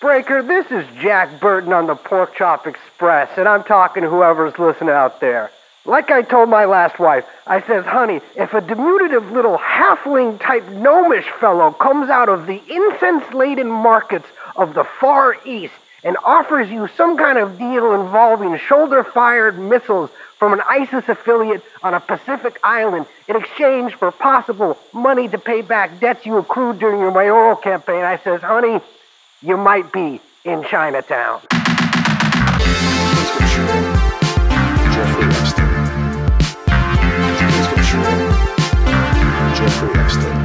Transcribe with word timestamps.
Breaker, 0.00 0.42
this 0.42 0.70
is 0.70 0.86
Jack 1.00 1.40
Burton 1.40 1.72
on 1.72 1.88
the 1.88 1.96
Pork 1.96 2.36
Chop 2.36 2.68
Express, 2.68 3.36
and 3.36 3.48
I'm 3.48 3.64
talking 3.64 4.04
to 4.04 4.08
whoever's 4.08 4.56
listening 4.60 4.90
out 4.90 5.20
there. 5.20 5.50
Like 5.84 6.12
I 6.12 6.22
told 6.22 6.48
my 6.48 6.66
last 6.66 7.00
wife, 7.00 7.26
I 7.48 7.62
says, 7.62 7.84
honey, 7.84 8.20
if 8.36 8.54
a 8.54 8.60
diminutive 8.60 9.32
little 9.32 9.58
halfling 9.58 10.40
type 10.40 10.68
gnomish 10.68 11.26
fellow 11.40 11.72
comes 11.72 12.08
out 12.10 12.28
of 12.28 12.46
the 12.46 12.62
incense 12.72 13.34
laden 13.34 13.68
markets 13.68 14.28
of 14.54 14.74
the 14.74 14.84
Far 14.84 15.36
East 15.44 15.74
and 16.04 16.16
offers 16.24 16.70
you 16.70 16.88
some 16.96 17.16
kind 17.16 17.38
of 17.38 17.58
deal 17.58 17.92
involving 17.94 18.56
shoulder 18.58 19.02
fired 19.02 19.58
missiles 19.58 20.10
from 20.42 20.54
an 20.54 20.62
ISIS 20.68 21.08
affiliate 21.08 21.62
on 21.84 21.94
a 21.94 22.00
Pacific 22.00 22.58
island 22.64 23.06
in 23.28 23.36
exchange 23.36 23.94
for 23.94 24.10
possible 24.10 24.76
money 24.92 25.28
to 25.28 25.38
pay 25.38 25.62
back 25.62 26.00
debts 26.00 26.26
you 26.26 26.36
accrued 26.36 26.80
during 26.80 26.98
your 26.98 27.12
mayoral 27.12 27.54
campaign, 27.54 28.02
I 28.02 28.18
says, 28.18 28.40
honey, 28.40 28.80
you 29.40 29.56
might 29.56 29.92
be 29.92 30.20
in 30.42 30.64
Chinatown. 30.64 31.42
Jeffrey 31.52 31.68
Epstein. 39.94 40.42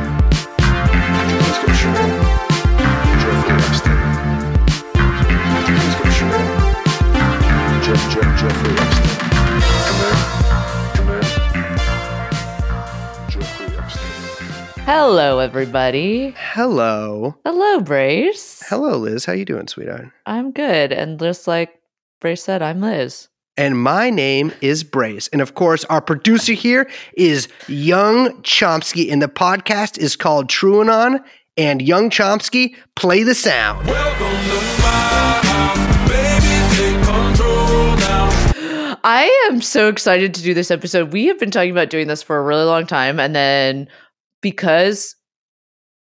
Jeff, 7.81 8.13
Jeff, 8.13 8.39
Jeffrey. 8.39 8.86
Hello, 14.89 15.39
everybody. 15.39 16.33
Hello. 16.37 17.35
Hello, 17.43 17.81
Brace. 17.81 18.63
Hello, 18.69 18.97
Liz. 18.97 19.25
How 19.25 19.33
you 19.33 19.43
doing, 19.43 19.67
sweetheart? 19.67 20.07
I'm 20.25 20.53
good. 20.53 20.93
And 20.93 21.19
just 21.19 21.45
like 21.45 21.81
Brace 22.21 22.41
said, 22.41 22.61
I'm 22.61 22.79
Liz. 22.79 23.27
And 23.57 23.77
my 23.77 24.09
name 24.09 24.53
is 24.61 24.85
Brace. 24.85 25.27
And 25.27 25.41
of 25.41 25.55
course, 25.55 25.83
our 25.89 25.99
producer 25.99 26.53
here 26.53 26.89
is 27.17 27.49
Young 27.67 28.41
Chomsky, 28.43 29.11
and 29.11 29.21
the 29.21 29.27
podcast 29.27 29.97
is 29.97 30.15
called 30.15 30.47
TrueAnon. 30.47 31.21
And 31.57 31.81
Young 31.81 32.09
Chomsky, 32.09 32.73
play 32.95 33.23
the 33.23 33.35
sound. 33.35 33.89
I 39.03 39.47
am 39.49 39.61
so 39.61 39.89
excited 39.89 40.33
to 40.33 40.41
do 40.41 40.53
this 40.53 40.71
episode. 40.71 41.11
We 41.11 41.25
have 41.25 41.39
been 41.39 41.51
talking 41.51 41.71
about 41.71 41.89
doing 41.89 42.07
this 42.07 42.23
for 42.23 42.37
a 42.37 42.41
really 42.41 42.63
long 42.63 42.87
time. 42.87 43.19
And 43.19 43.35
then 43.35 43.89
because 44.41 45.15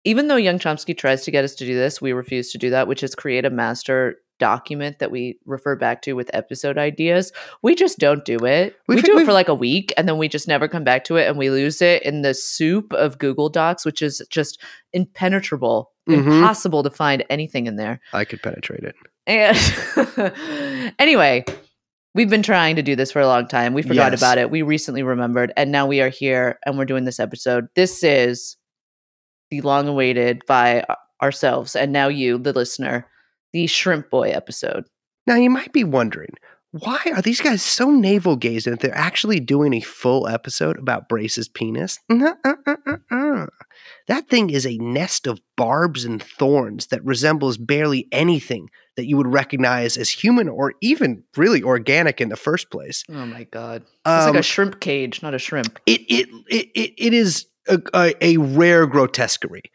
even 0.03 0.27
though 0.27 0.35
Young 0.35 0.59
Chomsky 0.59 0.95
tries 0.97 1.23
to 1.23 1.31
get 1.31 1.43
us 1.43 1.55
to 1.55 1.65
do 1.65 1.73
this, 1.75 2.01
we 2.01 2.13
refuse 2.13 2.51
to 2.51 2.57
do 2.57 2.69
that, 2.69 2.87
which 2.87 3.01
is 3.03 3.15
create 3.15 3.45
a 3.45 3.49
master 3.49 4.17
document 4.37 4.99
that 4.99 5.09
we 5.11 5.39
refer 5.45 5.75
back 5.77 6.01
to 6.01 6.13
with 6.13 6.29
episode 6.33 6.77
ideas. 6.77 7.31
We 7.63 7.73
just 7.73 7.97
don't 7.99 8.25
do 8.25 8.35
it. 8.45 8.75
We've- 8.87 9.01
we 9.01 9.01
do 9.01 9.17
it 9.17 9.25
for 9.25 9.31
like 9.33 9.47
a 9.47 9.55
week 9.55 9.93
and 9.97 10.07
then 10.09 10.17
we 10.17 10.27
just 10.27 10.47
never 10.47 10.67
come 10.67 10.83
back 10.83 11.05
to 11.05 11.15
it 11.15 11.27
and 11.27 11.37
we 11.37 11.49
lose 11.49 11.81
it 11.81 12.03
in 12.03 12.21
the 12.21 12.33
soup 12.33 12.91
of 12.93 13.17
Google 13.17 13.47
Docs, 13.49 13.85
which 13.85 14.01
is 14.01 14.21
just 14.29 14.61
impenetrable, 14.91 15.91
Mhm. 16.09 16.17
impossible 16.39 16.83
to 16.83 16.89
find 16.89 17.23
anything 17.29 17.65
in 17.65 17.77
there. 17.77 18.01
I 18.11 18.25
could 18.25 18.41
penetrate 18.43 18.83
it. 18.83 18.95
And 19.25 20.93
anyway, 20.99 21.45
we've 22.15 22.29
been 22.29 22.41
trying 22.41 22.75
to 22.77 22.81
do 22.81 22.95
this 22.95 23.11
for 23.11 23.19
a 23.19 23.27
long 23.27 23.47
time. 23.47 23.73
We 23.75 23.83
forgot 23.83 24.11
Yes. 24.13 24.19
about 24.21 24.39
it. 24.39 24.49
We 24.49 24.63
recently 24.63 25.03
remembered, 25.03 25.53
and 25.55 25.71
now 25.71 25.85
we 25.85 26.01
are 26.01 26.09
here 26.09 26.57
and 26.65 26.77
we're 26.77 26.85
doing 26.85 27.03
this 27.05 27.19
episode. 27.19 27.67
This 27.75 28.03
is 28.03 28.57
the 29.51 29.61
long 29.61 29.87
awaited 29.87 30.41
by 30.47 30.83
ourselves 31.21 31.75
and 31.75 31.91
now 31.93 32.07
you, 32.07 32.37
the 32.39 32.53
listener, 32.53 33.05
the 33.53 33.67
Shrimp 33.67 34.09
Boy 34.09 34.31
episode. 34.31 34.85
Now, 35.27 35.35
you 35.35 35.49
might 35.49 35.71
be 35.73 35.83
wondering, 35.83 36.33
why 36.79 36.99
are 37.15 37.21
these 37.21 37.39
guys 37.41 37.61
so 37.61 37.89
navel 37.89 38.35
gazing 38.35 38.71
that 38.71 38.79
they're 38.81 38.93
actually 38.97 39.39
doing 39.39 39.73
a 39.73 39.81
full 39.81 40.27
episode 40.27 40.77
about 40.77 41.07
Brace's 41.07 41.47
penis? 41.47 41.99
Nuh-uh-uh-uh-uh. 42.09 43.45
That 44.07 44.27
thing 44.29 44.49
is 44.49 44.65
a 44.65 44.77
nest 44.77 45.27
of 45.27 45.39
barbs 45.57 46.05
and 46.05 46.21
thorns 46.21 46.87
that 46.87 47.03
resembles 47.03 47.57
barely 47.57 48.07
anything 48.11 48.69
that 48.97 49.05
you 49.05 49.17
would 49.17 49.27
recognize 49.31 49.97
as 49.97 50.09
human 50.09 50.47
or 50.47 50.73
even 50.81 51.23
really 51.35 51.61
organic 51.63 52.21
in 52.21 52.29
the 52.29 52.35
first 52.37 52.69
place. 52.71 53.03
Oh 53.09 53.25
my 53.25 53.43
god. 53.45 53.81
It's 53.83 54.05
like 54.05 54.29
Um, 54.29 54.35
a 54.37 54.41
shrimp 54.43 54.79
cage, 54.79 55.21
not 55.21 55.33
a 55.33 55.39
shrimp. 55.39 55.79
it 55.85 56.01
it 56.09 56.29
it 56.47 56.67
it, 56.75 56.93
it 56.97 57.13
is 57.13 57.45
a, 57.67 57.79
a, 57.93 58.13
a 58.21 58.37
rare 58.37 58.85
grotesquerie. 58.87 59.71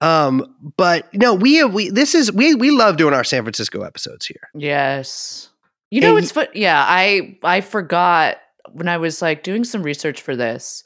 Um, 0.00 0.54
but 0.76 1.12
no, 1.14 1.34
we 1.34 1.56
have 1.56 1.72
we 1.72 1.90
this 1.90 2.14
is 2.14 2.32
we 2.32 2.54
we 2.54 2.70
love 2.70 2.96
doing 2.96 3.14
our 3.14 3.24
San 3.24 3.42
Francisco 3.42 3.82
episodes 3.82 4.26
here. 4.26 4.48
Yes. 4.54 5.50
You 5.94 6.00
know, 6.00 6.16
it's 6.16 6.32
fun. 6.32 6.46
Yeah, 6.54 6.84
I 6.86 7.38
I 7.42 7.60
forgot 7.60 8.36
when 8.72 8.88
I 8.88 8.96
was 8.96 9.20
like 9.22 9.42
doing 9.42 9.64
some 9.64 9.82
research 9.82 10.20
for 10.22 10.34
this. 10.36 10.82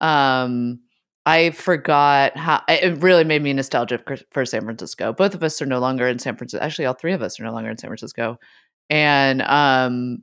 Um, 0.00 0.80
I 1.26 1.50
forgot 1.50 2.36
how 2.36 2.62
it 2.68 3.02
really 3.02 3.24
made 3.24 3.42
me 3.42 3.52
nostalgic 3.52 4.08
for- 4.30 4.46
San 4.46 4.62
Francisco. 4.64 5.12
Both 5.12 5.34
of 5.34 5.42
us 5.42 5.60
are 5.60 5.66
no 5.66 5.78
longer 5.78 6.06
in 6.08 6.18
San 6.18 6.36
Francisco. 6.36 6.64
Actually, 6.64 6.86
all 6.86 6.94
three 6.94 7.12
of 7.12 7.20
us 7.22 7.38
are 7.38 7.44
no 7.44 7.52
longer 7.52 7.68
in 7.70 7.76
San 7.78 7.88
Francisco. 7.88 8.38
And 8.88 9.42
um, 9.42 10.22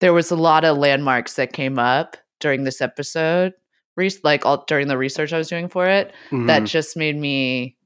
there 0.00 0.12
was 0.12 0.30
a 0.30 0.36
lot 0.36 0.64
of 0.64 0.76
landmarks 0.78 1.34
that 1.34 1.52
came 1.52 1.78
up 1.78 2.16
during 2.40 2.64
this 2.64 2.80
episode, 2.80 3.52
re- 3.96 4.10
like 4.24 4.44
all 4.44 4.64
during 4.66 4.88
the 4.88 4.98
research 4.98 5.32
I 5.32 5.38
was 5.38 5.48
doing 5.48 5.68
for 5.68 5.86
it 5.86 6.12
that 6.32 6.62
Mhm. 6.62 6.66
just 6.66 6.96
made 6.96 7.16
me 7.16 7.76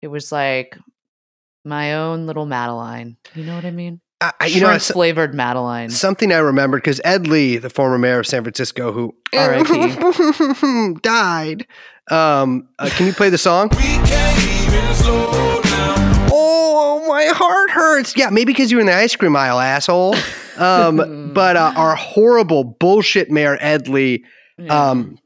it 0.00 0.08
was 0.08 0.30
like 0.32 0.78
my 1.64 1.94
own 1.94 2.26
little 2.26 2.46
Madeleine. 2.46 3.16
You 3.34 3.44
know 3.44 3.56
what 3.56 3.64
I 3.64 3.70
mean? 3.70 4.00
I, 4.40 4.44
I- 4.44 4.46
you 4.46 4.60
know 4.60 4.68
Shrimp 4.68 4.82
so- 4.82 4.94
flavored 4.94 5.34
Madeleine. 5.34 5.90
something 5.90 6.32
I 6.32 6.38
remembered 6.38 6.78
because 6.82 7.00
Ed 7.04 7.26
Lee, 7.26 7.56
the 7.58 7.70
former 7.70 7.98
mayor 7.98 8.20
of 8.20 8.26
San 8.26 8.42
Francisco, 8.42 8.92
who 8.92 9.14
R.I.P.. 9.34 10.94
died. 11.02 11.66
Um, 12.10 12.68
uh, 12.78 12.88
can 12.92 13.06
you 13.06 13.12
play 13.12 13.30
the 13.30 13.38
song? 13.38 13.70
Oh, 16.36 17.04
my 17.08 17.24
heart 17.26 17.70
hurts. 17.70 18.16
Yeah, 18.16 18.30
maybe 18.30 18.52
because 18.52 18.70
you 18.70 18.76
were 18.78 18.80
in 18.82 18.86
the 18.86 18.94
ice 18.94 19.14
cream 19.16 19.36
aisle, 19.36 19.58
asshole. 19.60 20.14
Um, 20.58 21.32
but 21.34 21.56
uh, 21.56 21.72
our 21.76 21.94
horrible 21.96 22.64
bullshit 22.64 23.30
mayor 23.30 23.56
Ed 23.60 23.88
Lee 23.88 24.24
Yeah. 24.58 24.90
Um, 24.90 25.18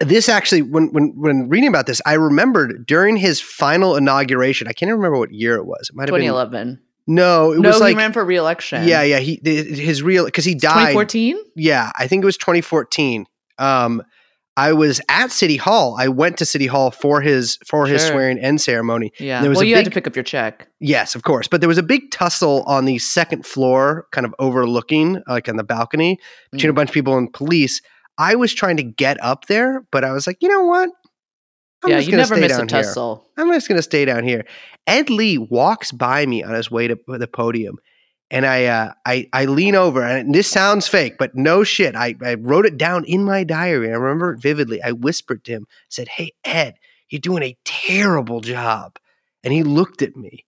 this 0.00 0.28
actually, 0.28 0.62
when 0.62 0.92
when 0.92 1.12
when 1.16 1.48
reading 1.48 1.68
about 1.68 1.86
this, 1.86 2.00
I 2.06 2.12
remembered 2.14 2.86
during 2.86 3.16
his 3.16 3.40
final 3.40 3.96
inauguration. 3.96 4.68
I 4.68 4.72
can't 4.72 4.88
even 4.88 5.00
remember 5.00 5.18
what 5.18 5.32
year 5.32 5.56
it 5.56 5.66
was. 5.66 5.88
It 5.90 5.96
might 5.96 6.04
have 6.08 6.14
been 6.14 6.20
2011. 6.22 6.80
No. 7.08 7.52
It 7.52 7.58
No, 7.60 7.70
was 7.70 7.78
he 7.78 7.82
like 7.82 7.96
ran 7.96 8.12
for 8.12 8.24
reelection. 8.24 8.86
yeah, 8.86 9.02
yeah. 9.02 9.18
He 9.18 9.40
his 9.44 10.02
real 10.02 10.24
because 10.26 10.44
he 10.44 10.54
died. 10.54 10.92
2014. 10.92 11.36
Yeah, 11.56 11.90
I 11.98 12.06
think 12.06 12.22
it 12.22 12.26
was 12.26 12.36
2014. 12.36 13.26
Um, 13.58 14.02
I 14.56 14.72
was 14.72 15.00
at 15.08 15.30
City 15.30 15.56
Hall. 15.56 15.94
I 15.98 16.08
went 16.08 16.36
to 16.38 16.44
City 16.44 16.66
Hall 16.66 16.90
for 16.90 17.20
his 17.20 17.58
for 17.64 17.86
his 17.86 18.02
swearing 18.04 18.38
in 18.38 18.58
ceremony. 18.58 19.12
Yeah. 19.20 19.40
There 19.40 19.50
was 19.50 19.58
well, 19.58 19.64
a 19.64 19.68
you 19.68 19.76
had 19.76 19.84
to 19.84 19.90
pick 19.90 20.06
up 20.08 20.16
your 20.16 20.24
check. 20.24 20.66
Yes, 20.80 21.14
of 21.14 21.22
course. 21.22 21.46
But 21.46 21.60
there 21.60 21.68
was 21.68 21.78
a 21.78 21.82
big 21.82 22.10
tussle 22.10 22.64
on 22.66 22.84
the 22.84 22.98
second 22.98 23.46
floor, 23.46 24.06
kind 24.10 24.24
of 24.26 24.34
overlooking, 24.40 25.22
like 25.28 25.48
on 25.48 25.56
the 25.56 25.64
balcony, 25.64 26.18
between 26.50 26.70
a 26.70 26.72
Mm. 26.72 26.76
bunch 26.76 26.90
of 26.90 26.94
people 26.94 27.16
and 27.16 27.32
police. 27.32 27.80
I 28.20 28.34
was 28.34 28.52
trying 28.52 28.76
to 28.78 28.82
get 28.82 29.22
up 29.22 29.46
there, 29.46 29.84
but 29.92 30.02
I 30.04 30.10
was 30.10 30.26
like, 30.26 30.38
you 30.40 30.48
know 30.48 30.64
what? 30.64 30.90
I'm 31.82 31.90
yeah, 31.90 31.96
just 31.98 32.08
you 32.08 32.16
never 32.16 32.36
miss 32.36 32.52
a 32.52 32.58
down 32.58 32.68
here. 32.68 32.82
tussle. 32.82 33.26
I'm 33.36 33.52
just 33.52 33.68
going 33.68 33.78
to 33.78 33.82
stay 33.82 34.04
down 34.04 34.24
here. 34.24 34.44
Ed 34.86 35.10
Lee 35.10 35.38
walks 35.38 35.92
by 35.92 36.26
me 36.26 36.42
on 36.42 36.54
his 36.54 36.70
way 36.70 36.88
to 36.88 36.98
the 37.06 37.28
podium, 37.28 37.78
and 38.30 38.44
I, 38.44 38.64
uh, 38.66 38.92
I, 39.06 39.28
I 39.32 39.44
lean 39.44 39.74
over, 39.74 40.02
and 40.02 40.34
this 40.34 40.48
sounds 40.48 40.88
fake, 40.88 41.16
but 41.18 41.34
no 41.34 41.64
shit. 41.64 41.94
I, 41.94 42.14
I 42.22 42.34
wrote 42.34 42.66
it 42.66 42.78
down 42.78 43.04
in 43.04 43.24
my 43.24 43.44
diary. 43.44 43.90
I 43.90 43.94
remember 43.94 44.32
it 44.32 44.40
vividly. 44.40 44.82
I 44.82 44.92
whispered 44.92 45.44
to 45.44 45.52
him, 45.52 45.66
said, 45.88 46.08
"Hey 46.08 46.32
Ed, 46.44 46.74
you're 47.10 47.20
doing 47.20 47.42
a 47.42 47.56
terrible 47.64 48.40
job," 48.40 48.96
and 49.44 49.52
he 49.52 49.62
looked 49.62 50.02
at 50.02 50.16
me 50.16 50.44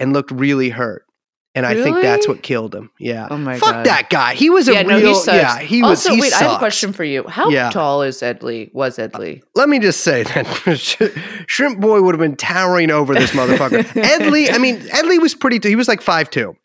and 0.00 0.12
looked 0.12 0.32
really 0.32 0.70
hurt. 0.70 1.06
And 1.54 1.66
I 1.66 1.74
think 1.74 2.00
that's 2.00 2.26
what 2.26 2.42
killed 2.42 2.74
him. 2.74 2.90
Yeah. 2.98 3.28
Oh 3.30 3.36
my 3.36 3.58
Fuck 3.58 3.68
God. 3.68 3.74
Fuck 3.74 3.84
that 3.84 4.10
guy. 4.10 4.34
He 4.34 4.48
was 4.48 4.68
a 4.68 4.72
yeah, 4.72 4.80
real. 4.80 5.00
no, 5.00 5.08
he 5.08 5.14
sucks. 5.14 5.36
Yeah, 5.36 5.58
he 5.58 5.82
was. 5.82 6.06
Also, 6.06 6.14
he 6.14 6.20
wait, 6.22 6.32
I 6.32 6.44
have 6.44 6.52
a 6.52 6.58
question 6.58 6.94
for 6.94 7.04
you. 7.04 7.24
How 7.28 7.50
Yeah. 7.50 7.68
tall 7.70 8.00
is 8.02 8.22
Ed 8.22 8.42
Lee? 8.42 8.70
Was 8.72 8.98
Ed 8.98 9.14
Lee? 9.18 9.42
Uh, 9.42 9.46
let 9.54 9.68
me 9.68 9.78
just 9.78 10.00
say 10.00 10.22
that 10.22 10.46
Shrimp 11.46 11.78
Boy 11.78 12.00
would 12.00 12.14
have 12.14 12.20
been 12.20 12.36
towering 12.36 12.90
over 12.90 13.12
this 13.14 13.32
motherfucker. 13.32 13.84
Ed 14.02 14.30
Lee. 14.32 14.48
I 14.48 14.56
mean, 14.56 14.82
Ed 14.92 15.04
Lee 15.04 15.18
was 15.18 15.34
pretty. 15.34 15.60
He 15.68 15.76
was 15.76 15.88
like 15.88 16.00
five 16.00 16.30
two. 16.30 16.56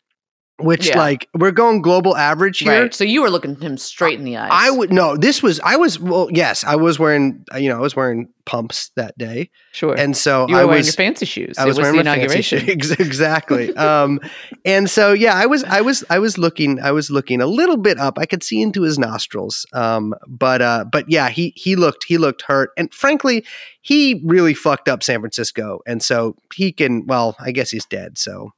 Which 0.60 0.88
Yeah. 0.88 0.98
like 0.98 1.28
we're 1.34 1.52
going 1.52 1.82
global 1.82 2.16
average 2.16 2.58
here. 2.58 2.82
Right. 2.82 2.94
So 2.94 3.04
you 3.04 3.22
were 3.22 3.30
looking 3.30 3.54
him 3.60 3.76
straight 3.76 4.18
in 4.18 4.24
the 4.24 4.36
eyes. 4.36 4.50
I 4.52 4.70
would 4.70 4.92
no. 4.92 5.16
This 5.16 5.42
was 5.42 5.60
I 5.60 5.76
was 5.76 5.98
well. 6.00 6.28
Yes, 6.32 6.64
I 6.64 6.76
was 6.76 6.98
wearing. 6.98 7.44
You 7.56 7.68
know, 7.68 7.76
I 7.76 7.80
was 7.80 7.94
wearing 7.94 8.28
pumps 8.44 8.90
that 8.96 9.16
day, 9.18 9.50
sure. 9.72 9.94
and 9.94 10.16
so 10.16 10.48
you 10.48 10.54
were 10.54 10.60
I 10.60 10.64
wearing 10.64 10.78
was. 10.78 10.86
your 10.86 10.94
fancy 10.94 11.26
shoes. 11.26 11.58
I 11.58 11.66
was, 11.66 11.76
was 11.76 11.84
wearing 11.84 11.98
the 11.98 12.04
my 12.04 12.16
fancy 12.16 12.56
inauguration. 12.56 12.66
shoes. 12.80 12.90
Exactly. 12.98 13.76
um, 13.76 14.20
and 14.64 14.90
so 14.90 15.12
yeah, 15.12 15.34
I 15.34 15.46
was, 15.46 15.62
I 15.64 15.80
was, 15.80 16.02
I 16.10 16.18
was 16.18 16.38
looking, 16.38 16.80
I 16.80 16.90
was 16.90 17.10
looking 17.10 17.40
a 17.40 17.46
little 17.46 17.76
bit 17.76 17.98
up. 17.98 18.18
I 18.18 18.26
could 18.26 18.42
see 18.42 18.60
into 18.60 18.82
his 18.82 18.98
nostrils. 18.98 19.66
Um, 19.72 20.14
but 20.26 20.60
uh, 20.62 20.86
but 20.90 21.08
yeah, 21.08 21.28
he 21.28 21.52
he 21.56 21.76
looked, 21.76 22.04
he 22.08 22.18
looked 22.18 22.42
hurt, 22.42 22.70
and 22.76 22.92
frankly, 22.92 23.44
he 23.80 24.20
really 24.24 24.54
fucked 24.54 24.88
up 24.88 25.02
San 25.02 25.20
Francisco, 25.20 25.80
and 25.86 26.02
so 26.02 26.34
he 26.54 26.72
can. 26.72 27.06
Well, 27.06 27.36
I 27.38 27.52
guess 27.52 27.70
he's 27.70 27.86
dead. 27.86 28.18
So, 28.18 28.50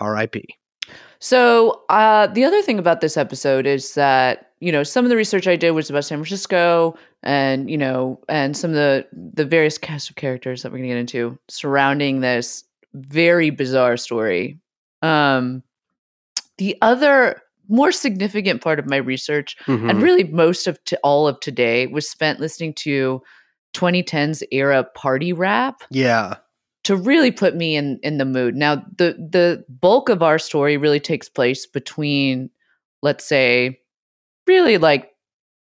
R.I.P. 0.00 0.44
So 1.24 1.80
uh, 1.88 2.26
the 2.26 2.44
other 2.44 2.60
thing 2.60 2.78
about 2.78 3.00
this 3.00 3.16
episode 3.16 3.66
is 3.66 3.94
that 3.94 4.50
you 4.60 4.70
know 4.70 4.82
some 4.82 5.06
of 5.06 5.08
the 5.08 5.16
research 5.16 5.46
I 5.48 5.56
did 5.56 5.70
was 5.70 5.88
about 5.88 6.04
San 6.04 6.18
Francisco, 6.18 6.98
and 7.22 7.70
you 7.70 7.78
know, 7.78 8.20
and 8.28 8.54
some 8.54 8.72
of 8.72 8.76
the 8.76 9.06
the 9.12 9.46
various 9.46 9.78
cast 9.78 10.10
of 10.10 10.16
characters 10.16 10.62
that 10.62 10.70
we're 10.70 10.78
going 10.78 10.90
to 10.90 10.94
get 10.96 11.00
into 11.00 11.38
surrounding 11.48 12.20
this 12.20 12.64
very 12.92 13.48
bizarre 13.48 13.96
story. 13.96 14.58
Um, 15.00 15.62
the 16.58 16.76
other 16.82 17.40
more 17.70 17.90
significant 17.90 18.60
part 18.60 18.78
of 18.78 18.86
my 18.86 18.96
research, 18.96 19.56
Mhm. 19.66 19.88
and 19.88 20.02
really 20.02 20.24
most 20.24 20.66
of 20.66 20.82
to 20.84 20.98
all 21.02 21.26
of 21.26 21.40
today, 21.40 21.86
was 21.86 22.06
spent 22.06 22.38
listening 22.38 22.74
to 22.74 23.22
2010s 23.72 24.42
era 24.52 24.84
party 24.94 25.32
rap 25.32 25.82
yeah, 25.90 26.34
to 26.84 26.96
really 26.96 27.30
put 27.30 27.54
me 27.56 27.76
in 27.76 27.98
in 28.02 28.18
the 28.18 28.24
mood. 28.24 28.54
Now, 28.54 28.76
the 28.96 29.12
the 29.12 29.64
bulk 29.68 30.08
of 30.08 30.22
our 30.22 30.38
story 30.38 30.76
really 30.76 31.00
takes 31.00 31.28
place 31.28 31.66
between, 31.66 32.50
let's 33.02 33.24
say, 33.24 33.80
really 34.46 34.78
like 34.78 35.10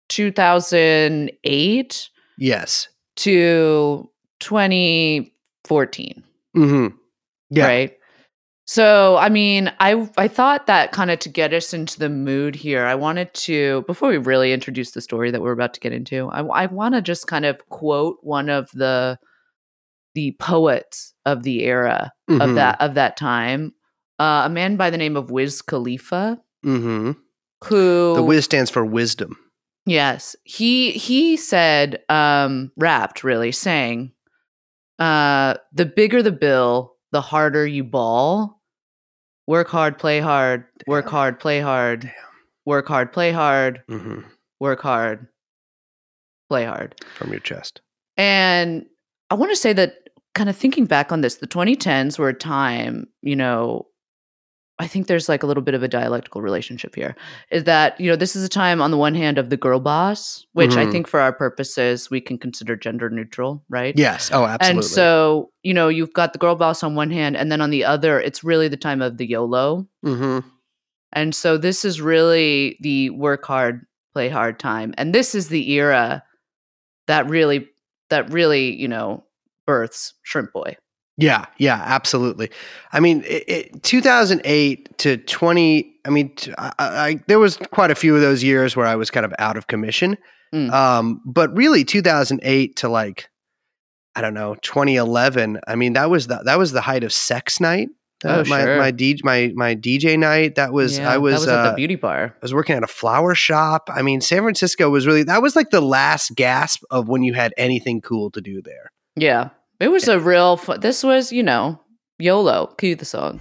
2008 0.09 2.09
yes, 2.37 2.87
to 3.17 4.09
2014, 4.39 6.23
hmm 6.53 6.87
yeah, 7.49 7.65
right? 7.65 7.93
So, 8.69 9.15
I 9.17 9.29
mean, 9.29 9.71
I 9.79 10.09
I 10.17 10.27
thought 10.27 10.67
that 10.67 10.91
kind 10.91 11.09
of 11.09 11.19
to 11.19 11.29
get 11.29 11.53
us 11.53 11.73
into 11.73 11.97
the 11.99 12.09
mood 12.09 12.53
here, 12.55 12.85
I 12.85 12.95
wanted 12.95 13.33
to 13.33 13.83
before 13.87 14.09
we 14.09 14.17
really 14.17 14.51
introduce 14.53 14.91
the 14.91 15.01
story 15.01 15.31
that 15.31 15.41
we're 15.41 15.53
about 15.53 15.73
to 15.75 15.79
get 15.79 15.93
into, 15.93 16.27
I, 16.29 16.41
I 16.41 16.65
want 16.67 16.93
to 16.95 17.01
just 17.01 17.27
kind 17.27 17.45
of 17.45 17.57
quote 17.69 18.17
one 18.21 18.49
of 18.49 18.69
the 18.71 19.17
the 20.17 20.35
poets 20.39 21.13
of 21.27 21.43
the 21.43 21.63
era 21.63 22.11
of 22.27 22.49
Mhm. 22.49 22.55
that 22.55 22.81
of 22.81 22.95
that 22.95 23.17
time, 23.17 23.73
uh, 24.17 24.41
a 24.45 24.49
man 24.49 24.75
by 24.75 24.89
the 24.89 24.97
name 24.97 25.15
of 25.15 25.29
Wiz 25.29 25.61
Khalifa, 25.61 26.41
hmm 26.63 27.11
who 27.65 28.13
The 28.15 28.23
whiz 28.23 28.45
stands 28.45 28.71
for 28.71 28.83
wisdom. 28.83 29.37
Yes. 29.85 30.35
He 30.43 30.91
he 30.93 31.37
said, 31.37 32.03
um, 32.09 32.71
rapped 32.77 33.23
really, 33.23 33.51
saying, 33.51 34.11
uh, 34.99 35.55
the 35.71 35.85
bigger 35.85 36.23
the 36.23 36.31
bill, 36.31 36.95
the 37.11 37.21
harder 37.21 37.65
you 37.67 37.83
ball. 37.83 38.59
Work 39.45 39.69
hard, 39.69 39.97
play 39.99 40.19
hard, 40.19 40.65
work 40.87 41.07
hard, 41.07 41.39
play 41.39 41.59
hard, 41.61 42.01
Damn. 42.01 42.11
work 42.65 42.87
hard, 42.87 43.13
play 43.13 43.31
hard, 43.31 43.83
hmm 43.87 44.21
work 44.59 44.81
hard, 44.81 45.27
play 46.49 46.65
hard. 46.65 46.95
From 47.15 47.29
your 47.29 47.39
chest. 47.39 47.81
And 48.17 48.87
I 49.29 49.35
want 49.35 49.51
to 49.51 49.55
say 49.55 49.73
that 49.73 50.06
kind 50.37 50.49
of 50.49 50.55
thinking 50.55 50.85
back 50.85 51.11
on 51.11 51.21
this, 51.21 51.35
the 51.35 51.47
2010s 51.47 52.17
were 52.17 52.29
a 52.29 52.33
time, 52.33 53.07
you 53.21 53.35
know, 53.35 53.87
I 54.79 54.85
think 54.85 55.07
there's 55.07 55.27
like 55.27 55.41
a 55.41 55.47
little 55.47 55.63
bit 55.63 55.73
of 55.73 55.81
a 55.81 55.87
dialectical 55.87 56.41
relationship 56.41 56.93
here. 56.93 57.15
Is 57.49 57.63
that, 57.63 57.99
you 57.99 58.11
know, 58.11 58.15
this 58.15 58.35
is 58.35 58.43
a 58.43 58.49
time 58.49 58.79
on 58.79 58.91
the 58.91 58.97
one 58.97 59.15
hand 59.15 59.39
of 59.39 59.49
the 59.49 59.57
girl 59.57 59.79
boss, 59.79 60.45
which 60.53 60.77
I 60.77 60.85
Mhm. 60.85 60.91
think 60.91 61.07
for 61.07 61.19
our 61.19 61.33
purposes 61.33 62.11
we 62.11 62.21
can 62.21 62.37
consider 62.37 62.75
gender 62.75 63.09
neutral, 63.09 63.63
right? 63.69 63.95
Yes. 63.97 64.29
Oh, 64.31 64.45
absolutely. 64.45 64.81
And 64.81 64.85
so, 64.85 65.51
you 65.63 65.73
know, 65.73 65.87
you've 65.87 66.13
got 66.13 66.33
the 66.33 66.39
girl 66.39 66.55
boss 66.55 66.83
on 66.83 66.93
one 66.93 67.09
hand, 67.09 67.35
and 67.35 67.51
then 67.51 67.59
on 67.59 67.71
the 67.71 67.83
other, 67.85 68.19
it's 68.19 68.43
really 68.43 68.67
the 68.67 68.77
time 68.77 69.01
of 69.01 69.17
the 69.17 69.25
YOLO. 69.25 69.87
hmm 70.03 70.39
And 71.11 71.33
so 71.33 71.57
this 71.57 71.83
is 71.83 71.99
really 71.99 72.77
the 72.81 73.09
work 73.09 73.45
hard, 73.45 73.87
play 74.13 74.29
hard 74.29 74.59
time. 74.59 74.93
And 74.97 75.15
this 75.15 75.33
is 75.33 75.47
the 75.49 75.71
era 75.71 76.23
that 77.07 77.27
really 77.27 77.67
that 78.09 78.31
really, 78.31 78.73
you 78.75 78.87
know, 78.87 79.23
births 79.67 80.15
Shrimp 80.23 80.51
Boy. 80.53 80.75
Yeah, 81.19 81.45
yeah, 81.57 81.81
absolutely. 81.83 82.51
I 82.93 82.99
mean, 82.99 83.23
it, 83.27 83.43
it, 83.47 83.83
2008 83.83 84.97
to 84.99 85.17
20. 85.17 85.91
I 86.05 86.09
mean, 86.09 86.35
t- 86.35 86.53
I, 86.57 86.71
I- 86.79 87.23
there 87.27 87.39
was 87.39 87.57
quite 87.57 87.89
a 87.91 87.95
few 87.95 88.15
of 88.15 88.21
those 88.21 88.43
years 88.43 88.75
where 88.75 88.85
I 88.85 88.95
was 88.95 89.09
kind 89.11 89.25
of 89.25 89.33
out 89.39 89.57
of 89.57 89.65
commission. 89.67 90.17
Mm. 90.53 90.71
Um, 90.71 91.21
but 91.25 91.55
really, 91.57 91.83
2008 91.83 92.75
to 92.77 92.89
like, 92.89 93.29
I 94.15 94.21
don't 94.21 94.33
know, 94.35 94.55
2011. 94.61 95.59
I 95.67 95.75
mean, 95.75 95.93
that 95.93 96.09
was 96.09 96.27
the 96.27 96.37
that 96.45 96.57
was 96.57 96.71
the 96.71 96.81
height 96.81 97.03
of 97.03 97.11
sex 97.11 97.59
night. 97.59 97.89
Uh, 98.25 98.43
Oh, 98.45 98.49
my 98.49 98.61
sure. 98.63 98.77
my 98.77 98.91
DJ 98.91 99.19
my 99.23 99.51
my 99.55 99.75
DJ 99.75 100.17
night. 100.17 100.55
That 100.55 100.71
was 100.73 100.97
Yeah, 100.99 101.11
I 101.11 101.17
was, 101.17 101.33
that 101.33 101.39
was 101.41 101.47
uh, 101.49 101.59
at 101.65 101.69
the 101.71 101.75
beauty 101.75 101.95
bar. 101.95 102.33
I 102.35 102.39
was 102.41 102.53
working 102.53 102.75
at 102.75 102.83
a 102.83 102.87
flower 102.87 103.35
shop. 103.35 103.89
I 103.93 104.01
mean, 104.01 104.21
San 104.21 104.41
Francisco 104.43 104.89
was 104.89 105.05
really 105.05 105.23
that 105.23 105.41
was 105.41 105.55
like 105.55 105.69
the 105.71 105.81
last 105.81 106.35
gasp 106.35 106.83
of 106.89 107.07
when 107.09 107.23
you 107.23 107.33
had 107.33 107.53
anything 107.57 108.01
cool 108.01 108.29
to 108.31 108.41
do 108.41 108.61
there. 108.61 108.91
Yeah. 109.15 109.49
It 109.79 109.89
was 109.89 110.07
a 110.07 110.19
real 110.19 110.57
fu- 110.57 110.77
this 110.77 111.03
was, 111.03 111.31
you 111.31 111.43
know, 111.43 111.79
YOLO. 112.17 112.67
Cue 112.77 112.95
the 112.95 113.05
song. 113.05 113.39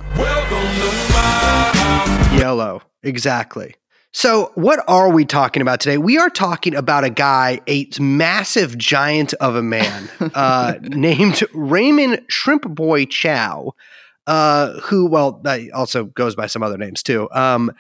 Yellow. 2.39 2.83
Exactly. 3.03 3.75
So, 4.13 4.51
what 4.55 4.83
are 4.89 5.11
we 5.11 5.25
talking 5.25 5.61
about 5.63 5.81
today? 5.81 5.99
We 5.99 6.19
are 6.19 6.31
talking 6.31 6.75
about 6.75 7.05
a 7.05 7.11
guy, 7.11 7.61
a 7.67 7.89
massive 8.01 8.77
giant 8.79 9.35
of 9.35 9.57
a 9.57 9.63
man, 9.63 10.09
uh, 10.35 10.75
named 10.83 11.43
Raymond 11.55 12.23
Shrimp 12.29 12.63
Boy 12.69 13.05
Chow, 13.07 13.73
uh, 14.27 14.73
who, 14.81 15.07
well, 15.07 15.41
that 15.45 15.71
also 15.73 16.05
goes 16.05 16.35
by 16.35 16.47
some 16.47 16.63
other 16.63 16.79
names 16.79 17.03
too, 17.03 17.29
um, 17.33 17.71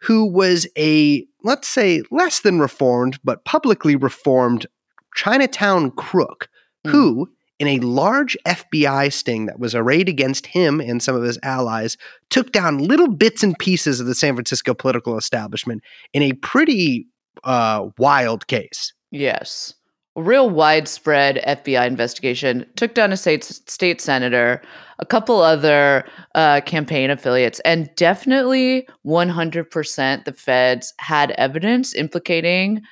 who 0.00 0.26
was 0.26 0.66
a, 0.76 1.26
let's 1.44 1.68
say, 1.68 2.02
less 2.10 2.40
than 2.40 2.58
reformed, 2.58 3.18
but 3.24 3.44
publicly 3.44 3.96
reformed 3.96 4.66
Chinatown 5.14 5.90
crook, 5.92 6.48
Mm. 6.86 6.90
who, 6.90 7.30
in 7.62 7.68
a 7.68 7.78
large 7.78 8.36
FBI 8.44 9.12
sting 9.12 9.46
that 9.46 9.60
was 9.60 9.72
arrayed 9.72 10.08
against 10.08 10.46
him 10.46 10.80
and 10.80 11.00
some 11.00 11.14
of 11.14 11.22
his 11.22 11.38
allies, 11.44 11.96
took 12.28 12.50
down 12.50 12.78
little 12.78 13.06
bits 13.06 13.44
and 13.44 13.56
pieces 13.56 14.00
of 14.00 14.06
the 14.08 14.16
San 14.16 14.34
Francisco 14.34 14.74
political 14.74 15.16
establishment 15.16 15.80
in 16.12 16.22
a 16.22 16.32
pretty 16.32 17.06
uh, 17.44 17.86
wild 17.98 18.48
case. 18.48 18.92
Yes. 19.12 19.74
A 20.16 20.22
real 20.22 20.50
widespread 20.50 21.36
FBI 21.46 21.86
investigation 21.86 22.66
took 22.74 22.94
down 22.94 23.12
a 23.12 23.16
state 23.16 23.44
state 23.44 24.00
senator, 24.00 24.60
a 24.98 25.06
couple 25.06 25.40
other 25.40 26.04
uh, 26.34 26.62
campaign 26.62 27.10
affiliates, 27.10 27.60
and 27.60 27.88
definitely 27.94 28.88
100% 29.06 30.24
the 30.24 30.32
feds 30.32 30.92
had 30.98 31.30
evidence 31.38 31.94
implicating 31.94 32.82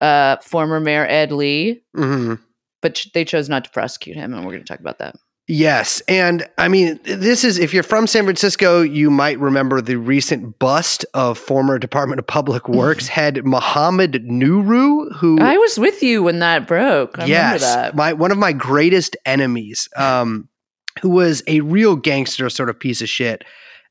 uh, 0.00 0.36
former 0.38 0.80
Mayor 0.80 1.06
Ed 1.06 1.32
Lee, 1.32 1.82
Mhm. 1.94 2.38
But 2.84 2.96
ch- 2.96 3.10
they 3.14 3.24
chose 3.24 3.48
not 3.48 3.64
to 3.64 3.70
prosecute 3.70 4.14
him, 4.14 4.34
and 4.34 4.44
we're 4.44 4.52
going 4.52 4.62
to 4.62 4.68
talk 4.68 4.78
about 4.78 4.98
that. 4.98 5.16
Yes. 5.48 6.02
And 6.06 6.46
I 6.58 6.68
mean, 6.68 7.00
this 7.04 7.42
is, 7.42 7.58
if 7.58 7.72
you're 7.72 7.82
from 7.82 8.06
San 8.06 8.24
Francisco, 8.24 8.82
you 8.82 9.10
might 9.10 9.38
remember 9.38 9.80
the 9.80 9.96
recent 9.96 10.58
bust 10.58 11.06
of 11.14 11.38
former 11.38 11.78
Department 11.78 12.18
of 12.18 12.26
Public 12.26 12.68
Works 12.68 13.08
head 13.08 13.42
Mohammed 13.42 14.26
Nuru, 14.26 15.16
who. 15.16 15.40
I 15.40 15.56
was 15.56 15.78
with 15.78 16.02
you 16.02 16.22
when 16.22 16.40
that 16.40 16.66
broke. 16.66 17.18
I 17.18 17.24
yes, 17.24 17.62
remember 17.62 17.82
that. 17.82 17.96
my 17.96 18.12
one 18.12 18.30
of 18.30 18.36
my 18.36 18.52
greatest 18.52 19.16
enemies, 19.24 19.88
um, 19.96 20.50
who 21.00 21.08
was 21.08 21.42
a 21.46 21.60
real 21.60 21.96
gangster 21.96 22.50
sort 22.50 22.68
of 22.68 22.78
piece 22.78 23.00
of 23.00 23.08
shit, 23.08 23.44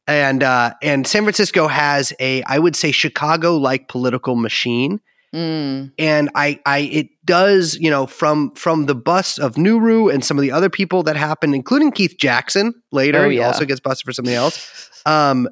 and 0.06 0.44
uh, 0.44 0.76
and 0.84 1.08
San 1.08 1.24
Francisco 1.24 1.68
has 1.68 2.14
a, 2.20 2.44
I 2.44 2.60
would 2.60 2.76
say, 2.76 2.92
Chicago 2.92 3.58
like 3.58 3.88
political 3.88 4.36
machine, 4.36 5.00
Mm, 5.34 5.92
and 5.98 6.30
I, 6.36 6.60
I, 6.66 6.80
it 6.80 7.08
does, 7.26 7.76
you 7.76 7.90
know, 7.90 8.06
from 8.06 8.52
from 8.52 8.86
the 8.86 8.94
bust 8.94 9.40
of 9.40 9.56
Nuru 9.56 10.14
and 10.14 10.24
some 10.24 10.38
of 10.38 10.44
the 10.44 10.52
other 10.52 10.70
people 10.70 11.02
that 11.04 11.16
happened, 11.16 11.56
including 11.56 11.92
Keith 11.92 12.16
Jackson 12.20 12.74
later, 12.92 13.26
Oh, 13.26 13.30
he 13.30 13.40
also 13.40 13.66
gets 13.66 13.80
busted 13.80 14.06
for 14.06 14.14
something 14.14 14.36
else. 14.36 14.90
Um, 15.06 15.50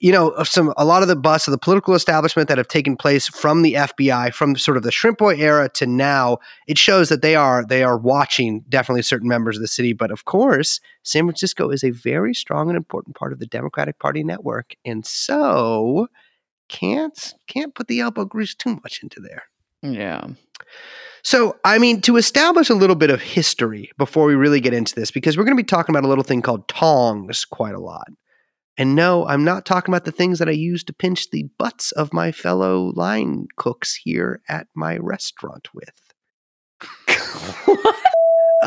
you 0.00 0.10
know, 0.10 0.34
some 0.44 0.72
a 0.76 0.84
lot 0.84 1.02
of 1.02 1.08
the 1.08 1.16
busts 1.16 1.46
of 1.46 1.52
the 1.52 1.58
political 1.58 1.94
establishment 1.94 2.48
that 2.48 2.58
have 2.58 2.68
taken 2.68 2.96
place 2.96 3.28
from 3.28 3.62
the 3.62 3.74
FBI, 3.74 4.32
from 4.32 4.56
sort 4.56 4.76
of 4.76 4.82
the 4.82 4.90
Shrimp 4.90 5.18
Boy 5.18 5.36
era 5.36 5.68
to 5.74 5.86
now, 5.86 6.38
it 6.66 6.78
shows 6.78 7.10
that 7.10 7.20
they 7.20 7.36
are 7.36 7.64
they 7.64 7.82
are 7.82 7.98
watching 7.98 8.64
definitely 8.68 9.02
certain 9.02 9.28
members 9.28 9.56
of 9.56 9.60
the 9.60 9.68
city. 9.68 9.92
But 9.92 10.10
of 10.10 10.24
course, 10.24 10.80
San 11.02 11.24
Francisco 11.24 11.68
is 11.70 11.84
a 11.84 11.90
very 11.90 12.34
strong 12.34 12.68
and 12.68 12.76
important 12.76 13.14
part 13.14 13.32
of 13.32 13.40
the 13.40 13.46
Democratic 13.46 13.98
Party 13.98 14.24
network, 14.24 14.74
and 14.84 15.04
so 15.04 16.08
can't 16.68 17.34
can't 17.46 17.74
put 17.74 17.88
the 17.88 18.00
elbow 18.00 18.24
grease 18.24 18.54
too 18.54 18.78
much 18.82 19.00
into 19.02 19.20
there. 19.20 19.44
yeah. 19.82 20.26
So, 21.22 21.56
I 21.64 21.78
mean, 21.78 22.00
to 22.02 22.16
establish 22.16 22.70
a 22.70 22.74
little 22.74 22.96
bit 22.96 23.10
of 23.10 23.20
history 23.20 23.90
before 23.98 24.26
we 24.26 24.34
really 24.34 24.60
get 24.60 24.72
into 24.72 24.94
this, 24.94 25.10
because 25.10 25.36
we're 25.36 25.44
going 25.44 25.56
to 25.56 25.62
be 25.62 25.66
talking 25.66 25.94
about 25.94 26.04
a 26.04 26.08
little 26.08 26.24
thing 26.24 26.42
called 26.42 26.68
tongs 26.68 27.44
quite 27.44 27.74
a 27.74 27.80
lot. 27.80 28.06
And 28.78 28.94
no, 28.94 29.26
I'm 29.26 29.44
not 29.44 29.66
talking 29.66 29.92
about 29.92 30.04
the 30.04 30.12
things 30.12 30.38
that 30.38 30.48
I 30.48 30.52
use 30.52 30.84
to 30.84 30.92
pinch 30.92 31.30
the 31.30 31.46
butts 31.58 31.90
of 31.92 32.12
my 32.12 32.30
fellow 32.30 32.92
line 32.94 33.46
cooks 33.56 33.96
here 33.96 34.40
at 34.48 34.68
my 34.74 34.96
restaurant 34.98 35.68
with. 35.74 35.90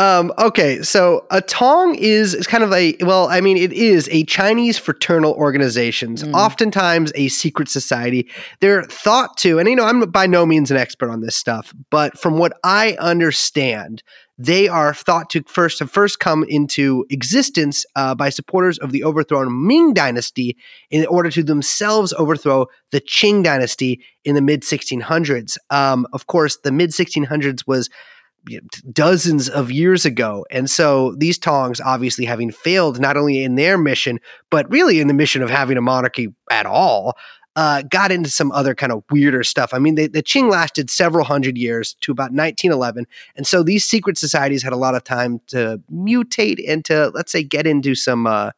Um, 0.02 0.34
okay, 0.40 0.82
so 0.82 1.28
a 1.30 1.42
tong 1.42 1.94
is, 1.94 2.34
is 2.34 2.48
kind 2.48 2.64
of 2.64 2.74
a 2.74 2.96
well, 3.02 3.28
I 3.28 3.40
mean, 3.40 3.56
it 3.56 3.72
is 3.72 4.10
a 4.12 4.24
Chinese 4.24 4.80
fraternal 4.80 5.34
organization, 5.34 6.16
Mm. 6.16 6.34
oftentimes 6.34 7.12
a 7.14 7.28
secret 7.28 7.70
society. 7.70 8.28
They're 8.62 8.82
thought 8.84 9.38
to, 9.38 9.60
and 9.60 9.70
you 9.70 9.76
know, 9.76 9.86
I'm 9.86 10.00
by 10.10 10.26
no 10.26 10.44
means 10.48 10.72
an 10.72 10.78
expert 10.78 11.12
on 11.12 11.22
this 11.22 11.36
stuff, 11.36 11.72
but 11.92 12.18
from 12.18 12.40
what 12.40 12.54
I 12.64 12.98
understand, 13.00 14.02
they 14.40 14.68
are 14.68 14.96
thought 14.96 15.30
to 15.30 15.44
first 15.44 15.78
have 15.78 15.92
first 15.92 16.20
come 16.20 16.44
into 16.50 17.06
existence 17.12 17.86
uh, 17.96 18.16
by 18.16 18.30
supporters 18.30 18.80
of 18.80 18.92
the 18.92 19.04
overthrown 19.04 19.68
Ming 19.68 19.94
Dynasty 19.94 20.58
in 20.90 21.06
order 21.06 21.30
to 21.30 21.44
themselves 21.44 22.12
overthrow 22.18 22.66
the 22.90 23.02
Qing 23.02 23.44
Dynasty 23.44 24.02
in 24.26 24.34
the 24.34 24.42
mid 24.42 24.64
1600s. 24.64 25.58
Um, 25.70 26.08
of 26.12 26.26
course, 26.26 26.58
the 26.64 26.72
mid 26.72 26.90
1600s 26.90 27.68
was 27.68 27.88
dozens 28.92 29.50
of 29.50 29.72
years 29.72 30.06
ago. 30.06 30.46
And 30.52 30.70
so 30.70 31.16
these 31.18 31.38
Tongs, 31.38 31.80
obviously 31.80 32.26
having 32.26 32.52
failed 32.52 33.00
not 33.00 33.18
only 33.18 33.44
in 33.44 33.56
their 33.56 33.78
mission, 33.78 34.20
but 34.50 34.70
really 34.72 35.00
in 35.00 35.08
the 35.08 35.14
mission 35.14 35.42
of 35.42 35.50
having 35.50 35.78
a 35.78 35.82
monarchy 35.82 36.34
at 36.50 36.66
all, 36.66 37.18
uh, 37.56 37.82
got 37.84 38.12
into 38.12 38.30
some 38.30 38.52
other 38.52 38.74
kind 38.74 38.92
of 38.92 39.04
weirder 39.12 39.44
stuff. 39.44 39.74
I 39.74 39.80
mean, 39.80 39.96
they, 39.96 40.08
the 40.08 40.24
Qing 40.24 40.50
lasted 40.50 40.90
several 40.90 41.26
hundred 41.26 41.58
years 41.58 41.96
to 42.02 42.12
about 42.12 42.32
1911. 42.32 43.06
And 43.36 43.46
so 43.46 43.62
these 43.62 43.84
secret 43.84 44.18
societies 44.18 44.64
had 44.64 44.74
a 44.74 44.78
lot 44.78 44.96
of 44.96 45.04
time 45.04 45.42
to 45.48 45.82
mutate 45.92 46.64
and 46.68 46.86
to, 46.86 47.12
let's 47.14 47.32
say, 47.32 47.44
get 47.44 47.68
into 47.68 47.94
some 47.94 48.26
uh, 48.26 48.52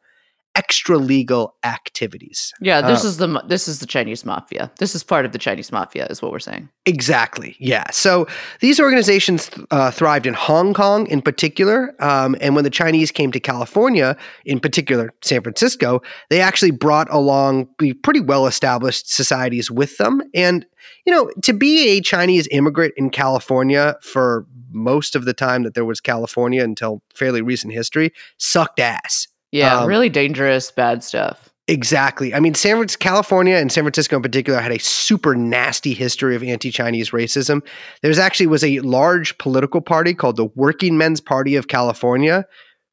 extra 0.56 0.98
legal 0.98 1.56
activities. 1.64 2.52
Yeah, 2.60 2.80
this 2.80 3.04
Uh, 3.04 3.08
is 3.08 3.16
the 3.16 3.42
this 3.48 3.66
is 3.66 3.80
the 3.80 3.86
Chinese 3.86 4.24
mafia. 4.24 4.70
This 4.78 4.94
is 4.94 5.02
part 5.02 5.26
of 5.26 5.32
the 5.32 5.38
Chinese 5.38 5.72
mafia, 5.72 6.06
is 6.06 6.22
what 6.22 6.30
we're 6.30 6.38
saying. 6.38 6.68
Exactly. 6.86 7.56
Yeah. 7.58 7.84
So 7.90 8.26
these 8.60 8.78
organizations 8.78 9.50
uh, 9.70 9.90
thrived 9.90 10.26
in 10.26 10.34
Hong 10.34 10.72
Kong 10.74 11.06
in 11.08 11.22
particular. 11.22 11.94
Um, 11.98 12.36
and 12.40 12.54
when 12.54 12.64
the 12.64 12.70
Chinese 12.70 13.10
came 13.10 13.32
to 13.32 13.40
California, 13.40 14.16
in 14.44 14.60
particular 14.60 15.12
San 15.22 15.42
Francisco, 15.42 16.02
they 16.30 16.40
actually 16.40 16.70
brought 16.70 17.08
along 17.10 17.68
pretty 18.02 18.20
well 18.20 18.46
established 18.46 19.12
societies 19.12 19.70
with 19.70 19.96
them. 19.98 20.22
And, 20.34 20.66
you 21.04 21.12
know, 21.12 21.30
to 21.42 21.52
be 21.52 21.88
a 21.88 22.00
Chinese 22.00 22.46
immigrant 22.50 22.94
in 22.96 23.10
California 23.10 23.96
for 24.02 24.46
most 24.70 25.16
of 25.16 25.24
the 25.24 25.34
time 25.34 25.62
that 25.62 25.74
there 25.74 25.84
was 25.84 26.00
California 26.00 26.62
until 26.62 27.02
fairly 27.14 27.42
recent 27.42 27.72
history 27.72 28.12
sucked 28.38 28.80
ass. 28.80 29.26
Yeah, 29.54 29.80
Um, 29.82 29.88
really 29.88 30.08
dangerous, 30.08 30.70
bad 30.70 31.02
stuff. 31.04 31.48
Exactly. 31.66 32.34
I 32.34 32.40
mean, 32.40 32.54
San 32.54 32.76
Francisco, 32.76 33.02
California 33.02 33.56
and 33.56 33.72
San 33.72 33.84
Francisco 33.84 34.16
in 34.16 34.22
particular 34.22 34.60
had 34.60 34.72
a 34.72 34.78
super 34.78 35.34
nasty 35.34 35.94
history 35.94 36.36
of 36.36 36.42
anti-Chinese 36.42 37.10
racism. 37.10 37.62
There's 38.02 38.18
actually 38.18 38.48
was 38.48 38.62
a 38.62 38.80
large 38.80 39.38
political 39.38 39.80
party 39.80 40.12
called 40.12 40.36
the 40.36 40.44
Working 40.56 40.98
Men's 40.98 41.22
Party 41.22 41.56
of 41.56 41.68
California, 41.68 42.44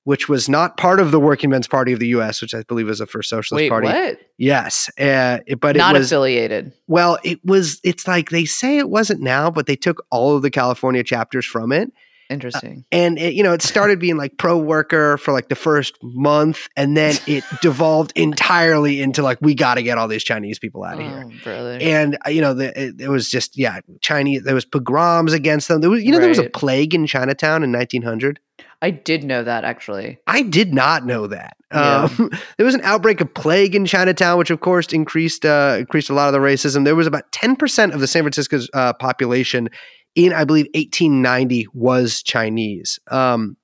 which 0.05 0.29
was 0.29 0.47
not 0.47 0.77
part 0.77 1.01
of 1.01 1.11
the 1.11 1.19
Working 1.19 1.49
Men's 1.49 1.67
Party 1.67 1.91
of 1.91 1.99
the 1.99 2.07
U.S., 2.09 2.41
which 2.41 2.53
I 2.53 2.63
believe 2.63 2.87
was 2.87 2.99
the 2.99 3.05
first 3.07 3.29
socialist 3.29 3.61
Wait, 3.63 3.69
party. 3.69 3.87
what? 3.87 4.19
Yes, 4.37 4.89
uh, 4.97 5.39
it- 5.45 5.59
but 5.59 5.75
Not 5.75 5.95
it 5.95 5.99
was 5.99 6.07
affiliated. 6.11 6.71
well, 6.87 7.19
it 7.25 7.39
was. 7.43 7.79
It's 7.83 8.07
like 8.07 8.29
they 8.29 8.45
say 8.45 8.77
it 8.77 8.89
wasn't 8.89 9.21
now, 9.21 9.51
but 9.51 9.65
they 9.65 9.75
took 9.75 10.01
all 10.11 10.35
of 10.35 10.43
the 10.43 10.49
California 10.49 11.03
chapters 11.03 11.45
from 11.45 11.73
it, 11.73 11.91
Interesting. 12.31 12.85
and 12.91 13.19
it, 13.19 13.33
you 13.33 13.43
know 13.43 13.53
it 13.53 13.61
started 13.61 13.99
being 13.99 14.17
like 14.17 14.37
pro 14.37 14.57
worker 14.57 15.17
for 15.17 15.31
like 15.31 15.49
the 15.49 15.55
first 15.55 15.97
month 16.01 16.67
and 16.75 16.95
then 16.95 17.15
it 17.27 17.43
devolved 17.61 18.13
entirely 18.15 19.01
into 19.01 19.21
like 19.21 19.37
we 19.41 19.53
got 19.53 19.75
to 19.75 19.83
get 19.83 19.97
all 19.97 20.07
these 20.07 20.23
chinese 20.23 20.59
people 20.59 20.83
out 20.83 20.95
of 20.95 21.01
here 21.01 21.25
oh, 21.27 21.43
brother. 21.43 21.77
and 21.81 22.17
uh, 22.25 22.29
you 22.29 22.41
know 22.41 22.53
the, 22.53 22.79
it, 22.79 23.01
it 23.01 23.09
was 23.09 23.29
just 23.29 23.57
yeah 23.57 23.79
chinese 24.01 24.43
there 24.43 24.55
was 24.55 24.65
pogroms 24.65 25.33
against 25.33 25.67
them 25.67 25.81
there 25.81 25.89
was 25.89 26.03
you 26.03 26.11
know 26.11 26.19
there 26.19 26.29
was 26.29 26.39
a 26.39 26.49
plague 26.49 26.95
in 26.95 27.05
chinatown 27.05 27.63
in 27.63 27.71
1900 27.71 28.39
I 28.83 28.89
did 28.89 29.23
know 29.23 29.43
that 29.43 29.63
actually. 29.63 30.17
I 30.25 30.41
did 30.41 30.73
not 30.73 31.05
know 31.05 31.27
that. 31.27 31.55
Yeah. 31.71 32.09
Um, 32.17 32.31
there 32.57 32.65
was 32.65 32.73
an 32.73 32.81
outbreak 32.83 33.21
of 33.21 33.31
plague 33.33 33.75
in 33.75 33.85
Chinatown, 33.85 34.39
which 34.39 34.49
of 34.49 34.59
course 34.59 34.87
increased 34.91 35.45
uh, 35.45 35.75
increased 35.79 36.09
a 36.09 36.13
lot 36.13 36.27
of 36.27 36.33
the 36.33 36.39
racism. 36.39 36.83
There 36.83 36.95
was 36.95 37.07
about 37.07 37.31
ten 37.31 37.55
percent 37.55 37.93
of 37.93 37.99
the 37.99 38.07
San 38.07 38.23
Francisco's 38.23 38.69
uh, 38.73 38.93
population 38.93 39.69
in, 40.15 40.33
I 40.33 40.43
believe, 40.43 40.65
1890 40.73 41.67
was 41.73 42.21
Chinese. 42.23 42.99
Um, 43.09 43.57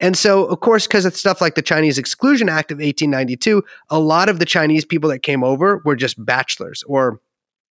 and 0.00 0.16
so, 0.16 0.46
of 0.46 0.60
course, 0.60 0.86
because 0.86 1.04
of 1.04 1.16
stuff 1.16 1.40
like 1.40 1.54
the 1.54 1.62
Chinese 1.62 1.98
Exclusion 1.98 2.48
Act 2.48 2.70
of 2.70 2.76
1892, 2.76 3.62
a 3.90 3.98
lot 3.98 4.28
of 4.28 4.38
the 4.38 4.46
Chinese 4.46 4.84
people 4.84 5.10
that 5.10 5.20
came 5.20 5.44
over 5.44 5.82
were 5.84 5.96
just 5.96 6.22
bachelors, 6.24 6.82
or 6.86 7.20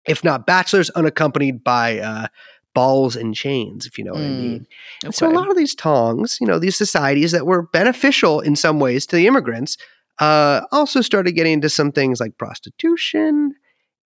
if 0.08 0.24
not 0.24 0.46
bachelors, 0.48 0.90
unaccompanied 0.92 1.64
by 1.64 2.00
uh, 2.00 2.28
balls 2.74 3.16
and 3.16 3.36
chains, 3.36 3.86
if 3.86 3.98
you 3.98 4.04
know 4.04 4.14
what 4.14 4.24
I 4.24 4.30
Mm, 4.30 4.38
mean. 4.38 4.68
And 5.04 5.14
So 5.14 5.28
a 5.28 5.32
lot 5.32 5.50
of 5.52 5.58
these 5.58 5.76
tongs, 5.76 6.38
you 6.42 6.48
know, 6.48 6.60
these 6.60 6.76
societies 6.76 7.32
that 7.32 7.46
were 7.46 7.64
beneficial 7.68 8.40
in 8.40 8.56
some 8.56 8.80
ways 8.80 9.06
to 9.08 9.16
the 9.16 9.28
immigrants, 9.28 9.78
uh, 10.20 10.62
also 10.72 11.02
started 11.02 11.34
getting 11.34 11.54
into 11.54 11.70
some 11.70 11.92
things 11.92 12.20
like 12.20 12.38
prostitution 12.38 13.54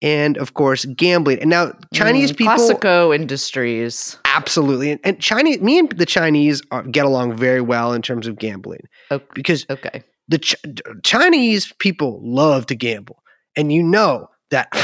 and, 0.05 0.37
of 0.37 0.53
course, 0.53 0.85
gambling. 0.85 1.39
And 1.39 1.49
now 1.49 1.73
Chinese 1.93 2.31
Mm, 2.31 2.37
people, 2.37 2.53
Classico 2.53 3.13
Industries. 3.15 4.17
absolutely, 4.25 4.91
and, 4.91 4.99
and 5.03 5.19
Chinese, 5.19 5.59
me 5.61 5.79
and 5.79 5.91
the 5.93 6.05
Chinese 6.05 6.61
are, 6.71 6.83
get 6.83 7.05
along 7.05 7.35
very 7.35 7.61
well 7.61 7.91
in 7.93 8.01
terms 8.01 8.27
of 8.27 8.37
gambling 8.37 8.81
Oh, 9.11 9.19
because 9.33 9.65
okay. 9.69 10.03
the 10.27 10.37
Ch- 10.37 10.55
Chinese 11.03 11.73
people 11.79 12.19
love 12.23 12.67
to 12.67 12.75
gamble, 12.75 13.21
and 13.57 13.73
you 13.73 13.81
know 13.83 14.29
that. 14.51 14.67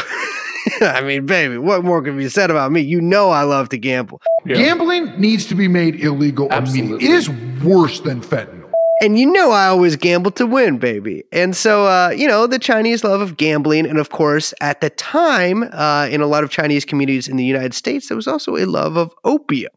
I 0.82 1.02
mean, 1.02 1.26
baby, 1.26 1.58
what 1.58 1.84
more 1.84 2.02
can 2.04 2.18
be 2.18 2.30
said 2.30 2.52
about 2.52 2.72
me? 2.72 2.82
You 2.82 3.02
know, 3.02 3.30
I 3.32 3.44
love 3.44 3.70
to 3.70 3.78
gamble. 3.78 4.22
Gambling 4.48 5.20
needs 5.20 5.46
to 5.48 5.56
be 5.56 5.68
made 5.68 6.00
illegal 6.00 6.48
Absolutely. 6.52 7.06
immediately. 7.06 7.16
It 7.16 7.18
is 7.18 7.64
worse 7.64 8.00
than 8.02 8.22
fentanyl. 8.22 8.61
And 9.02 9.20
you 9.20 9.32
know 9.32 9.50
I 9.50 9.66
always 9.66 9.96
gamble 9.96 10.30
to 10.32 10.46
win, 10.46 10.78
baby. 10.78 11.24
And 11.32 11.56
so, 11.56 11.88
uh, 11.88 12.14
you 12.16 12.28
know, 12.28 12.46
the 12.46 12.60
Chinese 12.60 13.04
love 13.04 13.20
of 13.20 13.36
gambling. 13.36 13.88
And 13.88 13.98
of 13.98 14.12
course, 14.12 14.54
at 14.62 14.80
the 14.80 14.92
time, 14.92 15.64
uh, 15.74 16.08
in 16.12 16.22
a 16.22 16.28
lot 16.28 16.44
of 16.44 16.52
Chinese 16.52 16.86
communities 16.86 17.28
in 17.28 17.36
the 17.36 17.44
United 17.44 17.74
States, 17.74 18.08
there 18.08 18.16
was 18.16 18.28
also 18.28 18.58
a 18.58 18.66
love 18.66 18.98
of 18.98 19.12
opium. 19.24 19.74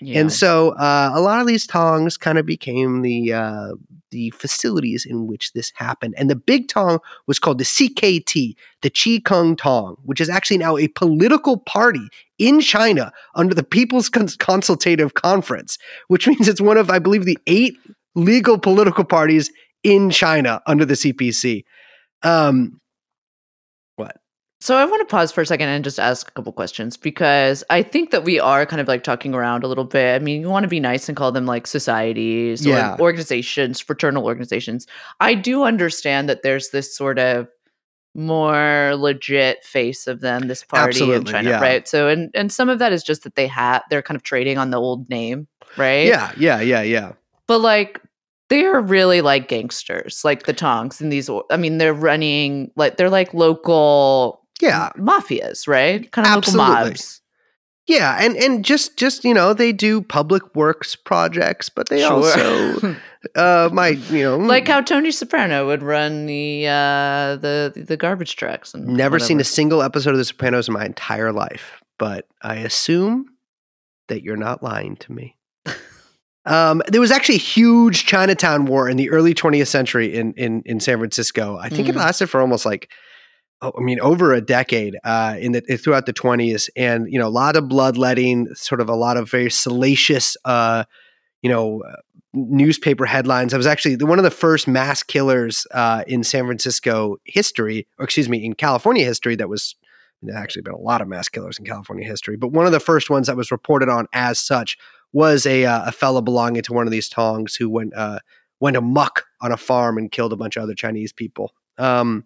Yeah. 0.00 0.20
And 0.20 0.32
so 0.32 0.70
uh, 0.70 1.12
a 1.14 1.20
lot 1.20 1.40
of 1.40 1.46
these 1.46 1.68
tongs 1.68 2.16
kind 2.16 2.36
of 2.36 2.46
became 2.46 3.02
the 3.02 3.32
uh, 3.32 3.68
the 4.10 4.30
facilities 4.30 5.06
in 5.06 5.26
which 5.26 5.52
this 5.52 5.72
happened. 5.74 6.14
And 6.16 6.28
the 6.28 6.36
big 6.36 6.68
tong 6.68 6.98
was 7.26 7.38
called 7.38 7.58
the 7.58 7.64
CKT, 7.64 8.54
the 8.82 8.90
Chee 8.90 9.20
Kung 9.20 9.56
Tong, 9.56 9.96
which 10.04 10.20
is 10.20 10.28
actually 10.28 10.58
now 10.58 10.76
a 10.76 10.88
political 10.88 11.58
party 11.58 12.08
in 12.38 12.60
China 12.60 13.12
under 13.34 13.54
the 13.54 13.64
People's 13.64 14.08
Consultative 14.08 15.14
Conference, 15.14 15.78
which 16.08 16.28
means 16.28 16.48
it's 16.48 16.60
one 16.60 16.76
of, 16.76 16.90
I 16.90 16.98
believe, 16.98 17.24
the 17.24 17.38
eight 17.46 17.76
legal 18.14 18.58
political 18.58 19.04
parties 19.04 19.50
in 19.82 20.10
China 20.10 20.60
under 20.66 20.84
the 20.84 20.94
CPC. 20.94 21.64
Um, 22.22 22.80
what? 23.96 24.16
So 24.60 24.76
I 24.76 24.84
want 24.86 25.06
to 25.06 25.12
pause 25.12 25.30
for 25.30 25.42
a 25.42 25.46
second 25.46 25.68
and 25.68 25.84
just 25.84 26.00
ask 26.00 26.28
a 26.28 26.32
couple 26.32 26.52
questions 26.52 26.96
because 26.96 27.62
I 27.68 27.82
think 27.82 28.10
that 28.12 28.24
we 28.24 28.40
are 28.40 28.64
kind 28.64 28.80
of 28.80 28.88
like 28.88 29.04
talking 29.04 29.34
around 29.34 29.62
a 29.62 29.68
little 29.68 29.84
bit. 29.84 30.14
I 30.14 30.24
mean, 30.24 30.40
you 30.40 30.48
want 30.48 30.64
to 30.64 30.68
be 30.68 30.80
nice 30.80 31.08
and 31.08 31.16
call 31.16 31.32
them 31.32 31.44
like 31.44 31.66
societies 31.66 32.64
Yeah. 32.64 32.94
or 32.94 33.00
organizations, 33.02 33.78
fraternal 33.78 34.24
organizations. 34.24 34.86
I 35.20 35.34
do 35.34 35.64
understand 35.64 36.30
that 36.30 36.42
there's 36.42 36.70
this 36.70 36.96
sort 36.96 37.18
of 37.18 37.48
more 38.14 38.94
legit 38.96 39.64
face 39.64 40.06
of 40.06 40.20
them, 40.20 40.46
this 40.46 40.64
party 40.64 41.12
in 41.12 41.24
China, 41.24 41.50
yeah. 41.50 41.60
right? 41.60 41.86
So 41.86 42.08
and 42.08 42.30
and 42.32 42.50
some 42.50 42.68
of 42.68 42.78
that 42.78 42.92
is 42.92 43.02
just 43.02 43.24
that 43.24 43.34
they 43.34 43.48
have 43.48 43.82
they're 43.90 44.02
kind 44.02 44.16
of 44.16 44.22
trading 44.22 44.56
on 44.56 44.70
the 44.70 44.80
old 44.80 45.10
name, 45.10 45.46
right? 45.76 46.06
Yeah, 46.06 46.32
yeah, 46.38 46.60
yeah, 46.60 46.82
yeah. 46.82 47.12
But 47.46 47.58
like 47.58 48.00
they 48.50 48.64
are 48.64 48.80
really 48.80 49.20
like 49.20 49.48
gangsters, 49.48 50.24
like 50.24 50.44
the 50.44 50.52
Tongs 50.52 51.00
and 51.00 51.12
these. 51.12 51.30
I 51.50 51.56
mean, 51.56 51.78
they're 51.78 51.94
running 51.94 52.70
like 52.76 52.96
they're 52.96 53.10
like 53.10 53.34
local 53.34 54.42
Yeah, 54.60 54.90
mafias, 54.96 55.66
right? 55.66 56.10
Kind 56.12 56.26
of 56.26 56.32
Absolutely. 56.32 56.70
local 56.70 56.84
mobs. 56.86 57.20
Yeah, 57.86 58.16
and 58.18 58.34
and 58.36 58.64
just 58.64 58.96
just 58.96 59.24
you 59.24 59.34
know 59.34 59.52
they 59.52 59.70
do 59.72 60.00
public 60.00 60.54
works 60.54 60.96
projects, 60.96 61.68
but 61.68 61.90
they 61.90 62.02
also 62.02 62.96
uh 63.36 63.68
might 63.72 63.98
you 64.10 64.22
know 64.22 64.38
like 64.38 64.66
how 64.66 64.80
Tony 64.80 65.10
Soprano 65.10 65.66
would 65.66 65.82
run 65.82 66.24
the 66.24 66.66
uh 66.66 67.36
the 67.36 67.84
the 67.86 67.98
garbage 67.98 68.36
trucks 68.36 68.72
and 68.72 68.86
never 68.86 69.18
seen 69.18 69.38
a 69.38 69.44
single 69.44 69.82
episode 69.82 70.10
of 70.10 70.16
The 70.16 70.24
Sopranos 70.24 70.66
in 70.66 70.72
my 70.74 70.86
entire 70.86 71.30
life, 71.30 71.82
but 71.98 72.26
I 72.40 72.56
assume 72.56 73.26
that 74.08 74.22
you're 74.22 74.36
not 74.36 74.62
lying 74.62 74.96
to 74.96 75.12
me. 75.12 75.33
Um, 76.46 76.82
there 76.88 77.00
was 77.00 77.10
actually 77.10 77.36
a 77.36 77.38
huge 77.38 78.04
Chinatown 78.06 78.66
war 78.66 78.88
in 78.88 78.96
the 78.96 79.10
early 79.10 79.34
20th 79.34 79.68
century 79.68 80.14
in 80.14 80.32
in 80.34 80.62
in 80.66 80.80
San 80.80 80.98
Francisco. 80.98 81.56
I 81.56 81.68
think 81.68 81.88
it 81.88 81.94
Mm. 81.94 81.98
lasted 81.98 82.28
for 82.28 82.40
almost 82.40 82.66
like 82.66 82.90
oh, 83.62 83.72
I 83.78 83.80
mean 83.80 83.98
over 84.00 84.32
a 84.34 84.40
decade 84.40 84.96
uh, 85.04 85.36
in 85.38 85.52
the 85.52 85.60
throughout 85.78 86.06
the 86.06 86.12
20s, 86.12 86.68
and 86.76 87.06
you 87.10 87.18
know 87.18 87.26
a 87.26 87.30
lot 87.30 87.56
of 87.56 87.68
bloodletting, 87.68 88.48
sort 88.54 88.80
of 88.80 88.88
a 88.88 88.94
lot 88.94 89.16
of 89.16 89.30
very 89.30 89.50
salacious, 89.50 90.36
uh, 90.44 90.84
you 91.42 91.48
know, 91.50 91.82
uh, 91.82 91.96
newspaper 92.34 93.06
headlines. 93.06 93.54
I 93.54 93.56
was 93.56 93.66
actually 93.66 93.96
one 93.96 94.18
of 94.18 94.24
the 94.24 94.30
first 94.30 94.68
mass 94.68 95.02
killers 95.02 95.66
uh, 95.72 96.04
in 96.06 96.24
San 96.24 96.44
Francisco 96.44 97.16
history, 97.24 97.86
or 97.98 98.04
excuse 98.04 98.28
me, 98.28 98.44
in 98.44 98.54
California 98.54 99.04
history. 99.04 99.34
That 99.36 99.48
was 99.48 99.76
actually 100.34 100.62
been 100.62 100.74
a 100.74 100.78
lot 100.78 101.00
of 101.00 101.08
mass 101.08 101.28
killers 101.28 101.58
in 101.58 101.64
California 101.64 102.06
history, 102.06 102.36
but 102.36 102.48
one 102.48 102.66
of 102.66 102.72
the 102.72 102.80
first 102.80 103.08
ones 103.10 103.26
that 103.28 103.36
was 103.36 103.50
reported 103.50 103.88
on 103.88 104.06
as 104.12 104.38
such 104.38 104.76
was 105.14 105.46
a 105.46 105.64
uh, 105.64 105.86
a 105.86 105.92
fellow 105.92 106.20
belonging 106.20 106.62
to 106.64 106.74
one 106.74 106.86
of 106.86 106.90
these 106.90 107.08
tongs 107.08 107.54
who 107.56 107.70
went 107.70 107.94
uh, 107.96 108.18
went 108.60 108.76
amuck 108.76 109.24
on 109.40 109.50
a 109.52 109.56
farm 109.56 109.96
and 109.96 110.12
killed 110.12 110.34
a 110.34 110.36
bunch 110.36 110.56
of 110.58 110.62
other 110.64 110.74
Chinese 110.74 111.12
people. 111.14 111.52
Um, 111.78 112.24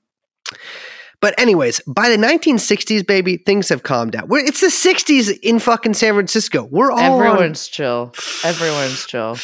but 1.21 1.38
anyways, 1.38 1.80
by 1.87 2.09
the 2.11 2.16
1960s, 2.16 3.04
baby, 3.07 3.38
things 3.38 3.68
have 3.71 3.83
calmed 3.83 4.12
down. 4.12 4.28
We're, 4.28 4.38
it's 4.45 4.61
the 4.61 4.68
60s 4.68 5.37
in 5.42 5.59
fucking 5.59 5.95
San 5.95 6.14
Francisco. 6.14 6.68
We're 6.71 6.92
all 6.92 6.99
on- 7.21 7.26
Everyone's 7.26 7.66
chill. 7.66 8.12
Everyone's 8.45 9.04
chill. 9.04 9.37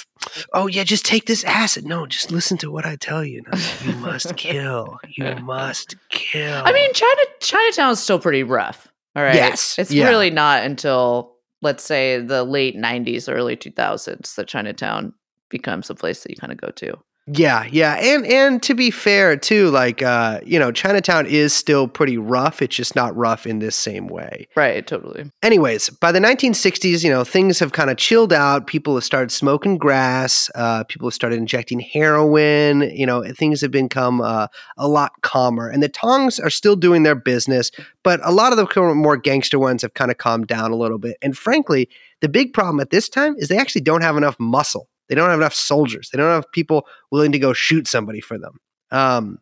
oh 0.52 0.66
yeah, 0.66 0.84
just 0.84 1.04
take 1.06 1.24
this 1.26 1.42
acid. 1.44 1.86
No, 1.86 2.06
just 2.06 2.30
listen 2.30 2.58
to 2.58 2.70
what 2.70 2.84
I 2.84 2.96
tell 2.96 3.24
you. 3.24 3.42
No, 3.50 3.58
you 3.84 3.94
must 3.96 4.36
kill. 4.36 4.98
You 5.08 5.34
must 5.36 5.96
kill. 6.10 6.62
I 6.64 6.72
mean, 6.72 6.92
China 6.92 7.20
Chinatown's 7.40 8.00
still 8.00 8.18
pretty 8.18 8.42
rough. 8.42 8.86
All 9.16 9.22
right. 9.22 9.34
Yes, 9.34 9.78
It's 9.78 9.90
yeah. 9.90 10.08
really 10.08 10.30
not 10.30 10.64
until 10.64 11.32
let's 11.62 11.84
say 11.84 12.20
the 12.20 12.44
late 12.44 12.76
'90s, 12.76 13.28
early 13.28 13.56
2000s 13.56 14.34
that 14.36 14.48
Chinatown 14.48 15.14
becomes 15.50 15.90
a 15.90 15.94
place 15.94 16.22
that 16.22 16.30
you 16.30 16.36
kind 16.36 16.52
of 16.52 16.60
go 16.60 16.70
to. 16.70 16.94
Yeah, 17.28 17.68
yeah, 17.70 17.94
and 17.94 18.26
and 18.26 18.60
to 18.64 18.74
be 18.74 18.90
fair 18.90 19.36
too, 19.36 19.70
like 19.70 20.02
uh, 20.02 20.40
you 20.44 20.58
know, 20.58 20.72
Chinatown 20.72 21.24
is 21.26 21.54
still 21.54 21.86
pretty 21.86 22.18
rough. 22.18 22.60
It's 22.60 22.74
just 22.74 22.96
not 22.96 23.16
rough 23.16 23.46
in 23.46 23.60
this 23.60 23.76
same 23.76 24.08
way. 24.08 24.48
Right. 24.56 24.84
Totally. 24.84 25.30
anyways, 25.40 25.88
by 25.88 26.10
the 26.10 26.18
1960s, 26.18 27.04
you 27.04 27.10
know, 27.10 27.22
things 27.22 27.60
have 27.60 27.72
kind 27.72 27.90
of 27.90 27.96
chilled 27.96 28.32
out. 28.32 28.66
People 28.66 28.96
have 28.96 29.04
started 29.04 29.30
smoking 29.30 29.78
grass. 29.78 30.50
Uh, 30.56 30.82
people 30.82 31.06
have 31.06 31.14
started 31.14 31.38
injecting 31.38 31.78
heroin. 31.78 32.80
You 32.92 33.06
know, 33.06 33.22
things 33.32 33.60
have 33.60 33.70
become 33.70 34.20
uh, 34.20 34.48
a 34.76 34.88
lot 34.88 35.12
calmer. 35.22 35.68
And 35.68 35.80
the 35.80 35.88
Tongs 35.88 36.40
are 36.40 36.50
still 36.50 36.74
doing 36.74 37.04
their 37.04 37.14
business, 37.14 37.70
but 38.02 38.18
a 38.24 38.32
lot 38.32 38.52
of 38.52 38.58
the 38.58 38.94
more 38.94 39.16
gangster 39.16 39.60
ones 39.60 39.82
have 39.82 39.94
kind 39.94 40.10
of 40.10 40.18
calmed 40.18 40.48
down 40.48 40.72
a 40.72 40.76
little 40.76 40.98
bit. 40.98 41.18
And 41.22 41.38
frankly, 41.38 41.88
the 42.20 42.28
big 42.28 42.52
problem 42.52 42.80
at 42.80 42.90
this 42.90 43.08
time 43.08 43.36
is 43.38 43.46
they 43.46 43.58
actually 43.58 43.82
don't 43.82 44.02
have 44.02 44.16
enough 44.16 44.36
muscle. 44.40 44.88
They 45.12 45.16
don't 45.16 45.28
have 45.28 45.40
enough 45.40 45.52
soldiers. 45.52 46.08
They 46.10 46.16
don't 46.16 46.30
have 46.30 46.50
people 46.52 46.86
willing 47.10 47.32
to 47.32 47.38
go 47.38 47.52
shoot 47.52 47.86
somebody 47.86 48.22
for 48.22 48.38
them. 48.38 48.58
Um, 48.90 49.40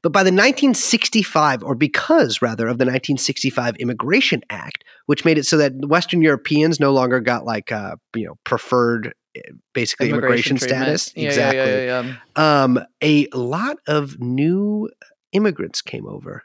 but 0.00 0.12
by 0.12 0.22
the 0.22 0.30
1965, 0.30 1.64
or 1.64 1.74
because 1.74 2.40
rather 2.40 2.68
of 2.68 2.78
the 2.78 2.84
1965 2.84 3.74
Immigration 3.78 4.42
Act, 4.48 4.84
which 5.06 5.24
made 5.24 5.38
it 5.38 5.44
so 5.44 5.56
that 5.56 5.72
Western 5.88 6.22
Europeans 6.22 6.78
no 6.78 6.92
longer 6.92 7.18
got 7.18 7.44
like 7.44 7.72
uh, 7.72 7.96
you 8.14 8.26
know 8.26 8.36
preferred 8.44 9.12
eh, 9.34 9.40
basically 9.74 10.10
immigration, 10.10 10.56
treatment. 10.56 11.00
status. 11.00 11.12
Yeah, 11.16 11.26
exactly. 11.30 11.58
Yeah, 11.58 12.04
yeah. 12.36 12.62
Um, 12.62 12.78
a 13.02 13.26
lot 13.34 13.78
of 13.88 14.20
new 14.20 14.88
immigrants 15.32 15.82
came 15.82 16.06
over 16.06 16.44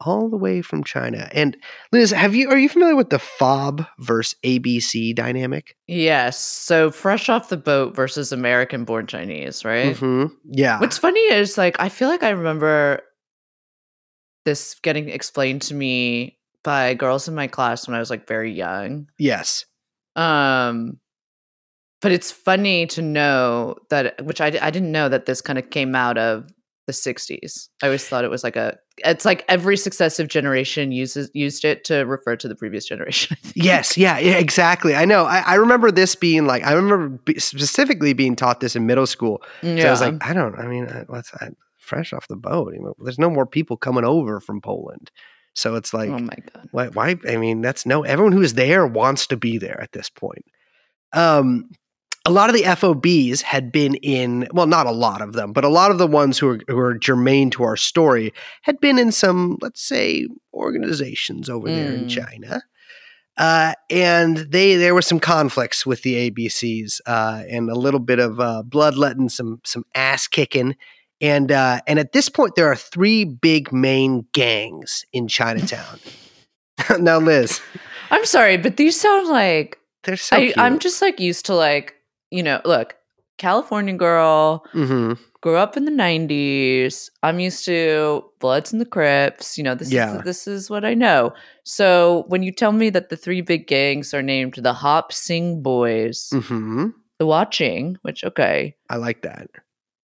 all 0.00 0.28
the 0.28 0.36
way 0.36 0.62
from 0.62 0.82
China. 0.84 1.28
And 1.32 1.56
Liz, 1.92 2.10
have 2.10 2.34
you 2.34 2.48
are 2.50 2.58
you 2.58 2.68
familiar 2.68 2.96
with 2.96 3.10
the 3.10 3.18
FOB 3.18 3.86
versus 3.98 4.34
ABC 4.44 5.14
dynamic? 5.14 5.76
Yes. 5.86 6.38
So 6.38 6.90
fresh 6.90 7.28
off 7.28 7.48
the 7.48 7.56
boat 7.56 7.94
versus 7.94 8.32
American 8.32 8.84
born 8.84 9.06
Chinese, 9.06 9.64
right? 9.64 9.94
Mhm. 9.96 10.30
Yeah. 10.44 10.80
What's 10.80 10.98
funny 10.98 11.20
is 11.20 11.58
like 11.58 11.76
I 11.78 11.88
feel 11.88 12.08
like 12.08 12.22
I 12.22 12.30
remember 12.30 13.02
this 14.44 14.74
getting 14.82 15.08
explained 15.08 15.62
to 15.62 15.74
me 15.74 16.38
by 16.64 16.94
girls 16.94 17.28
in 17.28 17.34
my 17.34 17.46
class 17.46 17.86
when 17.86 17.94
I 17.94 17.98
was 18.00 18.10
like 18.10 18.26
very 18.26 18.52
young. 18.52 19.06
yes. 19.18 19.64
Um 20.16 20.98
but 22.02 22.12
it's 22.12 22.32
funny 22.32 22.86
to 22.86 23.02
know 23.02 23.76
that 23.90 24.24
which 24.24 24.40
I, 24.40 24.46
I 24.46 24.70
didn't 24.70 24.90
know 24.92 25.10
that 25.10 25.26
this 25.26 25.42
kind 25.42 25.58
of 25.58 25.68
came 25.68 25.94
out 25.94 26.16
of 26.16 26.48
the 26.90 26.92
60s. 26.92 27.68
I 27.82 27.86
always 27.86 28.06
thought 28.06 28.24
it 28.24 28.30
was 28.30 28.42
like 28.42 28.56
a 28.56 28.78
it's 28.98 29.24
like 29.24 29.44
every 29.48 29.76
successive 29.76 30.28
generation 30.28 30.92
uses 30.92 31.30
used 31.32 31.64
it 31.64 31.84
to 31.84 32.00
refer 32.00 32.36
to 32.36 32.48
the 32.48 32.54
previous 32.54 32.84
generation. 32.84 33.36
Yes, 33.54 33.96
yeah, 33.96 34.18
yeah, 34.18 34.34
exactly. 34.34 34.94
I 34.94 35.04
know. 35.04 35.24
I, 35.24 35.38
I 35.40 35.54
remember 35.54 35.90
this 35.90 36.14
being 36.14 36.46
like, 36.46 36.64
I 36.64 36.72
remember 36.72 37.08
be- 37.24 37.38
specifically 37.38 38.12
being 38.12 38.36
taught 38.36 38.60
this 38.60 38.76
in 38.76 38.86
middle 38.86 39.06
school. 39.06 39.42
So 39.62 39.68
I 39.68 39.90
was 39.90 40.00
like, 40.00 40.14
I 40.26 40.32
don't, 40.32 40.58
I 40.58 40.66
mean, 40.66 40.86
uh, 40.86 41.04
what's 41.08 41.32
I, 41.34 41.48
fresh 41.76 42.12
off 42.12 42.28
the 42.28 42.36
boat? 42.36 42.72
You 42.74 42.82
know, 42.82 42.94
there's 43.02 43.18
no 43.18 43.28
more 43.28 43.44
people 43.46 43.76
coming 43.76 44.04
over 44.04 44.40
from 44.40 44.60
Poland. 44.60 45.10
So 45.54 45.74
it's 45.74 45.92
like, 45.92 46.10
oh 46.10 46.18
my 46.18 46.36
god. 46.54 46.68
why, 46.70 46.86
why? 46.88 47.16
I 47.28 47.36
mean, 47.36 47.60
that's 47.60 47.84
no, 47.84 48.02
everyone 48.02 48.32
who's 48.32 48.54
there 48.54 48.86
wants 48.86 49.26
to 49.28 49.36
be 49.36 49.58
there 49.58 49.80
at 49.80 49.92
this 49.92 50.08
point. 50.08 50.44
Um, 51.12 51.70
a 52.26 52.30
lot 52.30 52.50
of 52.50 52.56
the 52.56 52.64
FOBs 52.64 53.40
had 53.40 53.72
been 53.72 53.94
in, 53.96 54.46
well, 54.52 54.66
not 54.66 54.86
a 54.86 54.92
lot 54.92 55.22
of 55.22 55.32
them, 55.32 55.52
but 55.52 55.64
a 55.64 55.68
lot 55.68 55.90
of 55.90 55.98
the 55.98 56.06
ones 56.06 56.38
who 56.38 56.50
are, 56.50 56.60
who 56.68 56.78
are 56.78 56.98
germane 56.98 57.50
to 57.50 57.62
our 57.62 57.76
story 57.76 58.32
had 58.62 58.78
been 58.80 58.98
in 58.98 59.10
some, 59.10 59.56
let's 59.62 59.82
say, 59.82 60.26
organizations 60.52 61.48
over 61.48 61.68
there 61.68 61.92
in 61.92 62.04
Mm. 62.06 62.10
China. 62.10 62.62
Uh, 63.38 63.72
and 63.88 64.36
they 64.36 64.76
there 64.76 64.94
were 64.94 65.00
some 65.00 65.18
conflicts 65.20 65.86
with 65.86 66.02
the 66.02 66.30
ABCs 66.30 67.00
uh, 67.06 67.42
and 67.48 67.70
a 67.70 67.74
little 67.74 68.00
bit 68.00 68.18
of 68.18 68.38
uh, 68.38 68.62
bloodletting, 68.64 69.30
some 69.30 69.60
some 69.64 69.84
ass 69.94 70.26
kicking, 70.26 70.76
and 71.22 71.50
uh, 71.50 71.80
and 71.86 71.98
at 71.98 72.12
this 72.12 72.28
point 72.28 72.54
there 72.54 72.66
are 72.66 72.76
three 72.76 73.24
big 73.24 73.72
main 73.72 74.26
gangs 74.34 75.06
in 75.14 75.26
Chinatown. 75.26 76.00
now, 76.98 77.18
Liz, 77.18 77.60
I'm 78.10 78.26
sorry, 78.26 78.58
but 78.58 78.76
these 78.76 79.00
sound 79.00 79.28
like 79.28 79.78
they're 80.02 80.16
so 80.18 80.36
I. 80.36 80.52
I'm 80.58 80.78
just 80.78 81.00
like 81.00 81.18
used 81.18 81.46
to 81.46 81.54
like, 81.54 81.94
you 82.30 82.42
know, 82.42 82.60
look, 82.64 82.96
California 83.38 83.94
girl, 83.94 84.64
hmm 84.72 85.14
grew 85.42 85.56
up 85.56 85.74
in 85.74 85.86
the 85.86 85.90
90s. 85.90 87.08
I'm 87.22 87.40
used 87.40 87.64
to 87.64 88.22
Bloods 88.40 88.72
and 88.72 88.80
the 88.80 88.84
Crips. 88.84 89.56
You 89.56 89.64
know, 89.64 89.74
this 89.74 89.90
Yeah. 89.90 90.18
is 90.18 90.22
this 90.24 90.46
is 90.46 90.68
what 90.68 90.84
I 90.84 90.92
know. 90.92 91.32
So 91.64 92.24
when 92.28 92.42
you 92.42 92.52
tell 92.52 92.72
me 92.72 92.90
that 92.90 93.08
the 93.08 93.16
three 93.16 93.40
big 93.40 93.66
gangs 93.66 94.12
are 94.12 94.20
named 94.22 94.54
the 94.56 94.74
Hop 94.74 95.12
Sing 95.14 95.62
Boys, 95.62 96.28
hmm 96.32 96.88
the 97.18 97.24
Wah 97.26 97.46
Ching, 97.46 97.96
which 98.02 98.22
okay, 98.24 98.76
I 98.90 98.96
like 98.96 99.22
that. 99.22 99.48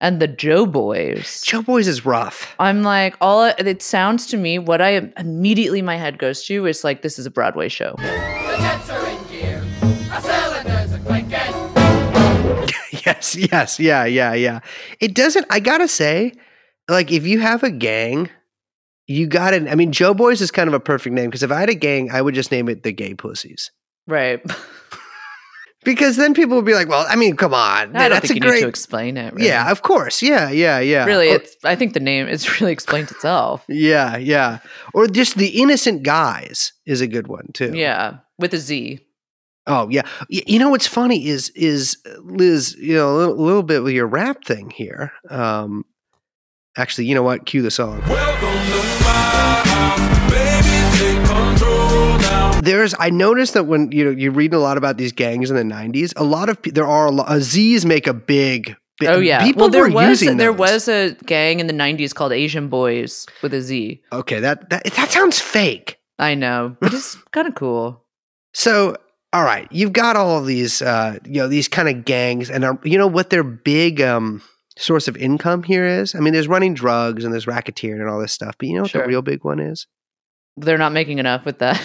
and 0.00 0.20
the 0.20 0.28
Joe 0.28 0.64
Boys. 0.66 1.42
Joe 1.44 1.60
Boys 1.62 1.86
is 1.88 2.06
rough. 2.06 2.54
I'm 2.58 2.82
like, 2.82 3.14
all 3.20 3.44
it 3.44 3.82
sounds 3.82 4.26
to 4.28 4.36
me, 4.38 4.58
what 4.58 4.80
I 4.80 5.10
immediately 5.18 5.82
my 5.82 5.96
head 5.98 6.18
goes 6.18 6.44
to 6.46 6.64
is 6.66 6.82
like, 6.84 7.02
this 7.02 7.18
is 7.18 7.26
a 7.26 7.30
Broadway 7.30 7.68
show. 7.68 7.94
The 7.98 8.56
jets 8.58 8.88
are 8.90 9.06
in 9.06 9.18
gear. 9.28 9.62
Yes, 13.16 13.34
yes, 13.36 13.80
yeah, 13.80 14.04
yeah, 14.04 14.34
yeah. 14.34 14.60
It 15.00 15.14
doesn't. 15.14 15.46
I 15.50 15.60
gotta 15.60 15.88
say, 15.88 16.32
like, 16.88 17.10
if 17.12 17.26
you 17.26 17.40
have 17.40 17.62
a 17.62 17.70
gang, 17.70 18.30
you 19.06 19.26
gotta. 19.26 19.70
I 19.70 19.74
mean, 19.74 19.92
Joe 19.92 20.14
Boys 20.14 20.40
is 20.40 20.50
kind 20.50 20.68
of 20.68 20.74
a 20.74 20.80
perfect 20.80 21.14
name 21.14 21.30
because 21.30 21.42
if 21.42 21.50
I 21.50 21.60
had 21.60 21.70
a 21.70 21.74
gang, 21.74 22.10
I 22.10 22.20
would 22.22 22.34
just 22.34 22.50
name 22.50 22.68
it 22.68 22.82
the 22.82 22.92
Gay 22.92 23.14
Pussies. 23.14 23.70
Right. 24.06 24.40
Because 25.84 26.16
then 26.16 26.34
people 26.34 26.56
would 26.56 26.64
be 26.64 26.74
like, 26.74 26.88
"Well, 26.88 27.06
I 27.08 27.14
mean, 27.14 27.36
come 27.36 27.54
on, 27.54 27.94
I 27.94 28.08
don't 28.08 28.16
that's 28.16 28.26
think 28.26 28.30
a 28.30 28.34
you 28.34 28.40
great." 28.50 28.54
need 28.56 28.62
to 28.62 28.68
explain 28.68 29.16
it. 29.16 29.32
Really. 29.34 29.46
Yeah, 29.46 29.70
of 29.70 29.82
course. 29.82 30.20
Yeah, 30.20 30.50
yeah, 30.50 30.80
yeah. 30.80 31.04
Really, 31.04 31.30
Or- 31.30 31.36
it's 31.36 31.54
I 31.62 31.76
think 31.76 31.92
the 31.94 32.00
name 32.00 32.26
it's 32.26 32.60
really 32.60 32.72
explained 32.72 33.10
itself. 33.12 33.64
yeah, 33.68 34.16
yeah. 34.16 34.58
Or 34.94 35.06
just 35.06 35.36
the 35.36 35.60
innocent 35.60 36.02
guys 36.02 36.72
is 36.86 37.00
a 37.00 37.06
good 37.06 37.28
one 37.28 37.50
too. 37.54 37.70
Yeah. 37.72 38.16
With 38.38 38.52
a 38.52 38.58
Z. 38.58 38.98
Oh 39.66 39.88
yeah. 39.90 40.02
You 40.28 40.58
know 40.58 40.70
what's 40.70 40.86
funny 40.86 41.26
is 41.26 41.50
is 41.50 41.96
uh, 42.06 42.20
Liz. 42.22 42.76
You 42.78 42.94
know 42.94 43.14
a 43.14 43.16
little, 43.16 43.36
little 43.36 43.62
bit 43.62 43.82
with 43.82 43.94
your 43.94 44.06
rap 44.06 44.44
thing 44.44 44.70
here. 44.70 45.12
Um, 45.28 45.84
actually, 46.76 47.06
you 47.06 47.14
know 47.14 47.22
what? 47.22 47.46
Cue 47.46 47.62
the 47.62 47.70
song. 47.70 48.00
There's. 52.62 52.94
I 52.98 53.10
noticed 53.10 53.54
that 53.54 53.64
when 53.66 53.92
you 53.92 54.04
know 54.04 54.10
you 54.10 54.30
read 54.32 54.52
a 54.52 54.58
lot 54.58 54.76
about 54.76 54.96
these 54.96 55.12
gangs 55.12 55.50
in 55.50 55.56
the 55.56 55.62
'90s, 55.74 56.12
a 56.16 56.24
lot 56.24 56.48
of 56.48 56.58
there 56.62 56.86
are 56.86 57.06
a 57.06 57.10
lot. 57.10 57.28
Uh, 57.28 57.38
Z's 57.38 57.86
make 57.86 58.06
a 58.08 58.14
big. 58.14 58.74
bi- 58.98 59.06
Oh 59.06 59.20
yeah. 59.20 59.44
People 59.44 59.62
well, 59.62 59.70
there 59.70 59.82
were 59.82 59.90
was 59.90 60.08
using 60.20 60.36
there 60.36 60.52
was 60.52 60.88
a 60.88 61.12
gang 61.26 61.60
in 61.60 61.68
the 61.68 61.72
'90s 61.72 62.12
called 62.12 62.32
Asian 62.32 62.68
Boys 62.68 63.26
with 63.40 63.54
a 63.54 63.60
Z. 63.60 64.02
Okay, 64.12 64.40
that 64.40 64.68
that 64.70 64.84
that 64.84 65.10
sounds 65.12 65.38
fake. 65.40 65.98
I 66.18 66.34
know, 66.34 66.76
but 66.80 66.92
it's 66.92 67.14
kind 67.30 67.46
of 67.46 67.54
cool. 67.54 68.02
So, 68.52 68.96
all 69.32 69.42
right, 69.44 69.66
you've 69.70 69.92
got 69.92 70.16
all 70.16 70.38
of 70.38 70.46
these, 70.46 70.80
uh, 70.82 71.18
you 71.24 71.40
know, 71.42 71.48
these 71.48 71.68
kind 71.68 71.88
of 71.88 72.04
gangs, 72.04 72.48
and 72.50 72.64
are, 72.64 72.78
you 72.84 72.96
know 72.98 73.06
what 73.06 73.30
their 73.30 73.42
big 73.42 74.00
um, 74.00 74.40
source 74.78 75.08
of 75.08 75.16
income 75.16 75.62
here 75.62 75.84
is? 75.86 76.14
I 76.14 76.20
mean, 76.20 76.32
there's 76.32 76.48
running 76.48 76.74
drugs 76.74 77.24
and 77.24 77.32
there's 77.32 77.46
racketeering 77.46 78.00
and 78.00 78.08
all 78.08 78.20
this 78.20 78.32
stuff, 78.32 78.54
but 78.58 78.68
you 78.68 78.74
know 78.76 78.82
what 78.82 78.90
Sure. 78.92 79.02
the 79.02 79.08
real 79.08 79.22
big 79.22 79.44
one 79.44 79.60
is? 79.60 79.86
They're 80.56 80.78
not 80.78 80.92
making 80.92 81.18
enough 81.18 81.44
with 81.44 81.58
that. 81.58 81.82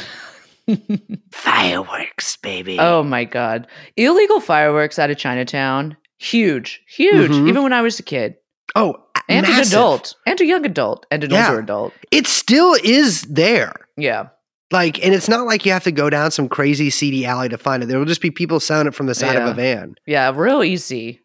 Fireworks, 1.31 2.37
baby. 2.37 2.77
oh 2.79 3.03
my 3.03 3.23
god, 3.25 3.67
illegal 3.97 4.39
fireworks 4.39 4.99
out 4.99 5.09
of 5.11 5.17
Chinatown, 5.17 5.97
huge, 6.19 6.81
huge. 6.87 7.31
Mhm. 7.31 7.49
Even 7.49 7.63
when 7.63 7.73
I 7.73 7.81
was 7.81 7.99
a 7.99 8.03
kid, 8.03 8.35
oh, 8.75 8.95
a- 9.15 9.21
and 9.29 9.45
an 9.45 9.59
adult, 9.59 10.15
and 10.25 10.39
a 10.39 10.45
young 10.45 10.65
adult, 10.65 11.05
and 11.11 11.23
an 11.23 11.31
Yeah. 11.31 11.47
older 11.49 11.59
adult. 11.61 11.93
It 12.11 12.27
still 12.27 12.75
is 12.83 13.23
there. 13.23 13.73
Yeah. 13.97 14.27
Like, 14.71 15.03
and 15.03 15.13
it's 15.13 15.27
not 15.27 15.45
like 15.45 15.65
you 15.65 15.71
have 15.73 15.83
to 15.83 15.91
go 15.91 16.09
down 16.09 16.31
some 16.31 16.47
crazy 16.47 16.89
seedy 16.89 17.25
alley 17.25 17.49
to 17.49 17.57
find 17.57 17.83
it. 17.83 17.87
There 17.87 17.99
will 17.99 18.05
just 18.05 18.21
be 18.21 18.31
people 18.31 18.59
selling 18.59 18.87
it 18.87 18.95
from 18.95 19.07
the 19.07 19.15
side 19.15 19.35
of 19.35 19.47
a 19.47 19.53
van. 19.53 19.95
Yeah, 20.05 20.31
real 20.33 20.63
easy. 20.63 21.21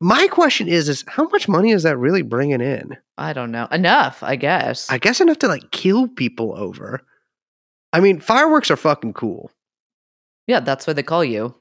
My 0.00 0.28
question 0.28 0.66
is, 0.66 0.88
is 0.88 1.04
how 1.06 1.28
much 1.28 1.46
money 1.46 1.72
is 1.72 1.82
that 1.82 1.98
really 1.98 2.22
bringing 2.22 2.60
in? 2.60 2.96
I 3.18 3.32
don't 3.32 3.50
know. 3.50 3.68
Enough, 3.70 4.22
I 4.22 4.36
guess. 4.36 4.90
I 4.90 4.98
guess 4.98 5.20
enough 5.20 5.38
to 5.38 5.48
like 5.48 5.70
kill 5.70 6.08
people 6.08 6.54
over. 6.56 7.02
I 7.92 8.00
mean, 8.00 8.18
fireworks 8.18 8.70
are 8.70 8.76
fucking 8.76 9.12
cool. 9.12 9.50
yeah, 10.46 10.60
that's 10.60 10.86
what 10.86 10.96
they 10.96 11.02
call 11.02 11.24
you. 11.24 11.54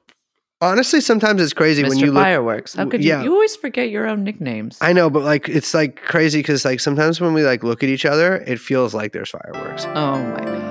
Honestly, 0.62 1.00
sometimes 1.00 1.42
it's 1.42 1.54
crazy 1.54 1.84
Mr. 1.84 1.90
when 1.90 1.98
you 2.00 2.12
look. 2.12 2.24
Fireworks. 2.24 2.74
How 2.74 2.86
could 2.86 3.04
yeah. 3.04 3.20
you? 3.20 3.26
You 3.26 3.34
always 3.34 3.56
forget 3.56 3.90
your 3.90 4.08
own 4.08 4.24
nicknames. 4.24 4.78
I 4.82 4.94
know, 4.94 5.10
but 5.10 5.24
like 5.24 5.48
it's 5.48 5.74
like 5.74 6.02
crazy 6.02 6.40
because 6.40 6.66
like 6.66 6.80
sometimes 6.80 7.22
when 7.22 7.34
we 7.34 7.44
like 7.44 7.64
look 7.64 7.84
at 7.84 7.90
each 7.90 8.06
other, 8.06 8.38
it 8.38 8.60
feels 8.60 8.94
like 8.94 9.14
there's 9.14 9.30
fireworks, 9.30 9.86
oh 9.86 10.22
my 10.22 10.46
god. 10.46 10.69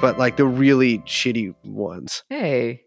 But 0.00 0.18
like 0.18 0.36
the 0.36 0.46
really 0.46 0.98
shitty 1.00 1.54
ones. 1.64 2.24
Hey. 2.28 2.82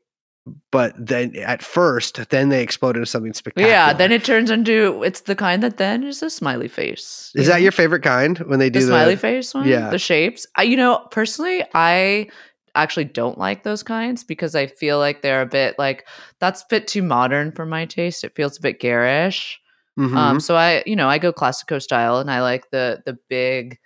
But 0.71 0.95
then 0.97 1.35
at 1.37 1.61
first, 1.61 2.29
then 2.29 2.49
they 2.49 2.63
explode 2.63 2.95
into 2.95 3.05
something 3.05 3.33
spectacular. 3.33 3.69
Yeah, 3.69 3.93
then 3.93 4.11
it 4.11 4.23
turns 4.25 4.49
into 4.49 5.03
it's 5.03 5.21
the 5.21 5.35
kind 5.35 5.61
that 5.61 5.77
then 5.77 6.03
is 6.03 6.23
a 6.23 6.29
smiley 6.29 6.67
face. 6.67 7.31
is 7.35 7.45
you 7.45 7.51
that 7.51 7.57
know? 7.57 7.63
your 7.63 7.71
favorite 7.71 8.01
kind 8.01 8.39
when 8.39 8.57
they 8.57 8.69
do 8.69 8.79
the 8.79 8.85
the, 8.87 8.91
smiley 8.91 9.15
face 9.15 9.53
one? 9.53 9.67
yeah. 9.67 9.91
The 9.91 9.99
shapes. 9.99 10.47
I, 10.55 10.63
you 10.63 10.77
know, 10.77 11.07
personally, 11.11 11.63
I 11.75 12.29
actually 12.73 13.05
don't 13.05 13.37
like 13.37 13.63
those 13.63 13.83
kinds 13.83 14.23
because 14.23 14.55
I 14.55 14.65
feel 14.65 14.97
like 14.97 15.21
they're 15.21 15.41
a 15.41 15.45
bit 15.45 15.77
like 15.77 16.07
that's 16.39 16.63
a 16.63 16.65
bit 16.69 16.87
too 16.87 17.03
modern 17.03 17.51
for 17.51 17.65
my 17.65 17.85
taste. 17.85 18.23
It 18.23 18.35
feels 18.35 18.57
a 18.57 18.61
bit 18.61 18.79
garish. 18.79 19.59
Mhm. 19.99 20.15
Um, 20.15 20.39
so 20.39 20.55
I, 20.55 20.83
you 20.85 20.95
know, 20.95 21.07
I 21.07 21.17
go 21.17 21.33
classico 21.33 21.81
style, 21.81 22.17
and 22.17 22.31
I 22.31 22.41
like 22.41 22.71
the 22.71 23.03
the 23.05 23.17
big, 23.29 23.77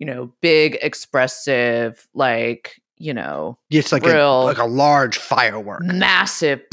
you 0.00 0.06
know, 0.06 0.32
big 0.40 0.76
expressive, 0.82 2.08
like 2.14 2.80
you 3.02 3.14
know, 3.14 3.56
it's 3.70 3.92
like 3.92 4.04
a 4.04 4.12
real- 4.12 4.44
like 4.44 4.58
a 4.58 4.64
large 4.66 5.16
firework. 5.16 5.82
massive. 5.84 6.60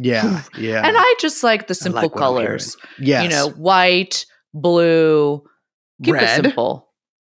Yeah, 0.00 0.42
yeah. 0.56 0.86
And 0.86 0.96
I 0.98 1.14
just 1.20 1.42
like 1.42 1.66
the 1.66 1.74
simple 1.74 2.02
like 2.02 2.14
what 2.14 2.22
I'm 2.22 2.32
hearing. 2.36 2.46
colors. 2.46 2.76
yes, 3.00 3.24
You 3.24 3.28
know, 3.30 3.50
white, 3.50 4.24
blue. 4.54 5.42
Keep 6.04 6.14
it 6.16 6.28
simple. 6.44 6.88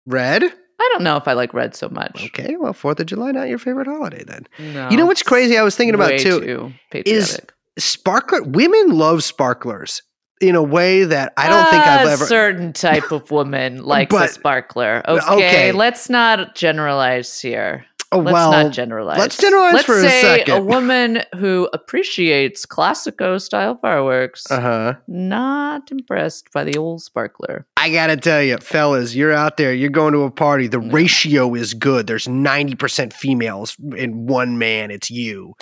red. 0.06 0.44
I 0.44 0.90
don't 0.94 1.04
know 1.04 1.16
if 1.18 1.28
I 1.28 1.34
like 1.34 1.54
red 1.54 1.76
so 1.76 1.90
much. 1.90 2.24
Okay, 2.28 2.56
well, 2.58 2.74
Fourth 2.74 3.00
of 3.00 3.06
July 3.08 3.32
not 3.32 3.48
your 3.50 3.58
favorite 3.58 3.88
holiday 3.88 4.24
then. 4.26 4.46
No, 4.74 4.90
you 4.90 4.98
know 4.98 5.06
what's 5.06 5.24
crazy? 5.24 5.58
I 5.58 5.64
was 5.64 5.76
thinking 5.76 5.96
about 5.96 6.12
way 6.12 6.18
too. 6.20 6.74
is- 6.94 7.40
Sparkler 7.78 8.44
women 8.44 8.90
love 8.98 9.24
sparklers 9.24 10.02
in 10.40 10.56
a 10.56 10.64
way 10.64 11.04
that 11.04 11.34
I 11.38 11.50
don't 11.50 11.70
think 11.70 11.84
I've 11.84 12.08
ever. 12.08 12.24
A 12.24 12.28
certain 12.28 12.74
type 12.74 13.12
of 13.12 13.30
woman 13.32 13.84
likes 13.84 14.12
But- 14.12 14.30
a 14.30 14.34
sparkler. 14.34 15.02
Okay, 15.08 15.34
okay. 15.36 15.72
let's 15.72 16.10
not 16.10 16.56
generalize 16.56 17.40
here. 17.40 17.86
Oh, 18.12 18.18
Let's 18.18 18.34
well, 18.34 18.52
not 18.52 18.74
generalize. 18.74 19.20
let's 19.20 19.38
generalize 19.38 19.74
Let's 19.74 19.86
for 19.86 20.00
a 20.00 20.02
say 20.02 20.22
second. 20.40 20.66
woman 20.66 21.22
who 21.38 21.70
appreciates 21.74 22.66
classico 22.66 23.40
style 23.40 23.78
fireworks, 23.80 24.50
uh 24.50 24.60
huh. 24.60 24.94
not 25.08 25.92
impressed 25.92 26.52
by 26.52 26.64
the 26.64 26.76
old 26.76 27.04
sparkler. 27.04 27.68
I 27.78 27.92
gotta 27.92 28.18
tell 28.18 28.42
you, 28.42 28.58
fellas, 28.58 29.14
you're 29.14 29.32
out 29.32 29.58
there, 29.58 29.76
you're 29.76 29.92
going 29.92 30.14
to 30.14 30.24
a 30.24 30.32
party. 30.32 30.66
The 30.66 30.80
ratio 30.80 31.54
is 31.54 31.76
good. 31.76 32.08
There's 32.08 32.26
90% 32.26 33.14
females 33.14 33.78
and 33.96 34.28
one 34.28 34.58
man. 34.58 34.90
It's 34.90 35.12
you. 35.12 35.54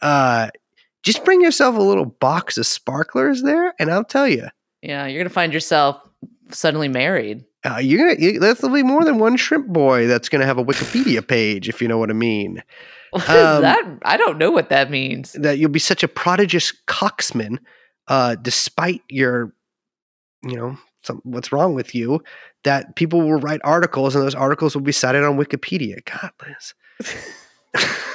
Uh, 0.00 0.48
just 1.02 1.24
bring 1.24 1.40
yourself 1.40 1.76
a 1.76 1.80
little 1.82 2.04
box 2.06 2.56
of 2.58 2.66
sparklers 2.66 3.42
there, 3.42 3.74
and 3.78 3.90
I'll 3.90 4.04
tell 4.04 4.28
you, 4.28 4.48
Yeah, 4.82 5.06
you're 5.06 5.22
gonna 5.22 5.30
find 5.30 5.52
yourself 5.52 6.00
suddenly 6.50 6.88
married. 6.88 7.44
uh, 7.64 7.78
you're 7.78 7.98
gonna. 8.08 8.20
You, 8.20 8.38
there'll 8.40 8.68
be 8.74 8.82
more 8.82 9.04
than 9.04 9.18
one 9.18 9.36
shrimp 9.36 9.68
boy 9.68 10.06
that's 10.06 10.28
gonna 10.28 10.46
have 10.46 10.58
a 10.58 10.64
Wikipedia 10.64 11.26
page, 11.26 11.68
if 11.68 11.80
you 11.82 11.88
know 11.88 11.98
what 11.98 12.10
I 12.10 12.14
mean. 12.14 12.62
What 13.12 13.24
is 13.24 13.28
Um, 13.28 13.60
that? 13.62 13.98
I 14.04 14.16
don't 14.16 14.38
know 14.38 14.50
what 14.50 14.70
that 14.70 14.90
means. 14.90 15.32
That 15.34 15.58
you'll 15.58 15.68
be 15.68 15.78
such 15.78 16.02
a 16.02 16.08
prodigious 16.08 16.72
coxman, 16.86 17.58
uh, 18.08 18.36
despite 18.40 19.02
your, 19.10 19.52
you 20.42 20.56
know, 20.56 20.78
some, 21.02 21.20
what's 21.24 21.52
wrong 21.52 21.74
with 21.74 21.94
you, 21.94 22.22
that 22.64 22.96
people 22.96 23.20
will 23.20 23.38
write 23.38 23.60
articles, 23.64 24.14
and 24.14 24.24
those 24.24 24.34
articles 24.34 24.74
will 24.74 24.80
be 24.82 24.92
cited 24.92 25.24
on 25.24 25.36
Wikipedia. 25.36 25.98
God, 26.06 26.30
Liz. 26.46 26.72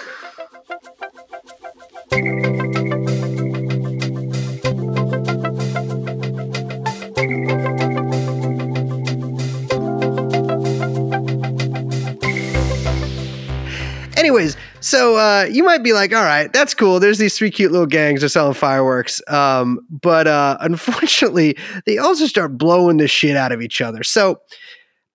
Anyways, 14.18 14.58
so 14.80 15.16
uh, 15.16 15.48
you 15.52 15.64
might 15.64 15.84
be 15.84 15.94
like, 15.94 16.14
all 16.14 16.24
right, 16.24 16.52
that's 16.54 16.74
cool. 16.74 17.00
There's 17.00 17.18
these 17.18 17.38
three 17.38 17.52
cute 17.52 17.72
little 17.72 17.88
gangs 17.88 18.24
are 18.24 18.30
selling 18.30 18.54
fireworks. 18.54 19.22
Um, 19.28 19.80
but 19.90 20.28
uh, 20.28 20.58
unfortunately, 20.62 21.58
they 21.86 21.98
also 21.98 22.26
start 22.26 22.58
blowing 22.58 22.98
the 22.98 23.08
shit 23.08 23.36
out 23.36 23.52
of 23.52 23.62
each 23.62 23.82
other. 23.82 24.04
So 24.04 24.40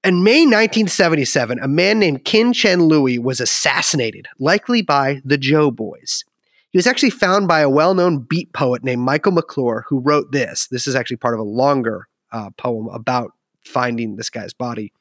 in 0.05 0.25
May 0.25 0.41
1977, 0.41 1.59
a 1.59 1.69
man 1.69 1.99
named 1.99 2.25
Kin 2.25 2.53
Chun 2.53 2.83
Lui 2.83 3.19
was 3.19 3.41
assassinated, 3.41 4.27
likely 4.39 4.83
by 4.83 5.21
the 5.25 5.39
Joe 5.39 5.71
Boys. 5.71 6.25
He 6.73 6.79
was 6.79 6.87
actually 6.87 7.11
found 7.11 7.49
by 7.49 7.61
a 7.61 7.69
well 7.69 7.95
known 7.95 8.21
beat 8.21 8.53
poet 8.55 8.83
named 8.83 9.03
Michael 9.03 9.33
McClure, 9.33 9.85
who 9.89 10.01
wrote 10.01 10.33
this. 10.33 10.69
This 10.69 10.87
is 10.87 10.95
actually 10.95 11.19
part 11.19 11.35
of 11.35 11.41
a 11.41 11.45
longer 11.45 12.09
uh, 12.33 12.49
poem 12.57 12.89
about 12.89 13.33
finding 13.65 14.17
this 14.17 14.31
guy's 14.31 14.55
body. 14.55 14.93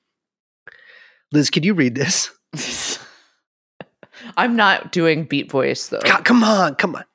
Liz, 1.31 1.49
could 1.49 1.63
you 1.63 1.73
read 1.73 1.95
this? 1.95 2.29
I'm 4.37 4.55
not 4.57 4.91
doing 4.91 5.23
beat 5.23 5.49
voice 5.49 5.87
though. 5.87 6.01
God, 6.03 6.25
come 6.25 6.43
on, 6.43 6.75
come 6.75 6.95
on. 6.95 7.05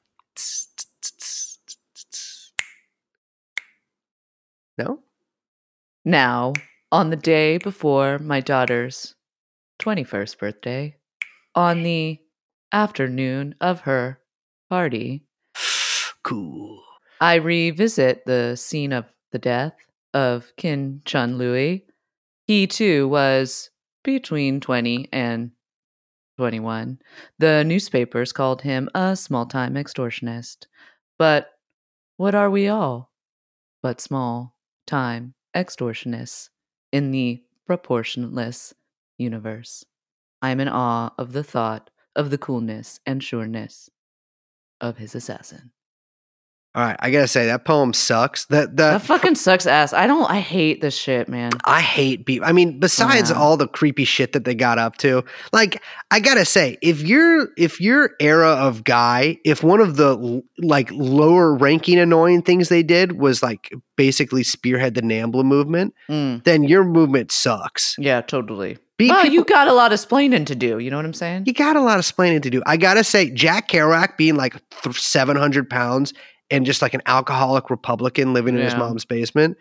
No? 4.78 5.00
Now, 6.04 6.54
on 6.90 7.10
the 7.10 7.16
day 7.16 7.58
before 7.58 8.18
my 8.18 8.40
daughter's 8.40 9.14
21st 9.80 10.38
birthday, 10.38 10.96
on 11.54 11.82
the 11.82 12.18
afternoon 12.72 13.54
of 13.60 13.80
her 13.80 14.18
party, 14.68 15.22
Cool. 16.22 16.82
I 17.20 17.36
revisit 17.36 18.26
the 18.26 18.56
scene 18.56 18.92
of 18.92 19.06
the 19.32 19.38
death 19.38 19.74
of 20.12 20.52
Kin 20.56 21.02
Chun 21.04 21.38
Lui. 21.38 21.84
He 22.46 22.66
too 22.66 23.08
was 23.08 23.70
between 24.02 24.60
20 24.60 25.08
and 25.12 25.52
21. 26.36 26.98
The 27.38 27.64
newspapers 27.64 28.32
called 28.32 28.62
him 28.62 28.88
a 28.94 29.16
small 29.16 29.46
time 29.46 29.74
extortionist. 29.74 30.66
But 31.18 31.50
what 32.16 32.34
are 32.34 32.50
we 32.50 32.68
all 32.68 33.12
but 33.82 34.00
small 34.00 34.56
time 34.86 35.34
extortionists 35.54 36.50
in 36.92 37.10
the 37.10 37.42
proportionless 37.68 38.74
universe? 39.16 39.84
I'm 40.42 40.60
in 40.60 40.68
awe 40.68 41.10
of 41.18 41.32
the 41.32 41.44
thought 41.44 41.90
of 42.14 42.30
the 42.30 42.38
coolness 42.38 43.00
and 43.06 43.22
sureness 43.22 43.90
of 44.80 44.98
his 44.98 45.14
assassin. 45.14 45.72
All 46.76 46.82
right, 46.84 46.96
I 47.00 47.10
gotta 47.10 47.26
say 47.26 47.46
that 47.46 47.64
poem 47.64 47.94
sucks. 47.94 48.44
That 48.46 48.76
that, 48.76 48.92
That 48.92 49.02
fucking 49.02 49.36
sucks 49.36 49.66
ass. 49.66 49.94
I 49.94 50.06
don't 50.06 50.30
I 50.30 50.40
hate 50.40 50.82
this 50.82 50.94
shit, 50.94 51.26
man. 51.26 51.52
I 51.64 51.80
hate 51.80 52.26
beat. 52.26 52.42
I 52.44 52.52
mean, 52.52 52.78
besides 52.78 53.30
Yeah. 53.30 53.38
all 53.38 53.56
the 53.56 53.66
creepy 53.66 54.04
shit 54.04 54.34
that 54.34 54.44
they 54.44 54.54
got 54.54 54.76
up 54.78 54.98
to, 54.98 55.24
like 55.54 55.82
I 56.10 56.20
gotta 56.20 56.44
say, 56.44 56.76
if 56.82 57.00
you're 57.00 57.48
if 57.56 57.80
your 57.80 58.10
era 58.20 58.50
of 58.50 58.84
guy, 58.84 59.38
if 59.42 59.62
one 59.64 59.80
of 59.80 59.96
the 59.96 60.42
like 60.58 60.90
lower 60.92 61.54
ranking 61.54 61.98
annoying 61.98 62.42
things 62.42 62.68
they 62.68 62.82
did 62.82 63.18
was 63.18 63.42
like 63.42 63.72
basically 63.96 64.42
spearhead 64.42 64.94
the 64.94 65.00
Nambla 65.02 65.44
movement, 65.44 65.94
Mm, 66.10 66.44
then 66.44 66.62
your 66.62 66.84
movement 66.84 67.32
sucks. 67.32 67.94
yeah, 67.98 68.20
totally. 68.20 68.76
Beat 68.98 69.10
well, 69.10 69.26
you 69.26 69.44
got 69.44 69.68
a 69.68 69.72
lot 69.74 69.92
of 69.92 69.98
splaining 69.98 70.44
to 70.46 70.54
do. 70.54 70.78
You 70.78 70.90
know 70.90 70.96
what 70.96 71.04
I'm 71.06 71.12
saying? 71.14 71.44
you 71.46 71.52
got 71.54 71.76
a 71.76 71.80
lot 71.80 71.94
of 71.98 72.00
explaining 72.00 72.40
to 72.42 72.50
do. 72.50 72.62
I 72.66 72.76
gotta 72.76 73.02
say, 73.04 73.30
Jack 73.30 73.68
Kerouac 73.68 74.16
being 74.18 74.36
like 74.36 74.56
th- 74.82 75.00
700 75.00 75.68
pounds 75.70 76.12
and 76.50 76.64
just 76.66 76.82
like 76.82 76.94
an 76.94 77.02
alcoholic 77.06 77.70
Republican 77.70 78.32
living 78.32 78.56
in 78.56 78.62
his 78.62 78.74
mom's 78.74 79.04
basement. 79.04 79.56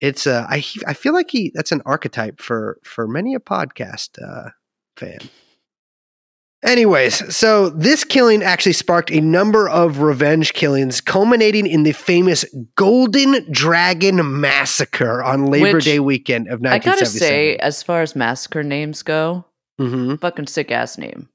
It's 0.00 0.26
uh, 0.26 0.46
I 0.48 0.64
I 0.86 0.94
feel 0.94 1.12
like 1.12 1.30
he 1.30 1.52
that's 1.54 1.72
an 1.72 1.82
archetype 1.86 2.40
for 2.40 2.78
for 2.84 3.06
many 3.06 3.34
a 3.34 3.40
podcast 3.40 4.10
uh, 4.22 4.50
fan. 4.96 5.18
Anyways, 6.62 7.34
so 7.34 7.70
this 7.70 8.04
killing 8.04 8.42
actually 8.42 8.74
sparked 8.74 9.10
a 9.10 9.20
number 9.22 9.66
of 9.66 10.00
revenge 10.00 10.52
killings, 10.52 11.00
culminating 11.00 11.66
in 11.66 11.84
the 11.84 11.92
famous 11.92 12.44
Golden 12.76 13.50
Dragon 13.50 14.40
Massacre 14.42 15.22
on 15.22 15.46
Labor 15.46 15.76
Which, 15.76 15.86
Day 15.86 16.00
weekend 16.00 16.48
of 16.48 16.60
1977. 16.60 16.68
I 16.70 16.98
gotta 16.98 17.06
say, 17.16 17.56
as 17.56 17.82
far 17.82 18.02
as 18.02 18.14
massacre 18.14 18.62
names 18.62 19.02
go, 19.02 19.46
Mhm. 19.80 20.20
fucking 20.20 20.48
sick 20.48 20.70
ass 20.70 20.98
name. 20.98 21.29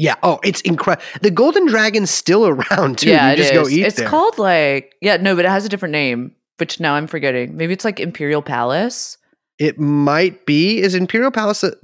Yeah. 0.00 0.14
Oh, 0.22 0.40
it's 0.42 0.62
incredible. 0.62 1.04
The 1.20 1.30
Golden 1.30 1.66
Dragon's 1.66 2.10
still 2.10 2.46
around 2.52 2.98
too. 2.98 3.10
yeah, 3.10 3.26
you 3.28 3.32
it 3.34 3.36
just 3.36 3.52
go 3.52 3.62
is. 3.62 3.72
eat 3.76 3.84
It's 3.84 3.96
there. 3.96 4.08
called 4.08 4.38
like 4.38 4.94
yeah, 5.02 5.18
no, 5.18 5.36
but 5.36 5.44
it 5.44 5.50
has 5.50 5.64
a 5.66 5.68
different 5.68 5.92
name, 5.92 6.34
which 6.56 6.80
now 6.80 6.94
I'm 6.94 7.06
forgetting. 7.06 7.56
Maybe 7.56 7.74
it's 7.74 7.84
like 7.84 8.00
Imperial 8.00 8.40
Palace. 8.42 9.18
It 9.58 9.78
might 9.78 10.46
be. 10.46 10.80
Is 10.80 10.94
Imperial 10.94 11.30
Palace 11.30 11.62
a, 11.64 11.74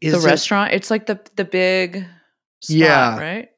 is 0.00 0.14
the 0.14 0.18
it- 0.18 0.24
restaurant. 0.24 0.72
It's 0.72 0.90
like 0.90 1.04
the 1.06 1.20
the 1.36 1.44
big 1.44 2.06
spot, 2.62 2.76
Yeah. 2.76 3.18
right? 3.18 3.48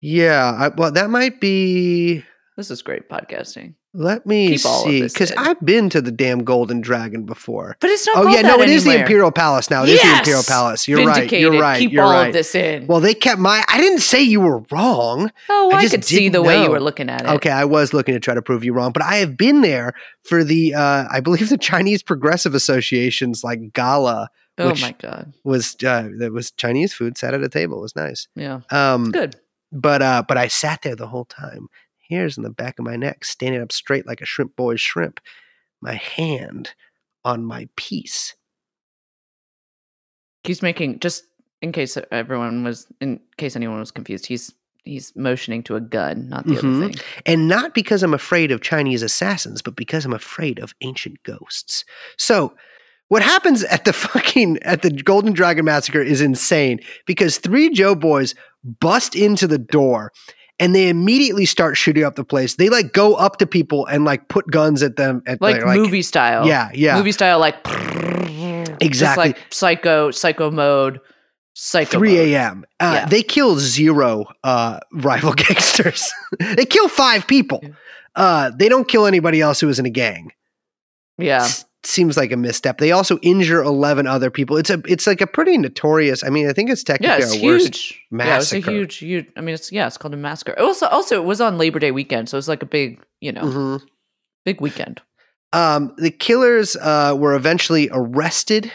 Yeah. 0.00 0.56
I, 0.58 0.68
well, 0.68 0.90
that 0.92 1.10
might 1.10 1.38
be. 1.40 2.24
This 2.56 2.70
is 2.70 2.80
great 2.82 3.08
podcasting. 3.10 3.74
Let 3.94 4.24
me 4.24 4.48
Keep 4.56 4.64
all 4.64 4.84
of 4.84 4.90
see, 4.90 5.02
because. 5.02 5.32
I've 5.36 5.60
been 5.60 5.90
to 5.90 6.00
the 6.00 6.10
damn 6.10 6.44
Golden 6.44 6.80
Dragon 6.80 7.24
before. 7.24 7.76
But 7.78 7.90
it's 7.90 8.06
not 8.06 8.16
Oh 8.24 8.26
yeah, 8.28 8.40
no, 8.40 8.60
it 8.62 8.70
is 8.70 8.84
the. 8.84 8.98
Imperial 9.00 9.30
Palace 9.30 9.68
now. 9.68 9.82
It 9.82 9.90
is 9.90 10.00
the 10.00 10.16
Imperial 10.18 10.42
Palace. 10.42 10.88
You're 10.88 11.04
right. 11.04 11.30
You're 11.30 11.60
right. 11.60 11.78
Keep 11.78 11.92
you're 11.92 12.02
all 12.02 12.12
right. 12.12 12.28
of 12.28 12.32
this 12.32 12.54
in. 12.54 12.86
Well, 12.86 13.00
they 13.00 13.12
kept 13.12 13.38
my. 13.38 13.62
I 13.68 13.78
didn't 13.78 13.98
say 14.00 14.22
you 14.22 14.40
were 14.40 14.60
wrong. 14.70 15.30
oh, 15.50 15.70
I 15.74 15.76
I, 15.78 15.82
just 15.82 15.92
could 15.94 16.04
see 16.04 16.30
the 16.30 16.40
way 16.42 16.62
you 16.62 16.70
were 16.70 16.80
looking 16.80 17.10
at 17.10 17.22
it. 17.22 17.28
Okay, 17.28 17.50
I 17.50 17.66
was 17.66 17.92
looking 17.92 18.14
to 18.14 18.20
try 18.20 18.32
to 18.34 18.40
prove 18.42 18.64
you 18.64 18.72
wrong, 18.72 18.92
but 18.92 19.02
I 19.02 19.16
have 19.16 19.36
been 19.36 19.60
there 19.60 19.92
for 20.24 20.42
the. 20.42 20.74
uh 20.74 21.04
I 21.10 21.20
believe 21.20 21.50
the 21.50 21.58
Chinese 21.58 22.02
Progressive 22.02 22.54
Association's 22.54 23.44
like 23.44 23.72
gala 23.74 24.30
Oh 24.58 24.68
which- 24.68 24.82
my 24.82 24.92
god. 24.98 25.34
was. 25.44 25.76
uh 25.84 26.08
That 26.18 26.32
was 26.32 26.50
Chinese 26.52 26.94
food 26.94 27.18
sat 27.18 27.34
at 27.34 27.42
a 27.42 27.48
table. 27.48 27.78
It 27.78 27.82
was 27.82 27.96
nice. 27.96 28.26
Yeah. 28.34 28.60
Um, 28.70 29.10
Good. 29.10 29.36
but 29.70 30.00
uh, 30.02 30.22
but 30.26 30.38
I 30.38 30.48
sat 30.48 30.82
there 30.82 30.96
the 30.96 31.06
whole 31.08 31.24
time. 31.26 31.68
Hairs 32.12 32.36
in 32.36 32.42
the 32.44 32.50
back 32.50 32.78
of 32.78 32.84
my 32.84 32.96
neck, 32.96 33.24
standing 33.24 33.60
up 33.62 33.72
straight 33.72 34.06
like 34.06 34.20
a 34.20 34.26
shrimp 34.26 34.54
boy's 34.56 34.80
shrimp. 34.80 35.20
My 35.80 35.94
hand 35.94 36.70
on 37.24 37.44
my 37.44 37.68
piece. 37.76 38.34
He's 40.44 40.62
making 40.62 40.98
just 41.00 41.24
in 41.60 41.72
case 41.72 41.96
everyone 42.10 42.64
was 42.64 42.86
in 43.00 43.20
case 43.36 43.54
anyone 43.56 43.78
was 43.78 43.90
confused. 43.90 44.26
He's 44.26 44.52
he's 44.84 45.12
motioning 45.14 45.62
to 45.62 45.76
a 45.76 45.80
gun, 45.80 46.28
not 46.28 46.44
the 46.44 46.54
Mhm. 46.54 46.58
other 46.82 46.88
thing. 46.92 47.04
And 47.24 47.46
not 47.46 47.72
because 47.72 48.02
I'm 48.02 48.14
afraid 48.14 48.50
of 48.50 48.60
Chinese 48.60 49.02
assassins, 49.02 49.62
but 49.62 49.76
because 49.76 50.04
I'm 50.04 50.12
afraid 50.12 50.58
of 50.58 50.74
ancient 50.80 51.22
ghosts. 51.22 51.84
So, 52.18 52.54
what 53.06 53.22
happens 53.22 53.62
at 53.62 53.84
the 53.84 53.92
fucking 53.92 54.58
at 54.62 54.82
the 54.82 54.90
Golden 54.90 55.32
Dragon 55.32 55.64
Massacre 55.64 56.02
is 56.02 56.20
insane 56.20 56.80
because 57.06 57.38
three 57.38 57.70
Joe 57.70 57.94
boys 57.94 58.34
bust 58.64 59.14
into 59.14 59.46
the 59.46 59.58
door 59.58 60.12
and 60.58 60.74
they 60.74 60.88
immediately 60.88 61.46
start 61.46 61.76
shooting 61.76 62.04
up 62.04 62.14
the 62.14 62.24
place. 62.24 62.56
They 62.56 62.68
like 62.68 62.92
go 62.92 63.14
up 63.14 63.38
to 63.38 63.46
people 63.46 63.86
and 63.86 64.04
like 64.04 64.28
put 64.28 64.50
guns 64.50 64.82
at 64.82 64.96
them 64.96 65.22
at 65.26 65.40
Like, 65.40 65.56
their, 65.56 65.74
movie 65.74 66.02
style. 66.02 66.46
Yeah, 66.46 66.70
yeah. 66.74 66.96
Movie 66.96 67.12
style 67.12 67.38
like 67.38 67.56
Exactly. 67.66 68.88
Just 68.90 69.16
like 69.16 69.38
psycho 69.50 70.10
psycho 70.10 70.50
mode. 70.50 71.00
Psycho 71.54 71.98
3 71.98 72.34
a.m. 72.34 72.64
Uh, 72.80 72.92
Yeah. 73.00 73.04
They 73.06 73.22
kill 73.22 73.58
zero 73.58 74.24
uh, 74.42 74.80
rival 74.92 75.32
gangsters. 75.36 76.10
they 76.38 76.64
kill 76.64 76.88
five 76.88 77.26
people. 77.26 77.62
Uh, 78.14 78.50
they 78.56 78.70
don't 78.70 78.88
kill 78.88 79.04
anybody 79.04 79.40
else 79.42 79.60
who 79.60 79.68
is 79.68 79.78
in 79.78 79.84
a 79.84 79.90
gang. 79.90 80.32
Yeah. 81.18 81.42
S- 81.44 81.66
seems 81.84 82.16
like 82.16 82.30
a 82.32 82.36
misstep. 82.36 82.78
They 82.78 82.92
also 82.92 83.18
injure 83.22 83.62
eleven 83.62 84.06
other 84.06 84.30
people. 84.30 84.56
It's 84.56 84.70
a 84.70 84.80
it's 84.86 85.06
like 85.06 85.20
a 85.20 85.26
pretty 85.26 85.58
notorious. 85.58 86.22
I 86.24 86.28
mean, 86.30 86.48
I 86.48 86.52
think 86.52 86.70
it's 86.70 86.84
Yeah, 86.88 86.96
technically 86.96 87.24
it's 87.24 87.36
our 87.36 87.42
worst. 87.44 87.64
huge. 87.64 87.90
Yeah, 87.92 88.36
it's 88.36 88.52
a 88.52 88.56
massacre. 88.56 88.70
huge, 88.70 88.96
huge. 88.98 89.26
I 89.36 89.40
mean, 89.40 89.54
it's 89.54 89.72
yeah, 89.72 89.86
it's 89.86 89.98
called 89.98 90.14
a 90.14 90.16
massacre. 90.16 90.58
Also, 90.58 90.86
also, 90.86 91.16
it 91.20 91.24
was 91.24 91.40
on 91.40 91.58
Labor 91.58 91.78
Day 91.78 91.90
weekend, 91.90 92.28
so 92.28 92.36
it 92.36 92.38
was 92.38 92.48
like 92.48 92.62
a 92.62 92.66
big, 92.66 93.00
you 93.20 93.32
know, 93.32 93.42
Mhm. 93.42 93.82
big 94.44 94.60
weekend. 94.60 95.00
Um, 95.52 95.92
the 95.98 96.10
killers 96.10 96.76
uh, 96.76 97.14
were 97.18 97.34
eventually 97.34 97.88
arrested 97.92 98.72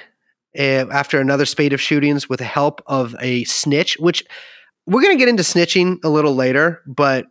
uh, 0.58 0.86
after 0.92 1.20
another 1.20 1.46
spate 1.46 1.74
of 1.74 1.82
shootings 1.82 2.28
with 2.30 2.40
the 2.40 2.46
help 2.46 2.82
of 2.88 3.16
a 3.20 3.44
snitch. 3.46 3.98
Which 4.00 4.24
we're 4.86 5.02
gonna 5.02 5.16
get 5.16 5.28
into 5.30 5.44
snitching 5.44 5.98
a 6.04 6.10
little 6.10 6.36
later, 6.36 6.82
but 6.86 7.26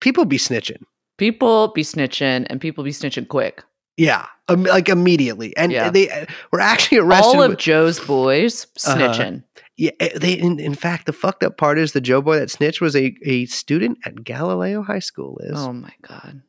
people 0.00 0.24
be 0.24 0.38
snitching. 0.38 0.82
People 1.18 1.68
be 1.68 1.82
snitching, 1.82 2.46
and 2.48 2.60
people 2.60 2.82
be 2.84 2.90
snitching 2.90 3.28
quick. 3.28 3.62
Yeah, 3.96 4.26
um, 4.48 4.64
like 4.64 4.88
immediately, 4.88 5.56
and 5.56 5.70
Yeah. 5.72 5.90
they 5.90 6.10
uh, 6.10 6.26
were 6.52 6.60
actually 6.60 6.98
arrested. 6.98 7.36
All 7.36 7.42
of 7.42 7.50
with- 7.50 7.58
Joe's 7.58 8.00
boys 8.00 8.66
Uh-huh. 8.84 8.96
snitching. 8.96 9.44
Yeah, 9.76 9.90
eh, 10.00 10.18
they. 10.18 10.32
In, 10.34 10.58
in 10.60 10.74
fact, 10.74 11.06
the 11.06 11.12
fucked 11.12 11.42
up 11.42 11.56
part 11.56 11.78
is 11.78 11.92
the 11.92 12.00
Joe 12.00 12.20
boy 12.20 12.38
that 12.38 12.50
snitched 12.50 12.80
was 12.80 12.94
a, 12.94 13.14
a 13.24 13.46
student 13.46 13.98
at 14.04 14.22
Galileo 14.24 14.82
High 14.82 14.98
School. 14.98 15.38
Is 15.44 15.58
Oh 15.58 15.72
my 15.72 15.92
god. 16.06 16.42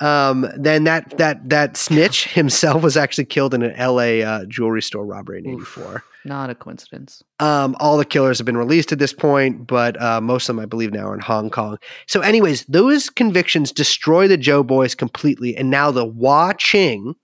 um 0.00 0.46
then 0.56 0.84
that 0.84 1.18
that 1.18 1.46
that 1.48 1.76
snitch 1.76 2.26
himself 2.32 2.82
was 2.82 2.96
actually 2.96 3.24
killed 3.26 3.54
in 3.54 3.62
an 3.62 3.72
L.A. 3.72 4.22
Uh, 4.22 4.44
jewelry 4.46 4.82
store 4.82 5.04
robbery 5.04 5.40
in 5.44 5.50
'84. 5.50 6.04
Not 6.24 6.50
a 6.50 6.54
coincidence. 6.54 7.22
Um, 7.40 7.74
all 7.80 7.96
the 7.96 8.04
killers 8.04 8.38
have 8.38 8.44
been 8.44 8.56
released 8.58 8.92
at 8.92 8.98
this 8.98 9.12
point, 9.14 9.66
but 9.66 10.00
uh, 10.00 10.20
most 10.20 10.48
of 10.50 10.54
them, 10.56 10.62
I 10.62 10.66
believe, 10.66 10.92
now 10.92 11.06
are 11.08 11.14
in 11.14 11.20
Hong 11.20 11.48
Kong. 11.48 11.78
So, 12.06 12.20
anyways, 12.20 12.66
those 12.66 13.08
convictions 13.08 13.72
destroy 13.72 14.28
the 14.28 14.36
Joe 14.36 14.62
boys 14.62 14.94
completely, 14.94 15.56
and 15.56 15.70
now 15.70 15.90
the 15.90 16.04
Wah 16.04 16.52
Ching, 16.52 17.14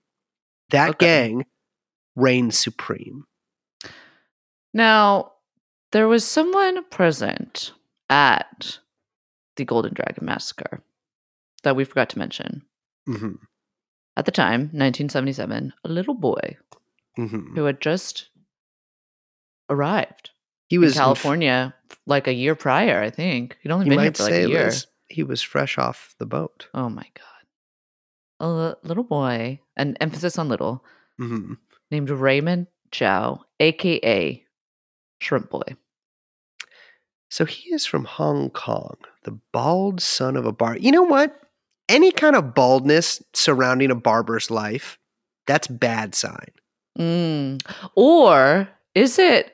that 0.69 0.89
Okay. 0.91 1.29
gang, 1.29 1.45
reigns 2.15 2.57
supreme. 2.57 3.25
Now, 4.73 5.33
there 5.91 6.07
was 6.07 6.25
someone 6.25 6.83
present 6.89 7.71
at 8.09 8.79
the 9.55 9.65
Golden 9.65 9.93
Dragon 9.93 10.25
Massacre 10.25 10.81
that 11.63 11.75
we 11.75 11.83
forgot 11.83 12.09
to 12.11 12.19
mention. 12.19 12.63
hmm 13.05 13.35
At 14.15 14.25
the 14.25 14.31
time, 14.31 14.61
1977, 14.73 15.73
a 15.83 15.89
little 15.89 16.13
boy 16.13 16.57
hmm 17.15 17.55
who 17.55 17.63
had 17.65 17.81
just 17.81 18.29
arrived 19.69 20.31
He 20.67 20.75
in 20.75 20.81
was 20.81 20.93
in 20.93 20.97
f- 20.97 21.03
California 21.03 21.73
like 22.05 22.27
a 22.27 22.33
year 22.33 22.55
prior, 22.55 23.01
I 23.01 23.09
think. 23.09 23.57
He'd 23.61 23.71
only 23.71 23.89
been 23.89 23.99
here 23.99 24.13
for 24.13 24.23
like 24.23 24.33
a 24.33 24.47
year. 24.47 24.65
Liz, 24.65 24.87
he 25.07 25.23
was 25.23 25.41
fresh 25.41 25.77
off 25.77 26.15
the 26.19 26.25
boat. 26.25 26.67
Oh 26.73 26.89
my 26.89 27.05
god. 27.15 27.36
A 28.39 28.75
little 28.83 29.03
boy, 29.03 29.59
an 29.75 29.97
emphasis 29.99 30.37
on 30.37 30.49
little, 30.49 30.83
hmm 31.17 31.53
named 31.89 32.09
Raymond 32.09 32.67
Chow, 32.91 33.41
aka 33.59 34.43
Shrimp 35.21 35.49
Boy. 35.49 35.75
So 37.29 37.45
he 37.45 37.69
is 37.73 37.85
from 37.85 38.05
Hong 38.05 38.49
Kong, 38.49 38.95
the 39.23 39.37
bald 39.51 40.01
son 40.01 40.35
of 40.35 40.45
a 40.45 40.51
bar. 40.51 40.77
You 40.77 40.91
know 40.91 41.03
what? 41.03 41.39
Any 41.89 42.11
kind 42.11 42.35
of 42.35 42.53
baldness 42.53 43.21
surrounding 43.33 43.91
a 43.91 43.95
barber's 43.95 44.51
life, 44.51 44.97
that's 45.45 45.67
bad 45.67 46.15
sign. 46.15 46.51
Mm. 46.97 47.61
Or 47.95 48.67
is 48.95 49.19
it 49.19 49.53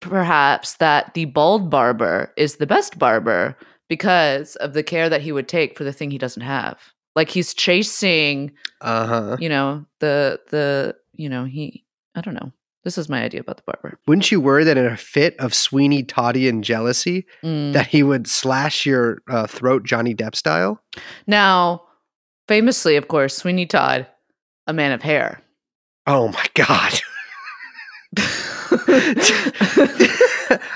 perhaps 0.00 0.74
that 0.74 1.14
the 1.14 1.24
bald 1.26 1.70
barber 1.70 2.32
is 2.36 2.56
the 2.56 2.66
best 2.66 2.98
barber 2.98 3.56
because 3.88 4.56
of 4.56 4.72
the 4.72 4.82
care 4.82 5.08
that 5.08 5.22
he 5.22 5.32
would 5.32 5.48
take 5.48 5.76
for 5.76 5.84
the 5.84 5.92
thing 5.92 6.10
he 6.10 6.18
doesn't 6.18 6.42
have? 6.42 6.78
Like 7.16 7.28
he's 7.30 7.54
chasing, 7.54 8.52
Uh 8.80 9.06
huh. 9.06 9.36
you 9.40 9.48
know, 9.48 9.84
the 10.00 10.40
the 10.50 10.96
you 11.12 11.28
know, 11.28 11.44
he 11.44 11.84
I 12.14 12.20
don't 12.20 12.34
know. 12.34 12.52
This 12.84 12.98
is 12.98 13.08
my 13.08 13.22
idea 13.22 13.40
about 13.40 13.56
the 13.56 13.62
barber. 13.66 13.98
Wouldn't 14.06 14.30
you 14.30 14.40
worry 14.42 14.62
that 14.64 14.76
in 14.76 14.84
a 14.84 14.96
fit 14.96 15.34
of 15.40 15.54
Sweeney 15.54 16.02
Toddy 16.02 16.48
and 16.48 16.62
jealousy, 16.62 17.24
Mm. 17.42 17.72
that 17.72 17.86
he 17.86 18.02
would 18.02 18.26
slash 18.26 18.84
your 18.84 19.22
uh, 19.30 19.46
throat 19.46 19.84
Johnny 19.84 20.14
Depp 20.14 20.34
style? 20.36 20.82
Now, 21.26 21.82
famously, 22.46 22.96
of 22.96 23.08
course, 23.08 23.36
Sweeney 23.36 23.64
Todd, 23.66 24.06
a 24.66 24.72
man 24.74 24.92
of 24.92 25.00
hair. 25.02 25.40
Oh 26.06 26.28
my 26.28 26.44
god! 26.54 26.92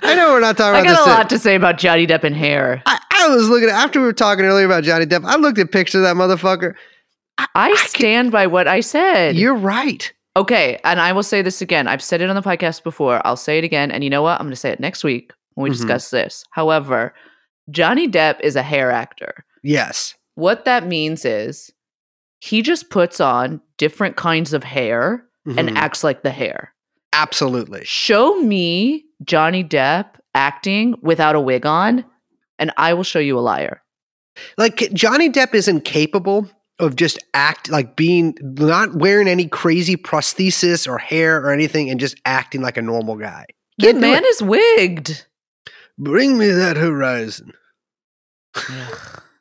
I 0.03 0.14
know 0.16 0.33
we're 0.33 0.40
not 0.40 0.57
talking 0.57 0.77
I 0.77 0.81
about 0.81 0.92
I 0.92 0.94
got 0.94 1.07
a 1.07 1.11
lot 1.11 1.31
to 1.31 1.38
say 1.38 1.55
about 1.55 1.79
Johnny 1.79 2.07
Depp 2.07 2.24
and 2.24 2.35
hair. 2.35 2.83
I, 2.87 2.98
I 3.18 3.28
was 3.28 3.48
looking 3.48 3.68
at, 3.68 3.74
after 3.74 4.00
we 4.00 4.07
were 4.07 4.12
talking 4.12 4.44
earlier 4.44 4.66
about 4.66 4.85
Johnny 4.85 5.07
Depp. 5.07 5.24
I 5.24 5.37
looked 5.37 5.59
at 5.59 5.72
pictures 5.72 5.96
of 5.96 6.02
that 6.02 6.16
motherfucker. 6.16 6.74
I 7.54 7.74
stand 7.76 8.33
by 8.33 8.46
what 8.46 8.66
I 8.68 8.81
said. 8.81 9.37
You're 9.37 9.54
right. 9.54 10.12
Okay, 10.37 10.78
and 10.85 11.00
I 11.00 11.12
will 11.12 11.22
say 11.22 11.42
this 11.42 11.61
again. 11.61 11.88
I've 11.88 12.02
said 12.02 12.20
it 12.20 12.28
on 12.31 12.37
the 12.37 12.42
podcast 12.42 12.83
before. 12.85 13.20
I'll 13.26 13.37
say 13.37 13.59
it 13.59 13.64
again. 13.64 13.90
And 13.90 14.04
you 14.04 14.11
know 14.11 14.22
what? 14.22 14.38
I'm 14.40 14.46
going 14.46 14.50
to 14.50 14.57
say 14.57 14.70
it 14.70 14.81
next 14.81 15.02
week 15.04 15.33
when 15.54 15.64
we 15.64 15.70
Mhm. 15.70 15.74
discuss 15.78 16.11
this. 16.11 16.44
However, 16.52 17.12
Johnny 17.70 18.09
Depp 18.09 18.40
is 18.40 18.54
a 18.57 18.62
hair 18.62 18.90
actor. 18.90 19.44
Yes. 19.62 20.14
What 20.37 20.64
that 20.64 20.87
means 20.87 21.24
is 21.24 21.70
he 22.40 22.62
just 22.62 22.88
puts 22.90 23.20
on 23.20 23.61
different 23.78 24.16
kinds 24.16 24.52
of 24.52 24.62
hair 24.64 25.24
and 25.46 25.70
Mhm. 25.70 25.76
acts 25.76 26.04
like 26.04 26.22
the 26.22 26.31
hair. 26.31 26.72
absolutely. 27.14 27.81
Show 27.85 28.40
me 28.42 29.04
Johnny 29.24 29.64
Depp 29.64 30.07
acting 30.37 30.94
without 31.02 31.35
a 31.35 31.40
wig 31.40 31.66
on, 31.66 32.04
and 32.58 32.72
I 32.76 32.94
will 32.94 33.04
show 33.04 33.18
you 33.18 33.38
a 33.38 33.40
liar. 33.40 33.82
Like 34.56 34.92
Johnny 34.92 35.30
Depp 35.30 35.54
isn't 35.54 35.84
capable 35.84 36.48
of 36.78 36.96
just 36.96 37.18
act 37.34 37.70
like 37.70 37.96
being 37.96 38.36
not 38.40 38.94
wearing 38.94 39.28
any 39.28 39.46
crazy 39.46 39.96
prosthesis 39.96 40.86
or 40.86 40.98
hair 40.98 41.38
or 41.38 41.50
anything 41.50 41.90
and 41.90 41.98
just 41.98 42.20
acting 42.24 42.62
like 42.62 42.76
a 42.76 42.82
normal 42.82 43.16
guy. 43.16 43.46
The 43.78 43.92
man 43.94 44.24
it. 44.24 44.28
is 44.28 44.42
wigged. 44.42 45.24
Bring 45.98 46.38
me 46.38 46.48
that 46.50 46.76
horizon. 46.76 47.52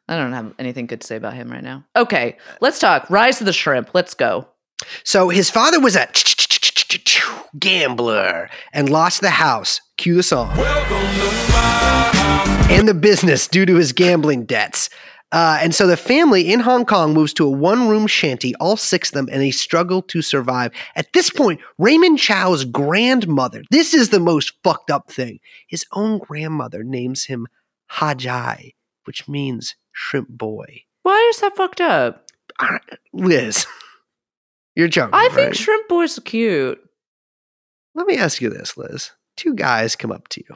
I 0.10 0.16
don't 0.16 0.34
have 0.34 0.54
anything 0.58 0.88
good 0.88 1.02
to 1.02 1.08
say 1.08 1.16
about 1.16 1.34
him 1.34 1.52
right 1.52 1.64
now. 1.64 1.86
Okay, 1.96 2.38
let's 2.62 2.80
talk. 2.80 3.10
Rise 3.10 3.40
of 3.42 3.46
the 3.46 3.54
Shrimp. 3.54 3.92
Let's 3.94 4.14
go. 4.14 4.48
So 5.04 5.30
his 5.30 5.50
father 5.50 5.80
was 5.80 5.96
a 5.96 6.08
gambler 7.60 8.50
and 8.74 8.90
lost 8.90 9.22
the 9.22 9.30
house. 9.30 9.82
Cue 9.98 10.16
the 10.16 10.24
song. 10.24 10.52
And 12.70 12.88
the 12.88 12.94
business 12.94 13.48
due 13.48 13.66
to 13.66 13.76
his 13.76 13.94
gambling 13.94 14.46
debts. 14.46 14.90
Uh, 15.32 15.60
and 15.62 15.76
so 15.76 15.88
the 15.88 15.98
family 15.98 16.52
in 16.52 16.62
Hong 16.62 16.86
Kong 16.86 17.14
moves 17.14 17.34
to 17.34 17.46
a 17.46 17.52
one 17.52 17.90
room 17.90 18.08
shanty, 18.08 18.56
all 18.56 18.78
six 18.78 19.10
of 19.10 19.14
them, 19.14 19.28
and 19.32 19.42
they 19.42 19.52
struggle 19.52 20.02
to 20.04 20.22
survive. 20.22 20.72
At 20.96 21.12
this 21.14 21.30
point, 21.30 21.60
Raymond 21.78 22.18
Chow's 22.20 22.64
grandmother, 22.64 23.64
this 23.70 23.94
is 23.94 24.10
the 24.10 24.22
most 24.22 24.54
fucked 24.64 24.90
up 24.90 25.12
thing. 25.12 25.40
His 25.68 25.86
own 25.92 26.20
grandmother 26.20 26.84
names 26.84 27.26
him 27.26 27.48
Hajai, 27.92 28.76
which 29.04 29.28
means 29.28 29.76
shrimp 29.92 30.30
boy. 30.30 30.84
Why 31.04 31.28
is 31.30 31.42
that 31.42 31.58
fucked 31.58 31.82
up? 31.82 32.26
Liz, 33.14 33.66
you're 34.78 34.88
joking. 34.88 35.16
I 35.16 35.30
think 35.30 35.48
right? 35.48 35.56
shrimp 35.56 35.88
boys 35.88 36.20
cute. 36.24 36.80
Let 37.96 38.06
me 38.06 38.16
ask 38.16 38.42
you 38.42 38.52
this, 38.52 38.78
Liz. 38.78 39.10
Two 39.36 39.56
guys 39.56 39.96
come 39.96 40.12
up 40.12 40.28
to 40.30 40.44
you. 40.48 40.56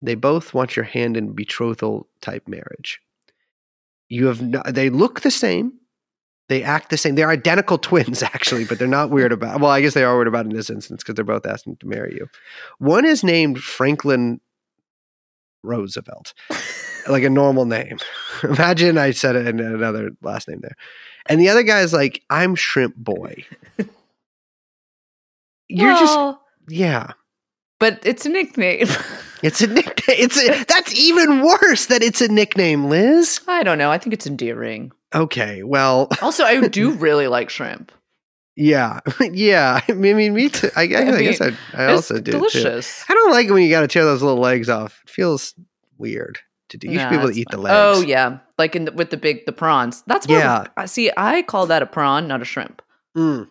They 0.00 0.14
both 0.14 0.54
want 0.54 0.74
your 0.74 0.86
hand 0.86 1.18
in 1.18 1.34
betrothal 1.34 2.08
type 2.22 2.48
marriage. 2.48 2.98
You 4.08 4.28
have 4.28 4.40
no, 4.40 4.62
they 4.66 4.88
look 4.88 5.20
the 5.20 5.30
same. 5.30 5.74
They 6.48 6.62
act 6.62 6.88
the 6.88 6.96
same. 6.96 7.14
They're 7.14 7.28
identical 7.28 7.76
twins, 7.88 8.22
actually, 8.22 8.64
but 8.64 8.78
they're 8.78 8.88
not 8.88 9.10
weird 9.10 9.32
about. 9.32 9.60
Well, 9.60 9.70
I 9.70 9.82
guess 9.82 9.92
they 9.92 10.02
are 10.02 10.16
weird 10.16 10.28
about 10.28 10.46
it 10.46 10.50
in 10.50 10.56
this 10.56 10.70
instance 10.70 11.02
because 11.02 11.16
they're 11.16 11.24
both 11.26 11.44
asking 11.44 11.76
to 11.76 11.86
marry 11.86 12.14
you. 12.14 12.30
One 12.78 13.04
is 13.04 13.22
named 13.22 13.58
Franklin 13.58 14.40
Roosevelt, 15.68 16.34
like 17.08 17.22
a 17.22 17.30
normal 17.30 17.66
name. 17.66 17.98
Imagine 18.42 18.98
I 18.98 19.12
said 19.12 19.36
it 19.36 19.46
in 19.46 19.60
another 19.60 20.10
last 20.22 20.48
name 20.48 20.60
there, 20.60 20.76
and 21.26 21.40
the 21.40 21.48
other 21.48 21.62
guy's 21.62 21.92
like, 21.92 22.22
"I'm 22.30 22.54
Shrimp 22.54 22.96
Boy." 22.96 23.44
You're 25.68 25.94
just 25.94 26.18
yeah. 26.68 27.12
but 27.78 28.00
it's 28.04 28.26
a 28.26 28.28
nickname. 28.28 28.88
It's 29.40 29.60
a 29.60 29.68
nickname. 29.68 30.16
It's 30.18 30.36
a, 30.36 30.64
that's 30.64 30.98
even 30.98 31.42
worse 31.42 31.86
that 31.86 32.02
it's 32.02 32.20
a 32.20 32.26
nickname, 32.26 32.86
Liz. 32.86 33.40
I 33.46 33.62
don't 33.62 33.78
know. 33.78 33.88
I 33.88 33.96
think 33.96 34.12
it's 34.12 34.26
endearing. 34.26 34.90
Okay, 35.14 35.62
well, 35.62 36.08
Also, 36.20 36.42
I 36.42 36.66
do 36.66 36.90
really 36.94 37.28
like 37.28 37.48
shrimp. 37.48 37.92
Yeah, 38.58 39.00
yeah. 39.32 39.80
I 39.88 39.92
mean, 39.92 40.34
me 40.34 40.48
too. 40.48 40.70
I, 40.76 40.86
guess- 40.86 41.14
I, 41.14 41.22
guess 41.22 41.40
I, 41.40 41.46
I 41.46 41.92
It's 41.92 42.10
also 42.10 42.14
do 42.20 42.32
too. 42.32 42.38
delicious. 42.38 43.04
I 43.08 43.14
don't 43.14 43.30
like 43.30 43.46
it 43.46 43.52
when 43.52 43.62
you 43.62 43.70
got 43.70 43.80
to 43.82 43.88
tear 43.88 44.04
those 44.04 44.22
little 44.22 44.40
legs 44.40 44.68
off. 44.68 45.00
It 45.04 45.10
feels 45.10 45.54
weird 45.96 46.38
to 46.70 46.76
do. 46.76 46.90
You 46.90 46.98
should 46.98 47.10
be 47.10 47.16
able 47.16 47.32
to 47.32 47.38
eat 47.38 47.48
the 47.50 47.56
legs. 47.56 47.74
Oh 48.00 48.02
yeah, 48.04 48.38
like 48.58 48.74
in 48.76 48.84
the, 48.86 48.92
with 48.92 49.10
the 49.10 49.16
big 49.16 49.46
the 49.46 49.52
prawns. 49.52 50.02
That's 50.06 50.28
Yeah. 50.28 50.66
I 50.76 50.86
see. 50.86 51.10
I 51.16 51.42
call 51.42 51.66
that 51.66 51.82
a 51.82 51.86
prawn, 51.86 52.26
not 52.28 52.42
a 52.42 52.44
shrimp. 52.44 52.82
Mm, 53.16 53.48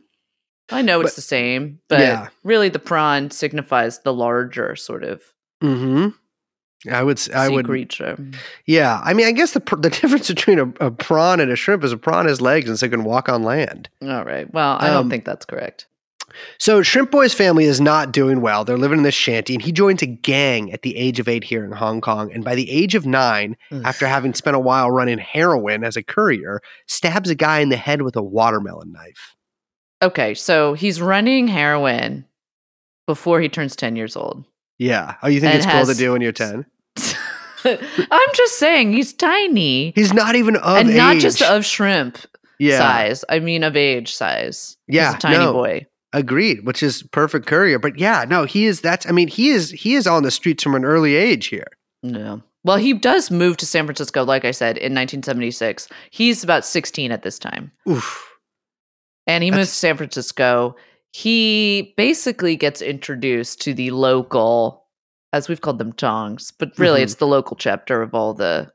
I 0.70 0.82
know 0.82 1.00
it's 1.02 1.12
But- 1.12 1.16
the 1.16 1.22
same, 1.22 1.80
but 1.88 2.00
Yeah. 2.00 2.28
really 2.44 2.70
the 2.70 2.80
prawn 2.80 3.32
signifies 3.32 4.00
the 4.00 4.14
larger 4.14 4.76
sort 4.76 5.04
of 5.04 5.22
hmm 5.62 6.10
I 6.92 7.04
would. 7.04 7.18
I 7.34 7.48
sea 7.48 7.54
would. 7.54 7.66
creature. 7.66 8.18
Yeah. 8.66 9.02
I 9.04 9.14
mean, 9.14 9.28
I 9.28 9.32
guess 9.32 9.52
the 9.54 9.60
the 9.80 9.90
difference 10.02 10.28
between 10.28 10.60
a, 10.60 10.74
a 10.80 10.92
prawn 10.92 11.40
and 11.40 11.52
a 11.52 11.56
shrimp 11.56 11.84
is 11.84 11.92
a 11.92 11.98
prawn 11.98 12.28
has 12.28 12.42
legs 12.42 12.70
and 12.70 12.78
so 12.80 12.86
it 12.86 12.90
can 12.90 13.04
walk 13.04 13.30
on 13.30 13.44
land. 13.44 13.90
All 14.02 14.24
right. 14.26 14.52
Well, 14.54 14.78
I 14.80 14.88
Um, 14.90 14.94
don't 14.94 15.10
think 15.10 15.26
that's 15.26 15.46
correct. 15.46 15.88
So 16.60 16.84
Shrimp 16.84 17.10
Boy's 17.10 17.34
family 17.34 17.64
is 17.66 17.82
not 17.82 18.12
doing 18.12 18.42
well. 18.42 18.64
They're 18.64 18.78
living 18.78 19.00
in 19.00 19.04
this 19.04 19.16
shanty, 19.16 19.54
and 19.56 19.62
he 19.64 19.72
joins 19.72 20.04
a 20.04 20.06
gang 20.06 20.72
at 20.72 20.84
the 20.84 20.96
age 20.96 21.20
of 21.20 21.28
eight 21.28 21.44
here 21.44 21.64
in 21.66 21.72
Hong 21.72 22.00
Kong. 22.00 22.32
And 22.32 22.44
by 22.44 22.54
the 22.54 22.70
age 22.70 22.94
of 22.94 23.08
nine, 23.08 23.58
after 23.84 24.06
having 24.06 24.36
spent 24.36 24.56
a 24.56 24.60
while 24.60 24.92
running 24.92 25.18
heroin 25.18 25.84
as 25.84 25.96
a 25.98 26.04
courier, 26.04 26.62
stabs 26.86 27.30
a 27.32 27.36
guy 27.36 27.60
in 27.62 27.70
the 27.70 27.78
head 27.78 28.04
with 28.04 28.16
a 28.16 28.22
watermelon 28.22 28.92
knife. 28.92 29.36
Okay, 30.04 30.36
so 30.36 30.74
he's 30.76 31.02
running 31.02 31.48
heroin 31.48 32.26
before 33.08 33.42
he 33.42 33.50
turns 33.50 33.76
ten 33.76 33.96
years 33.96 34.16
old. 34.16 34.44
Yeah. 34.78 35.16
Oh, 35.24 35.28
you 35.28 35.40
think 35.40 35.56
it's 35.56 35.66
cool 35.66 35.86
to 35.86 35.96
do 35.96 36.12
when 36.12 36.22
you're 36.22 36.32
10? 36.34 36.64
I'm 37.66 38.34
just 38.34 38.58
saying 38.58 38.94
he's 38.94 39.14
tiny. 39.14 39.92
He's 39.96 40.14
not 40.14 40.36
even 40.36 40.56
of 40.58 40.78
and 40.78 40.96
not 40.96 41.18
just 41.18 41.42
of 41.42 41.66
shrimp 41.66 42.18
yeah. 42.60 42.78
size. 42.78 43.26
I 43.30 43.40
mean 43.40 43.64
of 43.64 43.76
age 43.76 44.14
size. 44.14 44.78
Yeah, 44.88 45.08
He's 45.08 45.16
a 45.16 45.20
tiny 45.20 45.38
no. 45.38 45.54
boy. 45.54 45.86
Agreed, 46.14 46.66
which 46.66 46.82
is 46.82 47.04
perfect 47.04 47.48
courier. 47.48 47.80
But 47.80 48.00
yeah, 48.00 48.26
no, 48.28 48.46
he 48.46 48.66
is 48.66 48.82
that's 48.82 49.06
I 49.08 49.12
mean, 49.12 49.28
he 49.28 49.50
is 49.50 49.72
he 49.72 49.96
is 49.96 50.08
on 50.08 50.24
the 50.24 50.32
streets 50.32 50.64
from 50.64 50.76
an 50.76 50.86
early 50.86 51.16
age 51.16 51.48
here. 51.48 51.68
No. 52.04 52.42
Well, 52.64 52.78
he 52.78 52.94
does 52.94 53.32
move 53.32 53.58
to 53.58 53.66
San 53.66 53.86
Francisco, 53.86 54.26
like 54.26 54.44
I 54.44 54.52
said, 54.52 54.78
in 54.78 54.94
1976. 54.94 55.88
He's 56.12 56.44
about 56.44 56.66
16 56.66 57.12
at 57.12 57.24
this 57.24 57.40
time. 57.40 57.72
Oof. 57.88 58.30
And 59.26 59.44
he 59.44 59.52
moves 59.52 59.70
to 59.70 59.76
San 59.76 59.96
Francisco. 59.96 60.76
He 61.14 61.94
basically 61.96 62.56
gets 62.56 62.82
introduced 62.82 63.62
to 63.62 63.74
the 63.74 63.92
local, 63.92 64.86
as 65.34 65.48
we've 65.50 65.62
called 65.62 65.78
them, 65.80 65.94
tongs, 65.94 66.52
but 66.52 66.78
really 66.78 67.00
Mhm. 67.02 67.04
it's 67.04 67.16
the 67.16 67.28
local 67.28 67.56
chapter 67.58 68.02
of 68.02 68.14
all 68.14 68.34
the 68.34 68.72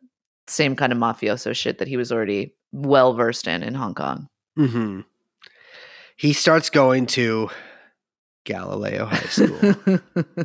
same 0.46 0.76
kind 0.76 0.92
of 0.92 0.98
mafioso 0.98 1.54
shit 1.54 1.78
that 1.78 1.88
he 1.88 1.96
was 1.96 2.10
already 2.12 2.54
well 2.72 3.14
versed 3.14 3.46
in 3.48 3.62
in 3.62 3.74
Hong 3.74 3.94
Kong. 3.94 4.28
hmm 4.56 5.00
He 6.16 6.32
starts 6.32 6.68
going 6.70 7.06
to 7.06 7.48
Galileo 8.44 9.06
High 9.06 9.18
School. 9.28 9.74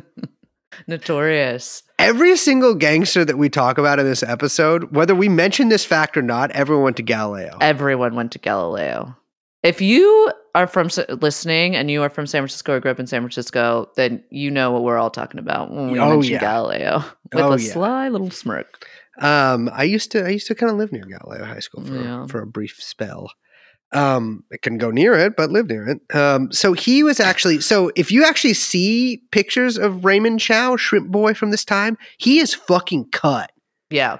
Notorious. 0.86 1.82
Every 1.98 2.36
single 2.36 2.74
gangster 2.74 3.24
that 3.24 3.36
we 3.38 3.48
talk 3.48 3.78
about 3.78 3.98
in 3.98 4.06
this 4.06 4.22
episode, 4.22 4.94
whether 4.94 5.14
we 5.14 5.28
mention 5.28 5.68
this 5.68 5.84
fact 5.84 6.16
or 6.16 6.22
not, 6.22 6.50
everyone 6.52 6.84
went 6.84 6.96
to 6.98 7.02
Galileo. 7.02 7.56
Everyone 7.60 8.14
went 8.14 8.32
to 8.32 8.38
Galileo. 8.38 9.16
If 9.62 9.80
you 9.80 10.32
are 10.54 10.66
from 10.66 10.88
listening 11.20 11.74
and 11.76 11.90
you 11.90 12.02
are 12.02 12.08
from 12.10 12.26
San 12.26 12.40
Francisco 12.42 12.74
or 12.74 12.80
grew 12.80 12.90
up 12.90 13.00
in 13.00 13.06
San 13.06 13.20
Francisco, 13.22 13.90
then 13.96 14.22
you 14.30 14.50
know 14.50 14.70
what 14.70 14.82
we're 14.84 14.98
all 14.98 15.10
talking 15.10 15.40
about 15.40 15.70
when 15.72 15.90
we 15.90 15.98
Oh, 15.98 16.10
mention 16.16 16.34
yeah. 16.34 16.40
Galileo 16.40 16.98
with 17.32 17.42
Oh, 17.44 17.52
a 17.52 17.58
yeah. 17.58 17.72
sly 17.72 18.08
little 18.08 18.30
smirk. 18.30 18.86
Um, 19.20 19.68
I 19.72 19.82
used 19.82 20.12
to 20.12 20.24
I 20.24 20.28
used 20.28 20.46
to 20.46 20.54
kind 20.54 20.70
of 20.70 20.78
live 20.78 20.92
near 20.92 21.04
Galileo 21.04 21.44
High 21.44 21.58
School 21.58 21.84
for 21.84 21.94
Yeah. 22.00 22.26
for 22.28 22.40
a 22.40 22.46
brief 22.46 22.76
spell. 22.78 23.30
Um, 23.92 24.44
I 24.52 24.58
couldn't 24.58 24.78
go 24.78 24.90
near 24.90 25.14
it, 25.14 25.34
but 25.34 25.50
lived 25.50 25.70
near 25.70 25.88
it. 25.88 26.14
Um, 26.14 26.52
so 26.52 26.72
he 26.74 27.02
was 27.02 27.18
actually 27.20 27.60
so 27.60 27.90
if 27.96 28.12
you 28.12 28.24
actually 28.24 28.54
see 28.54 29.22
pictures 29.32 29.76
of 29.78 30.04
Raymond 30.04 30.38
Chow, 30.40 30.76
Shrimp 30.76 31.08
Boy 31.10 31.34
from 31.34 31.50
this 31.50 31.64
time, 31.64 31.96
he 32.18 32.38
is 32.38 32.54
fucking 32.54 33.06
cut. 33.10 33.50
Yeah. 33.90 34.18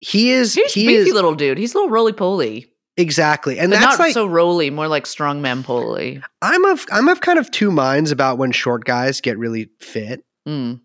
He 0.00 0.30
is 0.30 0.54
He's 0.54 0.72
he 0.74 0.86
beefy 0.86 1.08
is 1.10 1.14
little 1.14 1.34
dude. 1.34 1.58
He's 1.58 1.74
a 1.74 1.78
little 1.78 1.90
roly 1.90 2.12
poly. 2.12 2.72
Exactly, 2.96 3.58
and 3.58 3.70
But 3.70 3.80
that's 3.80 3.98
not 3.98 4.04
like 4.04 4.14
so 4.14 4.26
roly, 4.26 4.70
more 4.70 4.88
like 4.88 5.04
strongman 5.04 5.64
poly. 5.64 6.22
I'm 6.42 6.64
of 6.64 6.86
I'm 6.90 7.08
of 7.08 7.20
kind 7.20 7.38
of 7.38 7.50
two 7.50 7.70
minds 7.70 8.10
about 8.10 8.38
when 8.38 8.52
short 8.52 8.84
guys 8.84 9.20
get 9.20 9.38
really 9.38 9.68
fit. 9.80 10.24
Mm. 10.46 10.80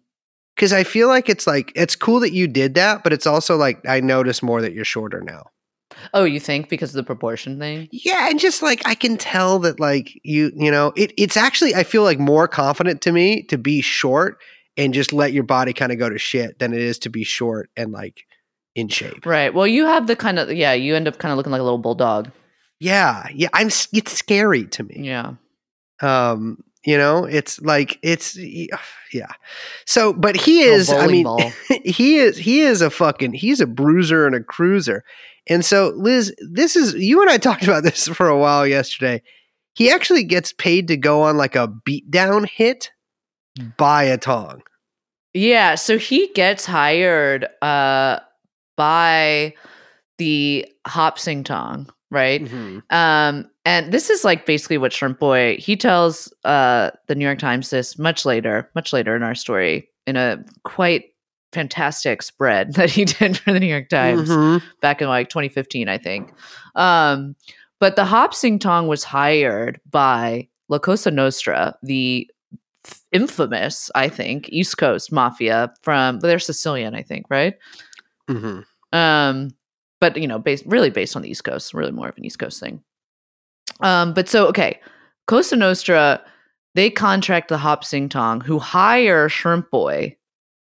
Because 0.56 0.74
I 0.74 0.84
feel 0.84 1.08
like 1.08 1.30
it's 1.30 1.48
like 1.48 1.72
it's 1.76 1.96
cool 1.96 2.20
that 2.20 2.34
you 2.34 2.48
did 2.48 2.76
that, 2.76 3.04
but 3.04 3.14
it's 3.14 3.28
also 3.28 3.56
like 3.56 3.88
I 3.88 4.00
notice 4.00 4.44
more 4.44 4.62
that 4.62 4.74
you're 4.74 4.86
shorter 4.86 5.22
now. 5.22 5.44
Oh, 6.14 6.24
you 6.24 6.40
think 6.40 6.70
because 6.70 6.92
of 6.92 6.96
the 6.96 7.04
proportion 7.04 7.60
thing? 7.60 7.88
Yeah, 7.92 8.30
and 8.30 8.40
just 8.40 8.62
like 8.62 8.82
I 8.86 8.96
can 8.96 9.18
tell 9.18 9.60
that 9.60 9.80
like 9.80 10.12
you 10.24 10.52
you 10.56 10.72
know 10.72 10.94
it 10.96 11.14
it's 11.18 11.38
actually 11.38 11.76
I 11.76 11.84
feel 11.84 12.04
like 12.04 12.20
more 12.20 12.48
confident 12.48 13.02
to 13.02 13.12
me 13.12 13.44
to 13.44 13.58
be 13.58 13.82
short 13.82 14.40
and 14.78 14.94
just 14.94 15.14
let 15.14 15.34
your 15.34 15.44
body 15.44 15.74
kind 15.74 15.92
of 15.92 16.00
go 16.00 16.10
to 16.10 16.18
shit 16.18 16.60
than 16.60 16.74
it 16.74 16.82
is 16.82 17.00
to 17.00 17.10
be 17.10 17.24
short 17.24 17.70
and 17.76 17.92
like 17.92 18.26
in 18.76 18.88
shape. 18.88 19.26
Right. 19.26 19.54
Well, 19.54 19.68
you 19.68 19.86
have 19.86 20.08
the 20.08 20.16
kind 20.16 20.40
of 20.40 20.52
yeah. 20.52 20.74
You 20.74 20.96
end 20.96 21.08
up 21.08 21.18
kind 21.18 21.32
of 21.32 21.38
looking 21.38 21.52
like 21.52 21.62
a 21.62 21.64
little 21.64 21.78
bulldog. 21.78 22.32
Yeah, 22.80 23.28
yeah, 23.34 23.50
I'm 23.54 23.68
it's 23.68 24.12
scary 24.12 24.66
to 24.66 24.84
me. 24.84 25.02
Yeah. 25.02 25.34
Um, 26.02 26.64
you 26.84 26.98
know, 26.98 27.26
it's 27.26 27.62
like 27.62 28.00
it's 28.02 28.36
yeah. 28.36 29.32
So, 29.86 30.14
but 30.14 30.36
he 30.36 30.62
is 30.62 30.90
I 30.92 31.08
mean 31.08 31.28
he 31.86 32.18
is 32.18 32.38
he 32.38 32.62
is 32.62 32.82
a 32.82 32.90
fucking 32.90 33.34
he's 33.34 33.62
a 33.62 33.68
bruiser 33.68 34.26
and 34.26 34.36
a 34.36 34.44
cruiser. 34.44 35.04
And 35.48 35.64
so 35.64 35.94
Liz, 35.96 36.34
this 36.52 36.76
is 36.76 36.96
you 36.96 37.22
and 37.22 37.30
I 37.30 37.38
talked 37.38 37.64
about 37.64 37.84
this 37.84 38.08
for 38.08 38.28
a 38.28 38.38
while 38.38 38.66
yesterday. 38.66 39.22
He 39.74 39.92
actually 39.92 40.24
gets 40.24 40.52
paid 40.52 40.88
to 40.88 40.98
go 40.98 41.22
on 41.22 41.38
like 41.38 41.56
a 41.56 41.68
beatdown 41.68 42.48
hit 42.50 42.92
by 43.78 44.04
a 44.04 44.18
tong. 44.18 44.64
Yeah, 45.34 45.76
so 45.76 46.00
he 46.00 46.30
gets 46.34 46.66
hired 46.66 47.48
uh 47.62 48.22
by 48.82 49.54
the 50.18 50.66
Hop 50.88 51.20
Sing 51.20 51.44
Tong, 51.44 51.88
right? 52.10 52.42
Um 52.90 53.48
and 53.64 53.92
this 53.94 54.10
is 54.10 54.24
like 54.26 54.48
basically 54.48 54.80
what 54.80 54.92
Shrimp 54.92 55.20
Boy 55.20 55.58
he 55.58 55.76
tells 55.78 56.34
uh 56.46 56.90
the 57.08 57.14
New 57.16 57.26
York 57.26 57.38
Times 57.40 57.70
this 57.70 58.00
much 58.00 58.26
later, 58.26 58.70
much 58.74 58.92
later 58.94 59.16
in 59.16 59.22
our 59.24 59.36
story 59.36 59.88
in 60.08 60.16
a 60.18 60.44
quite 60.64 61.04
fantastic 61.54 62.24
spread 62.24 62.74
that 62.78 62.90
he 62.90 63.06
did 63.06 63.38
for 63.38 63.52
the 63.54 63.60
New 63.60 63.68
York 63.76 63.90
Times 63.90 64.30
Mhm. 64.30 64.62
back 64.82 65.02
in 65.02 65.08
like 65.08 65.30
2015, 65.30 65.88
I 65.90 65.98
think. 66.00 66.34
Um, 66.76 67.36
but 67.80 67.96
the 67.96 68.06
Hop 68.06 68.34
Sing 68.34 68.58
Tong 68.58 68.88
was 68.88 69.04
hired 69.04 69.80
by 69.90 70.48
La 70.70 70.80
Cosa 70.80 71.12
Nostra, 71.12 71.76
the 71.84 72.28
infamous, 73.12 73.92
I 73.94 74.08
think, 74.10 74.50
East 74.50 74.78
Coast 74.78 75.12
mafia 75.12 75.72
from 75.84 76.20
they're 76.20 76.40
Sicilian, 76.40 76.96
I 76.96 77.04
think, 77.04 77.26
right? 77.30 77.56
Mhm. 78.30 78.64
Um, 78.94 79.52
but 80.00 80.18
you 80.18 80.28
know, 80.28 80.40
based 80.40 80.66
really 80.66 80.90
based 80.90 81.16
on 81.16 81.22
the 81.22 81.30
East 81.30 81.44
Coast, 81.44 81.74
really 81.74 81.92
more 81.92 82.10
of 82.10 82.18
an 82.18 82.26
East 82.26 82.40
Coast 82.40 82.60
thing. 82.60 82.82
Um, 83.80 84.14
but 84.14 84.28
so 84.28 84.48
okay, 84.48 84.80
Cosa 85.28 85.56
Nostra, 85.56 86.22
they 86.76 86.90
contract 86.90 87.50
the 87.50 87.58
Hop 87.58 87.84
Sing 87.84 88.10
Tong, 88.10 88.42
who 88.42 88.60
hire 88.60 89.30
Shrimp 89.30 89.70
Boy 89.72 90.18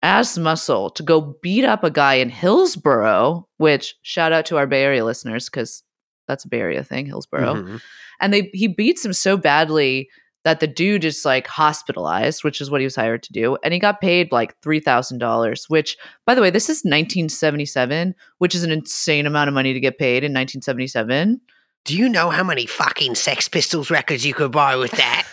as 0.03 0.39
muscle 0.39 0.91
to 0.91 1.03
go 1.03 1.37
beat 1.43 1.65
up 1.65 1.83
a 1.83 1.91
guy 1.91 2.15
in 2.15 2.29
Hillsborough, 2.29 3.49
which 3.57 3.97
shout 4.03 4.33
out 4.33 4.47
to 4.47 4.57
our 4.59 4.67
Bay 4.67 4.83
Area 4.83 5.05
listeners 5.05 5.47
because 5.47 5.83
that's 6.29 6.45
a 6.45 6.49
Bay 6.49 6.61
Area 6.61 6.85
thing, 6.85 7.07
Hillsborough. 7.07 7.55
Mhm. 7.55 7.81
And 8.21 8.33
they 8.33 8.51
he 8.55 8.69
beats 8.69 9.05
him 9.05 9.13
so 9.13 9.37
badly 9.37 10.09
that 10.45 10.61
the 10.61 10.67
dude 10.67 11.05
is 11.05 11.25
like 11.25 11.47
hospitalized, 11.47 12.45
which 12.45 12.61
is 12.61 12.71
what 12.71 12.81
he 12.81 12.87
was 12.87 12.97
hired 12.97 13.23
to 13.25 13.33
do, 13.33 13.57
and 13.65 13.73
he 13.73 13.81
got 13.81 14.01
paid 14.01 14.31
like 14.31 14.59
three 14.61 14.81
thousand 14.81 15.19
dollars. 15.19 15.69
Which, 15.69 15.97
by 16.27 16.35
the 16.35 16.43
way, 16.43 16.51
this 16.51 16.69
is 16.69 16.85
1977, 16.85 18.15
which 18.39 18.55
is 18.55 18.63
an 18.63 18.71
insane 18.71 19.27
amount 19.27 19.49
of 19.49 19.55
money 19.55 19.73
to 19.73 19.81
get 19.81 19.99
paid 19.99 20.23
in 20.23 20.33
1977. 20.33 21.41
Do 21.85 21.97
you 21.97 22.09
know 22.09 22.31
how 22.31 22.45
many 22.45 22.67
fucking 22.67 23.15
Sex 23.15 23.49
Pistols 23.49 23.91
records 23.91 24.25
you 24.25 24.33
could 24.33 24.53
buy 24.53 24.77
with 24.77 24.93
that? 24.93 25.29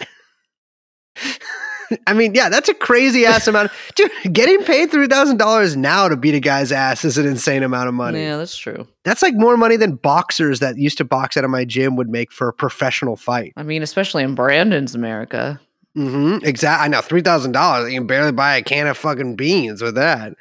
I 2.07 2.13
mean, 2.13 2.33
yeah, 2.35 2.49
that's 2.49 2.69
a 2.69 2.73
crazy 2.73 3.25
ass 3.25 3.47
amount. 3.47 3.71
Dude, 3.95 4.11
getting 4.31 4.63
paid 4.63 4.91
three 4.91 5.07
thousand 5.07 5.37
dollars 5.37 5.75
now 5.75 6.07
to 6.07 6.15
beat 6.15 6.35
a 6.35 6.39
guy's 6.39 6.71
ass 6.71 7.05
is 7.05 7.17
an 7.17 7.27
insane 7.27 7.63
amount 7.63 7.87
of 7.87 7.93
money. 7.93 8.21
Yeah, 8.21 8.37
that's 8.37 8.57
true. 8.57 8.87
That's 9.03 9.21
like 9.21 9.33
more 9.35 9.57
money 9.57 9.77
than 9.77 9.95
boxers 9.95 10.59
that 10.59 10.77
used 10.77 10.97
to 10.99 11.05
box 11.05 11.37
out 11.37 11.43
of 11.43 11.49
my 11.49 11.65
gym 11.65 11.95
would 11.95 12.09
make 12.09 12.31
for 12.31 12.47
a 12.47 12.53
professional 12.53 13.15
fight. 13.15 13.53
I 13.57 13.63
mean, 13.63 13.83
especially 13.83 14.23
in 14.23 14.35
Brandon's 14.35 14.95
America. 14.95 15.59
Mm-hmm. 15.97 16.45
Exactly. 16.45 16.85
I 16.85 16.87
know 16.87 17.01
three 17.01 17.21
thousand 17.21 17.51
dollars. 17.51 17.91
You 17.91 17.99
can 17.99 18.07
barely 18.07 18.31
buy 18.31 18.55
a 18.55 18.63
can 18.63 18.87
of 18.87 18.97
fucking 18.97 19.35
beans 19.35 19.81
with 19.81 19.95
that. 19.95 20.33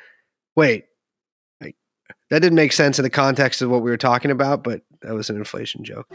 Wait, 0.56 0.84
that 2.30 2.40
didn't 2.40 2.56
make 2.56 2.72
sense 2.72 2.98
in 2.98 3.02
the 3.02 3.10
context 3.10 3.60
of 3.60 3.70
what 3.70 3.82
we 3.82 3.90
were 3.90 3.96
talking 3.96 4.30
about, 4.30 4.62
but 4.62 4.82
that 5.02 5.14
was 5.14 5.30
an 5.30 5.36
inflation 5.36 5.84
joke. 5.84 6.08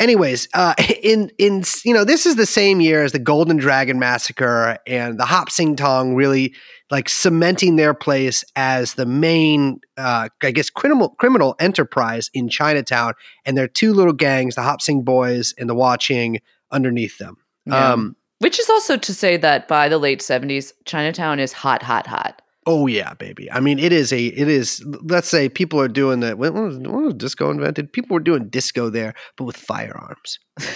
Anyways, 0.00 0.48
uh, 0.54 0.74
in 1.02 1.30
in 1.38 1.62
you 1.84 1.94
know 1.94 2.04
this 2.04 2.26
is 2.26 2.36
the 2.36 2.46
same 2.46 2.80
year 2.80 3.02
as 3.04 3.12
the 3.12 3.18
Golden 3.18 3.56
Dragon 3.56 3.98
massacre 3.98 4.78
and 4.86 5.18
the 5.18 5.24
Hop 5.24 5.50
Sing 5.50 5.76
Tong 5.76 6.14
really 6.14 6.54
like 6.90 7.08
cementing 7.08 7.76
their 7.76 7.94
place 7.94 8.44
as 8.54 8.94
the 8.94 9.06
main, 9.06 9.80
uh, 9.96 10.28
I 10.42 10.50
guess, 10.52 10.70
criminal 10.70 11.10
criminal 11.10 11.56
enterprise 11.58 12.30
in 12.32 12.48
Chinatown, 12.48 13.14
and 13.44 13.56
their 13.56 13.68
two 13.68 13.92
little 13.92 14.12
gangs, 14.12 14.54
the 14.54 14.62
Hop 14.62 14.80
Sing 14.80 15.02
Boys 15.02 15.54
and 15.58 15.68
the 15.68 15.74
Wah 15.74 15.96
Ching, 15.96 16.40
underneath 16.70 17.18
them. 17.18 17.36
Yeah. 17.64 17.92
Um, 17.92 18.16
Which 18.38 18.60
is 18.60 18.70
also 18.70 18.96
to 18.96 19.14
say 19.14 19.36
that 19.38 19.66
by 19.66 19.88
the 19.88 19.98
late 19.98 20.20
70s, 20.20 20.72
Chinatown 20.84 21.40
is 21.40 21.52
hot, 21.52 21.82
hot, 21.82 22.06
hot. 22.06 22.42
Oh 22.68 22.86
yeah, 22.88 23.14
baby. 23.14 23.50
I 23.52 23.60
mean, 23.60 23.78
it 23.78 23.92
is 23.92 24.12
a 24.12 24.26
it 24.26 24.48
is. 24.48 24.84
Let's 25.02 25.28
say 25.28 25.48
people 25.48 25.80
are 25.80 25.88
doing 25.88 26.20
the 26.20 26.36
when, 26.36 26.52
when 26.54 26.64
was, 26.64 26.78
when 26.78 27.04
was 27.04 27.14
disco 27.14 27.50
invented? 27.50 27.92
People 27.92 28.14
were 28.14 28.20
doing 28.20 28.48
disco 28.48 28.90
there, 28.90 29.14
but 29.36 29.44
with 29.44 29.56
firearms. 29.56 30.38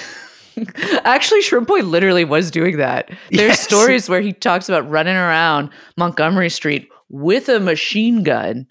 Actually, 1.05 1.43
Shrimp 1.43 1.69
Boy 1.69 1.81
literally 1.81 2.25
was 2.25 2.51
doing 2.51 2.77
that. 2.79 3.09
There's 3.31 3.51
Yes. 3.51 3.61
stories 3.61 4.09
where 4.09 4.21
he 4.21 4.33
talks 4.33 4.69
about 4.69 4.89
running 4.91 5.17
around 5.17 5.71
Montgomery 5.97 6.51
Street 6.51 6.89
with 7.09 7.49
a 7.49 7.61
machine 7.61 8.23
gun, 8.23 8.67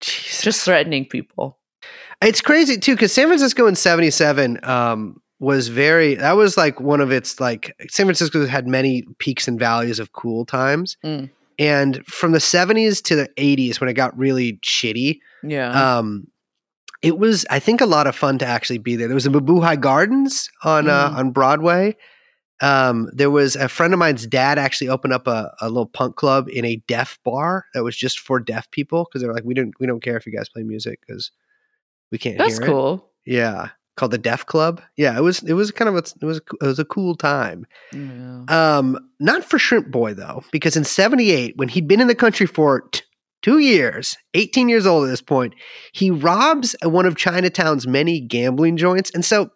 Jesus. 0.00 0.42
just 0.42 0.64
threatening 0.64 1.04
people. 1.06 1.58
It's 2.22 2.40
crazy 2.40 2.78
too 2.78 2.94
because 2.94 3.12
San 3.12 3.26
Francisco 3.26 3.66
in 3.66 3.74
'77 3.76 4.60
um, 4.62 5.20
was 5.40 5.68
very. 5.68 6.14
That 6.14 6.36
was 6.36 6.56
like 6.56 6.80
one 6.80 7.00
of 7.00 7.10
its 7.10 7.40
like 7.40 7.74
San 7.90 8.06
Francisco 8.06 8.46
had 8.46 8.66
many 8.66 9.04
peaks 9.18 9.48
and 9.48 9.58
valleys 9.58 9.98
of 9.98 10.12
cool 10.12 10.44
times, 10.46 10.96
Mm. 11.04 11.30
And 11.58 12.04
from 12.06 12.32
the 12.32 12.38
'70s 12.38 13.02
to 13.04 13.16
the 13.16 13.28
'80s 13.36 13.80
when 13.80 13.88
it 13.88 13.94
got 13.94 14.16
really 14.18 14.58
shitty. 14.64 15.18
Yeah. 15.42 15.70
Um, 15.98 16.26
it 17.02 17.18
was, 17.18 17.44
I 17.50 17.58
think, 17.60 17.80
a 17.80 17.86
lot 17.86 18.06
of 18.06 18.16
fun 18.16 18.38
to 18.38 18.46
actually 18.46 18.78
be 18.78 18.96
there. 18.96 19.06
There 19.06 19.14
was 19.14 19.26
a 19.26 19.30
Mabuhay 19.30 19.80
Gardens 19.80 20.48
on 20.64 20.88
uh, 20.88 21.10
Mm. 21.10 21.16
on 21.16 21.30
Broadway. 21.30 21.96
Um, 22.62 23.10
there 23.12 23.30
was 23.30 23.54
a 23.54 23.68
friend 23.68 23.92
of 23.92 23.98
mine's 23.98 24.26
dad 24.26 24.58
actually 24.58 24.88
opened 24.88 25.12
up 25.12 25.26
a, 25.26 25.52
a 25.60 25.68
little 25.68 25.84
punk 25.86 26.16
club 26.16 26.48
in 26.48 26.64
a 26.64 26.76
deaf 26.88 27.18
bar 27.22 27.66
that 27.74 27.84
was 27.84 27.94
just 27.94 28.18
for 28.18 28.40
deaf 28.40 28.70
people 28.70 29.04
because 29.04 29.20
they 29.20 29.28
were 29.28 29.34
like, 29.34 29.44
we 29.44 29.52
don't 29.52 29.74
we 29.78 29.86
don't 29.86 30.02
care 30.02 30.16
if 30.16 30.24
you 30.26 30.32
guys 30.32 30.48
play 30.48 30.62
music 30.62 31.00
because 31.06 31.30
we 32.10 32.16
can't 32.16 32.38
That's 32.38 32.54
hear 32.56 32.62
it. 32.66 32.70
cool. 32.70 33.10
Yeah, 33.26 33.68
called 33.96 34.12
the 34.12 34.18
Deaf 34.18 34.46
Club. 34.46 34.80
Yeah, 34.96 35.16
it 35.16 35.22
was 35.22 35.42
it 35.42 35.54
was 35.54 35.70
kind 35.70 35.88
of 35.88 35.94
a, 35.94 36.06
it 36.20 36.24
was 36.24 36.38
it 36.38 36.64
was 36.64 36.78
a 36.78 36.84
cool 36.84 37.14
time. 37.14 37.66
Yeah. 37.92 38.44
Um, 38.48 38.98
not 39.18 39.44
for 39.44 39.58
Shrimp 39.58 39.90
Boy 39.90 40.14
though, 40.14 40.44
because 40.52 40.76
in 40.76 40.84
'78, 40.84 41.56
when 41.56 41.68
he'd 41.68 41.88
been 41.88 42.00
in 42.00 42.08
the 42.08 42.14
country 42.14 42.46
for 42.46 42.82
t- 42.92 43.02
two 43.42 43.58
years, 43.58 44.16
18 44.34 44.68
years 44.68 44.86
old 44.86 45.04
at 45.04 45.10
this 45.10 45.22
point, 45.22 45.54
he 45.92 46.10
robs 46.10 46.76
one 46.82 47.06
of 47.06 47.16
Chinatown's 47.16 47.86
many 47.86 48.20
gambling 48.20 48.76
joints, 48.76 49.10
and 49.12 49.24
so 49.24 49.50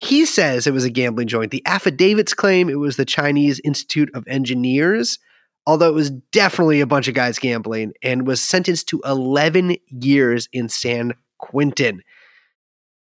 he 0.00 0.26
says 0.26 0.66
it 0.66 0.74
was 0.74 0.84
a 0.84 0.90
gambling 0.90 1.28
joint. 1.28 1.52
The 1.52 1.62
affidavits 1.64 2.34
claim 2.34 2.68
it 2.68 2.80
was 2.80 2.96
the 2.96 3.04
Chinese 3.04 3.60
Institute 3.62 4.10
of 4.14 4.26
Engineers, 4.26 5.20
although 5.64 5.88
it 5.88 5.94
was 5.94 6.10
definitely 6.10 6.80
a 6.80 6.86
bunch 6.86 7.06
of 7.06 7.14
guys 7.14 7.38
gambling, 7.38 7.92
and 8.02 8.26
was 8.26 8.42
sentenced 8.42 8.88
to 8.88 9.00
11 9.04 9.76
years 9.86 10.48
in 10.52 10.68
San 10.68 11.14
Quentin. 11.38 12.02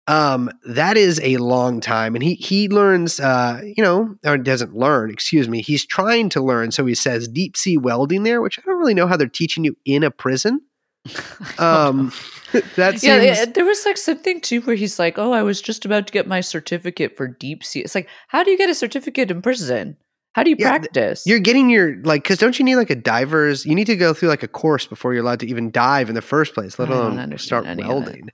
Um, 0.08 0.50
that 0.64 0.96
is 0.96 1.20
a 1.22 1.36
long 1.38 1.82
time, 1.82 2.16
and 2.16 2.24
he 2.24 2.36
he 2.36 2.70
learns, 2.70 3.20
uh, 3.20 3.62
you 3.64 3.84
know, 3.84 4.16
or 4.26 4.38
doesn't 4.38 4.74
learn. 4.74 5.12
Excuse 5.12 5.50
me. 5.50 5.62
He's 5.62 5.86
trying 5.86 6.30
to 6.30 6.42
learn, 6.42 6.72
so 6.72 6.86
he 6.86 6.96
says 6.96 7.28
deep 7.28 7.58
sea 7.58 7.78
welding 7.78 8.24
there, 8.24 8.42
which 8.42 8.58
I 8.58 8.62
don't 8.66 8.80
really 8.80 8.94
know 8.94 9.08
how 9.08 9.18
they're 9.18 9.28
teaching 9.28 9.66
you 9.66 9.76
in 9.86 10.04
a 10.04 10.12
prison. 10.12 10.62
Um, 11.60 12.12
that 12.76 13.00
seems 13.00 13.04
yeah, 13.04 13.46
there 13.46 13.66
was 13.66 13.84
like 13.86 13.98
something 13.98 14.40
too 14.42 14.62
where 14.62 14.76
he's 14.76 15.00
like, 15.00 15.18
"Oh, 15.18 15.32
I 15.32 15.44
was 15.44 15.62
just 15.62 15.86
about 15.86 16.08
to 16.08 16.14
get 16.14 16.28
my 16.28 16.42
certificate 16.42 17.18
for 17.18 17.28
deep 17.28 17.64
sea." 17.64 17.82
It's 17.82 17.96
like, 17.96 18.08
how 18.28 18.44
do 18.44 18.52
you 18.52 18.58
get 18.58 18.70
a 18.70 18.76
certificate 18.76 19.32
in 19.32 19.42
prison? 19.42 19.98
How 20.34 20.44
do 20.44 20.52
you 20.52 20.56
Yeah, 20.60 20.78
practice? 20.78 21.26
You're 21.26 21.40
getting 21.40 21.70
your 21.70 21.98
like 22.04 22.24
because 22.24 22.38
don't 22.38 22.60
you 22.60 22.64
need 22.64 22.76
like 22.76 22.92
a 22.92 22.96
diver's? 22.96 23.66
You 23.66 23.74
need 23.74 23.88
to 23.88 23.96
go 23.96 24.14
through 24.14 24.30
like 24.30 24.44
a 24.44 24.48
course 24.48 24.86
before 24.86 25.14
you're 25.14 25.24
allowed 25.24 25.40
to 25.40 25.48
even 25.48 25.72
dive 25.72 26.10
in 26.10 26.16
the 26.16 26.22
first 26.22 26.54
place, 26.54 26.78
let 26.78 26.90
alone 26.90 27.38
start 27.40 27.66
welding. 27.76 28.30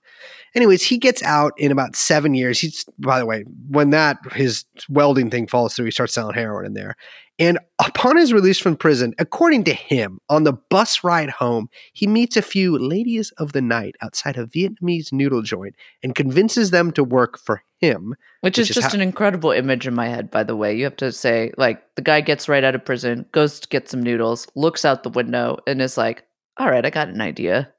Anyways, 0.55 0.83
he 0.83 0.97
gets 0.97 1.23
out 1.23 1.53
in 1.57 1.71
about 1.71 1.95
seven 1.95 2.35
years. 2.35 2.59
He's 2.59 2.85
by 2.99 3.19
the 3.19 3.25
way, 3.25 3.43
when 3.69 3.89
that 3.89 4.17
his 4.33 4.65
welding 4.89 5.29
thing 5.29 5.47
falls 5.47 5.75
through, 5.75 5.85
he 5.85 5.91
starts 5.91 6.13
selling 6.13 6.35
heroin 6.35 6.65
in 6.65 6.73
there. 6.73 6.95
And 7.39 7.57
upon 7.83 8.17
his 8.17 8.31
release 8.31 8.59
from 8.59 8.75
prison, 8.77 9.15
according 9.17 9.63
to 9.63 9.73
him, 9.73 10.19
on 10.29 10.43
the 10.43 10.53
bus 10.53 11.03
ride 11.03 11.31
home, 11.31 11.67
he 11.93 12.05
meets 12.05 12.37
a 12.37 12.43
few 12.43 12.77
ladies 12.77 13.31
of 13.39 13.53
the 13.53 13.61
night 13.61 13.95
outside 14.03 14.37
a 14.37 14.45
Vietnamese 14.45 15.11
noodle 15.11 15.41
joint 15.41 15.75
and 16.03 16.13
convinces 16.13 16.69
them 16.69 16.91
to 16.91 17.03
work 17.03 17.39
for 17.39 17.63
him. 17.79 18.13
Which, 18.41 18.59
is 18.59 18.65
which 18.65 18.69
is 18.69 18.75
just 18.75 18.91
how- 18.91 18.95
an 18.95 19.01
incredible 19.01 19.49
image 19.51 19.87
in 19.87 19.95
my 19.95 20.07
head, 20.07 20.29
by 20.29 20.43
the 20.43 20.55
way. 20.55 20.77
You 20.77 20.83
have 20.83 20.95
to 20.97 21.11
say, 21.11 21.51
like, 21.57 21.81
the 21.95 22.03
guy 22.03 22.21
gets 22.21 22.47
right 22.47 22.63
out 22.63 22.75
of 22.75 22.85
prison, 22.85 23.25
goes 23.31 23.59
to 23.59 23.67
get 23.67 23.89
some 23.89 24.03
noodles, 24.03 24.47
looks 24.53 24.85
out 24.85 25.01
the 25.01 25.09
window, 25.09 25.57
and 25.65 25.81
is 25.81 25.97
like, 25.97 26.23
all 26.57 26.69
right, 26.69 26.85
I 26.85 26.91
got 26.91 27.07
an 27.07 27.19
idea. 27.19 27.72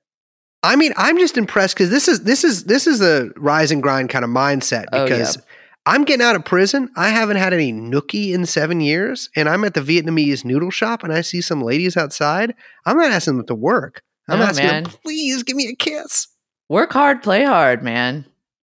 I 0.65 0.77
mean, 0.77 0.93
I'm 0.97 1.19
just 1.19 1.37
impressed 1.37 1.75
because 1.77 1.91
this 1.91 2.09
is 2.09 2.25
this 2.25 2.43
is 2.43 2.65
this 2.65 2.87
is 2.87 3.01
a 3.03 3.31
rise 3.37 3.71
and 3.71 3.83
grind 3.83 4.09
kind 4.11 4.25
of 4.25 4.31
mindset 4.31 4.87
Oh, 4.93 4.99
yeah. 4.99 5.05
because 5.05 5.39
I'm 5.87 6.05
getting 6.05 6.25
out 6.25 6.35
of 6.37 6.45
prison. 6.45 6.89
I 6.97 7.11
haven't 7.11 7.37
had 7.37 7.53
any 7.53 7.73
nookie 7.73 8.33
in 8.33 8.47
seven 8.47 8.81
years, 8.81 9.29
and 9.37 9.49
I'm 9.49 9.65
at 9.65 9.75
the 9.75 9.81
Vietnamese 9.83 10.45
noodle 10.45 10.71
shop 10.71 11.05
and 11.05 11.13
I 11.13 11.21
see 11.21 11.41
some 11.43 11.61
ladies 11.61 11.97
outside. 11.97 12.55
I'm 12.87 12.97
not 12.97 13.11
asking 13.13 13.37
them 13.37 13.47
to 13.47 13.55
work. 13.55 14.03
I'm 14.29 14.39
No, 14.39 14.47
asking 14.47 14.67
man. 14.67 14.83
them, 14.85 14.93
please 15.05 15.43
give 15.43 15.57
me 15.57 15.69
a 15.69 15.77
kiss. 15.77 16.29
Work 16.71 16.95
hard, 16.95 17.23
play 17.23 17.45
hard, 17.45 17.83
man. 17.83 18.25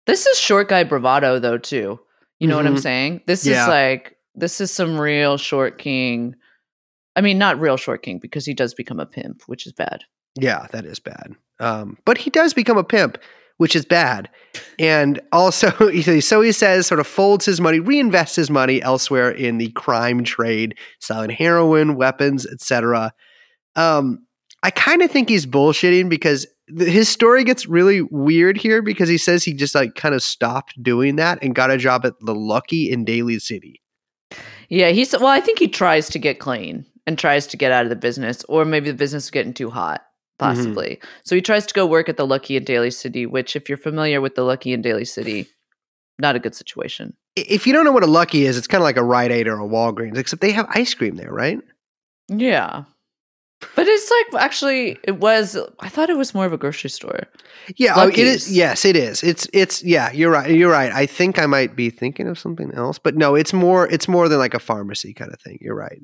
This 0.05 0.27
is 0.27 0.37
short 0.39 0.69
guy 0.69 0.83
bravado, 0.83 1.39
though, 1.39 1.57
too. 1.57 1.99
You 2.39 2.47
know 2.47 2.55
what 2.55 2.67
I'm 2.67 2.75
Mhm. 2.75 2.81
saying? 2.83 3.21
This 3.25 3.43
Yeah. 3.45 3.63
is 3.63 3.67
like, 3.67 4.15
this 4.35 4.61
is 4.61 4.69
some 4.71 4.99
real 4.99 5.37
short 5.37 5.79
king. 5.79 6.35
I 7.15 7.21
mean, 7.21 7.39
not 7.39 7.59
real 7.59 7.77
short 7.77 8.03
king 8.03 8.19
because 8.21 8.45
he 8.45 8.53
does 8.53 8.75
become 8.75 8.99
a 8.99 9.07
pimp, 9.07 9.41
which 9.47 9.65
is 9.65 9.73
bad. 9.73 10.01
Yeah, 10.35 10.67
that 10.71 10.85
is 10.85 10.99
bad. 10.99 11.35
Um, 11.59 11.97
but 12.05 12.17
he 12.17 12.29
does 12.29 12.53
become 12.53 12.77
a 12.77 12.83
pimp, 12.83 13.17
which 13.57 13.75
is 13.75 13.85
bad. 13.85 14.29
And 14.77 15.19
also, 15.31 15.69
so 16.21 16.41
he 16.41 16.51
says, 16.51 16.87
sort 16.87 16.99
of 16.99 17.07
folds 17.07 17.45
his 17.45 17.59
money, 17.59 17.79
reinvests 17.79 18.35
his 18.35 18.49
money 18.49 18.81
elsewhere 18.81 19.31
in 19.31 19.57
the 19.57 19.69
crime 19.71 20.23
trade, 20.23 20.75
selling 20.99 21.29
heroin, 21.29 21.95
weapons, 21.95 22.45
etc. 22.45 23.13
Um, 23.75 24.25
I 24.63 24.71
kind 24.71 25.01
of 25.01 25.11
think 25.11 25.29
he's 25.29 25.45
bullshitting 25.45 26.09
because 26.09 26.45
th- 26.77 26.89
his 26.89 27.07
story 27.09 27.43
gets 27.43 27.65
really 27.65 28.01
weird 28.01 28.57
here 28.57 28.81
because 28.81 29.09
he 29.09 29.17
says 29.17 29.43
he 29.43 29.53
just 29.53 29.75
like 29.75 29.95
kind 29.95 30.15
of 30.15 30.21
stopped 30.21 30.81
doing 30.81 31.15
that 31.15 31.41
and 31.41 31.55
got 31.55 31.71
a 31.71 31.77
job 31.77 32.05
at 32.05 32.13
the 32.21 32.35
Lucky 32.35 32.91
in 32.91 33.05
Daly 33.05 33.39
City. 33.39 33.81
Yeah, 34.69 34.89
he's, 34.89 35.13
well, 35.13 35.27
I 35.27 35.39
think 35.39 35.59
he 35.59 35.67
tries 35.67 36.09
to 36.09 36.19
get 36.19 36.39
clean 36.39 36.85
and 37.07 37.17
tries 37.17 37.47
to 37.47 37.57
get 37.57 37.71
out 37.71 37.85
of 37.85 37.89
the 37.89 37.95
business, 37.95 38.43
or 38.47 38.65
maybe 38.65 38.91
the 38.91 38.97
business 38.97 39.25
is 39.25 39.31
getting 39.31 39.53
too 39.53 39.69
hot, 39.69 40.05
Mm-hmm. 40.39 40.55
possibly. 40.55 40.99
So 41.25 41.35
he 41.35 41.41
tries 41.41 41.65
to 41.65 41.73
go 41.73 41.85
work 41.85 42.09
at 42.09 42.17
the 42.17 42.25
Lucky 42.25 42.55
in 42.55 42.63
Daly 42.63 42.91
City, 42.91 43.25
which, 43.25 43.55
if 43.55 43.69
you're 43.69 43.77
familiar 43.77 44.21
with 44.21 44.35
the 44.35 44.43
Lucky 44.43 44.73
in 44.73 44.81
Daly 44.81 45.05
City, 45.05 45.47
not 46.17 46.35
a 46.35 46.39
good 46.39 46.55
situation. 46.55 47.13
If 47.35 47.67
you 47.67 47.73
don't 47.73 47.85
know 47.85 47.91
what 47.91 48.03
a 48.03 48.07
Lucky 48.07 48.45
is, 48.45 48.57
it's 48.57 48.67
kind 48.67 48.81
of 48.81 48.85
like 48.85 48.97
a 48.97 49.03
Rite 49.03 49.31
Aid 49.31 49.47
or 49.47 49.59
a 49.59 49.67
Walgreens, 49.67 50.17
except 50.17 50.41
they 50.41 50.51
have 50.51 50.67
ice 50.71 50.93
cream 50.93 51.15
there, 51.15 51.31
right? 51.31 51.59
Yeah. 52.27 52.83
But 53.75 53.87
it's 53.87 54.09
like 54.09 54.41
actually, 54.41 54.97
it 55.03 55.19
was. 55.19 55.57
I 55.81 55.89
thought 55.89 56.09
it 56.09 56.17
was 56.17 56.33
more 56.33 56.45
of 56.45 56.53
a 56.53 56.57
grocery 56.57 56.89
store. 56.89 57.23
Yeah, 57.75 57.93
oh, 57.97 58.07
it 58.07 58.17
is. 58.17 58.49
Yes, 58.49 58.85
it 58.85 58.95
is. 58.95 59.21
It's 59.21 59.49
it's 59.51 59.83
yeah. 59.83 60.11
You're 60.13 60.31
right. 60.31 60.49
You're 60.49 60.71
right. 60.71 60.93
I 60.93 61.05
think 61.05 61.37
I 61.37 61.45
might 61.45 61.75
be 61.75 61.89
thinking 61.89 62.29
of 62.29 62.39
something 62.39 62.71
else, 62.73 62.99
but 62.99 63.17
no, 63.17 63.35
it's 63.35 63.51
more. 63.51 63.85
It's 63.89 64.07
more 64.07 64.29
than 64.29 64.39
like 64.39 64.53
a 64.53 64.59
pharmacy 64.59 65.13
kind 65.13 65.33
of 65.33 65.41
thing. 65.41 65.57
You're 65.59 65.75
right. 65.75 65.99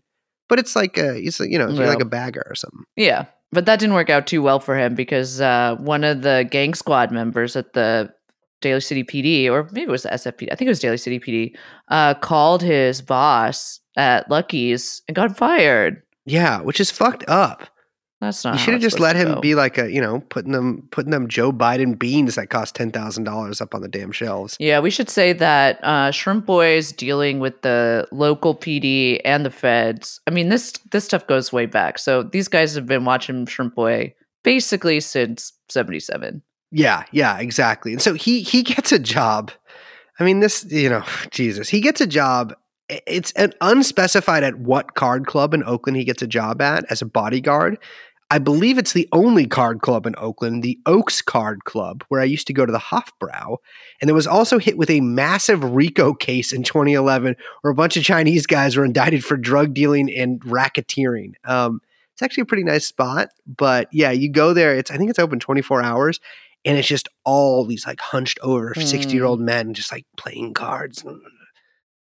but 0.48 0.60
it's 0.60 0.76
like 0.76 0.98
a, 0.98 1.16
it's 1.16 1.40
you 1.40 1.58
know, 1.58 1.70
you're 1.70 1.88
like 1.88 2.02
a 2.02 2.06
bagger 2.06 2.46
or 2.48 2.56
something. 2.56 2.84
Yeah, 2.96 3.26
but 3.56 3.66
that 3.66 3.80
didn't 3.80 3.96
work 3.96 4.10
out 4.10 4.28
too 4.28 4.42
well 4.42 4.60
for 4.60 4.78
him 4.78 4.94
because 4.94 5.42
uh, 5.42 5.76
one 5.80 6.04
of 6.04 6.22
the 6.22 6.48
gang 6.52 6.74
squad 6.74 7.10
members 7.12 7.56
at 7.56 7.74
the 7.74 8.14
Daly 8.62 8.82
City 8.82 9.04
PD, 9.04 9.50
or 9.50 9.64
maybe 9.72 9.84
it 9.84 9.90
was 9.90 10.04
the 10.04 10.10
SFPD, 10.10 10.50
I 10.52 10.56
think 10.56 10.68
it 10.68 10.70
was 10.70 10.80
Daly 10.80 10.98
City 10.98 11.20
PD, 11.20 11.56
uh, 11.88 12.14
called 12.16 12.62
his 12.62 13.02
boss 13.02 13.80
at 13.98 14.30
Lucky's 14.30 15.02
and 15.08 15.16
got 15.16 15.38
fired. 15.38 16.04
Yeah, 16.26 16.62
which 16.62 16.80
is 16.80 16.92
fucked 16.92 17.24
up. 17.28 17.68
That's 18.22 18.46
not. 18.46 18.54
you 18.54 18.60
should 18.60 18.74
have 18.74 18.82
just 18.82 19.00
let 19.00 19.16
him 19.16 19.42
be 19.42 19.56
like 19.56 19.78
a, 19.78 19.92
you 19.92 20.00
know, 20.00 20.22
putting 20.30 20.54
them 20.54 20.88
putting 20.92 21.12
them 21.12 21.28
Joe 21.28 21.52
Biden 21.52 22.00
beans 22.00 22.36
that 22.36 22.50
cost 22.50 22.74
ten 22.74 22.92
thousand 22.92 23.26
dollars 23.26 23.60
up 23.60 23.76
on 23.76 23.82
the 23.82 23.88
damn 23.88 24.12
shelves. 24.12 24.56
Yeah, 24.60 24.80
we 24.80 24.90
should 24.90 25.10
say 25.10 25.34
that 25.34 25.84
uh, 25.84 26.12
Shrimp 26.12 26.46
Boys 26.46 26.92
dealing 26.92 27.40
with 27.40 27.62
the 27.62 28.08
local 28.12 28.56
PD 28.56 29.20
and 29.26 29.46
the 29.46 29.52
feds. 29.52 30.22
I 30.28 30.32
mean, 30.32 30.50
this 30.50 30.72
this 30.92 31.04
stuff 31.06 31.28
goes 31.28 31.52
way 31.52 31.66
back. 31.66 32.00
So 32.00 32.24
these 32.24 32.48
guys 32.48 32.74
have 32.76 32.86
been 32.86 33.06
watching 33.06 33.46
Shrimp 33.46 33.76
Boy 33.76 34.14
basically 34.44 35.02
since 35.02 35.52
'77. 35.70 36.42
Yeah, 36.72 37.04
yeah, 37.12 37.40
exactly. 37.40 37.92
And 37.92 38.02
so 38.02 38.14
he 38.14 38.42
he 38.42 38.64
gets 38.64 38.92
a 38.92 39.00
job. 39.00 39.52
I 40.20 40.24
mean, 40.24 40.40
this, 40.40 40.66
you 40.70 40.90
know, 40.90 41.04
Jesus, 41.32 41.70
he 41.70 41.82
gets 41.82 42.02
a 42.02 42.08
job. 42.08 42.56
It's 42.90 43.32
an 43.34 43.54
unspecified 43.62 44.44
at 44.44 44.60
what 44.60 44.94
card 44.94 45.26
club 45.26 45.54
in 45.54 45.64
Oakland 45.64 45.98
he 45.98 46.04
gets 46.04 46.22
a 46.22 46.28
job 46.28 46.62
at 46.62 46.86
as 46.92 47.02
a 47.02 47.06
bodyguard. 47.06 47.80
I 48.32 48.40
believe 48.40 48.78
it's 48.78 48.94
the 48.94 49.08
only 49.12 49.46
card 49.46 49.82
club 49.82 50.08
in 50.08 50.16
Oakland, 50.18 50.64
the 50.64 50.80
Oaks 50.88 51.22
Card 51.22 51.64
Club, 51.64 52.04
where 52.10 52.22
I 52.22 52.26
used 52.26 52.48
to 52.48 52.54
go 52.54 52.66
to 52.66 52.72
the 52.72 52.80
Hofbrau. 52.80 53.58
And 54.02 54.10
it 54.10 54.14
was 54.14 54.26
also 54.26 54.58
hit 54.58 54.78
with 54.78 54.90
a 54.90 55.00
massive 55.00 55.64
RICO 55.64 56.14
case 56.14 56.52
in 56.52 56.64
2011 56.64 57.36
where 57.62 57.72
a 57.72 57.76
bunch 57.76 57.98
of 57.98 58.04
Chinese 58.04 58.48
guys 58.48 58.76
were 58.76 58.86
indicted 58.86 59.24
for 59.24 59.38
drug 59.38 59.76
dealing 59.76 60.12
and 60.12 60.42
racketeering. 60.42 61.34
Um, 61.46 61.82
it's 62.14 62.24
actually 62.24 62.44
a 62.44 62.46
pretty 62.46 62.64
nice 62.64 62.88
spot, 62.88 63.30
but 63.46 63.90
yeah, 63.92 64.12
you 64.12 64.30
go 64.30 64.54
there. 64.54 64.76
It's 64.76 64.90
I 64.90 64.98
think 64.98 65.10
it's 65.10 65.20
open 65.20 65.38
24 65.40 65.84
hours, 65.84 66.20
and 66.64 66.78
it's 66.78 66.88
just 66.88 67.10
all 67.26 67.66
these 67.66 67.86
like 67.86 68.00
hunched 68.00 68.40
over 68.42 68.74
60 68.74 69.14
year 69.14 69.26
old 69.26 69.42
men 69.42 69.74
just 69.74 69.92
like 69.92 70.06
playing 70.18 70.54
cards. 70.54 71.04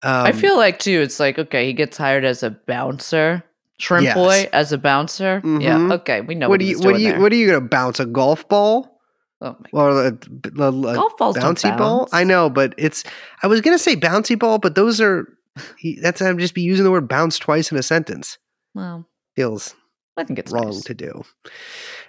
Um, 0.03 0.27
I 0.27 0.33
feel 0.33 0.57
like 0.57 0.79
too. 0.79 1.01
It's 1.01 1.19
like 1.21 1.39
okay, 1.39 1.67
he 1.67 1.73
gets 1.73 1.97
hired 1.97 2.25
as 2.25 2.43
a 2.43 2.51
bouncer. 2.51 3.43
Shrimp 3.79 4.05
Yes. 4.05 4.15
Boy 4.15 4.49
as 4.53 4.73
a 4.73 4.79
bouncer. 4.79 5.41
Mhm. 5.43 5.63
Yeah. 5.63 5.95
Okay, 5.97 6.21
we 6.23 6.35
know 6.35 6.49
what 6.49 6.55
what, 6.55 6.61
do 6.61 6.67
you 6.67 6.79
what 6.79 6.97
do 6.97 7.03
you 7.03 7.13
there. 7.13 7.21
what 7.21 7.33
are 7.33 7.37
you 7.37 7.47
gonna 7.49 7.61
bounce 7.61 8.01
a 8.01 8.07
golf 8.07 8.49
ball 8.49 9.01
oh 9.43 9.55
my 9.61 9.69
God. 9.71 9.79
or 9.79 9.91
a, 9.91 10.07
a- 10.65 10.69
a 10.69 10.95
Golf 10.95 11.17
balls 11.19 11.37
don't 11.37 11.59
bouncy 11.59 11.77
ball? 11.77 12.09
I 12.13 12.25
know, 12.25 12.49
but 12.49 12.75
it's 12.79 13.05
I 13.43 13.47
was 13.49 13.61
gonna 13.61 13.79
say 13.79 13.95
bouncy 13.97 14.39
ball, 14.39 14.59
but 14.59 14.75
those 14.77 15.01
are 15.01 15.27
that's 16.03 16.23
I'm 16.23 16.39
just 16.39 16.55
be 16.55 16.63
using 16.63 16.85
the 16.85 16.91
word 16.91 17.09
bounce 17.09 17.39
twice 17.39 17.71
in 17.71 17.77
a 17.79 17.83
sentence. 17.83 18.39
Well, 18.75 19.07
Feels 19.35 19.75
I 20.17 20.25
think 20.25 20.39
it's 20.39 20.53
wrong 20.53 20.67
nice. 20.71 20.85
to 20.85 20.95
do. 20.95 21.23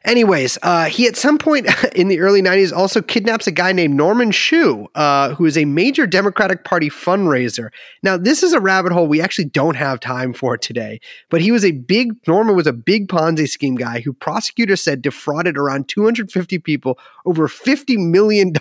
Anyways, 0.06 0.58
uh, 0.62 0.86
he 0.86 1.08
at 1.08 1.16
some 1.16 1.38
point 1.38 1.68
in 1.96 2.08
the 2.08 2.20
early 2.20 2.42
90s 2.42 2.72
also 2.72 3.02
kidnaps 3.02 3.48
a 3.48 3.52
guy 3.52 3.72
named 3.72 3.96
Norman 3.96 4.32
Hsu, 4.32 4.88
uh, 4.96 5.36
who 5.36 5.46
is 5.46 5.58
a 5.58 5.66
major 5.66 6.08
Democratic 6.08 6.64
Party 6.64 6.90
fundraiser. 6.90 7.70
Now, 8.04 8.18
this 8.18 8.44
is 8.44 8.54
a 8.54 8.60
rabbit 8.60 8.92
hole 8.92 9.08
we 9.08 9.22
actually 9.22 9.46
don't 9.46 9.76
have 9.76 10.00
time 10.00 10.34
for 10.34 10.58
today, 10.58 11.00
but 11.30 11.42
he 11.42 11.52
was 11.52 11.66
a 11.66 11.72
big, 11.72 12.14
Norman 12.28 12.56
was 12.56 12.68
a 12.68 12.74
big 12.74 13.08
Ponzi 13.08 13.48
scheme 13.48 13.76
guy 13.76 14.00
who 14.00 14.14
prosecutors 14.14 14.84
said 14.84 15.02
defrauded 15.02 15.58
around 15.58 15.88
250 15.88 16.60
people 16.60 16.98
over 17.26 17.48
$50 17.48 17.98
million 18.10 18.54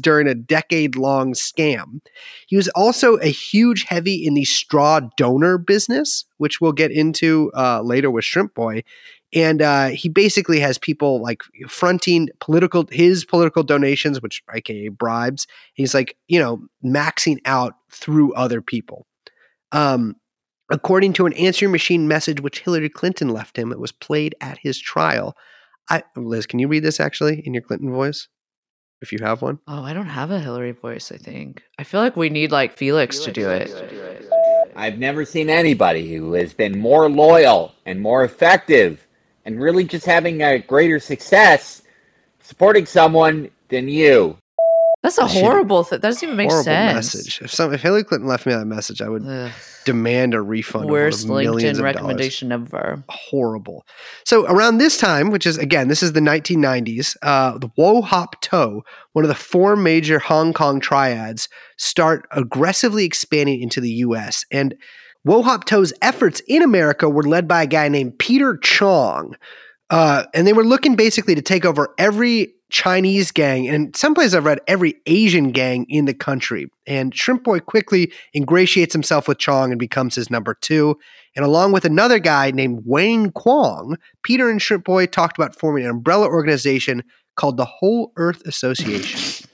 during 0.00 0.26
a 0.26 0.34
decade 0.34 0.96
long 0.96 1.34
scam. 1.34 2.00
He 2.46 2.56
was 2.56 2.68
also 2.68 3.16
a 3.16 3.28
huge 3.28 3.84
heavy 3.84 4.26
in 4.26 4.34
the 4.34 4.44
straw 4.44 5.00
donor 5.16 5.58
business, 5.58 6.24
which 6.38 6.60
we'll 6.60 6.72
get 6.72 6.90
into 6.90 7.50
uh, 7.54 7.82
later 7.82 8.10
with 8.10 8.24
Shrimp 8.24 8.54
Boy 8.54 8.82
and 9.34 9.60
uh, 9.60 9.88
he 9.88 10.08
basically 10.08 10.60
has 10.60 10.78
people 10.78 11.20
like 11.20 11.42
fronting 11.68 12.28
political 12.40 12.86
his 12.90 13.24
political 13.24 13.62
donations 13.62 14.22
which 14.22 14.42
aka 14.54 14.88
bribes. 14.88 15.46
He's 15.74 15.94
like 15.94 16.16
you 16.28 16.38
know 16.38 16.62
maxing 16.84 17.38
out 17.44 17.74
through 17.90 18.32
other 18.34 18.60
people. 18.62 19.06
Um 19.72 20.16
according 20.70 21.12
to 21.12 21.26
an 21.26 21.34
answering 21.34 21.70
machine 21.70 22.08
message 22.08 22.40
which 22.40 22.60
hillary 22.60 22.88
clinton 22.88 23.28
left 23.28 23.58
him 23.58 23.70
it 23.70 23.78
was 23.78 23.92
played 23.92 24.34
at 24.40 24.58
his 24.58 24.78
trial. 24.78 25.36
I 25.90 26.02
liz 26.16 26.46
can 26.46 26.58
you 26.58 26.68
read 26.68 26.84
this 26.84 27.00
actually 27.00 27.42
in 27.46 27.52
your 27.52 27.62
clinton 27.62 27.92
voice? 27.92 28.28
If 29.02 29.12
you 29.12 29.18
have 29.20 29.42
one. 29.42 29.58
Oh, 29.68 29.82
I 29.82 29.92
don't 29.92 30.06
have 30.06 30.30
a 30.30 30.40
Hillary 30.40 30.70
voice. 30.70 31.12
I 31.12 31.18
think. 31.18 31.62
I 31.78 31.84
feel 31.84 32.00
like 32.00 32.16
we 32.16 32.30
need 32.30 32.50
like 32.50 32.74
Felix, 32.74 33.18
to 33.18 33.32
do 33.32 33.50
it. 33.50 33.70
I've 34.76 34.98
never 34.98 35.26
seen 35.26 35.50
anybody 35.50 36.14
who 36.14 36.32
has 36.32 36.54
been 36.54 36.78
more 36.78 37.10
loyal 37.10 37.74
and 37.84 38.00
more 38.00 38.24
effective 38.24 39.06
and 39.44 39.60
really 39.60 39.84
just 39.84 40.06
having 40.06 40.42
a 40.42 40.58
greater 40.58 40.98
success 40.98 41.82
supporting 42.40 42.86
someone 42.86 43.50
than 43.68 43.88
you. 43.88 44.38
That's 45.02 45.18
a 45.18 45.26
horrible 45.26 45.84
thing. 45.84 46.00
That 46.00 46.08
doesn't 46.08 46.22
even 46.26 46.36
make 46.36 46.48
horrible 46.48 46.64
sense. 46.64 47.14
message 47.14 47.42
if 47.42 47.50
some 47.52 47.74
if 47.74 47.82
hillary 47.82 48.04
clinton 48.04 48.26
left 48.26 48.46
me 48.46 48.54
that 48.54 48.64
message 48.64 49.02
i 49.02 49.08
would 49.08 49.22
Ugh, 49.26 49.50
demand 49.84 50.32
a 50.32 50.40
refund 50.40 50.88
worst 50.88 51.24
of 51.24 51.28
millions 51.30 51.62
LinkedIn 51.62 51.70
of 51.72 51.76
dollars. 51.76 51.82
recommendation 51.94 52.52
ever. 52.52 53.04
horrible. 53.10 53.86
So 54.24 54.46
around 54.46 54.78
this 54.78 54.96
time, 54.96 55.30
which 55.30 55.44
is 55.46 55.58
again, 55.58 55.88
this 55.88 56.02
is 56.02 56.14
the 56.14 56.20
1990s, 56.20 57.16
uh, 57.20 57.58
the 57.58 57.70
Wo 57.76 58.00
Hop 58.00 58.40
To, 58.42 58.80
one 59.12 59.26
of 59.26 59.28
the 59.28 59.34
four 59.34 59.76
major 59.76 60.18
Hong 60.18 60.54
Kong 60.54 60.80
triads, 60.80 61.50
start 61.76 62.26
aggressively 62.30 63.04
expanding 63.04 63.60
into 63.60 63.82
the 63.82 63.90
U.S. 63.90 64.46
And 64.50 64.74
Wo 65.24 65.42
Hop 65.42 65.64
To's 65.64 65.92
efforts 66.02 66.40
in 66.46 66.62
America 66.62 67.08
were 67.08 67.22
led 67.22 67.48
by 67.48 67.62
a 67.62 67.66
guy 67.66 67.88
named 67.88 68.18
Peter 68.18 68.58
Chong, 68.58 69.36
uh, 69.90 70.24
and 70.34 70.46
they 70.46 70.52
were 70.52 70.64
looking 70.64 70.96
basically 70.96 71.34
to 71.34 71.42
take 71.42 71.64
over 71.64 71.94
every 71.98 72.54
Chinese 72.70 73.30
gang, 73.30 73.68
and 73.68 73.86
in 73.86 73.94
some 73.94 74.14
places 74.14 74.34
I've 74.34 74.44
read 74.44 74.60
every 74.66 74.96
Asian 75.06 75.52
gang 75.52 75.86
in 75.88 76.06
the 76.06 76.14
country. 76.14 76.66
And 76.86 77.14
Shrimp 77.14 77.44
Boy 77.44 77.60
quickly 77.60 78.12
ingratiates 78.34 78.92
himself 78.92 79.28
with 79.28 79.38
Chong 79.38 79.70
and 79.70 79.78
becomes 79.78 80.14
his 80.14 80.28
number 80.28 80.54
two. 80.54 80.98
And 81.36 81.44
along 81.44 81.72
with 81.72 81.84
another 81.84 82.18
guy 82.18 82.50
named 82.50 82.82
Wayne 82.84 83.30
Kwong, 83.30 83.96
Peter 84.22 84.50
and 84.50 84.60
Shrimp 84.60 84.84
Boy 84.84 85.06
talked 85.06 85.38
about 85.38 85.56
forming 85.56 85.84
an 85.84 85.90
umbrella 85.90 86.26
organization 86.26 87.02
called 87.36 87.56
the 87.56 87.64
Whole 87.64 88.12
Earth 88.16 88.42
Association. 88.44 89.48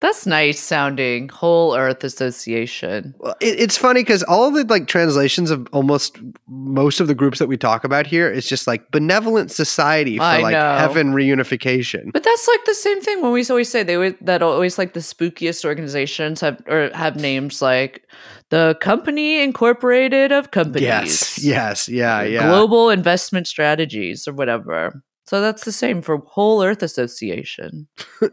That's 0.00 0.26
nice 0.26 0.60
sounding. 0.60 1.30
Whole 1.30 1.74
Earth 1.74 2.04
Association. 2.04 3.14
Well, 3.18 3.34
it, 3.40 3.58
it's 3.58 3.78
funny 3.78 4.02
because 4.02 4.22
all 4.24 4.50
the 4.50 4.64
like 4.64 4.88
translations 4.88 5.50
of 5.50 5.66
almost 5.72 6.18
most 6.46 7.00
of 7.00 7.06
the 7.06 7.14
groups 7.14 7.38
that 7.38 7.46
we 7.46 7.56
talk 7.56 7.82
about 7.82 8.06
here 8.06 8.30
is 8.30 8.46
just 8.46 8.66
like 8.66 8.90
benevolent 8.90 9.50
society 9.50 10.18
for 10.18 10.24
I 10.24 10.40
like 10.42 10.52
know. 10.52 10.76
heaven 10.76 11.14
reunification. 11.14 12.12
But 12.12 12.24
that's 12.24 12.46
like 12.46 12.64
the 12.66 12.74
same 12.74 13.00
thing 13.00 13.22
when 13.22 13.32
we 13.32 13.42
always 13.48 13.70
say 13.70 13.82
they 13.82 13.94
always, 13.94 14.14
that 14.20 14.42
always 14.42 14.76
like 14.76 14.92
the 14.92 15.00
spookiest 15.00 15.64
organizations 15.64 16.42
have 16.42 16.60
or 16.66 16.90
have 16.92 17.16
names 17.16 17.62
like 17.62 18.06
the 18.50 18.76
Company 18.82 19.42
Incorporated 19.42 20.30
of 20.30 20.50
Companies. 20.50 20.82
Yes, 20.82 21.42
yes, 21.42 21.88
yeah, 21.88 22.22
yeah. 22.22 22.46
Global 22.46 22.90
Investment 22.90 23.46
Strategies 23.46 24.28
or 24.28 24.34
whatever. 24.34 25.02
So 25.26 25.40
that's 25.40 25.64
the 25.64 25.72
same 25.72 26.02
for 26.02 26.18
Whole 26.18 26.62
Earth 26.62 26.82
Association. 26.82 27.88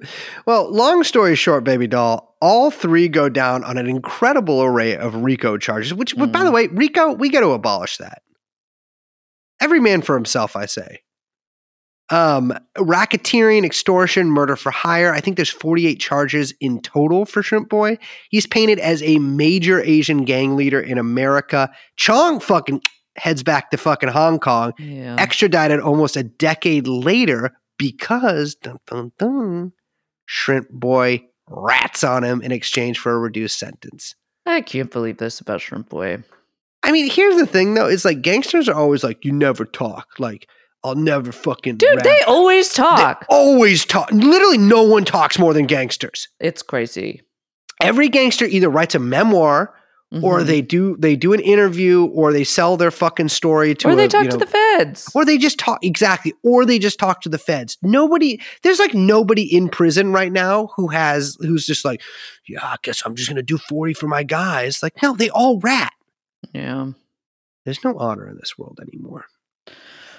Well, 0.45 0.71
long 0.71 1.03
story 1.03 1.35
short, 1.35 1.63
baby 1.63 1.87
doll, 1.87 2.35
all 2.41 2.69
three 2.69 3.07
go 3.07 3.29
down 3.29 3.63
on 3.63 3.77
an 3.77 3.87
incredible 3.87 4.61
array 4.61 4.95
of 4.97 5.15
RICO 5.15 5.57
charges, 5.57 5.93
which, 5.93 6.15
but 6.17 6.31
by 6.31 6.43
the 6.43 6.49
Mm. 6.49 6.53
way, 6.53 6.67
RICO, 6.67 7.13
we 7.13 7.29
got 7.29 7.39
to 7.41 7.51
abolish 7.51 7.97
that. 7.97 8.21
Every 9.61 9.79
man 9.79 10.01
for 10.01 10.15
himself, 10.15 10.55
I 10.55 10.65
say. 10.65 10.99
Um, 12.09 12.53
racketeering, 12.77 13.65
extortion, 13.65 14.29
murder 14.29 14.55
for 14.57 14.71
hire. 14.71 15.13
I 15.13 15.21
think 15.21 15.37
there's 15.37 15.49
48 15.49 15.99
charges 15.99 16.53
in 16.59 16.81
total 16.81 17.25
for 17.25 17.41
Shrimp 17.41 17.69
Boy. 17.69 17.97
He's 18.29 18.45
painted 18.45 18.77
as 18.79 19.01
a 19.03 19.17
major 19.19 19.81
Asian 19.81 20.25
gang 20.25 20.55
leader 20.57 20.79
in 20.81 20.97
America. 20.97 21.71
Chong 21.95 22.39
fucking 22.41 22.81
heads 23.15 23.43
back 23.43 23.71
to 23.71 23.77
fucking 23.77 24.09
Hong 24.09 24.39
Kong 24.39 24.73
Yeah. 24.79 25.15
extradited 25.19 25.79
almost 25.79 26.15
a 26.17 26.23
decade 26.23 26.87
later 26.87 27.51
because 27.77 28.55
dun, 28.55 28.77
dun, 28.87 29.11
dun, 29.19 29.71
Shrimp 30.25 30.69
Boy 30.69 31.23
rats 31.49 32.03
on 32.03 32.23
him 32.23 32.41
in 32.41 32.51
exchange 32.51 32.97
for 32.99 33.13
a 33.13 33.19
reduced 33.19 33.59
sentence. 33.59 34.15
I 34.45 34.61
can't 34.61 34.91
believe 34.91 35.17
this 35.17 35.39
about 35.39 35.61
Shrimp 35.61 35.89
Boy. 35.89 36.23
I 36.83 36.91
mean, 36.91 37.09
here's 37.09 37.37
the 37.37 37.45
thing 37.45 37.73
though: 37.75 37.87
it's 37.87 38.05
like 38.05 38.21
gangsters 38.21 38.67
are 38.67 38.75
always 38.75 39.03
like, 39.03 39.23
"You 39.23 39.31
never 39.31 39.63
talk." 39.65 40.07
Like, 40.19 40.49
I'll 40.83 40.95
never 40.95 41.31
fucking. 41.31 41.77
Dude, 41.77 41.95
rap. 41.95 42.03
they 42.03 42.19
always 42.27 42.71
They 42.73 42.83
talk. 42.83 43.25
always 43.29 43.85
talk. 43.85 44.11
Literally, 44.11 44.57
no 44.57 44.83
one 44.83 45.05
talks 45.05 45.39
more 45.39 45.53
than 45.53 45.65
gangsters. 45.65 46.27
it's 46.39 46.61
crazy. 46.61 47.21
Every 47.81 48.07
gangster 48.09 48.45
either 48.45 48.69
writes 48.69 48.95
a 48.95 48.99
memoir, 48.99 49.73
or 50.21 50.41
Mhm. 50.41 50.45
they 50.45 50.61
do 50.61 50.95
they 50.99 51.15
do 51.15 51.33
an 51.33 51.39
interview, 51.39 52.05
or 52.05 52.31
they 52.33 52.43
sell 52.43 52.77
their 52.77 52.91
fucking 52.91 53.29
story 53.29 53.73
to. 53.75 53.87
or 53.89 53.95
they 53.95 54.05
a, 54.05 54.07
talk 54.07 54.25
you 54.25 54.31
to 54.31 54.37
the 54.37 54.45
feds. 54.45 55.09
Or 55.15 55.25
they 55.25 55.37
just 55.37 55.57
talk 55.57 55.83
exactly, 55.83 56.33
or 56.43 56.65
they 56.65 56.77
just 56.77 56.99
talk 56.99 57.21
to 57.21 57.29
the 57.29 57.37
feds. 57.39 57.77
Nobody, 57.81 58.39
there's 58.61 58.79
like 58.79 58.93
nobody 58.93 59.43
in 59.43 59.69
prison 59.69 60.11
right 60.13 60.31
now 60.31 60.67
who 60.75 60.87
has 60.89 61.37
who's 61.41 61.65
just 61.65 61.83
like, 61.85 62.01
yeah, 62.47 62.63
I 62.63 62.75
guess 62.83 63.01
I'm 63.05 63.15
just 63.15 63.27
gonna 63.29 63.41
do 63.41 63.57
40 63.57 63.93
for 63.93 64.07
my 64.07 64.23
guys. 64.23 64.83
Like, 64.83 65.01
no, 65.01 65.15
they 65.15 65.29
all 65.29 65.59
rat. 65.59 65.93
yeah. 66.53 66.91
There's 67.65 67.83
no 67.83 67.97
honor 67.97 68.27
in 68.27 68.35
this 68.37 68.57
world 68.57 68.79
anymore. 68.81 69.25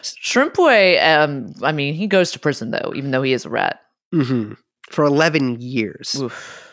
Shrimp 0.03 0.55
Boy, 0.55 0.99
um, 1.01 1.55
I 1.62 1.72
mean, 1.72 1.95
he 1.95 2.07
goes 2.07 2.30
to 2.32 2.38
prison 2.38 2.70
though, 2.70 2.92
even 2.97 3.11
though 3.11 3.22
he 3.22 3.32
is 3.32 3.45
a 3.45 3.51
rat. 3.51 3.80
Mm-hmm. 4.14 4.55
For 4.90 5.05
11 5.05 5.61
years. 5.61 6.14
Oof. 6.20 6.63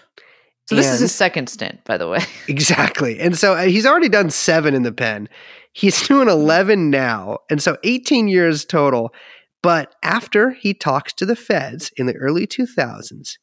So 0.72 0.76
this 0.78 0.86
is 0.88 0.91
And- 0.93 1.01
his 1.01 1.11
second 1.13 1.47
stint, 1.49 1.84
by 1.84 1.97
the 1.97 2.07
way. 2.07 2.19
Exactly. 2.47 3.19
And 3.19 3.38
so 3.38 3.53
uh, 3.55 3.63
he's 3.63 3.86
already 3.86 4.07
done 4.09 4.30
seven 4.30 4.74
in 4.74 4.84
the 4.84 4.91
pen. 4.93 5.28
He's 5.74 6.01
doing 6.07 6.30
11 6.30 6.89
now. 6.89 7.39
And 7.49 7.61
so 7.61 7.78
18 7.84 8.28
years 8.30 8.63
total. 8.65 9.13
But 9.61 9.93
after 10.01 10.51
he 10.51 10.74
talks 10.74 11.11
to 11.13 11.26
the 11.26 11.36
feds 11.36 11.91
in 11.97 12.05
the 12.07 12.15
early 12.15 12.47
2000s, 12.47 13.38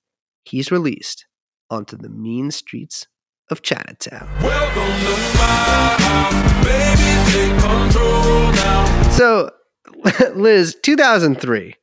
he's 0.44 0.70
released 0.72 1.26
onto 1.70 1.96
the 1.96 2.08
mean 2.08 2.50
streets 2.50 3.06
of 3.50 3.60
Chinatown. 3.62 4.28
Welcome 4.42 4.82
to 4.82 5.38
my 5.38 5.96
house, 5.98 6.64
baby, 6.64 7.30
Pay 7.30 7.60
Control 7.60 8.52
now. 8.52 9.10
so, 9.10 9.50
Liz, 10.34 10.76
2003, 10.82 11.74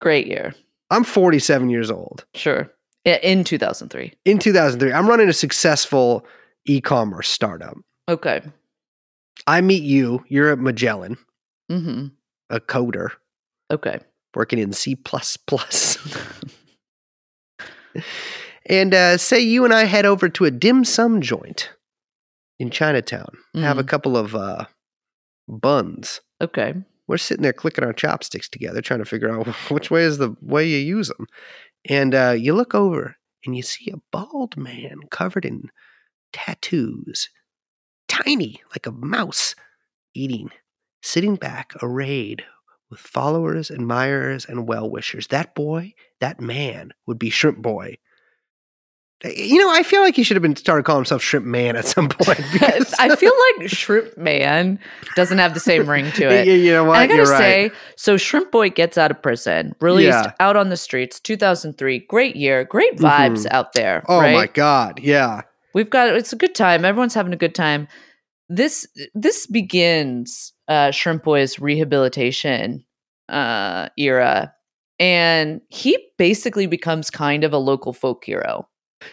Great 0.00 0.26
year. 0.26 0.54
I'm 0.90 1.04
47 1.04 1.70
years 1.70 1.90
old. 1.90 2.24
Sure. 2.34 2.70
In 3.16 3.44
2003. 3.44 4.12
In 4.24 4.38
2003, 4.38 4.92
I'm 4.92 5.08
running 5.08 5.28
a 5.28 5.32
successful 5.32 6.26
e 6.66 6.80
commerce 6.80 7.28
startup. 7.28 7.76
Okay. 8.08 8.42
I 9.46 9.60
meet 9.60 9.82
you. 9.82 10.24
You're 10.28 10.52
at 10.52 10.58
Magellan, 10.58 11.16
hmm 11.68 12.06
a 12.50 12.60
coder. 12.60 13.10
Okay. 13.70 13.98
working 14.34 14.58
in 14.58 14.72
C. 14.72 14.96
and 18.66 18.94
uh, 18.94 19.16
say 19.18 19.40
you 19.40 19.64
and 19.64 19.72
I 19.74 19.84
head 19.84 20.06
over 20.06 20.28
to 20.28 20.44
a 20.44 20.50
dim 20.50 20.84
sum 20.84 21.20
joint 21.20 21.70
in 22.58 22.70
Chinatown, 22.70 23.36
have 23.54 23.78
a 23.78 23.84
Mhm. 23.84 23.88
couple 23.88 24.16
of 24.16 24.34
uh, 24.34 24.64
buns. 25.48 26.20
Okay. 26.40 26.74
We're 27.06 27.16
sitting 27.18 27.42
there 27.42 27.52
clicking 27.54 27.84
our 27.84 27.92
chopsticks 27.92 28.48
together, 28.48 28.80
trying 28.82 28.98
to 29.00 29.04
figure 29.06 29.30
out 29.30 29.46
which 29.70 29.90
way 29.90 30.02
is 30.04 30.18
the 30.18 30.34
way 30.42 30.66
you 30.68 30.78
use 30.78 31.08
them. 31.08 31.26
And 31.84 32.14
uh, 32.14 32.30
you 32.38 32.54
look 32.54 32.74
over 32.74 33.16
and 33.44 33.56
you 33.56 33.62
see 33.62 33.90
a 33.90 34.00
bald 34.12 34.56
man 34.56 35.00
covered 35.10 35.44
in 35.44 35.70
tattoos, 36.32 37.30
tiny 38.08 38.62
like 38.70 38.86
a 38.86 38.92
mouse, 38.92 39.54
eating, 40.14 40.50
sitting 41.02 41.36
back, 41.36 41.72
arrayed 41.82 42.44
with 42.90 43.00
followers, 43.00 43.70
admirers, 43.70 44.46
and 44.46 44.68
well 44.68 44.90
wishers. 44.90 45.28
That 45.28 45.54
boy, 45.54 45.94
that 46.20 46.40
man, 46.40 46.92
would 47.06 47.18
be 47.18 47.30
Shrimp 47.30 47.58
Boy. 47.62 47.98
You 49.24 49.58
know, 49.58 49.70
I 49.72 49.82
feel 49.82 50.00
like 50.02 50.14
he 50.14 50.22
should 50.22 50.36
have 50.36 50.42
been 50.42 50.54
started 50.54 50.84
calling 50.84 51.00
himself 51.00 51.22
Shrimp 51.22 51.44
Man 51.44 51.74
at 51.74 51.86
some 51.86 52.08
point. 52.08 52.38
I 53.00 53.14
feel 53.16 53.32
like 53.58 53.68
Shrimp 53.68 54.16
Man 54.16 54.78
doesn't 55.16 55.38
have 55.38 55.54
the 55.54 55.60
same 55.60 55.90
ring 55.90 56.12
to 56.12 56.30
it. 56.30 56.46
you, 56.46 56.52
you 56.54 56.70
know 56.72 56.80
And 56.82 56.88
what? 56.88 56.98
I 56.98 57.06
gotta 57.08 57.22
You're 57.22 57.32
right. 57.32 57.72
say, 57.72 57.76
so 57.96 58.16
Shrimp 58.16 58.52
Boy 58.52 58.70
gets 58.70 58.96
out 58.96 59.10
of 59.10 59.20
prison, 59.20 59.74
released 59.80 60.06
Yeah. 60.10 60.32
out 60.38 60.56
on 60.56 60.68
the 60.68 60.76
streets, 60.76 61.18
2003. 61.18 61.98
Great 62.08 62.36
year, 62.36 62.62
great 62.64 62.96
vibes 62.96 63.44
out 63.50 63.72
there. 63.72 64.04
oh 64.08 64.20
right? 64.20 64.32
my 64.34 64.46
god, 64.46 65.00
yeah. 65.02 65.40
We've 65.74 65.90
got 65.90 66.10
it's 66.10 66.32
a 66.32 66.36
good 66.36 66.54
time. 66.54 66.84
Everyone's 66.84 67.14
having 67.14 67.32
a 67.32 67.36
good 67.36 67.54
time. 67.56 67.88
This 68.48 68.86
this 69.14 69.46
begins 69.48 70.52
uh, 70.68 70.92
Shrimp 70.92 71.24
Boy's 71.24 71.58
rehabilitation 71.58 72.84
uh, 73.28 73.88
era, 73.98 74.54
and 75.00 75.60
he 75.70 75.98
basically 76.18 76.66
becomes 76.66 77.10
kind 77.10 77.42
of 77.44 77.52
a 77.52 77.58
local 77.58 77.92
folk 77.92 78.24
hero. 78.24 78.68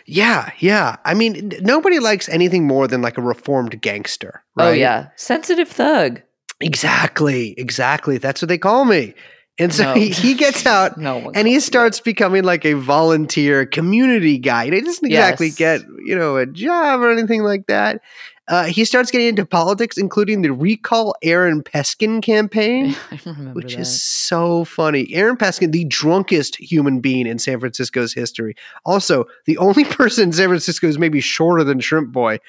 Yeah, 0.06 0.52
yeah. 0.60 0.96
I 1.06 1.14
mean, 1.14 1.52
nobody 1.62 2.00
likes 2.00 2.28
anything 2.30 2.66
more 2.66 2.88
than 2.88 3.02
like 3.02 3.18
a 3.18 3.22
reformed 3.22 3.82
gangster, 3.82 4.44
oh, 4.58 4.64
right? 4.64 4.70
Oh 4.70 4.74
yeah, 4.74 5.08
sensitive 5.16 5.68
thug. 5.70 6.22
Exactly, 6.62 7.54
exactly. 7.58 8.18
That's 8.18 8.42
what 8.42 8.50
they 8.50 8.58
call 8.58 8.86
me. 8.86 9.14
And 9.58 9.74
so 9.74 9.84
No. 9.84 9.94
he, 9.94 10.10
he 10.10 10.34
gets 10.34 10.66
out 10.76 10.98
No 10.98 11.32
and 11.34 11.48
he 11.48 11.60
starts 11.62 12.00
becoming 12.02 12.44
like 12.44 12.66
a 12.66 12.74
volunteer 12.74 13.66
community 13.66 14.38
guy. 14.38 14.66
He 14.66 14.72
doesn't 14.82 15.06
exactly 15.06 15.48
Yes. 15.48 15.56
get, 15.56 15.82
you 16.06 16.16
know, 16.16 16.36
a 16.38 16.46
job 16.46 17.02
or 17.02 17.12
anything 17.12 17.44
like 17.44 17.68
that. 17.68 18.02
Uh, 18.48 18.66
he 18.66 18.86
starts 18.86 19.10
getting 19.10 19.28
into 19.28 19.46
politics, 19.46 19.98
including 19.98 20.44
the 20.44 20.54
Recall 20.54 21.16
Aaron 21.24 21.64
Peskin 21.64 22.22
campaign. 22.22 22.96
I 23.12 23.20
remember 23.26 23.54
which 23.54 23.74
that. 23.74 23.82
is 23.82 24.04
so 24.04 24.66
funny. 24.66 25.08
Aaron 25.14 25.36
Peskin, 25.36 25.72
the 25.72 25.86
drunkest 25.86 26.56
human 26.58 27.00
being 27.00 27.26
in 27.26 27.40
San 27.40 27.60
Francisco's 27.60 28.14
history. 28.14 28.56
Also, 28.86 29.26
the 29.46 29.58
only 29.58 29.84
person 29.86 30.26
in 30.26 30.34
San 30.34 30.50
Francisco 30.50 30.86
who's 30.88 31.00
maybe 31.00 31.22
shorter 31.22 31.64
than 31.64 31.80
Shrimp 31.80 32.12
Boy. 32.12 32.40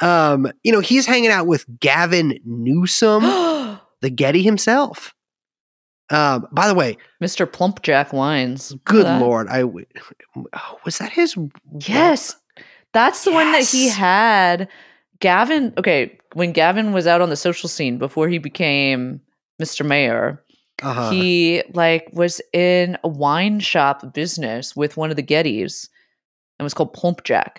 Um, 0.00 0.50
you 0.64 0.72
know, 0.72 0.80
he's 0.80 1.06
hanging 1.06 1.30
out 1.30 1.46
with 1.46 1.64
Gavin 1.78 2.38
Newsom, 2.44 3.22
the 4.00 4.10
Getty 4.10 4.42
himself. 4.42 5.14
Um, 6.10 6.48
by 6.52 6.66
the 6.66 6.74
way, 6.74 6.98
Mr. 7.22 7.46
Plumpjack 7.46 8.12
Wines. 8.12 8.74
Good 8.84 9.06
lord, 9.20 9.48
I 9.48 9.62
oh, 9.62 10.78
was 10.84 10.98
that 10.98 11.12
his? 11.12 11.36
Yes. 11.80 12.36
That's 12.92 13.24
the 13.24 13.32
one 13.32 13.50
that 13.52 13.64
he 13.64 13.88
had. 13.88 14.68
Gavin, 15.24 15.72
okay, 15.78 16.18
when 16.34 16.52
Gavin 16.52 16.92
was 16.92 17.06
out 17.06 17.22
on 17.22 17.30
the 17.30 17.36
social 17.36 17.66
scene 17.66 17.96
before 17.96 18.28
he 18.28 18.36
became 18.36 19.22
Mr. 19.62 19.84
Mayor, 19.86 20.44
Uh-huh. 20.82 21.10
he 21.10 21.62
like 21.72 22.10
was 22.12 22.42
in 22.52 22.98
a 23.02 23.08
wine 23.08 23.58
shop 23.58 24.12
business 24.12 24.76
with 24.76 24.98
one 24.98 25.08
of 25.08 25.16
the 25.16 25.22
Gettys 25.22 25.88
and 26.58 26.64
was 26.64 26.74
called 26.74 26.94
Plumpjack. 26.94 27.58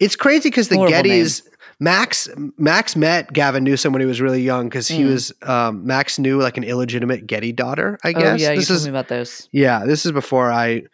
It's 0.00 0.16
crazy 0.16 0.48
because 0.48 0.68
the 0.68 0.76
Gettys, 0.76 1.42
Max 1.80 2.30
Max 2.56 2.96
met 2.96 3.30
Gavin 3.30 3.62
Newsom 3.62 3.92
when 3.92 4.00
he 4.00 4.06
was 4.06 4.22
really 4.22 4.40
young 4.40 4.70
because 4.70 4.88
he 4.88 5.02
Mm. 5.02 5.08
was 5.12 5.32
um, 5.42 5.84
Max 5.86 6.18
knew 6.18 6.40
like 6.40 6.56
an 6.56 6.64
illegitimate 6.64 7.26
Getty 7.26 7.52
daughter. 7.52 7.98
I 8.04 8.12
guess. 8.14 8.40
Oh 8.40 8.42
yeah, 8.42 8.50
you 8.52 8.60
this 8.60 8.68
told 8.68 8.76
is 8.78 8.84
me 8.86 8.90
about 8.90 9.08
those. 9.08 9.48
Yeah, 9.52 9.84
this 9.84 10.06
is 10.06 10.12
before 10.12 10.50
I. 10.50 10.84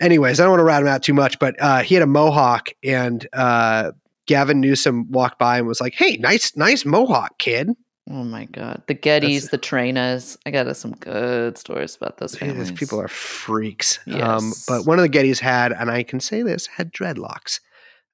Anyways, 0.00 0.40
I 0.40 0.44
don't 0.44 0.52
want 0.52 0.60
to 0.60 0.64
rat 0.64 0.80
him 0.80 0.88
out 0.88 1.02
too 1.02 1.12
much, 1.14 1.38
but 1.38 1.54
uh, 1.60 1.82
he 1.82 1.94
had 1.94 2.02
a 2.02 2.06
mohawk, 2.06 2.70
and 2.82 3.26
uh, 3.34 3.90
Gavin 4.26 4.60
Newsom 4.60 5.10
walked 5.10 5.38
by 5.38 5.58
and 5.58 5.66
was 5.66 5.80
like, 5.80 5.94
"Hey, 5.94 6.16
nice, 6.18 6.56
nice 6.56 6.84
mohawk, 6.84 7.38
kid." 7.38 7.70
Oh 8.10 8.22
my 8.24 8.44
god, 8.44 8.82
the 8.86 8.94
Gettys, 8.94 9.50
the 9.50 9.58
Trainas. 9.58 10.36
I 10.44 10.50
got 10.50 10.74
some 10.76 10.92
good 10.96 11.56
stories 11.56 11.96
about 11.96 12.18
those 12.18 12.32
These 12.32 12.40
families. 12.40 12.70
people 12.72 13.00
are 13.00 13.08
freaks. 13.08 13.98
Um, 14.06 14.14
Yes. 14.18 14.64
but 14.68 14.84
one 14.84 14.98
of 14.98 15.02
the 15.02 15.08
Gettys 15.08 15.38
had, 15.38 15.72
and 15.72 15.90
I 15.90 16.02
can 16.02 16.20
say 16.20 16.42
this, 16.42 16.66
had 16.66 16.92
dreadlocks. 16.92 17.60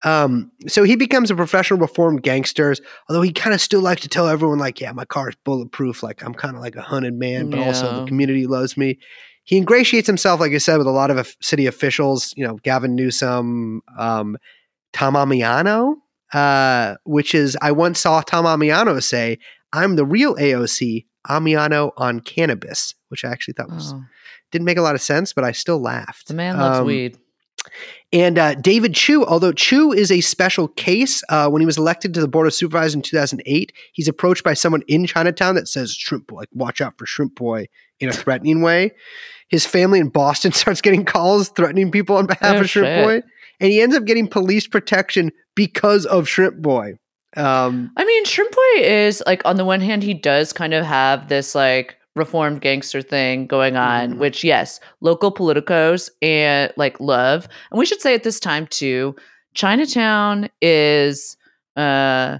Um, 0.04 0.50
so 0.66 0.82
he 0.84 0.96
becomes 0.96 1.30
a 1.30 1.34
professional 1.34 1.78
reformed 1.80 2.22
gangster, 2.22 2.74
although 3.08 3.20
he 3.20 3.32
kind 3.32 3.52
of 3.52 3.60
still 3.60 3.82
likes 3.82 4.00
to 4.02 4.08
tell 4.08 4.28
everyone, 4.28 4.58
like, 4.58 4.80
yeah, 4.80 4.92
my 4.92 5.04
car 5.04 5.28
is 5.28 5.36
bulletproof. 5.44 6.02
Like, 6.02 6.22
I'm 6.24 6.32
kind 6.34 6.54
of 6.56 6.62
like 6.62 6.76
a 6.76 6.82
hunted 6.82 7.14
man, 7.14 7.50
but 7.50 7.58
also 7.58 8.00
the 8.00 8.06
community 8.06 8.46
loves 8.46 8.76
me. 8.76 8.98
He 9.44 9.56
ingratiates 9.56 10.06
himself, 10.06 10.38
like 10.40 10.52
I 10.52 10.58
said, 10.58 10.78
with 10.78 10.86
a 10.86 10.90
lot 10.92 11.10
of 11.10 11.18
of 11.18 11.34
city 11.42 11.66
officials, 11.66 12.32
you 12.36 12.46
know, 12.46 12.54
Gavin 12.62 12.94
Newsom, 12.94 13.82
um, 13.98 14.36
Tom 14.92 15.14
Ammiano, 15.14 15.94
uh, 16.32 16.96
which 17.04 17.34
is, 17.34 17.56
I 17.60 17.72
once 17.72 18.00
saw 18.00 18.20
Tom 18.20 18.44
Ammiano 18.44 19.02
say, 19.02 19.38
I'm 19.72 19.96
the 19.96 20.04
real 20.04 20.34
AOC, 20.36 21.06
Ammiano 21.28 21.92
on 21.96 22.20
cannabis, 22.20 22.94
which 23.08 23.24
I 23.24 23.30
actually 23.30 23.54
thought 23.54 23.70
was 23.70 23.92
Oh, 23.92 24.02
didn't 24.50 24.64
make 24.64 24.78
a 24.78 24.82
lot 24.82 24.94
of 24.94 25.02
sense, 25.02 25.32
but 25.32 25.44
I 25.44 25.52
still 25.52 25.80
laughed. 25.80 26.28
the 26.28 26.34
man 26.34 26.56
loves 26.58 26.80
Um, 26.80 26.86
weed. 26.86 27.18
And 28.12 28.38
uh, 28.38 28.54
David 28.54 28.94
Chiu, 28.94 29.24
although 29.24 29.52
Chiu 29.52 29.92
is 29.92 30.10
a 30.10 30.22
special 30.22 30.66
case, 30.66 31.22
uh, 31.28 31.48
when 31.48 31.60
he 31.60 31.66
was 31.66 31.76
elected 31.78 32.14
to 32.14 32.20
the 32.20 32.26
Board 32.26 32.46
of 32.46 32.54
Supervisors 32.54 32.94
in 32.94 33.02
2008, 33.02 33.72
he's 33.92 34.08
approached 34.08 34.42
by 34.42 34.54
someone 34.54 34.82
in 34.88 35.06
Chinatown 35.06 35.54
that 35.56 35.68
says, 35.68 35.92
Shrimp 35.92 36.26
Boy, 36.26 36.38
like, 36.38 36.48
watch 36.52 36.80
out 36.80 36.94
for 36.98 37.06
Shrimp 37.06 37.34
Boy 37.36 37.66
in 38.00 38.08
a 38.08 38.12
threatening 38.12 38.62
way. 38.62 38.92
His 39.48 39.66
family 39.66 40.00
in 40.00 40.08
Boston 40.08 40.52
starts 40.52 40.80
getting 40.80 41.04
calls 41.04 41.50
threatening 41.50 41.90
people 41.92 42.16
on 42.16 42.26
behalf 42.26 42.56
Oh, 42.56 42.60
of 42.60 42.70
Shrimp 42.70 42.86
shit. 42.88 43.04
Boy. 43.04 43.28
And 43.60 43.70
he 43.70 43.80
ends 43.80 43.94
up 43.94 44.04
getting 44.04 44.26
police 44.26 44.66
protection 44.66 45.30
because 45.54 46.06
of 46.06 46.28
Shrimp 46.28 46.56
Boy. 46.62 46.94
Um, 47.36 47.92
I 47.96 48.04
mean, 48.04 48.24
Shrimp 48.24 48.50
Boy 48.50 48.80
is 48.82 49.22
like 49.26 49.42
on 49.44 49.56
the 49.56 49.64
one 49.64 49.80
hand, 49.80 50.02
he 50.02 50.14
does 50.14 50.52
kind 50.52 50.74
of 50.74 50.84
have 50.84 51.28
this 51.28 51.54
like 51.54 51.96
reformed 52.16 52.60
gangster 52.60 53.02
thing 53.02 53.46
going 53.46 53.76
on, 53.76 54.14
Mhm. 54.14 54.18
which 54.18 54.42
yes, 54.42 54.80
local 55.00 55.32
politicos 55.32 56.10
and 56.22 56.72
like 56.76 56.98
love. 56.98 57.46
And 57.70 57.78
we 57.78 57.86
should 57.86 58.00
say 58.00 58.14
at 58.14 58.24
this 58.24 58.40
time 58.40 58.66
too, 58.66 59.14
Chinatown 59.54 60.48
is 60.60 61.36
uh 61.76 62.38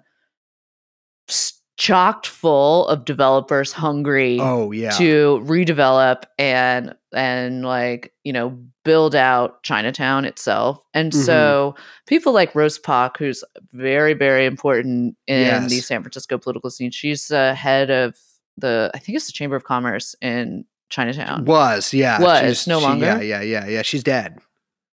chocked 1.81 2.27
full 2.27 2.87
of 2.89 3.07
developers 3.07 3.73
hungry 3.73 4.39
oh, 4.39 4.71
yeah. 4.71 4.91
to 4.91 5.43
redevelop 5.47 6.25
and 6.39 6.95
and 7.15 7.65
like 7.65 8.13
you 8.23 8.35
know 8.35 8.51
build 8.85 9.15
out 9.15 9.63
Chinatown 9.63 10.27
itself. 10.27 10.79
And 10.93 11.11
Mhm. 11.13 11.25
so 11.25 11.75
people 12.07 12.35
like 12.35 12.55
Rose 12.55 12.79
Pak, 12.79 13.17
who's 13.17 13.43
very 13.73 14.13
very 14.13 14.45
important 14.45 15.17
in 15.27 15.69
the 15.69 15.81
San 15.81 16.03
Francisco 16.03 16.37
political 16.37 16.69
scene, 16.69 16.91
she's 16.91 17.31
uh, 17.31 17.55
head 17.55 17.91
of 17.91 18.15
the 18.59 18.91
I 18.95 18.99
think 18.99 19.17
it's 19.17 19.27
the 19.27 19.33
Chamber 19.33 19.57
of 19.57 19.65
Commerce 19.65 20.15
in 20.21 20.67
Chinatown. 20.91 21.47
Was, 21.47 21.95
yeah. 21.95 22.21
Was, 22.21 22.41
She's- 22.41 22.67
no 22.67 22.79
she- 22.79 22.85
longer? 22.85 23.07
Yeah, 23.07 23.21
yeah, 23.23 23.41
yeah, 23.41 23.67
yeah. 23.69 23.83
She's 23.83 24.03
dead. 24.03 24.39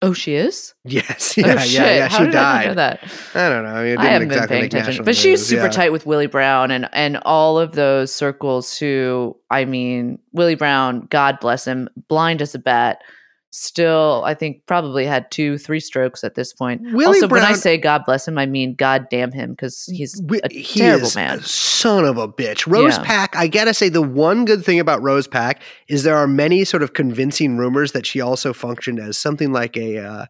Oh, 0.01 0.13
she 0.13 0.35
is. 0.35 0.75
Yes, 0.83 1.35
oh, 1.37 1.41
yeah, 1.41 1.59
shit. 1.59 1.73
yeah, 1.73 1.95
yeah. 1.95 2.07
How 2.07 2.17
She 2.19 2.25
did 2.25 2.35
I 2.35 2.53
not 2.53 2.65
know 2.65 2.73
died. 2.75 2.77
that? 2.77 3.11
I 3.33 3.49
don't 3.49 3.63
know. 3.63 3.69
I, 3.69 3.83
mean, 3.83 3.97
I 3.97 4.05
haven't 4.05 4.27
exactly 4.27 4.61
been 4.61 4.69
paying 4.69 4.81
attention, 4.83 5.05
but 5.05 5.15
she's 5.15 5.43
super 5.45 5.63
yeah. 5.63 5.69
tight 5.71 5.91
with 5.91 6.05
Willie 6.05 6.27
Brown 6.27 6.69
and 6.69 6.87
and 6.93 7.17
all 7.23 7.57
of 7.57 7.71
those 7.71 8.13
circles. 8.13 8.77
Who 8.77 9.35
I 9.49 9.65
mean, 9.65 10.19
Willie 10.33 10.55
Brown, 10.55 11.07
God 11.09 11.39
bless 11.39 11.65
him, 11.65 11.89
blind 12.07 12.43
as 12.43 12.53
a 12.53 12.59
bat. 12.59 13.01
Still, 13.49 14.23
I 14.25 14.33
think 14.33 14.65
probably 14.65 15.05
had 15.05 15.31
two, 15.31 15.57
three 15.57 15.79
strokes 15.79 16.23
at 16.23 16.35
this 16.35 16.53
point. 16.53 16.81
Willie 16.81 17.05
also, 17.05 17.27
when 17.29 17.43
I 17.43 17.53
say 17.53 17.77
God 17.77 18.03
bless 18.05 18.27
him, 18.27 18.37
I 18.37 18.45
mean 18.45 18.75
God 18.75 19.07
damn 19.09 19.31
him 19.31 19.51
because 19.51 19.85
he's 19.85 20.21
a 20.21 20.53
he 20.53 20.79
terrible 20.79 21.09
man. 21.15 21.39
a 21.39 21.43
son 21.43 22.03
of 22.03 22.17
a 22.17 22.27
bitch. 22.27 22.71
Rose 22.71 22.97
Yeah. 22.97 23.03
Pak, 23.03 23.35
I 23.35 23.47
gotta 23.47 23.73
say, 23.73 23.89
the 23.89 24.01
one 24.01 24.45
good 24.45 24.65
thing 24.65 24.79
about 24.79 25.01
Rose 25.01 25.27
Pak 25.27 25.61
is 25.87 26.03
there 26.03 26.17
are 26.17 26.27
many 26.27 26.65
sort 26.65 26.83
of 26.83 26.93
convincing 26.93 27.57
rumors 27.57 27.93
that 27.93 28.05
she 28.05 28.19
also 28.19 28.51
functioned 28.51 28.99
as 28.99 29.17
something 29.17 29.53
like 29.53 29.77
a, 29.77 29.97
uh, 29.97 30.25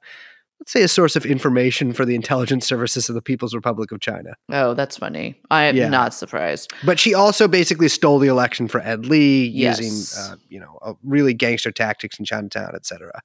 let's 0.59 0.71
say, 0.73 0.81
a 0.81 0.87
source 0.87 1.15
of 1.15 1.25
information 1.25 1.93
for 1.93 2.03
the 2.03 2.15
intelligence 2.15 2.65
services 2.67 3.09
of 3.09 3.15
the 3.15 3.21
People's 3.21 3.53
Republic 3.53 3.91
of 3.91 3.99
China. 3.99 4.31
Oh, 4.51 4.73
that's 4.73 4.97
funny. 4.97 5.39
I 5.51 5.63
am 5.65 5.75
Yeah. 5.75 5.89
not 5.89 6.13
surprised. 6.13 6.73
But 6.83 6.99
she 6.99 7.13
also 7.13 7.47
basically 7.47 7.87
stole 7.89 8.19
the 8.19 8.27
election 8.27 8.67
for 8.67 8.81
Ed 8.81 9.05
Lee 9.05 9.45
Yes. 9.47 9.79
using, 9.79 10.21
uh, 10.23 10.35
you 10.49 10.59
know, 10.59 10.79
uh, 10.81 10.93
really 11.03 11.33
gangster 11.33 11.71
tactics 11.71 12.17
in 12.19 12.25
Chinatown, 12.25 12.71
et 12.75 12.85
cetera. 12.85 13.21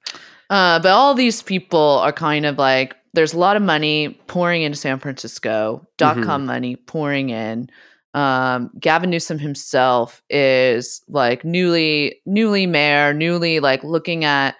Uh, 0.49 0.79
but 0.79 0.91
all 0.91 1.13
these 1.15 1.41
people 1.41 1.99
are 2.03 2.13
kind 2.13 2.45
of 2.45 2.57
like 2.57 2.95
there's 3.15 3.33
a 3.33 3.37
lot 3.37 3.55
of 3.55 3.61
money 3.61 4.09
pouring 4.27 4.61
into 4.63 4.77
San 4.77 4.99
Francisco, 4.99 5.85
dot 5.97 6.21
com 6.23 6.45
money 6.45 6.75
pouring 6.75 7.29
in. 7.29 7.69
Um, 8.15 8.69
Gavin 8.79 9.09
Newsom 9.09 9.39
himself 9.39 10.21
is 10.29 11.01
like 11.09 11.43
newly 11.43 12.15
newly 12.25 12.67
mayor, 12.67 13.13
newly 13.13 13.59
like 13.59 13.83
looking 13.83 14.23
at 14.23 14.55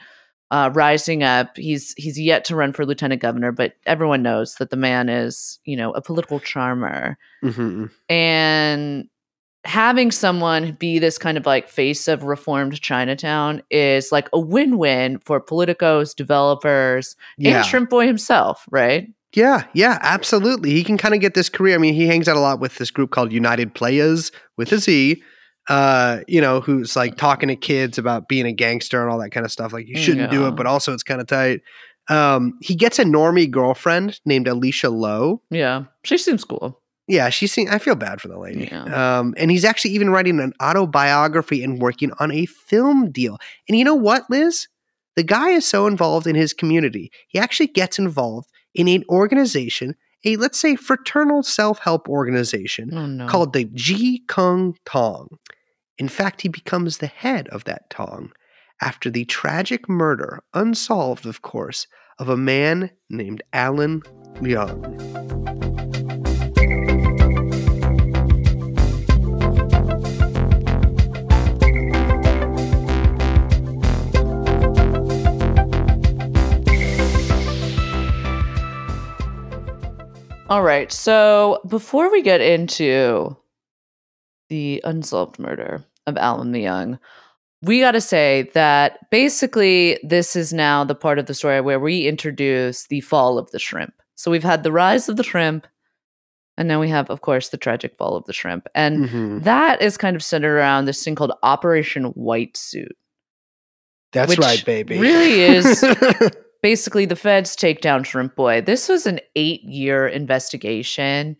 uh, 0.54 0.70
rising 0.74 1.24
up. 1.24 1.58
He's 1.58 1.93
he's 1.97 2.20
yet 2.20 2.45
to 2.45 2.56
run 2.56 2.74
for 2.74 2.86
lieutenant 2.86 3.22
governor, 3.22 3.51
but 3.51 3.74
everyone 3.88 4.22
knows 4.22 4.56
that 4.56 4.70
the 4.70 4.78
man 4.78 5.10
is 5.10 5.60
you 5.66 5.76
know 5.76 5.91
a 5.93 6.01
political 6.01 6.39
charmer 6.39 7.18
Mhm. 7.43 7.89
and 8.10 9.08
having 9.66 10.12
someone 10.12 10.74
be 10.74 10.99
this 10.99 11.18
kind 11.18 11.38
of 11.38 11.45
like 11.45 11.70
face 11.70 12.08
of 12.10 12.24
reformed 12.24 12.80
Chinatown 12.82 13.62
is 13.72 14.12
like 14.12 14.28
a 14.34 14.39
win-win 14.39 15.20
for 15.20 15.39
politicos, 15.39 16.14
developers, 16.16 17.16
Yeah. 17.38 17.58
and 17.58 17.66
Shrimp 17.66 17.89
Boy 17.89 18.06
himself, 18.06 18.66
right? 18.72 19.08
Yeah, 19.34 19.64
yeah, 19.74 19.97
absolutely. 20.01 20.72
He 20.72 20.84
can 20.84 20.97
kind 20.97 21.16
of 21.16 21.22
get 21.22 21.34
this 21.34 21.49
career. 21.49 21.76
I 21.76 21.78
mean, 21.80 21.93
he 21.95 22.06
hangs 22.08 22.28
out 22.28 22.36
a 22.36 22.41
lot 22.41 22.60
with 22.60 22.76
this 22.76 22.91
group 22.91 23.10
called 23.12 23.32
United 23.32 23.74
Playaz 23.74 24.32
with 24.58 24.72
a 24.74 24.78
Z. 24.80 25.24
Uh, 25.70 26.20
you 26.28 26.41
know, 26.41 26.59
who's 26.59 26.95
like 26.95 27.16
talking 27.16 27.47
to 27.47 27.55
kids 27.55 27.97
about 27.97 28.28
being 28.28 28.45
a 28.45 28.51
gangster 28.51 29.01
and 29.01 29.09
all 29.09 29.20
that 29.20 29.30
kind 29.30 29.45
of 29.45 29.51
stuff. 29.51 29.72
Like 29.72 29.88
you 29.88 29.97
shouldn't 29.97 30.30
do 30.30 30.47
it, 30.47 30.55
but 30.57 30.66
also 30.66 30.93
it's 30.93 31.03
kind 31.03 31.22
of 31.22 31.28
tight. 31.28 31.61
Um, 32.09 32.57
he 32.61 32.76
gets 32.76 32.99
a 32.99 33.05
normie 33.05 33.49
girlfriend 33.49 34.20
named 34.26 34.47
Alicia 34.47 34.89
Lowe. 34.89 35.41
Yeah, 35.49 35.86
she 36.03 36.18
seems 36.18 36.43
cool. 36.43 36.82
Yeah, 37.07 37.30
she 37.30 37.47
seen. 37.47 37.70
I 37.70 37.80
feel 37.80 37.95
bad 37.95 38.22
for 38.22 38.30
the 38.30 38.39
lady. 38.39 38.70
Yeah. 38.72 39.20
Um, 39.20 39.34
and 39.38 39.51
he's 39.51 39.66
actually 39.66 39.91
even 39.91 40.09
writing 40.09 40.39
an 40.39 40.53
autobiography 40.61 41.64
and 41.64 41.82
working 41.82 42.11
on 42.20 42.32
a 42.32 42.45
film 42.45 43.11
deal. 43.11 43.38
And 43.68 43.78
you 43.78 43.84
know 43.84 43.95
what, 43.95 44.24
Liz? 44.30 44.68
The 45.16 45.24
guy 45.24 45.49
is 45.49 45.66
so 45.66 45.86
involved 45.86 46.28
in 46.28 46.36
his 46.36 46.53
community. 46.53 47.11
He 47.28 47.39
actually 47.39 47.68
gets 47.68 47.99
involved 47.99 48.49
in 48.74 48.88
an 48.88 49.03
organization, 49.09 49.95
a 50.26 50.36
let's 50.38 50.59
say 50.59 50.76
fraternal 50.76 51.43
self-help 51.43 52.07
organization 52.09 52.89
Oh 52.93 53.05
no. 53.05 53.28
called 53.28 53.53
the 53.53 53.65
Chee 53.76 54.24
Kung 54.28 54.78
Tong. 54.86 55.28
In 55.97 56.09
fact, 56.09 56.41
he 56.41 56.49
becomes 56.49 56.97
the 56.97 57.07
head 57.07 57.47
of 57.49 57.65
that 57.65 57.89
tong 57.89 58.32
after 58.82 59.09
the 59.09 59.26
tragic 59.26 59.88
murder, 59.88 60.43
unsolved, 60.53 61.26
of 61.26 61.41
course, 61.41 61.88
of 62.19 62.30
a 62.30 62.38
man 62.38 62.89
named 63.09 63.41
Alan 63.53 64.01
Leung. 64.41 65.92
All 80.54 80.62
right. 80.62 80.91
So 80.91 81.62
before 81.68 82.12
we 82.12 82.22
get 82.22 82.39
into 82.39 83.36
the 84.49 84.82
unsolved 84.84 85.39
murder 85.39 85.84
of 86.06 86.16
Alan 86.16 86.51
Leung, 86.54 86.99
we 87.64 87.80
got 87.80 87.93
to 87.93 88.01
say 88.01 88.51
that 88.54 89.10
basically 89.10 89.97
this 90.04 90.36
is 90.36 90.54
now 90.54 90.84
the 90.84 90.93
part 90.93 91.18
of 91.18 91.26
the 91.26 91.34
story 91.34 91.60
where 91.60 91.80
we 91.80 92.06
introduce 92.08 92.86
the 92.86 93.01
fall 93.01 93.39
of 93.39 93.49
the 93.49 93.58
shrimp. 93.58 93.95
So 94.14 94.30
we've 94.30 94.43
had 94.43 94.62
the 94.62 94.72
rise 94.72 95.10
of 95.10 95.18
the 95.18 95.24
shrimp, 95.24 95.66
and 96.56 96.68
now 96.68 96.80
we 96.80 96.89
have, 96.89 97.10
of 97.10 97.22
course, 97.22 97.49
the 97.49 97.58
tragic 97.58 97.97
fall 97.97 98.16
of 98.16 98.26
the 98.26 98.34
shrimp. 98.34 98.68
And 98.76 99.10
Mhm. 99.10 99.43
that 99.45 99.82
is 99.82 99.97
kind 99.97 100.16
of 100.16 100.22
centered 100.22 100.56
around 100.56 100.86
this 100.86 101.04
thing 101.04 101.16
called 101.16 101.34
Operation 101.41 102.04
White 102.14 102.56
Suit. 102.58 102.95
That's 104.12 104.38
right, 104.38 104.64
baby. 104.64 104.99
really 104.99 105.41
is- 105.41 105.84
basically 106.64 107.05
the 107.05 107.16
feds 107.16 107.55
take 107.55 107.82
down 107.82 108.03
shrimp 108.03 108.36
boy. 108.36 108.61
This 108.61 108.89
was 108.89 109.05
an 109.05 109.20
eight 109.36 109.61
year 109.64 110.07
investigation 110.07 111.36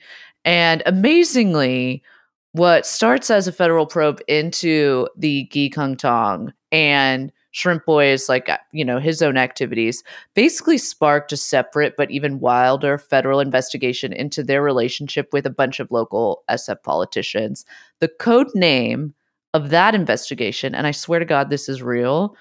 and 0.46 0.84
amazingly 0.86 2.04
what 2.52 2.86
starts 2.86 3.32
as 3.32 3.48
a 3.48 3.52
federal 3.52 3.88
probe 3.88 4.22
into 4.28 5.08
the 5.18 5.48
Chee 5.48 5.70
Kung 5.70 5.96
Tong 5.96 6.54
and 6.72 7.32
shrimp 7.52 7.86
boy's 7.86 8.28
like 8.28 8.50
uh, 8.50 8.58
you 8.74 8.84
know 8.84 9.00
his 9.00 9.22
own 9.22 9.38
activities 9.38 10.04
basically 10.34 10.78
sparked 10.78 11.32
a 11.32 11.38
separate 11.38 11.96
but 11.96 12.12
even 12.12 12.40
wilder 12.40 12.98
federal 12.98 13.40
investigation 13.40 14.12
into 14.12 14.44
their 14.44 14.62
relationship 14.62 15.30
with 15.32 15.46
a 15.46 15.52
bunch 15.52 15.80
of 15.80 15.90
local 15.90 16.44
sf 16.50 16.84
politicians. 16.84 17.64
The 18.00 18.10
code 18.10 18.54
name 18.54 19.14
of 19.54 19.70
that 19.70 19.96
investigation 19.96 20.76
and 20.76 20.86
i 20.86 20.92
swear 20.92 21.20
to 21.20 21.26
god 21.26 21.50
this 21.50 21.70
is 21.70 21.82
real 21.82 22.36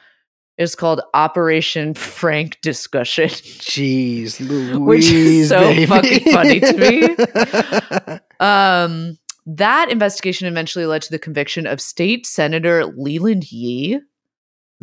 is 0.62 0.74
called 0.74 1.00
Operation 1.14 1.94
Frank 1.94 2.58
Discussion. 2.62 3.28
Jeez, 3.28 4.40
Louise, 4.40 4.78
Which 4.78 5.04
is 5.10 5.48
so 5.50 5.60
baby. 5.60 5.86
fucking 5.86 6.32
funny 6.32 6.60
to 6.60 8.22
Um, 8.40 9.18
that 9.46 9.90
investigation 9.90 10.48
eventually 10.48 10.86
led 10.86 11.02
to 11.02 11.10
the 11.10 11.18
conviction 11.18 11.66
of 11.66 11.80
State 11.80 12.26
Senator 12.26 12.86
Leland 12.86 13.50
Yee 13.52 14.00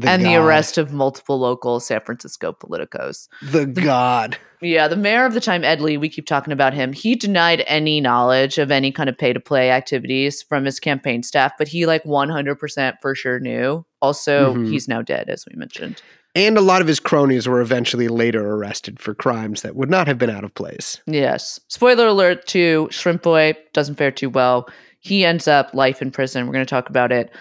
and 0.08 0.26
the 0.26 0.36
arrest 0.36 0.78
of 0.78 0.92
multiple 0.94 1.40
local 1.40 1.80
San 1.80 2.02
Francisco 2.02 2.54
politicos. 2.54 3.28
The 3.42 3.66
god. 3.66 4.38
Yeah, 4.62 4.88
the 4.88 4.96
mayor 4.98 5.26
of 5.26 5.34
the 5.34 5.40
time, 5.40 5.64
Ed 5.64 5.80
Lee, 5.82 5.98
we 5.98 6.10
keep 6.10 6.26
talking 6.26 6.52
about 6.54 6.74
him. 6.74 6.92
He 6.92 7.16
denied 7.16 7.64
any 7.66 8.02
knowledge 8.02 8.58
of 8.58 8.72
any 8.72 8.92
kind 8.92 9.08
of 9.10 9.18
pay 9.18 9.32
to 9.34 9.40
play 9.40 9.72
activities 9.72 10.42
from 10.44 10.66
his 10.66 10.80
campaign 10.80 11.24
staff, 11.24 11.54
but 11.58 11.68
he 11.70 11.86
like 11.86 12.04
100% 12.04 12.94
for 13.02 13.16
sure 13.16 13.40
knew. 13.40 13.86
Also, 14.02 14.54
Mhm. 14.56 14.70
he's 14.70 14.88
now 14.88 15.02
dead, 15.02 15.30
as 15.30 15.46
we 15.50 15.56
mentioned. 15.58 16.02
And 16.36 16.58
a 16.58 16.62
lot 16.62 16.82
of 16.82 16.88
his 16.88 17.00
cronies 17.00 17.48
were 17.48 17.60
eventually 17.60 18.08
later 18.08 18.46
arrested 18.54 19.00
for 19.00 19.16
crimes 19.16 19.62
that 19.64 19.76
would 19.76 19.90
not 19.90 20.08
have 20.08 20.18
been 20.18 20.30
out 20.30 20.44
of 20.44 20.54
place. 20.54 21.02
Yes. 21.08 21.60
Spoiler 21.70 22.08
alert 22.08 22.46
to 22.48 22.88
Shrimp 22.92 23.24
Boy 23.24 23.56
doesn't 23.74 23.96
fare 23.96 24.12
too 24.12 24.30
well. 24.30 24.70
He 25.00 25.26
ends 25.26 25.48
up 25.48 25.74
life 25.74 26.02
in 26.02 26.12
prison. 26.12 26.46
We're 26.46 26.54
going 26.54 26.66
to 26.66 26.70
talk 26.70 26.90
about 26.90 27.12
it. 27.12 27.32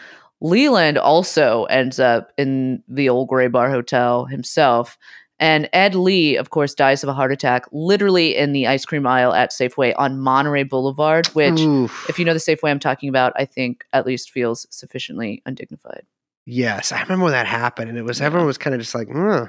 Leland 0.41 0.99
also 0.99 1.65
ends 1.65 1.99
up 1.99 2.33
in 2.39 2.83
the 2.89 3.09
old 3.09 3.29
Gray 3.29 3.49
Bar 3.49 3.71
Hotel 3.71 4.25
himself. 4.27 4.97
And 5.41 5.69
Ed 5.73 5.95
Lee, 5.95 6.37
of 6.37 6.51
course, 6.51 6.75
dies 6.75 7.05
of 7.05 7.09
a 7.09 7.13
heart 7.15 7.31
attack 7.31 7.65
literally 7.71 8.37
in 8.37 8.53
the 8.53 8.67
ice 8.67 8.85
cream 8.85 9.07
aisle 9.07 9.33
at 9.33 9.51
Safeway 9.53 9.95
on 9.97 10.19
Monterey 10.19 10.65
Boulevard, 10.65 11.29
which, 11.29 11.61
Oof. 11.61 12.07
if 12.09 12.19
you 12.19 12.25
know 12.25 12.33
the 12.35 12.41
Safeway 12.41 12.71
I'm 12.71 12.81
talking 12.81 13.09
about, 13.09 13.33
I 13.37 13.45
think 13.45 13.85
at 13.93 14.05
least 14.05 14.31
feels 14.33 14.67
sufficiently 14.71 15.41
undignified. 15.47 16.03
yes, 16.45 16.91
I 16.91 17.01
remember 17.03 17.25
when 17.25 17.33
that 17.35 17.47
happened, 17.47 17.89
and 17.89 17.97
it 17.99 18.03
was 18.03 18.21
everyone 18.21 18.47
was 18.49 18.59
kind 18.59 18.75
of 18.75 18.81
just 18.81 18.97
like, 18.97 19.09
"Huh, 19.13 19.47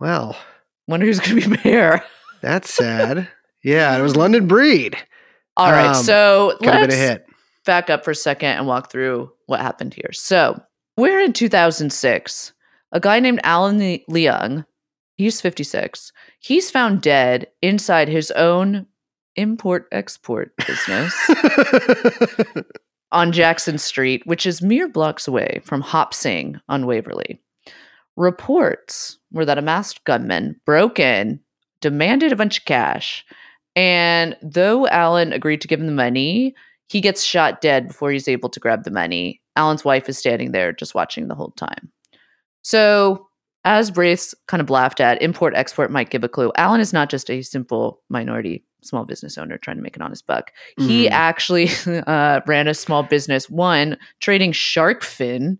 well, 0.00 0.36
Wonder 0.86 1.06
who's 1.06 1.20
going 1.20 1.40
to 1.40 1.48
be 1.48 1.56
mayor. 1.64 2.02
that's 2.42 2.72
sad." 2.72 3.26
yeah, 3.64 3.96
it 3.96 4.02
was 4.02 4.16
London 4.16 4.46
Breed. 4.46 4.98
All 5.56 5.70
right. 5.72 5.94
Um, 5.96 6.02
so 6.04 6.56
Could 6.58 6.68
have 6.70 6.80
let's 6.82 6.94
been 6.94 7.02
a 7.04 7.08
hit. 7.08 7.26
Back 7.64 7.90
up 7.90 8.04
for 8.04 8.12
a 8.12 8.16
second 8.16 8.50
and 8.50 8.66
walk 8.66 8.90
through 8.90 9.30
what 9.46 9.60
happened 9.60 9.94
here. 9.94 10.12
So, 10.12 10.60
we're 10.96 11.20
in 11.20 11.32
2006. 11.32 12.52
A 12.92 13.00
guy 13.00 13.18
named 13.18 13.40
Alan 13.42 13.78
Leung, 13.78 14.64
he's 15.16 15.40
56. 15.40 16.12
He's 16.38 16.70
found 16.70 17.02
dead 17.02 17.48
inside 17.62 18.08
his 18.08 18.30
own 18.32 18.86
import 19.36 19.88
export 19.90 20.56
business 20.66 21.14
on 23.10 23.32
Jackson 23.32 23.78
Street, 23.78 24.22
which 24.26 24.46
is 24.46 24.62
mere 24.62 24.88
blocks 24.88 25.26
away 25.26 25.60
from 25.64 25.80
Hop 25.80 26.14
Sing 26.14 26.60
on 26.68 26.86
Waverly. 26.86 27.40
Reports 28.16 29.18
were 29.32 29.44
that 29.44 29.58
a 29.58 29.62
masked 29.62 30.04
gunman 30.04 30.60
broke 30.64 31.00
in, 31.00 31.40
demanded 31.80 32.30
a 32.30 32.36
bunch 32.36 32.58
of 32.58 32.64
cash, 32.64 33.24
and 33.74 34.36
though 34.40 34.86
Alan 34.88 35.32
agreed 35.32 35.60
to 35.62 35.68
give 35.68 35.80
him 35.80 35.86
the 35.86 35.92
money, 35.92 36.54
he 36.94 37.00
gets 37.00 37.24
shot 37.24 37.60
dead 37.60 37.88
before 37.88 38.12
he's 38.12 38.28
able 38.28 38.48
to 38.48 38.60
grab 38.60 38.84
the 38.84 38.90
money. 38.92 39.42
Alan's 39.56 39.84
wife 39.84 40.08
is 40.08 40.16
standing 40.16 40.52
there 40.52 40.72
just 40.72 40.94
watching 40.94 41.26
the 41.26 41.34
whole 41.34 41.50
time. 41.56 41.90
So 42.62 43.26
as 43.64 43.90
Brace 43.90 44.32
kind 44.46 44.60
of 44.60 44.70
laughed 44.70 45.00
at, 45.00 45.20
import 45.20 45.54
export 45.56 45.90
might 45.90 46.10
give 46.10 46.22
a 46.22 46.28
clue. 46.28 46.52
Alan 46.56 46.80
is 46.80 46.92
not 46.92 47.10
just 47.10 47.28
a 47.30 47.42
simple 47.42 48.00
minority 48.08 48.64
small 48.84 49.04
business 49.04 49.36
owner 49.36 49.58
trying 49.58 49.76
to 49.76 49.82
make 49.82 49.96
an 49.96 50.02
honest 50.02 50.24
buck. 50.28 50.52
He 50.78 51.06
Mhm. 51.08 51.10
actually 51.10 51.68
uh, 52.06 52.42
ran 52.46 52.68
a 52.68 52.74
small 52.74 53.02
business, 53.02 53.50
one 53.50 53.96
trading 54.20 54.52
shark 54.52 55.02
fin, 55.02 55.58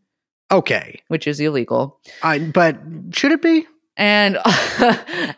Okay, 0.53 1.03
which 1.09 1.27
is 1.27 1.41
illegal. 1.41 1.99
I, 2.23 2.39
but 2.39 2.79
should 3.13 3.33
it 3.33 3.43
be? 3.43 3.67
And 3.97 4.39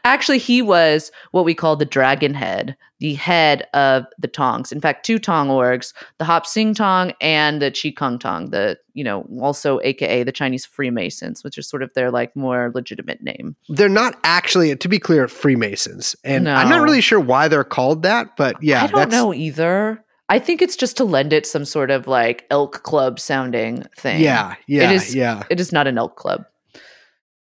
actually, 0.05 0.39
he 0.39 0.63
was 0.63 1.11
what 1.33 1.45
we 1.45 1.55
call 1.55 1.77
the 1.77 1.85
dragon 1.85 2.35
head, 2.35 2.77
the 3.01 3.15
head 3.15 3.67
of 3.75 4.07
the 4.19 4.29
Tongs. 4.29 4.73
In 4.73 4.81
fact, 4.81 5.05
two 5.05 5.19
Tong 5.19 5.49
orgs, 5.49 5.93
the 6.19 6.25
Hop 6.25 6.47
Sing 6.47 6.75
Tong 6.75 7.13
and 7.21 7.61
the 7.61 7.71
Chee 7.71 7.93
Kung 7.93 8.19
Tong, 8.19 8.51
the, 8.51 8.79
you 8.95 9.05
know, 9.05 9.27
also 9.41 9.81
AKA 9.83 10.23
the 10.23 10.33
Chinese 10.33 10.65
Freemasons, 10.65 11.45
which 11.45 11.59
is 11.59 11.69
sort 11.69 11.83
of 11.83 11.93
their 11.95 12.11
like 12.11 12.35
more 12.35 12.73
legitimate 12.75 13.23
name. 13.23 13.57
They're 13.69 13.89
not 13.89 14.19
actually, 14.25 14.75
to 14.75 14.89
be 14.89 14.99
clear, 14.99 15.29
Freemasons, 15.29 16.17
and 16.25 16.49
I'm 16.49 16.71
not 16.71 16.83
really 16.83 17.03
sure 17.03 17.21
why 17.21 17.49
they're 17.49 17.65
called 17.65 18.03
that. 18.05 18.37
But 18.37 18.63
yeah, 18.63 18.85
I 18.85 18.87
don't 18.87 19.11
know 19.11 19.35
either. 19.35 20.03
I 20.29 20.39
think 20.39 20.61
it's 20.61 20.77
just 20.77 20.97
to 20.97 21.05
lend 21.05 21.33
it 21.33 21.47
some 21.47 21.65
sort 21.65 21.91
of 21.91 22.07
like 22.07 22.47
elk 22.51 22.83
club 22.83 23.21
sounding 23.21 23.85
thing. 23.97 24.21
Yeah, 24.21 24.57
yeah, 24.67 24.91
it 24.91 24.97
is, 24.97 25.15
yeah. 25.15 25.45
It 25.51 25.61
is 25.61 25.73
not 25.73 25.87
an 25.87 25.99
elk 25.99 26.17
club. 26.17 26.47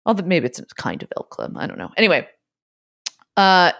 Although 0.08 0.24
maybe 0.24 0.46
it's 0.46 0.58
a 0.58 0.64
kind 0.64 1.02
of 1.02 1.12
elk 1.18 1.28
club. 1.28 1.54
I 1.56 1.66
don't 1.66 1.78
know. 1.78 1.90
Anyway, 1.98 2.26
uh, 3.36 3.70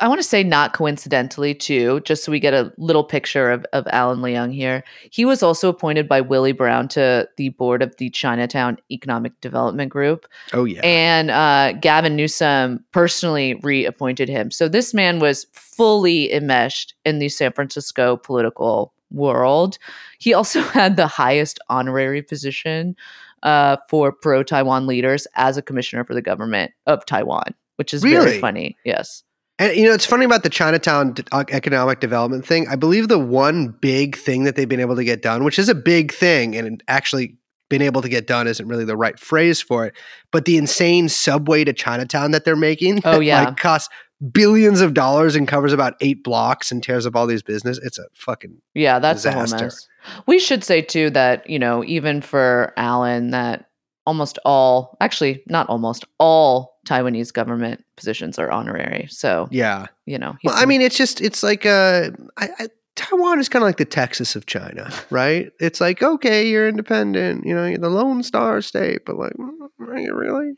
I 0.00 0.08
want 0.08 0.18
to 0.18 0.26
say 0.26 0.42
not 0.42 0.74
coincidentally 0.74 1.54
too, 1.54 2.00
just 2.00 2.24
so 2.24 2.32
we 2.32 2.40
get 2.40 2.52
a 2.52 2.70
little 2.76 3.04
picture 3.04 3.50
of, 3.50 3.64
of 3.72 3.86
Alan 3.86 4.18
Leung 4.18 4.52
here. 4.52 4.82
He 5.10 5.24
was 5.24 5.42
also 5.44 5.68
appointed 5.70 6.08
by 6.08 6.20
Willie 6.20 6.52
Brown 6.52 6.88
to 6.88 7.26
the 7.38 7.50
board 7.50 7.82
of 7.82 7.96
the 7.96 8.10
Chinatown 8.10 8.78
Economic 8.90 9.40
Development 9.40 9.90
Group. 9.90 10.26
Oh 10.52 10.64
yeah. 10.64 10.80
And 10.82 11.30
uh, 11.30 11.72
Gavin 11.80 12.16
Newsom 12.16 12.84
personally 12.90 13.54
reappointed 13.62 14.28
him. 14.28 14.50
So 14.50 14.68
this 14.68 14.92
man 14.92 15.20
was 15.20 15.46
fully 15.52 16.30
enmeshed 16.30 16.94
in 17.06 17.20
the 17.20 17.30
San 17.30 17.52
Francisco 17.52 18.16
political 18.16 18.92
world. 19.10 19.78
He 20.18 20.34
also 20.34 20.60
had 20.78 20.96
the 20.96 21.06
highest 21.06 21.58
honorary 21.68 22.22
position 22.22 22.96
uh, 23.42 23.76
for 23.88 24.12
pro 24.12 24.42
Taiwan 24.42 24.86
leaders 24.86 25.26
as 25.34 25.56
a 25.56 25.62
commissioner 25.62 26.04
for 26.04 26.14
the 26.14 26.22
government 26.22 26.72
of 26.86 27.04
Taiwan, 27.06 27.54
which 27.76 27.94
is 27.94 28.02
Really? 28.04 28.24
very 28.26 28.40
funny. 28.40 28.76
Yes. 28.84 29.22
And 29.58 29.76
you 29.76 29.84
know, 29.86 29.92
it's 29.94 30.06
funny 30.06 30.24
about 30.24 30.42
the 30.42 30.48
Chinatown 30.48 31.14
uh, 31.32 31.44
economic 31.50 32.00
development 32.00 32.46
thing. 32.46 32.66
I 32.68 32.76
believe 32.76 33.08
the 33.08 33.18
one 33.18 33.68
big 33.80 34.16
thing 34.16 34.44
that 34.44 34.56
they've 34.56 34.68
been 34.68 34.80
able 34.80 34.96
to 34.96 35.04
get 35.04 35.20
done, 35.22 35.44
which 35.44 35.58
is 35.58 35.68
a 35.68 35.74
big 35.74 36.12
thing, 36.12 36.56
and 36.56 36.82
actually 36.88 37.36
been 37.68 37.82
able 37.82 38.02
to 38.02 38.08
get 38.08 38.26
done 38.26 38.46
isn't 38.48 38.66
really 38.66 38.84
the 38.84 38.96
right 38.96 39.18
phrase 39.18 39.60
for 39.60 39.86
it, 39.86 39.94
but 40.32 40.44
the 40.44 40.56
insane 40.56 41.08
subway 41.08 41.62
to 41.62 41.72
Chinatown 41.72 42.30
that 42.32 42.44
they're 42.44 42.56
making. 42.56 43.00
Oh, 43.04 43.20
yeah. 43.20 43.44
like 43.44 43.56
costs 43.58 43.88
billions 44.32 44.80
of 44.80 44.92
dollars 44.92 45.34
and 45.36 45.46
covers 45.48 45.72
about 45.72 45.94
eight 46.00 46.22
blocks 46.24 46.70
and 46.72 46.82
tears 46.82 47.06
up 47.06 47.14
all 47.16 47.26
these 47.26 47.42
business. 47.42 47.78
It's 47.82 47.98
a 47.98 48.04
fucking 48.14 48.60
Yeah, 48.74 48.98
that's 48.98 49.24
a 49.24 49.32
whole 49.32 49.46
mess. 49.46 49.88
We 50.26 50.38
should 50.38 50.64
say 50.64 50.82
too 50.82 51.10
that, 51.10 51.48
you 51.48 51.58
know, 51.58 51.84
even 51.84 52.20
for 52.20 52.72
Alan, 52.76 53.30
that 53.30 53.70
almost 54.06 54.38
all, 54.44 54.96
actually, 55.00 55.42
not 55.46 55.68
almost 55.68 56.04
all 56.18 56.80
Taiwanese 56.86 57.32
government 57.32 57.84
positions 57.96 58.38
are 58.38 58.50
honorary. 58.50 59.06
So, 59.10 59.48
yeah. 59.50 59.86
you 60.06 60.18
know, 60.18 60.36
Well, 60.44 60.54
I 60.56 60.66
mean, 60.66 60.80
it's 60.80 60.96
just 60.96 61.20
it's 61.20 61.42
like 61.42 61.66
uh, 61.66 62.10
I, 62.36 62.48
I, 62.58 62.68
Taiwan 62.96 63.38
is 63.38 63.48
kind 63.48 63.62
of 63.62 63.66
like 63.66 63.76
the 63.76 63.84
Texas 63.84 64.36
of 64.36 64.46
China, 64.46 64.92
right? 65.10 65.52
It's 65.60 65.80
like 65.80 66.02
okay, 66.02 66.48
you're 66.48 66.68
independent, 66.68 67.46
you 67.46 67.54
know, 67.54 67.66
you're 67.66 67.78
the 67.78 67.90
Lone 67.90 68.22
Star 68.22 68.60
State, 68.62 69.04
but 69.04 69.16
like, 69.16 69.32
mm, 69.34 69.68
are 69.80 69.98
you 69.98 70.14
really? 70.14 70.52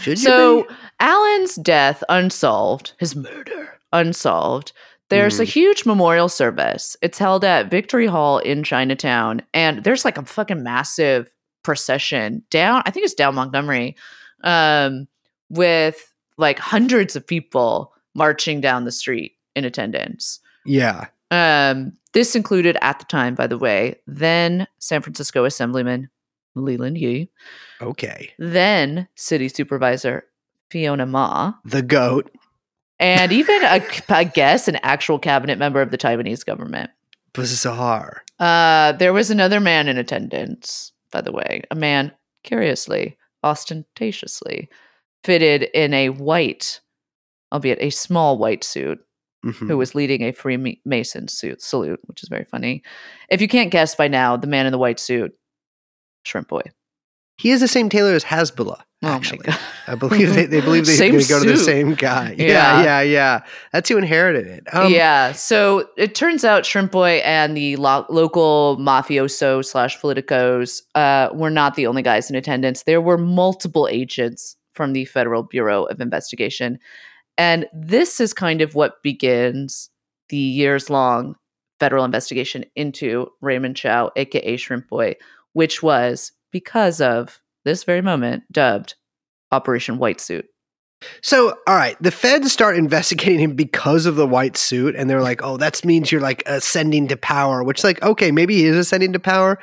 Should 0.00 0.18
you 0.18 0.24
so? 0.24 0.66
Alan's 1.00 1.56
death 1.56 2.04
unsolved, 2.08 2.92
his 2.98 3.16
murder 3.16 3.78
unsolved. 3.92 4.72
There's 5.08 5.38
a 5.38 5.44
Mm. 5.44 5.48
huge 5.48 5.86
memorial 5.86 6.28
service. 6.28 6.96
It's 7.02 7.18
held 7.18 7.44
at 7.44 7.70
Victory 7.70 8.06
Hall 8.06 8.38
in 8.38 8.62
Chinatown, 8.64 9.42
and 9.54 9.84
there's 9.84 10.04
like 10.04 10.18
a 10.18 10.24
fucking 10.24 10.62
massive 10.62 11.32
procession 11.62 12.42
down. 12.50 12.82
I 12.86 12.90
think 12.90 13.04
it's 13.04 13.14
down 13.14 13.34
Montgomery, 13.36 13.96
um, 14.44 15.06
with 15.48 16.12
like 16.38 16.58
hundreds 16.58 17.14
of 17.16 17.26
people 17.26 17.92
marching 18.14 18.60
down 18.60 18.84
the 18.84 18.92
street 18.92 19.36
in 19.54 19.64
attendance. 19.64 20.40
Yeah. 20.64 21.06
Um, 21.30 21.92
this 22.12 22.34
included 22.36 22.76
at 22.82 22.98
the 22.98 23.04
time, 23.06 23.34
by 23.34 23.46
the 23.46 23.58
way, 23.58 23.96
then 24.06 24.66
San 24.78 25.02
Francisco 25.02 25.44
Assemblyman 25.44 26.08
Leland 26.54 26.98
Yee, 26.98 27.30
Okay. 27.80 28.32
then 28.38 29.06
City 29.14 29.48
Supervisor 29.48 30.24
Fiona 30.70 31.06
Ma, 31.06 31.54
The 31.64 31.82
goat. 31.82 32.30
And 32.98 33.32
even 33.32 33.62
a, 33.64 33.82
I 34.08 34.24
guess 34.24 34.68
an 34.68 34.76
actual 34.82 35.18
cabinet 35.18 35.58
member 35.58 35.80
of 35.80 35.90
the 35.90 35.98
Taiwanese 35.98 36.44
government. 36.44 36.90
Bizarre. 37.32 38.22
Uh, 38.38 38.92
there 38.92 39.12
was 39.12 39.30
another 39.30 39.60
man 39.60 39.88
in 39.88 39.98
attendance, 39.98 40.92
by 41.12 41.20
the 41.20 41.32
way, 41.32 41.62
a 41.70 41.74
man 41.74 42.12
curiously, 42.44 43.16
ostentatiously 43.44 44.68
fitted 45.24 45.64
in 45.74 45.92
a 45.94 46.10
white, 46.10 46.80
albeit 47.52 47.78
a 47.80 47.90
small 47.90 48.38
white 48.38 48.64
suit, 48.64 48.98
Mhm. 49.44 49.68
who 49.68 49.76
was 49.76 49.94
leading 49.94 50.22
a 50.22 50.32
Freemason 50.32 51.28
suit 51.28 51.62
salute, 51.62 52.00
which 52.06 52.22
is 52.22 52.28
very 52.28 52.44
funny. 52.44 52.82
If 53.28 53.40
you 53.40 53.46
can't 53.48 53.70
guess 53.70 53.94
by 53.94 54.08
now, 54.08 54.36
the 54.36 54.46
man 54.48 54.66
in 54.66 54.72
the 54.72 54.78
white 54.78 54.98
suit, 54.98 55.36
Shrimp 56.24 56.48
Boy. 56.48 56.62
He 57.38 57.50
is 57.50 57.60
the 57.60 57.68
same 57.68 57.88
tailor 57.88 58.14
as 58.14 58.24
Hasbulla. 58.24 58.82
Oh 59.02 59.08
Actually. 59.08 59.46
I 59.86 59.94
believe 59.94 60.34
they, 60.34 60.46
they 60.46 60.60
believe 60.62 60.86
going 60.86 61.20
to 61.20 61.28
go 61.28 61.42
to 61.42 61.48
the 61.48 61.58
same 61.58 61.94
guy. 61.94 62.34
Yeah. 62.38 62.46
Yeah, 62.46 62.82
yeah, 62.82 63.00
yeah. 63.02 63.40
That's 63.72 63.88
who 63.90 63.98
inherited 63.98 64.46
it. 64.46 64.74
Um, 64.74 64.90
yeah. 64.90 65.32
So 65.32 65.88
it 65.98 66.14
turns 66.14 66.44
out 66.44 66.64
Shrimp 66.64 66.92
Boy 66.92 67.20
and 67.24 67.54
the 67.56 67.76
lo- 67.76 68.06
local 68.08 68.78
mafioso 68.78 69.62
slash 69.62 70.00
politicos 70.00 70.80
uh, 70.94 71.28
were 71.34 71.50
not 71.50 71.74
the 71.74 71.86
only 71.86 72.02
guys 72.02 72.30
in 72.30 72.36
attendance. 72.36 72.84
There 72.84 73.02
were 73.02 73.18
multiple 73.18 73.86
agents 73.86 74.56
from 74.72 74.94
the 74.94 75.04
Federal 75.04 75.42
Bureau 75.42 75.84
of 75.84 76.00
Investigation. 76.00 76.78
And 77.36 77.66
this 77.74 78.18
is 78.18 78.32
kind 78.32 78.62
of 78.62 78.74
what 78.74 79.02
begins 79.02 79.90
the 80.30 80.38
years 80.38 80.88
long 80.88 81.36
federal 81.78 82.04
investigation 82.04 82.64
into 82.74 83.28
Raymond 83.42 83.76
Chow, 83.76 84.10
aka 84.16 84.56
Shrimp 84.56 84.88
Boy, 84.88 85.16
which 85.52 85.82
was 85.82 86.32
because 86.50 87.00
of 87.00 87.40
this 87.64 87.84
very 87.84 88.00
moment 88.00 88.44
dubbed 88.50 88.94
Operation 89.52 89.98
White 89.98 90.20
Suit. 90.20 90.46
So, 91.22 91.56
all 91.66 91.76
right, 91.76 91.96
the 92.00 92.10
feds 92.10 92.50
start 92.50 92.76
investigating 92.76 93.38
him 93.38 93.54
because 93.54 94.06
of 94.06 94.16
the 94.16 94.26
white 94.26 94.56
suit, 94.56 94.96
and 94.96 95.10
they're 95.10 95.22
like, 95.22 95.42
"Oh, 95.42 95.56
that 95.58 95.84
means 95.84 96.10
you're 96.10 96.22
like 96.22 96.42
ascending 96.46 97.08
to 97.08 97.16
power." 97.16 97.62
Which, 97.62 97.84
like, 97.84 98.02
okay, 98.02 98.30
maybe 98.32 98.56
he 98.56 98.64
is 98.64 98.76
ascending 98.76 99.12
to 99.12 99.20
power. 99.20 99.58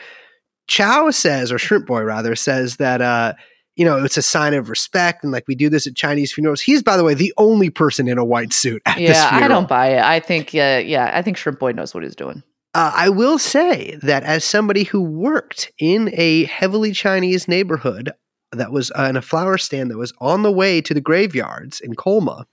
Chow 0.67 1.09
says, 1.09 1.51
or 1.51 1.57
Shrimp 1.57 1.87
Boy 1.87 2.03
rather, 2.03 2.35
says 2.35 2.77
that 2.77 3.01
uh, 3.01 3.33
you 3.75 3.83
know 3.83 4.03
it's 4.03 4.17
a 4.17 4.21
sign 4.21 4.53
of 4.53 4.69
respect, 4.69 5.23
and 5.23 5.33
like 5.33 5.45
we 5.47 5.55
do 5.55 5.69
this 5.69 5.87
at 5.87 5.95
Chinese 5.95 6.31
funerals. 6.31 6.61
He's, 6.61 6.83
by 6.83 6.97
the 6.97 7.03
way, 7.03 7.15
the 7.15 7.33
only 7.37 7.69
person 7.69 8.07
in 8.07 8.17
a 8.17 8.25
white 8.25 8.53
suit 8.53 8.81
at 8.85 8.97
this 8.97 9.09
Yeah, 9.09 9.29
funeral. 9.29 9.43
I 9.43 9.47
don't 9.47 9.67
buy 9.67 9.87
it. 9.87 10.03
I 10.03 10.19
think, 10.19 10.49
uh, 10.53 10.81
yeah, 10.85 11.11
I 11.13 11.21
think 11.23 11.37
Shrimp 11.37 11.59
Boy 11.59 11.71
knows 11.71 11.93
what 11.93 12.03
he's 12.03 12.15
doing. 12.15 12.43
Uh, 12.75 12.91
I 12.95 13.09
will 13.09 13.37
say 13.37 13.99
that 14.01 14.23
as 14.23 14.43
somebody 14.43 14.83
who 14.83 15.01
worked 15.01 15.71
in 15.77 16.09
a 16.13 16.45
heavily 16.45 16.91
Chinese 16.91 17.47
neighborhood 17.47 18.11
that 18.51 18.71
was 18.71 18.91
uh, 18.97 19.03
in 19.03 19.15
a 19.15 19.21
flower 19.21 19.57
stand 19.59 19.91
that 19.91 19.97
was 19.97 20.13
on 20.19 20.41
the 20.41 20.51
way 20.51 20.81
to 20.81 20.93
the 20.93 21.01
graveyards 21.01 21.79
in 21.79 21.93
Colma, 21.93 22.45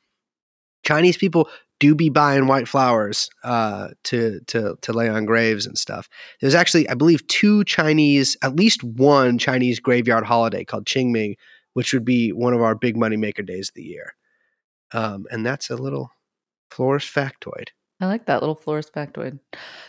Chinese 0.85 1.16
people 1.16 1.49
do 1.79 1.95
be 1.95 2.11
buying 2.11 2.47
white 2.47 2.68
flowers 2.68 3.31
uh, 3.45 3.89
to 4.05 4.41
to 4.47 4.77
to 4.83 4.93
lay 4.93 5.09
on 5.09 5.25
graves 5.25 5.64
and 5.64 5.79
stuff. 5.79 6.09
There's 6.41 6.55
actually, 6.55 6.87
I 6.91 6.95
believe, 6.95 7.27
two 7.27 7.64
Chinese, 7.64 8.37
at 8.43 8.57
least 8.57 8.85
one 8.85 9.39
Chinese 9.39 9.81
graveyard 9.81 10.25
holiday 10.25 10.64
called 10.64 10.85
Qingming, 10.85 11.37
which 11.73 11.95
would 11.95 12.05
be 12.05 12.33
one 12.33 12.53
of 12.53 12.61
our 12.61 12.75
big 12.75 12.97
money 12.97 13.16
maker 13.16 13.43
days 13.43 13.71
of 13.71 13.75
the 13.75 13.83
year. 13.83 14.14
Um, 14.93 15.25
and 15.31 15.47
that's 15.47 15.71
a 15.71 15.77
little 15.77 16.11
florist 16.71 17.12
factoid. 17.14 17.68
I 18.01 18.07
like 18.07 18.27
that 18.27 18.41
little 18.41 18.55
florist 18.55 18.95
factoid. 18.95 19.39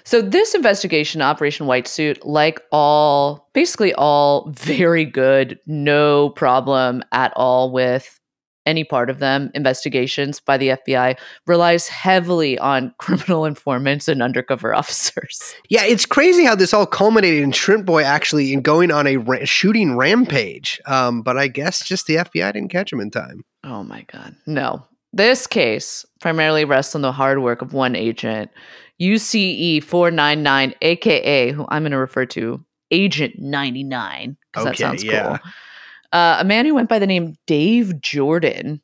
So 0.04 0.22
this 0.22 0.54
investigation, 0.54 1.22
Operation 1.22 1.66
White 1.66 1.88
Suit, 1.88 2.26
like 2.26 2.62
all, 2.72 3.50
basically 3.54 3.94
all 3.94 4.52
very 4.52 5.06
good, 5.06 5.60
no 5.66 6.30
problem 6.32 7.04
at 7.14 7.32
all 7.36 7.72
with 7.72 8.20
any 8.66 8.84
part 8.84 9.10
of 9.10 9.20
them, 9.20 9.50
investigations 9.54 10.40
by 10.40 10.58
the 10.58 10.70
FBI 10.70 11.18
relies 11.48 11.88
heavily 11.88 12.60
on 12.60 12.94
criminal 13.00 13.46
informants 13.46 14.08
and 14.08 14.22
undercover 14.22 14.74
officers. 14.76 15.56
Yeah, 15.70 15.86
it's 15.86 16.06
crazy 16.06 16.44
how 16.44 16.56
this 16.56 16.74
all 16.74 16.86
culminated 16.86 17.42
in 17.44 17.52
Shrimp 17.52 17.86
Boy 17.86 18.04
actually 18.04 18.54
in 18.54 18.62
going 18.62 18.92
on 18.92 19.08
a 19.08 19.18
ra- 19.18 19.46
shooting 19.46 19.96
rampage. 19.96 20.80
Um, 20.86 21.22
but 21.22 21.38
I 21.38 21.48
guess 21.48 21.86
just 21.86 22.08
the 22.08 22.16
FBI 22.16 22.54
didn't 22.54 22.70
catch 22.70 22.92
him 22.92 23.00
in 23.00 23.10
time. 23.10 23.44
Oh 23.64 23.84
my 23.84 24.06
God. 24.12 24.36
No. 24.46 24.86
This 25.14 25.46
case 25.48 26.06
primarily 26.20 26.66
rests 26.66 26.96
on 26.96 27.02
the 27.02 27.12
hard 27.12 27.42
work 27.42 27.62
of 27.62 27.74
one 27.74 27.96
agent, 27.96 28.50
UCE 29.02 29.84
499, 29.84 30.74
AKA, 30.82 31.52
who 31.52 31.66
I'm 31.70 31.84
going 31.84 31.92
to 31.92 31.98
refer 31.98 32.26
to 32.28 32.64
Agent 32.92 33.40
99, 33.40 34.38
because 34.52 34.66
that 34.66 34.78
sounds 34.78 35.04
yeah. 35.04 35.28
cool. 35.28 35.52
Uh, 36.14 36.38
a 36.40 36.44
man 36.44 36.66
who 36.66 36.76
went 36.76 36.90
by 36.90 37.00
the 37.00 37.08
name 37.08 37.36
Dave 37.48 38.02
Jordan, 38.02 38.82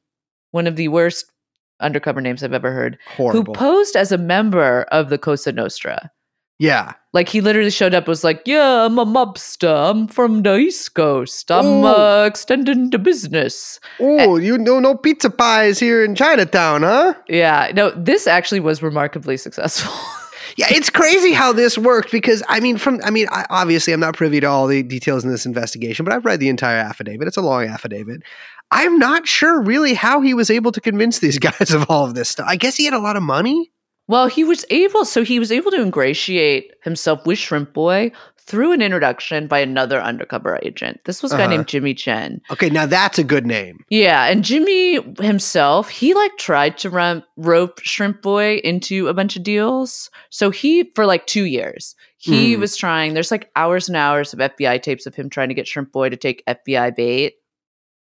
one 0.51 0.67
of 0.67 0.75
the 0.75 0.87
worst 0.87 1.31
undercover 1.79 2.21
names 2.21 2.43
I've 2.43 2.53
ever 2.53 2.71
heard, 2.71 2.97
Horrible. 3.15 3.43
who 3.43 3.53
posed 3.53 3.95
as 3.95 4.11
a 4.11 4.17
member 4.17 4.83
of 4.91 5.09
the 5.09 5.17
Cosa 5.17 5.51
Nostra. 5.51 6.11
Yeah. 6.59 6.93
Like 7.13 7.29
he 7.29 7.41
literally 7.41 7.71
showed 7.71 7.93
up, 7.93 8.07
was 8.07 8.23
like, 8.23 8.41
"Yeah, 8.45 8.85
I'm 8.85 8.99
a 8.99 9.05
mobster. 9.05 9.89
I'm 9.89 10.07
from 10.07 10.43
the 10.43 10.57
East 10.57 10.93
Coast. 10.93 11.51
I'm 11.51 11.83
uh, 11.83 12.25
extending 12.25 12.89
the 12.89 12.99
business." 12.99 13.79
Oh, 13.99 14.37
you 14.37 14.57
know 14.57 14.79
no 14.79 14.95
pizza 14.95 15.29
pies 15.29 15.79
here 15.79 16.03
in 16.03 16.15
Chinatown, 16.15 16.83
huh? 16.83 17.15
Yeah, 17.27 17.71
no, 17.73 17.91
this 17.91 18.27
actually 18.27 18.59
was 18.59 18.83
remarkably 18.83 19.37
successful. 19.37 19.93
Yeah, 20.55 20.67
it's 20.69 20.89
crazy 20.89 21.33
how 21.33 21.51
this 21.53 21.77
worked 21.77 22.11
because 22.11 22.41
I 22.47 22.59
mean, 22.59 22.77
from 22.77 22.99
I 23.03 23.11
mean, 23.11 23.27
I, 23.29 23.45
obviously 23.49 23.93
I'm 23.93 23.99
not 23.99 24.15
privy 24.15 24.39
to 24.39 24.47
all 24.47 24.65
the 24.65 24.81
details 24.81 25.23
in 25.23 25.29
this 25.29 25.45
investigation, 25.45 26.05
but 26.05 26.13
I've 26.13 26.25
read 26.25 26.39
the 26.39 26.49
entire 26.49 26.77
affidavit. 26.77 27.27
It's 27.27 27.37
a 27.37 27.41
long 27.41 27.65
affidavit. 27.65 28.23
I'm 28.71 28.97
not 28.97 29.27
sure 29.27 29.61
really 29.61 29.93
how 29.93 30.21
he 30.21 30.33
was 30.33 30.49
able 30.49 30.71
to 30.71 30.81
convince 30.81 31.19
these 31.19 31.37
guys 31.39 31.71
of 31.71 31.85
all 31.89 32.05
of 32.05 32.15
this 32.15 32.29
stuff. 32.29 32.47
I 32.49 32.55
guess 32.55 32.75
he 32.75 32.85
had 32.85 32.93
a 32.93 32.99
lot 32.99 33.17
of 33.17 33.23
money. 33.23 33.71
Well, 34.07 34.27
he 34.27 34.43
was 34.43 34.65
able, 34.69 35.03
so 35.05 35.23
he 35.23 35.39
was 35.39 35.51
able 35.51 35.71
to 35.71 35.81
ingratiate 35.81 36.71
himself 36.83 37.25
with 37.25 37.37
Shrimp 37.37 37.73
Boy 37.73 38.11
through 38.39 38.71
an 38.71 38.81
introduction 38.81 39.47
by 39.47 39.59
another 39.59 39.99
undercover 40.01 40.57
agent. 40.63 41.01
This 41.03 41.21
was 41.21 41.33
a 41.33 41.37
guy 41.37 41.43
Uh-huh. 41.43 41.51
named 41.51 41.67
Jimmy 41.67 41.93
Chen. 41.93 42.39
Okay, 42.49 42.69
now 42.69 42.85
that's 42.85 43.19
a 43.19 43.23
good 43.25 43.45
name. 43.45 43.83
Yeah, 43.89 44.23
and 44.27 44.45
Jimmy 44.45 45.01
himself, 45.21 45.89
he 45.89 46.13
like 46.13 46.37
tried 46.37 46.77
to 46.77 46.89
run, 46.89 47.25
rope 47.35 47.81
Shrimp 47.83 48.21
Boy 48.21 48.61
into 48.63 49.09
a 49.09 49.13
bunch 49.13 49.35
of 49.35 49.43
deals. 49.43 50.09
So 50.29 50.49
he, 50.51 50.89
for 50.95 51.05
like 51.05 51.27
two 51.27 51.43
years, 51.43 51.93
he 52.17 52.53
Hmm. 52.53 52.61
was 52.61 52.77
trying. 52.77 53.13
There's 53.13 53.31
like 53.31 53.49
hours 53.57 53.89
and 53.89 53.97
hours 53.97 54.31
of 54.33 54.39
FBI 54.39 54.77
tapes 54.81 55.05
of 55.05 55.15
him 55.15 55.29
trying 55.29 55.49
to 55.49 55.55
get 55.55 55.67
Shrimp 55.67 55.91
Boy 55.91 56.07
to 56.07 56.15
take 56.15 56.43
FBI 56.47 56.91
bait. 56.91 57.33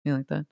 You 0.04 0.14
like 0.14 0.28
that? 0.28 0.44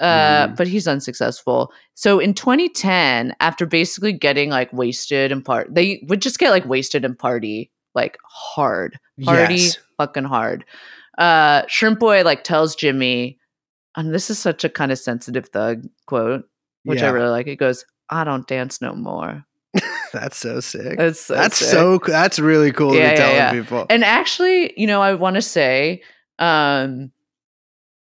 Uh, 0.00 0.46
Mhm. 0.48 0.56
but 0.56 0.68
he's 0.68 0.86
unsuccessful. 0.86 1.72
So 1.94 2.20
in 2.20 2.32
2010, 2.34 3.34
after 3.40 3.66
basically 3.66 4.12
getting 4.12 4.48
like 4.50 4.72
wasted 4.72 5.32
and 5.32 5.44
part, 5.44 5.74
they 5.74 6.04
would 6.08 6.22
just 6.22 6.38
get 6.38 6.50
like 6.50 6.64
wasted 6.66 7.04
and 7.04 7.18
party 7.18 7.72
like 7.94 8.16
hard, 8.24 8.98
party 9.24 9.54
Yes. 9.56 9.78
fucking 9.96 10.24
hard. 10.24 10.64
Uh, 11.18 11.62
Shrimp 11.66 11.98
Boy 11.98 12.22
like 12.22 12.44
tells 12.44 12.76
Jimmy, 12.76 13.38
and 13.96 14.14
this 14.14 14.30
is 14.30 14.38
such 14.38 14.62
a 14.62 14.68
kind 14.68 14.92
of 14.92 14.98
sensitive 15.00 15.48
thug 15.48 15.82
quote, 16.06 16.44
which 16.84 17.02
I 17.02 17.08
really 17.08 17.30
like. 17.30 17.48
It 17.48 17.56
goes, 17.56 17.84
"I 18.08 18.22
don't 18.22 18.46
dance 18.46 18.80
no 18.80 18.94
more." 18.94 19.44
That's 20.12 20.36
so 20.36 20.60
sick. 20.60 20.96
It's 21.00 21.20
so 21.22 21.34
that's 21.34 21.58
sick. 21.58 21.68
so 21.68 21.98
that's 22.06 22.38
really 22.38 22.70
cool 22.72 22.94
Yeah, 22.94 23.00
to 23.00 23.04
yeah, 23.06 23.10
be 23.10 23.16
telling 23.16 23.36
yeah. 23.36 23.50
people. 23.52 23.86
And 23.90 24.04
actually, 24.04 24.72
you 24.80 24.86
know, 24.86 25.02
I 25.02 25.14
want 25.14 25.34
to 25.36 25.42
say, 25.42 26.02
um, 26.38 27.10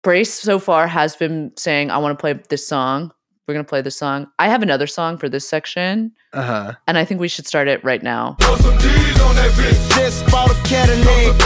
Brace 0.04 0.34
so 0.34 0.60
far 0.60 0.86
has 0.88 1.16
been 1.16 1.52
saying, 1.56 1.90
I 1.90 1.98
want 1.98 2.18
to 2.18 2.22
play 2.22 2.34
this 2.50 2.68
song. 2.68 3.12
We're 3.48 3.54
going 3.54 3.66
to 3.66 3.70
play 3.70 3.82
this 3.82 3.98
song. 3.98 4.28
I 4.38 4.50
have 4.50 4.62
another 4.62 4.88
song 4.88 5.18
for 5.18 5.30
this 5.30 5.48
section, 5.48 6.12
Uh 6.34 6.42
huh. 6.44 6.74
and 6.88 6.98
I 6.98 7.06
think 7.06 7.20
we 7.22 7.28
should 7.30 7.48
start 7.48 7.68
it 7.68 7.84
right 7.84 8.04
now. 8.04 8.36
Just 8.40 10.26
bought 10.30 10.50
a 10.52 10.54
Cadillac. 10.68 11.40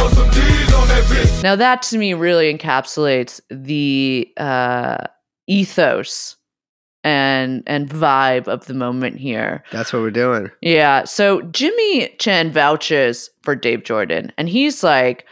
Now, 1.44 1.56
that 1.56 1.82
to 1.84 1.98
me 1.98 2.14
really 2.14 2.52
encapsulates 2.56 3.40
the 3.50 4.28
uh, 4.38 4.98
ethos 5.48 6.36
and 7.04 7.64
and 7.68 7.88
vibe 7.90 8.48
of 8.48 8.66
the 8.66 8.74
moment 8.74 9.18
here. 9.20 9.64
That's 9.72 9.94
what 9.94 10.02
we're 10.02 10.12
doing. 10.12 10.50
Yeah. 10.62 11.04
So 11.06 11.42
Jimmy 11.44 12.10
Chen 12.20 12.52
vouches 12.52 13.30
for 13.44 13.56
Dave 13.56 13.84
Jordan, 13.84 14.32
and 14.38 14.50
he's 14.50 14.84
like, 14.84 15.26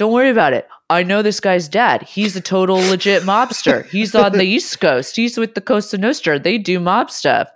"Don't 0.00 0.12
worry 0.12 0.30
about 0.30 0.54
it. 0.54 0.66
I 0.88 1.02
know 1.02 1.20
this 1.20 1.40
guy's 1.40 1.68
dad. 1.68 2.00
He's 2.02 2.34
a 2.34 2.40
total 2.40 2.76
legit 2.76 3.22
mobster. 3.24 3.84
He's 3.86 4.14
on 4.14 4.32
the 4.32 4.44
East 4.44 4.80
Coast. 4.80 5.14
He's 5.14 5.36
with 5.36 5.54
the 5.54 5.60
Cosa 5.60 5.98
Nostra. 5.98 6.38
They 6.38 6.56
do 6.56 6.80
mob 6.80 7.10
stuff." 7.10 7.50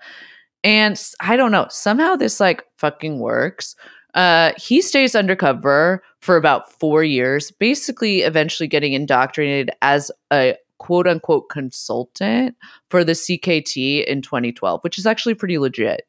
And 0.63 1.03
I 1.21 1.37
don't 1.37 1.51
know. 1.51 1.67
Somehow 1.71 2.17
this 2.17 2.41
like 2.41 2.65
fucking 2.77 3.19
works. 3.19 3.77
Uh, 4.13 4.53
he 4.59 4.83
stays 4.83 5.15
undercover 5.15 6.03
for 6.21 6.37
about 6.37 6.71
four 6.79 7.03
years, 7.03 7.51
basically, 7.51 8.21
eventually 8.21 8.67
getting 8.67 8.93
indoctrinated 8.93 9.71
as 9.81 10.11
a 10.31 10.57
quote 10.79 11.07
unquote 11.09 11.49
consultant 11.49 12.55
for 12.91 13.05
the 13.05 13.13
CKT 13.13 14.05
in 14.05 14.21
2012, 14.21 14.81
which 14.85 14.99
is 14.99 15.07
actually 15.07 15.35
pretty 15.35 15.57
legit. 15.57 16.03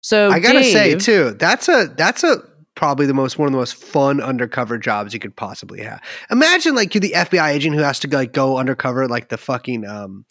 So 0.00 0.30
I 0.30 0.40
gotta 0.40 0.64
say 0.64 0.96
too, 0.96 1.32
that's 1.32 1.68
a 1.68 1.92
that's 1.96 2.24
a 2.24 2.42
probably 2.78 3.06
the 3.06 3.12
most 3.14 3.38
one 3.38 3.46
of 3.48 3.52
the 3.52 3.58
most 3.58 3.74
fun 3.74 4.20
undercover 4.20 4.78
jobs 4.78 5.12
you 5.12 5.18
could 5.18 5.34
possibly 5.34 5.80
have. 5.82 6.00
Imagine 6.30 6.76
like 6.76 6.94
you're 6.94 7.00
the 7.00 7.10
FBI 7.12 7.48
agent 7.50 7.74
who 7.74 7.82
has 7.82 7.98
to 7.98 8.08
like 8.08 8.32
go 8.32 8.56
undercover 8.56 9.08
like 9.08 9.28
the 9.30 9.36
fucking 9.36 9.84
um 9.84 10.24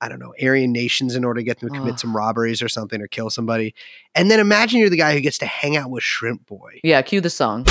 I 0.00 0.08
don't 0.08 0.20
know, 0.20 0.32
Aryan 0.40 0.70
nations 0.70 1.16
in 1.16 1.24
order 1.24 1.40
to 1.40 1.44
get 1.44 1.58
them 1.58 1.70
to 1.70 1.74
commit 1.74 1.94
Ugh. 1.94 1.98
some 1.98 2.16
robberies 2.16 2.62
or 2.62 2.68
something 2.68 3.02
or 3.02 3.08
kill 3.08 3.30
somebody. 3.30 3.74
And 4.14 4.30
then 4.30 4.38
imagine 4.38 4.78
you're 4.78 4.90
the 4.90 4.96
guy 4.96 5.12
who 5.12 5.20
gets 5.20 5.38
to 5.38 5.46
hang 5.46 5.76
out 5.76 5.90
with 5.90 6.04
Shrimp 6.04 6.46
Boy 6.46 6.78
Yeah, 6.84 7.02
cue 7.02 7.20
the 7.20 7.30
song. 7.30 7.64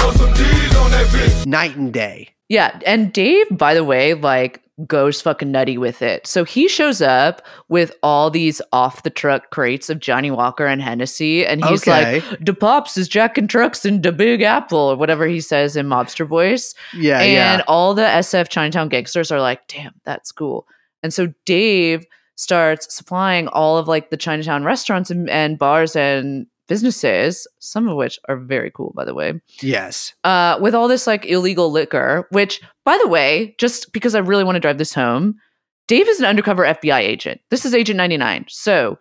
night 1.45 1.77
and 1.77 1.93
day. 1.93 2.31
Yeah, 2.49 2.79
and 2.85 3.11
Dave, 3.11 3.45
by 3.51 3.73
the 3.73 3.83
way, 3.83 4.13
like 4.13 4.61
goes 4.85 5.19
fucking 5.21 5.51
nutty 5.51 5.75
with 5.77 6.03
it. 6.03 6.27
So 6.27 6.43
he 6.43 6.67
shows 6.67 7.01
up 7.01 7.41
with 7.67 7.91
all 8.03 8.29
these 8.29 8.61
off 8.71 9.01
the 9.01 9.09
truck 9.09 9.49
crates 9.49 9.89
of 9.89 9.99
Johnnie 9.99 10.29
Walker 10.29 10.67
and 10.67 10.81
Hennessy, 10.81 11.45
and 11.45 11.65
he's 11.65 11.81
Okay. 11.87 12.21
like, 12.21 12.39
"The 12.39 12.53
pops 12.53 12.95
is 12.95 13.07
jacking 13.07 13.47
trucks 13.47 13.85
and 13.85 14.03
the 14.03 14.11
Big 14.11 14.43
Apple," 14.43 14.77
or 14.77 14.95
whatever 14.95 15.25
he 15.25 15.41
says 15.41 15.75
in 15.75 15.87
mobster 15.87 16.27
voice. 16.27 16.75
Yeah, 16.95 17.19
and 17.19 17.31
yeah. 17.59 17.63
all 17.67 17.93
the 17.95 18.03
SF 18.05 18.49
Chinatown 18.49 18.87
gangsters 18.89 19.31
are 19.31 19.41
like, 19.41 19.67
"Damn, 19.67 19.93
that's 20.05 20.31
cool." 20.31 20.67
And 21.03 21.11
so 21.13 21.33
Dave 21.45 22.05
starts 22.35 22.95
supplying 22.95 23.47
all 23.47 23.77
of 23.79 23.87
like 23.87 24.11
the 24.11 24.17
Chinatown 24.17 24.63
restaurants 24.63 25.09
and, 25.09 25.27
and 25.29 25.57
bars 25.57 25.95
and 25.95 26.45
businesses, 26.67 27.47
some 27.59 27.87
of 27.87 27.95
which 27.97 28.19
are 28.27 28.37
very 28.37 28.71
cool, 28.71 28.93
by 28.95 29.05
the 29.05 29.13
way 29.13 29.33
Yes. 29.61 30.13
uh, 30.23 30.57
with 30.61 30.75
all 30.75 30.87
this 30.87 31.07
like 31.07 31.25
illegal 31.25 31.71
liquor, 31.71 32.27
which, 32.31 32.61
by 32.85 32.97
the 33.01 33.07
way, 33.07 33.55
just 33.57 33.91
because 33.93 34.15
I 34.15 34.19
really 34.19 34.43
want 34.43 34.55
to 34.55 34.59
drive 34.59 34.77
this 34.77 34.93
home, 34.93 35.35
Dave 35.87 36.07
is 36.07 36.19
an 36.19 36.25
undercover 36.25 36.63
FBI 36.63 36.99
agent. 36.99 37.39
This 37.49 37.65
is 37.65 37.73
Agent 37.73 37.97
99. 37.97 38.45
So 38.49 38.99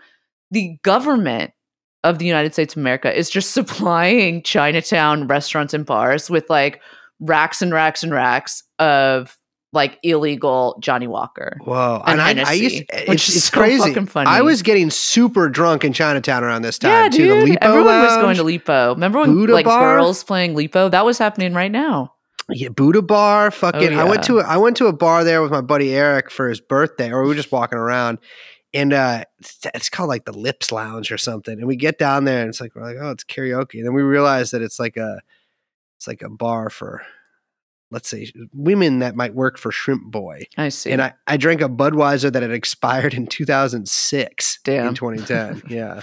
the 0.53 0.79
government 0.83 1.53
of 2.05 2.19
the 2.21 2.27
United 2.27 2.53
States 2.53 2.75
of 2.75 2.81
America 2.81 3.13
is 3.13 3.29
just 3.29 3.51
supplying 3.53 4.43
Chinatown 4.43 5.27
restaurants 5.27 5.75
and 5.75 5.85
bars 5.85 6.31
with 6.31 6.49
like 6.49 6.81
racks 7.21 7.61
and 7.63 7.73
racks 7.73 8.03
and 8.05 8.13
racks 8.13 8.63
of 8.79 9.37
like 9.77 10.01
illegal 10.03 10.77
Johnnie 10.81 11.07
Walker. 11.07 11.57
Whoa. 11.65 12.03
And 12.05 12.21
And, 12.21 12.41
I, 12.41 12.51
I 12.51 12.53
used 12.55 12.75
Hennessy, 12.91 13.13
it's, 13.13 13.29
is 13.29 13.37
it's 13.37 13.45
so 13.45 13.57
crazy. 13.61 13.89
fucking 13.91 14.07
funny. 14.07 14.29
I 14.29 14.41
was 14.43 14.63
getting 14.63 14.91
super 14.91 15.49
drunk 15.49 15.85
in 15.85 15.93
Chinatown 15.93 16.43
around 16.43 16.63
this 16.63 16.81
time 16.81 16.91
yeah, 16.91 17.09
too. 17.09 17.47
dude. 17.47 17.59
Everyone 17.61 18.01
was 18.01 18.17
going 18.17 18.37
to 18.37 18.43
Li 18.43 18.59
Po. 18.59 18.95
Remember 18.95 19.21
when 19.21 19.35
Buddha 19.35 19.53
like 19.53 19.67
Bar? 19.67 19.97
girls 19.99 20.25
playing 20.25 20.57
Li 20.57 20.67
Po? 20.67 20.89
That 20.89 21.05
was 21.05 21.19
happening 21.19 21.55
right 21.55 21.71
now. 21.71 22.13
Yeah, 22.49 22.69
Buddha 22.71 23.03
bar. 23.03 23.51
Fucking, 23.51 23.95
I 23.95 24.05
went 24.05 24.21
Oh, 24.21 24.23
to 24.23 24.39
a, 24.39 24.43
I 24.45 24.57
went 24.57 24.77
to 24.79 24.87
a 24.87 24.93
bar 24.93 25.23
there 25.25 25.43
with 25.43 25.51
my 25.51 25.61
buddy 25.61 25.93
Eric 25.95 26.31
for 26.31 26.49
his 26.49 26.61
birthday, 26.61 27.11
or 27.13 27.23
we 27.23 27.29
were 27.29 27.35
just 27.35 27.51
walking 27.51 27.77
around, 27.79 28.19
and 28.73 28.93
uh, 28.93 29.25
it's, 29.41 29.59
it's 29.75 29.89
called 29.89 30.09
like 30.09 30.27
the 30.27 30.33
Lips 30.33 30.71
Lounge 30.71 31.11
or 31.11 31.19
something. 31.19 31.59
And 31.59 31.67
we 31.67 31.75
get 31.75 31.99
down 31.99 32.25
there, 32.25 32.41
and 32.41 32.49
it's 32.49 32.61
like 32.61 32.75
we're 32.77 32.83
like, 32.85 32.99
oh, 33.01 33.11
it's 33.11 33.25
karaoke, 33.25 33.75
and 33.79 33.85
then 33.87 33.95
we 33.95 34.03
realize 34.03 34.53
that 34.53 34.63
it's 34.63 34.79
like 34.79 34.97
a, 34.97 35.21
it's 35.97 36.07
like 36.07 36.23
a 36.23 36.29
bar 36.29 36.71
for, 36.71 37.03
let's 37.91 38.09
say, 38.09 38.31
women 38.53 38.99
that 38.99 39.15
might 39.17 39.35
work 39.35 39.59
for 39.59 39.71
Shrimp 39.71 40.11
Boy. 40.11 40.47
I 40.59 40.69
see. 40.71 40.91
And 40.93 41.01
I, 41.01 41.15
I 41.27 41.37
drank 41.37 41.61
a 41.61 41.69
Budweiser 41.69 42.33
that 42.33 42.43
had 42.43 42.51
expired 42.51 43.15
in 43.15 43.27
2006 43.27 44.59
Damn. 44.65 44.89
in 44.89 44.95
2010. 44.95 45.63
Yeah, 45.69 46.01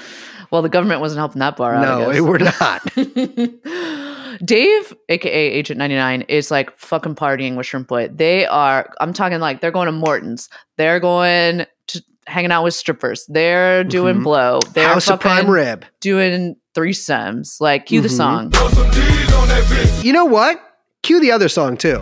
well, 0.51 0.61
the 0.61 0.69
government 0.69 1.01
wasn't 1.01 1.19
helping 1.19 1.39
that 1.39 1.57
bar 1.57 1.75
out. 1.75 1.86
I 1.86 1.99
no, 1.99 2.07
guess. 2.07 2.17
it 2.17 2.21
were 2.21 2.39
not. 2.39 4.39
Dave, 4.45 4.93
aka 5.09 5.49
Agent 5.51 5.77
99, 5.77 6.23
is 6.23 6.51
like 6.51 6.77
fucking 6.77 7.15
partying 7.15 7.55
with 7.55 7.65
Shrimp 7.65 7.88
Boy. 7.88 8.07
They 8.09 8.45
are, 8.45 8.91
I'm 8.99 9.13
talking 9.13 9.39
like 9.39 9.61
they're 9.61 9.71
going 9.71 9.86
to 9.86 9.91
Morton's. 9.91 10.49
They're 10.77 10.99
going 10.99 11.65
to 11.88 12.03
hanging 12.27 12.51
out 12.51 12.63
with 12.63 12.73
strippers. 12.73 13.25
They're 13.29 13.84
doing 13.84 14.17
Mhm. 14.17 14.23
blow. 14.23 14.59
They're 14.73 14.88
House 14.88 15.09
of 15.09 15.19
Prime 15.19 15.49
Rib. 15.49 15.86
doing 16.01 16.55
threesomes. 16.73 17.61
Like, 17.61 17.86
cue 17.86 18.01
the 18.01 18.09
Mhm. 18.09 18.53
song. 18.53 20.03
You 20.03 20.13
know 20.13 20.25
what? 20.25 20.59
Cue 21.04 21.20
the 21.20 21.32
other 21.32 21.49
song 21.49 21.76
too. 21.76 21.99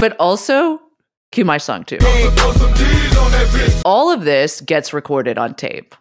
But 0.00 0.16
also, 0.20 0.80
cue 1.32 1.44
my 1.44 1.58
song 1.58 1.84
too. 1.84 1.98
All 3.84 4.10
of 4.12 4.24
this 4.24 4.60
gets 4.60 4.92
recorded 4.92 5.36
on 5.36 5.54
tape. 5.54 5.96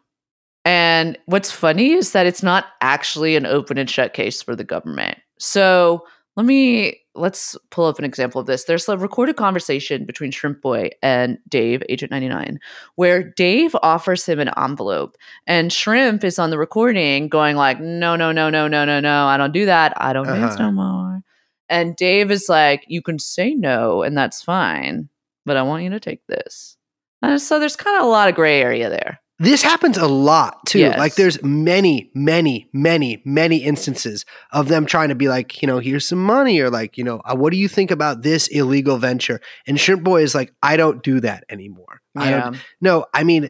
And 0.64 1.18
what's 1.26 1.52
funny 1.52 1.94
is 1.94 2.12
that 2.12 2.28
it's 2.28 2.44
not 2.44 2.66
actually 2.82 3.36
an 3.36 3.48
open 3.48 3.80
and 3.80 3.90
shut 3.90 4.14
case 4.14 4.44
for 4.44 4.56
the 4.56 4.64
government. 4.64 5.18
So 5.40 6.06
let 6.36 6.46
me 6.46 7.00
let's 7.16 7.56
pull 7.72 7.86
up 7.86 7.98
an 8.00 8.06
example 8.06 8.42
of 8.42 8.48
this. 8.48 8.66
There's 8.66 8.88
a 8.90 8.98
recorded 8.98 9.36
conversation 9.38 10.06
between 10.06 10.32
Shrimp 10.32 10.62
Boy 10.62 10.90
and 11.02 11.38
Dave, 11.50 11.82
Agent 11.90 12.12
99, 12.12 12.60
where 12.96 13.24
Dave 13.24 13.76
offers 13.82 14.26
him 14.26 14.40
an 14.40 14.50
envelope 14.58 15.16
and 15.48 15.72
Shrimp 15.72 16.24
is 16.24 16.38
on 16.40 16.50
the 16.50 16.58
recording 16.58 17.28
going 17.30 17.56
like, 17.56 17.80
no, 17.80 18.16
no, 18.16 18.32
no, 18.32 18.50
no, 18.50 18.68
no, 18.68 18.86
no, 18.86 19.00
no, 19.00 19.26
I 19.28 19.38
don't 19.38 19.54
do 19.54 19.66
that. 19.66 19.94
I 19.98 20.14
don't 20.14 20.26
dance 20.26 20.56
Uh-huh. 20.56 20.66
no 20.66 20.72
more. 20.72 21.22
And 21.70 21.96
Dave 21.96 22.30
is 22.32 22.48
like, 22.50 22.84
you 22.88 23.02
can 23.02 23.18
say 23.18 23.56
no, 23.56 24.04
and 24.04 24.16
that's 24.18 24.44
fine, 24.44 25.10
but 25.46 25.58
I 25.58 25.64
want 25.64 25.84
you 25.84 25.90
to 25.92 26.00
take 26.00 26.26
this. 26.28 26.78
And 27.22 27.42
so 27.42 27.60
there's 27.60 27.76
kind 27.76 27.98
of 27.98 28.04
a 28.04 28.10
lot 28.10 28.30
of 28.30 28.36
gray 28.36 28.62
area 28.62 28.90
there. 28.90 29.20
This 29.38 29.62
happens 29.62 29.98
a 29.98 30.08
lot 30.08 30.66
too. 30.66 30.80
Yes. 30.80 30.98
Like 30.98 31.16
there's 31.16 31.44
many, 31.44 32.10
many, 32.14 32.70
many, 32.72 33.22
many 33.26 33.58
instances 33.58 34.26
of 34.52 34.70
them 34.70 34.86
trying 34.86 35.10
to 35.10 35.16
be 35.16 35.28
like, 35.28 35.62
you 35.62 35.68
know, 35.68 35.80
here's 35.80 36.08
some 36.08 36.24
money 36.24 36.60
or 36.62 36.70
like, 36.70 36.98
you 36.98 37.04
know, 37.04 37.22
what 37.34 37.52
do 37.52 37.58
you 37.58 37.68
think 37.68 37.92
about 37.92 38.22
this 38.22 38.48
illegal 38.48 38.98
venture? 38.98 39.42
And 39.68 39.78
Shrimp 39.78 40.04
Boy 40.04 40.24
is 40.24 40.36
like, 40.36 40.54
I 40.64 40.78
don't 40.78 41.04
do 41.04 41.20
that 41.20 41.44
anymore. 41.50 42.02
I 42.16 42.32
don't 42.32 42.58
No, 42.80 43.08
I 43.14 43.26
mean, 43.26 43.50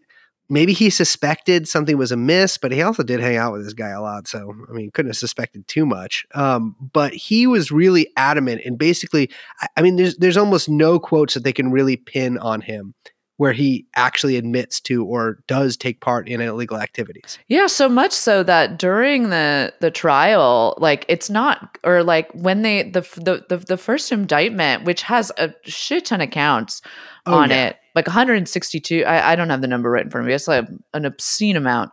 maybe 0.50 0.74
he 0.74 0.90
suspected 0.90 1.68
something 1.68 1.98
was 1.98 2.12
amiss, 2.12 2.58
but 2.58 2.72
he 2.72 2.82
also 2.82 3.04
did 3.04 3.20
hang 3.20 3.38
out 3.38 3.54
with 3.54 3.64
this 3.64 3.74
guy 3.74 3.90
a 3.90 4.02
lot. 4.02 4.28
So, 4.28 4.56
I 4.68 4.74
mean, 4.74 4.90
couldn't 4.90 5.12
have 5.12 5.18
suspected 5.18 5.68
too 5.68 5.86
much. 5.86 6.26
Um, 6.34 6.76
but 6.94 7.14
he 7.14 7.46
was 7.46 7.72
really 7.72 8.12
adamant 8.18 8.62
and 8.66 8.80
basically, 8.80 9.30
I, 9.62 9.68
I 9.78 9.82
mean, 9.84 9.98
there's 9.98 10.18
there's 10.18 10.38
almost 10.38 10.68
no 10.68 11.00
quotes 11.00 11.36
that 11.36 11.44
they 11.44 11.54
can 11.54 11.70
really 11.72 11.96
pin 11.96 12.40
on 12.40 12.62
him 12.62 12.96
where 13.38 13.52
he 13.52 13.86
actually 13.96 14.38
admits 14.38 14.80
to 14.80 15.04
or 15.06 15.40
does 15.48 15.76
take 15.76 16.00
part 16.00 16.30
in 16.30 16.40
illegal 16.40 16.78
activities. 16.78 17.38
Yeah, 17.48 17.68
so 17.68 17.90
much 17.90 18.12
so 18.14 18.44
that 18.44 18.80
during 18.80 19.30
the 19.30 19.74
the 19.82 19.92
trial, 19.92 20.76
like 20.78 21.06
it's 21.10 21.30
not 21.30 21.78
or 21.84 22.04
like 22.04 22.32
when 22.34 22.62
they 22.62 22.84
the 22.84 23.02
the 23.16 23.44
the, 23.50 23.58
the 23.58 23.78
first 23.78 24.12
indictment, 24.12 24.86
which 24.86 25.02
has 25.02 25.32
a 25.38 25.54
shit 25.64 26.06
ton 26.06 26.22
of 26.22 26.30
counts 26.32 26.82
Oh, 27.28 27.34
on 27.40 27.50
yeah. 27.50 27.70
it, 27.70 27.78
like 27.96 28.06
162. 28.06 29.04
I, 29.04 29.32
I 29.32 29.36
don't 29.36 29.50
have 29.50 29.62
the 29.62 29.68
number 29.68 29.90
right 29.90 30.04
in 30.06 30.12
front 30.12 30.26
of 30.26 30.28
me. 30.28 30.36
It's 30.36 30.48
like 30.48 30.68
an 30.94 31.06
obscene 31.06 31.56
amount, 31.56 31.90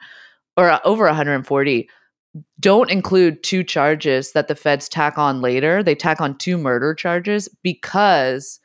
or 0.58 0.70
uh, 0.70 0.78
over 0.84 1.06
140. 1.06 1.88
Don't 2.60 2.90
include 2.90 3.42
two 3.42 3.64
charges 3.64 4.32
that 4.32 4.48
the 4.48 4.54
feds 4.54 4.90
tack 4.90 5.16
on 5.16 5.40
later. 5.40 5.82
They 5.82 5.94
tack 5.94 6.20
on 6.20 6.36
two 6.36 6.58
murder 6.58 6.94
charges 6.94 7.48
because 7.62 8.60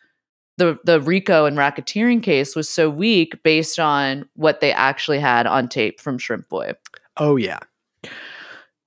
the 0.58 0.78
the 0.84 1.00
RICO 1.00 1.46
and 1.46 1.58
racketeering 1.58 2.22
case 2.22 2.56
was 2.56 2.70
so 2.70 2.90
weak 2.90 3.42
based 3.44 3.80
on 3.80 4.28
what 4.36 4.60
they 4.60 4.72
actually 4.72 5.20
had 5.20 5.46
on 5.48 5.68
tape 5.68 6.02
from 6.02 6.18
Shrimp 6.18 6.50
Boy. 6.50 6.74
Oh 7.18 7.36
yeah. 7.36 7.60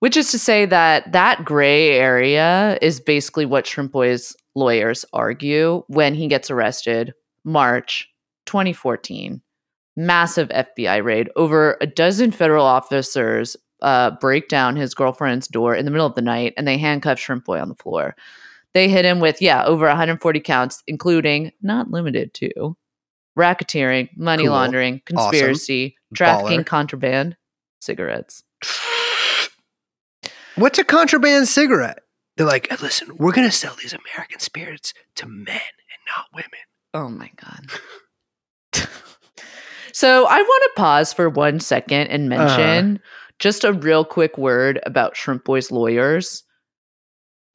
Which 0.00 0.16
is 0.16 0.30
to 0.30 0.38
say 0.38 0.64
that 0.66 1.12
that 1.12 1.44
gray 1.44 1.90
area 1.90 2.78
is 2.80 3.00
basically 3.00 3.46
what 3.46 3.66
Shrimp 3.66 3.92
Boy's 3.92 4.34
lawyers 4.54 5.04
argue 5.12 5.84
when 5.88 6.14
he 6.14 6.26
gets 6.26 6.50
arrested 6.50 7.14
March 7.44 8.08
2014. 8.46 9.40
Massive 9.96 10.48
FBI 10.48 11.04
raid. 11.04 11.28
Over 11.36 11.76
a 11.80 11.86
dozen 11.86 12.30
federal 12.30 12.64
officers 12.64 13.56
uh, 13.82 14.12
break 14.20 14.48
down 14.48 14.76
his 14.76 14.94
girlfriend's 14.94 15.48
door 15.48 15.74
in 15.74 15.84
the 15.84 15.90
middle 15.90 16.06
of 16.06 16.14
the 16.14 16.22
night 16.22 16.54
and 16.56 16.66
they 16.66 16.78
handcuff 16.78 17.18
Shrimp 17.18 17.44
Boy 17.44 17.60
on 17.60 17.68
the 17.68 17.74
floor. 17.74 18.16
They 18.74 18.88
hit 18.88 19.04
him 19.04 19.18
with, 19.20 19.42
yeah, 19.42 19.64
over 19.64 19.86
140 19.86 20.40
counts, 20.40 20.82
including, 20.86 21.50
not 21.60 21.90
limited 21.90 22.32
to, 22.34 22.76
racketeering, 23.38 24.08
money 24.16 24.44
Cool. 24.44 24.52
laundering, 24.52 24.94
Awesome. 24.94 25.16
conspiracy, 25.30 25.96
trafficking 26.14 26.60
Baller. 26.60 26.66
contraband, 26.66 27.36
cigarettes. 27.80 28.42
What's 30.56 30.78
a 30.78 30.84
contraband 30.84 31.48
cigarette? 31.48 32.00
They're 32.36 32.46
like, 32.46 32.68
"Hey, 32.68 32.76
listen, 32.80 33.16
we're 33.16 33.32
gonna 33.32 33.50
sell 33.50 33.74
these 33.80 33.92
American 33.94 34.40
spirits 34.40 34.92
to 35.16 35.26
men 35.26 35.46
and 35.56 36.00
not 36.16 36.26
women. 36.34 36.50
Oh 36.94 37.08
my 37.08 37.30
god. 37.36 37.66
so 39.92 40.26
I 40.26 40.40
want 40.40 40.62
to 40.64 40.70
pause 40.76 41.12
for 41.12 41.28
one 41.28 41.60
second 41.60 42.08
and 42.08 42.32
Uh-huh. 42.32 42.46
mention 42.56 43.00
just 43.38 43.64
a 43.64 43.72
real 43.72 44.04
quick 44.04 44.36
word 44.38 44.80
about 44.84 45.16
Shrimp 45.16 45.44
Boy's 45.44 45.70
lawyers. 45.70 46.44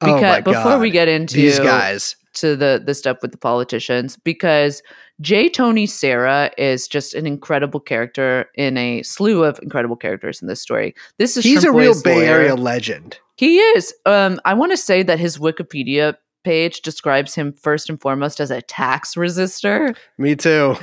Oh 0.00 0.14
Because 0.14 0.22
my 0.22 0.40
before 0.40 0.78
we 0.78 0.90
get 0.90 1.08
into 1.08 1.36
these 1.36 1.58
guys, 1.58 2.16
to 2.34 2.54
the 2.54 2.82
the 2.84 2.94
stuff 2.94 3.18
with 3.22 3.32
the 3.32 3.38
politicians, 3.38 4.18
because 4.22 4.82
J. 5.20 5.48
Tony 5.48 5.86
Serra 5.86 6.50
is 6.58 6.86
just 6.86 7.14
an 7.14 7.26
incredible 7.26 7.80
character 7.80 8.50
in 8.54 8.76
a 8.76 9.02
slew 9.02 9.42
of 9.42 9.58
incredible 9.62 9.96
characters 9.96 10.42
in 10.42 10.48
this 10.48 10.60
story. 10.60 10.94
This 11.18 11.36
is 11.36 11.44
he's 11.44 11.62
Shrimp 11.62 11.74
a 11.74 11.78
real 11.78 11.92
Boy's 11.94 12.02
Bay 12.02 12.14
lawyer. 12.16 12.40
Area 12.40 12.54
legend. 12.54 13.18
He 13.36 13.58
is. 13.58 13.94
Um, 14.04 14.38
I 14.44 14.54
want 14.54 14.72
to 14.72 14.76
say 14.76 15.02
that 15.02 15.18
his 15.18 15.38
Wikipedia 15.38 16.16
page 16.46 16.80
describes 16.82 17.34
him 17.34 17.52
first 17.52 17.90
and 17.90 18.00
foremost 18.00 18.38
as 18.38 18.52
a 18.52 18.62
tax 18.62 19.16
resistor. 19.16 19.96
Me 20.16 20.36
too. 20.36 20.76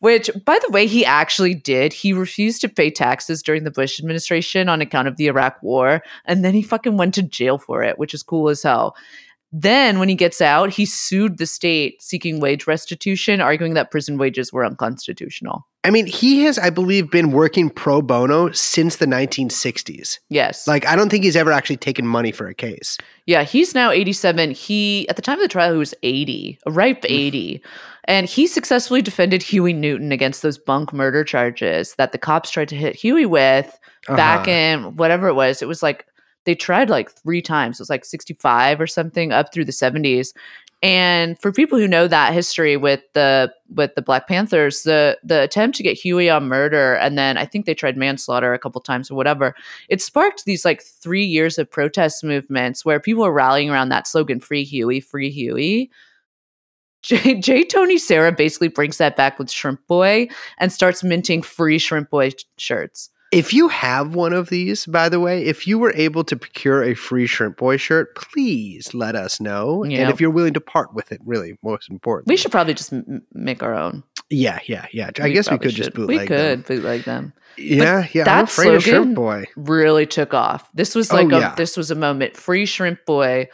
Which, 0.00 0.28
by 0.44 0.58
the 0.60 0.68
way, 0.68 0.86
he 0.86 1.06
actually 1.06 1.54
did. 1.54 1.94
He 1.94 2.12
refused 2.12 2.60
to 2.60 2.68
pay 2.68 2.90
taxes 2.90 3.42
during 3.42 3.64
the 3.64 3.70
Bush 3.70 3.98
administration 3.98 4.68
on 4.68 4.82
account 4.82 5.08
of 5.08 5.16
the 5.16 5.26
Iraq 5.26 5.62
War, 5.62 6.02
and 6.26 6.44
then 6.44 6.52
he 6.52 6.60
fucking 6.60 6.98
went 6.98 7.14
to 7.14 7.22
jail 7.22 7.56
for 7.56 7.82
it, 7.82 7.98
which 7.98 8.12
is 8.12 8.22
cool 8.22 8.50
as 8.50 8.62
hell. 8.62 8.94
Then, 9.52 9.98
when 9.98 10.08
he 10.08 10.14
gets 10.14 10.40
out, 10.40 10.70
he 10.70 10.84
sued 10.86 11.38
the 11.38 11.46
state 11.46 12.00
seeking 12.02 12.38
wage 12.38 12.66
restitution, 12.68 13.40
arguing 13.40 13.74
that 13.74 13.90
prison 13.90 14.16
wages 14.16 14.52
were 14.52 14.64
unconstitutional. 14.64 15.66
I 15.82 15.90
mean, 15.90 16.06
he 16.06 16.42
has, 16.44 16.58
I 16.58 16.70
believe, 16.70 17.10
been 17.10 17.32
working 17.32 17.70
pro 17.70 18.02
bono 18.02 18.52
since 18.52 18.96
the 18.96 19.06
1960s. 19.06 20.18
Yes. 20.28 20.66
Like, 20.68 20.86
I 20.86 20.94
don't 20.94 21.08
think 21.10 21.24
he's 21.24 21.36
ever 21.36 21.52
actually 21.52 21.78
taken 21.78 22.06
money 22.06 22.32
for 22.32 22.46
a 22.46 22.54
case. 22.54 22.98
Yeah, 23.26 23.42
he's 23.44 23.74
now 23.74 23.90
87. 23.90 24.50
He 24.52 25.08
at 25.08 25.16
the 25.16 25.22
time 25.22 25.38
of 25.38 25.42
the 25.42 25.48
trial 25.48 25.72
he 25.72 25.78
was 25.78 25.94
80, 26.02 26.58
a 26.66 26.70
ripe 26.70 27.04
80. 27.08 27.62
And 28.04 28.28
he 28.28 28.46
successfully 28.46 29.02
defended 29.02 29.42
Huey 29.42 29.72
Newton 29.72 30.12
against 30.12 30.42
those 30.42 30.58
bunk 30.58 30.92
murder 30.92 31.24
charges 31.24 31.94
that 31.96 32.12
the 32.12 32.18
cops 32.18 32.50
tried 32.50 32.68
to 32.70 32.76
hit 32.76 32.94
Huey 32.96 33.26
with 33.26 33.78
back 34.08 34.40
Uh-huh. 34.48 34.50
in 34.50 34.96
whatever 34.96 35.28
it 35.28 35.34
was. 35.34 35.62
It 35.62 35.68
was 35.68 35.82
like 35.82 36.06
they 36.50 36.56
tried 36.56 36.90
like 36.90 37.12
3 37.12 37.40
times. 37.42 37.78
It 37.78 37.82
was 37.82 37.90
like 37.90 38.04
65 38.04 38.80
or 38.80 38.88
something 38.88 39.30
up 39.30 39.52
through 39.52 39.66
the 39.66 39.72
70s. 39.72 40.32
And 40.82 41.38
for 41.38 41.52
people 41.52 41.78
who 41.78 41.86
know 41.86 42.08
that 42.08 42.32
history 42.32 42.76
with 42.76 43.02
the 43.12 43.52
with 43.68 43.94
the 43.94 44.02
Black 44.02 44.26
Panthers, 44.26 44.82
the 44.82 45.16
the 45.22 45.42
attempt 45.42 45.76
to 45.76 45.82
get 45.82 45.96
Huey 45.96 46.28
on 46.30 46.48
murder 46.48 46.94
and 46.94 47.18
then 47.18 47.36
I 47.36 47.44
think 47.44 47.66
they 47.66 47.74
tried 47.74 47.98
manslaughter 47.98 48.52
a 48.54 48.58
couple 48.58 48.80
times 48.80 49.10
or 49.10 49.14
whatever, 49.14 49.54
it 49.88 50.00
sparked 50.00 50.46
these 50.46 50.64
like 50.64 50.82
three 50.82 51.24
years 51.24 51.58
of 51.58 51.70
protest 51.70 52.24
movements 52.24 52.82
where 52.84 52.98
people 52.98 53.22
were 53.22 53.32
rallying 53.32 53.68
around 53.70 53.90
that 53.90 54.06
slogan 54.06 54.40
"Free 54.40 54.64
Huey, 54.64 55.00
Free 55.00 55.30
Huey." 55.30 55.90
J, 57.02 57.40
J. 57.40 57.64
Tony 57.64 57.98
Serra 57.98 58.32
basically 58.32 58.68
brings 58.68 58.98
that 58.98 59.16
back 59.16 59.38
with 59.38 59.50
Shrimp 59.50 59.86
Boy 59.86 60.28
and 60.58 60.72
starts 60.72 61.02
minting 61.02 61.42
free 61.42 61.78
Shrimp 61.78 62.10
Boy 62.10 62.30
sh- 62.30 62.44
shirts. 62.58 63.10
If 63.32 63.54
you 63.54 63.68
have 63.68 64.14
one 64.16 64.32
of 64.32 64.48
these, 64.48 64.86
by 64.86 65.08
the 65.08 65.20
way, 65.20 65.44
if 65.44 65.64
you 65.66 65.78
were 65.78 65.92
able 65.94 66.24
to 66.24 66.36
procure 66.36 66.82
a 66.82 66.94
free 66.94 67.26
Shrimp 67.28 67.56
Boy 67.58 67.76
shirt, 67.76 68.16
please 68.16 68.92
let 68.92 69.14
us 69.14 69.40
know. 69.40 69.84
Yeah. 69.84 70.00
And 70.00 70.10
if 70.10 70.20
you're 70.20 70.30
willing 70.30 70.54
to 70.54 70.60
part 70.60 70.92
with 70.94 71.12
it, 71.12 71.20
really, 71.24 71.56
most 71.62 71.88
important. 71.88 72.26
We 72.26 72.36
should 72.36 72.50
probably 72.50 72.74
just 72.74 72.92
m- 72.92 73.22
make 73.32 73.62
our 73.62 73.74
own. 73.74 74.02
Yeah, 74.30 74.58
yeah, 74.66 74.86
yeah. 74.92 75.10
I 75.20 75.28
guess 75.30 75.48
we 75.50 75.58
could 75.58 75.70
just 75.70 75.88
should. 75.88 75.94
bootleg 75.94 76.20
We 76.22 76.26
could 76.26 76.64
them. 76.64 76.64
bootleg 76.66 77.04
them. 77.04 77.32
Yeah, 77.56 78.06
yeah. 78.12 78.22
I'm 78.22 78.24
that 78.24 78.44
afraid 78.44 78.74
of 78.74 78.82
Shrimp 78.82 79.14
Boy. 79.14 79.44
really 79.56 80.06
took 80.06 80.34
off. 80.34 80.68
This 80.74 80.94
was 80.96 81.12
Oh, 81.12 81.16
like 81.16 81.32
a 81.32 81.38
yeah. 81.38 81.54
this 81.54 81.76
was 81.76 81.90
a 81.92 81.96
moment. 81.96 82.36
Free 82.36 82.66
Shrimp 82.66 83.04
Boy. 83.06 83.48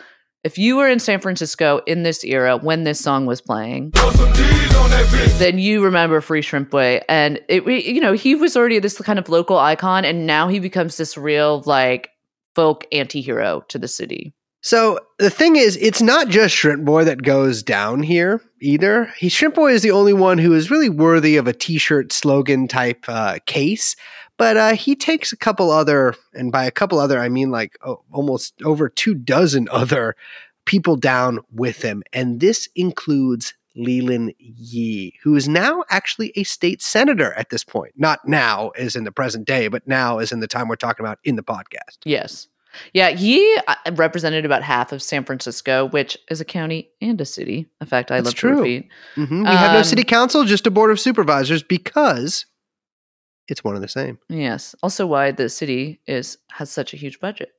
If 0.47 0.59
you 0.59 0.77
were 0.77 0.89
in 0.89 1.01
San 1.01 1.21
Francisco 1.21 1.81
in 1.89 2.05
this 2.05 2.23
era 2.23 2.57
when 2.57 2.85
this 2.85 3.01
song 3.01 3.27
was 3.27 3.41
playing, 3.41 3.91
then 5.39 5.59
you 5.59 5.83
remember 5.83 6.21
Free 6.21 6.41
Shrimp 6.41 6.71
Boy, 6.71 7.01
and 7.09 7.41
it 7.49 7.67
you 7.67 8.01
know 8.01 8.13
he 8.13 8.37
was 8.37 8.57
already 8.57 8.79
this 8.79 8.97
kind 8.99 9.19
of 9.19 9.29
local 9.29 9.59
icon, 9.59 10.05
and 10.05 10.25
now 10.25 10.47
he 10.47 10.61
becomes 10.61 10.99
this 10.99 11.17
real 11.17 11.65
like 11.67 12.11
folk 12.55 12.87
anti-hero 12.93 13.65
to 13.71 13.77
the 13.77 13.89
city. 13.89 14.35
So 14.63 15.01
the 15.19 15.31
thing 15.31 15.57
is, 15.57 15.77
it's 15.79 16.01
not 16.01 16.29
just 16.29 16.55
Shrimp 16.55 16.85
Boy 16.85 17.03
that 17.03 17.23
goes 17.23 17.65
down 17.65 18.05
here 18.05 18.41
either. 18.63 19.13
He 19.19 19.29
Shrimp 19.29 19.57
Boy 19.57 19.73
is 19.73 19.83
the 19.83 19.91
only 19.91 20.13
one 20.13 20.39
who 20.39 20.55
is 20.55 20.71
really 20.71 20.91
worthy 20.91 21.37
of 21.37 21.49
a 21.49 21.53
T-shirt 21.53 22.13
slogan 22.13 22.69
type 22.69 23.05
uh, 23.09 23.41
case. 23.47 23.97
But 24.39 24.57
uh, 24.57 24.75
he 24.75 24.95
takes 24.95 25.33
a 25.33 25.37
couple 25.37 25.71
other, 25.71 26.15
and 26.35 26.53
by 26.53 26.65
a 26.65 26.71
couple 26.71 26.99
other, 26.99 27.19
I 27.19 27.29
mean 27.29 27.51
like 27.51 27.79
oh, 27.85 28.03
almost 28.13 28.55
over 28.63 28.89
two 28.89 29.15
dozen 29.15 29.69
other 29.73 30.15
people 30.65 30.97
down 30.97 31.41
with 31.53 31.83
him, 31.83 32.03
and 32.13 32.41
this 32.41 32.69
includes 32.75 33.55
Leland 33.77 34.33
Yee, 34.39 35.15
who 35.23 35.37
is 35.37 35.49
now 35.49 35.85
actually 35.91 36.33
a 36.35 36.43
state 36.45 36.81
senator 36.83 37.33
at 37.35 37.51
this 37.51 37.63
point. 37.63 37.93
Not 37.97 38.27
now, 38.27 38.71
as 38.71 38.97
in 38.97 39.05
the 39.05 39.13
present 39.13 39.47
day, 39.47 39.69
but 39.69 39.87
now, 39.87 40.19
as 40.19 40.33
in 40.33 40.41
the 40.41 40.47
time 40.49 40.67
we're 40.69 40.77
talking 40.77 41.05
about 41.05 41.19
in 41.25 41.37
the 41.37 41.43
podcast. 41.43 41.99
Yes. 42.05 42.49
Yeah, 42.93 43.11
he 43.11 43.59
uh, 43.69 43.75
represented 43.93 44.45
about 44.45 44.63
half 44.63 44.93
of 44.93 45.03
San 45.03 45.25
Francisco, 45.25 45.89
which 45.89 46.17
is 46.31 46.41
a 46.41 46.45
county 46.45 46.91
and 47.01 47.19
a 47.21 47.25
city. 47.25 47.67
In 47.81 47.87
fact, 47.87 48.11
I 48.11 48.17
That's 48.17 48.27
love 48.29 48.35
true. 48.35 48.51
to 48.57 48.61
repeat. 48.63 48.89
hmm 49.15 49.41
We 49.45 49.47
have 49.51 49.73
no 49.73 49.79
Um, 49.79 49.85
city 49.85 50.05
council, 50.05 50.45
just 50.45 50.67
a 50.67 50.71
board 50.71 50.91
of 50.91 50.99
supervisors 51.01 51.63
because 51.63 52.45
it's 53.49 53.63
one 53.65 53.75
and 53.75 53.85
the 53.85 53.89
same. 53.89 54.19
Yes. 54.29 54.75
Also, 54.83 55.07
why 55.07 55.31
the 55.33 55.49
city 55.49 56.01
is 56.07 56.39
has 56.51 56.71
such 56.71 56.93
a 56.95 56.97
huge 56.97 57.21
budget. 57.21 57.51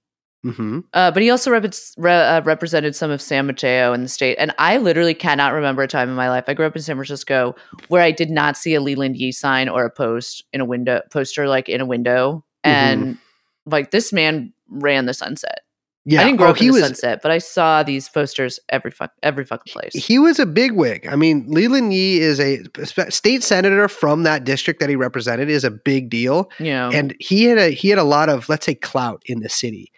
hmm 0.44 0.80
Uh, 0.94 1.12
but 1.12 1.22
he 1.24 1.30
also 1.30 1.50
rep- 1.52 1.74
re- 1.98 2.12
uh, 2.14 2.42
represented 2.42 2.96
some 2.96 3.10
of 3.12 3.22
San 3.22 3.48
Mateo 3.48 3.94
in 3.94 4.04
the 4.04 4.08
state. 4.10 4.36
And 4.40 4.54
I 4.60 4.78
literally 4.78 5.14
cannot 5.16 5.54
remember 5.54 5.82
a 5.84 5.88
time 5.88 6.10
in 6.10 6.16
my 6.16 6.30
life. 6.30 6.46
I 6.48 6.54
grew 6.54 6.66
up 6.66 6.76
in 6.76 6.82
San 6.82 6.96
Francisco 6.96 7.56
where 7.88 8.02
I 8.04 8.12
did 8.12 8.30
not 8.30 8.56
see 8.58 8.74
a 8.76 8.82
Leland 8.82 9.18
Yee 9.18 9.32
sign 9.32 9.68
or 9.70 9.84
a 9.86 9.90
post 9.90 10.44
in 10.54 10.62
a 10.62 10.66
window 10.66 11.02
poster 11.12 11.48
like 11.48 11.68
in 11.70 11.82
a 11.82 11.86
window. 11.86 12.44
Mhm. 12.66 12.72
And 12.72 13.18
like 13.66 13.92
this 13.92 14.14
man 14.14 14.54
ran 14.70 15.06
the 15.06 15.14
sunset. 15.14 15.62
Yeah, 16.10 16.22
I 16.22 16.24
didn't 16.24 16.38
grow 16.38 16.48
oh, 16.48 16.52
up 16.52 16.58
he 16.58 16.68
in 16.68 16.72
the 16.72 16.80
was 16.80 16.88
sunset, 16.88 17.20
but 17.22 17.32
I 17.32 17.38
saw 17.38 17.84
these 17.84 18.08
posters 18.08 18.62
every 18.70 18.92
fuck 18.92 19.12
every 19.24 19.44
fucking 19.44 19.74
place. 19.74 19.94
he 19.94 20.18
was 20.18 20.40
a 20.40 20.46
bigwig. 20.46 21.06
I 21.06 21.18
mean, 21.18 21.46
Leland 21.50 21.94
Yee 21.94 22.20
is 22.20 22.40
a 22.40 22.64
state 23.10 23.44
senator 23.44 23.90
from 23.90 24.24
that 24.24 24.46
district 24.46 24.80
that 24.80 24.88
he 24.88 24.96
represented. 24.96 25.50
is 25.50 25.66
a 25.66 25.72
big 25.72 26.10
deal, 26.10 26.50
Yeah, 26.60 26.90
and 26.94 27.14
he 27.20 27.44
had 27.44 27.58
a 27.58 27.72
he 27.72 27.90
had 27.90 28.00
a 28.00 28.06
lot 28.06 28.30
of 28.30 28.48
let's 28.48 28.66
say 28.66 28.74
clout 28.74 29.22
in 29.26 29.42
the 29.42 29.50
city. 29.50 29.92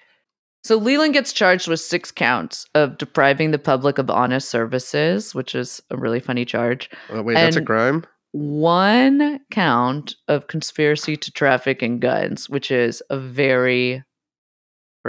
So 0.63 0.77
Leland 0.77 1.13
gets 1.13 1.31
charged 1.31 1.67
with 1.67 1.79
six 1.79 2.11
counts 2.11 2.65
of 2.73 2.97
depriving 2.97 3.51
the 3.51 3.59
public 3.59 3.99
of 3.99 4.09
honest 4.09 4.49
services, 4.49 5.35
which 5.35 5.53
is 5.53 5.79
a 5.91 5.97
really 5.97 6.19
funny 6.19 6.43
charge. 6.43 6.89
Oh, 7.11 7.21
wait, 7.21 7.35
that's 7.35 7.55
a 7.55 7.61
crime. 7.61 8.03
One 8.31 9.39
count 9.51 10.15
of 10.27 10.47
conspiracy 10.47 11.17
to 11.17 11.31
traffic 11.31 11.81
in 11.81 11.99
guns, 11.99 12.49
which 12.49 12.71
is 12.71 13.01
a 13.09 13.17
very 13.19 14.03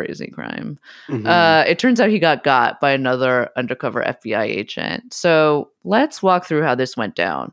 crazy 0.04 0.28
crime. 0.28 0.78
Mhm. 1.08 1.26
Uh, 1.26 1.64
it 1.66 1.78
turns 1.78 2.00
out 2.00 2.08
he 2.08 2.18
got 2.18 2.44
got 2.44 2.80
by 2.80 2.90
another 2.90 3.50
undercover 3.56 4.02
FBI 4.02 4.42
agent. 4.42 5.12
So 5.12 5.70
let's 5.84 6.22
walk 6.22 6.46
through 6.46 6.62
how 6.62 6.74
this 6.74 6.96
went 6.96 7.14
down. 7.14 7.52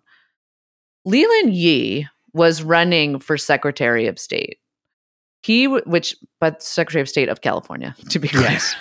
Leland 1.05 1.53
Yee 1.53 2.07
was 2.33 2.63
running 2.63 3.19
for 3.19 3.37
Secretary 3.37 4.07
of 4.07 4.19
State. 4.19 4.59
He, 5.41 5.67
which, 5.67 6.15
but 6.39 6.61
Secretary 6.61 7.01
of 7.01 7.09
State 7.09 7.29
of 7.29 7.41
California, 7.41 7.95
to 8.09 8.19
be. 8.19 8.29
Yes. 8.33 8.75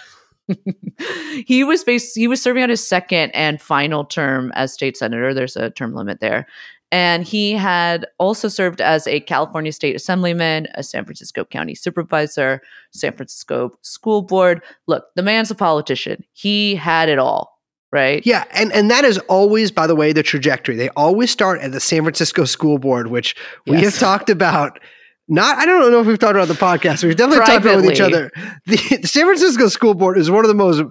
he 1.46 1.64
was 1.64 1.82
based, 1.82 2.14
he 2.16 2.28
was 2.28 2.40
serving 2.40 2.62
out 2.62 2.70
his 2.70 2.86
second 2.86 3.30
and 3.30 3.60
final 3.60 4.04
term 4.04 4.52
as 4.54 4.72
state 4.72 4.96
senator. 4.96 5.34
There's 5.34 5.56
a 5.56 5.70
term 5.70 5.94
limit 5.94 6.20
there. 6.20 6.46
And 6.96 7.24
he 7.24 7.52
had 7.52 8.06
also 8.18 8.48
served 8.48 8.80
as 8.80 9.06
a 9.06 9.20
California 9.20 9.70
state 9.72 9.94
assemblyman, 9.94 10.66
a 10.76 10.82
San 10.82 11.04
Francisco 11.04 11.44
county 11.44 11.74
supervisor, 11.74 12.62
San 12.92 13.12
Francisco 13.12 13.76
school 13.82 14.22
board. 14.22 14.62
Look, 14.86 15.04
the 15.14 15.22
man's 15.22 15.50
a 15.50 15.54
politician. 15.54 16.24
He 16.32 16.74
had 16.74 17.10
it 17.10 17.18
all, 17.18 17.60
right? 17.92 18.22
Yeah, 18.24 18.44
and 18.54 18.72
and 18.72 18.90
that 18.90 19.04
is 19.04 19.18
always, 19.28 19.70
by 19.70 19.86
the 19.86 19.94
way, 19.94 20.12
the 20.14 20.22
trajectory. 20.22 20.74
They 20.76 20.88
always 20.96 21.30
start 21.30 21.60
at 21.60 21.72
the 21.72 21.80
San 21.80 22.02
Francisco 22.02 22.44
School 22.46 22.78
Board, 22.78 23.08
which 23.08 23.36
we 23.66 23.74
Yes. 23.76 23.84
have 23.84 23.98
talked 24.00 24.30
about. 24.30 24.80
Not, 25.28 25.58
I 25.58 25.66
don't 25.66 25.90
know 25.90 25.98
if 26.00 26.06
we've 26.06 26.20
talked 26.20 26.36
about 26.36 26.46
the 26.46 26.54
podcast. 26.54 27.02
We've 27.02 27.16
definitely 27.16 27.44
talked 27.46 27.64
about 27.66 27.78
it 27.80 27.82
with 27.82 27.90
each 27.90 28.00
other. 28.00 28.30
The, 28.66 28.98
the 29.02 29.08
San 29.08 29.24
Francisco 29.26 29.66
School 29.66 29.94
Board 29.94 30.18
is 30.18 30.30
one 30.30 30.44
of 30.44 30.48
the 30.48 30.54
most 30.54 30.82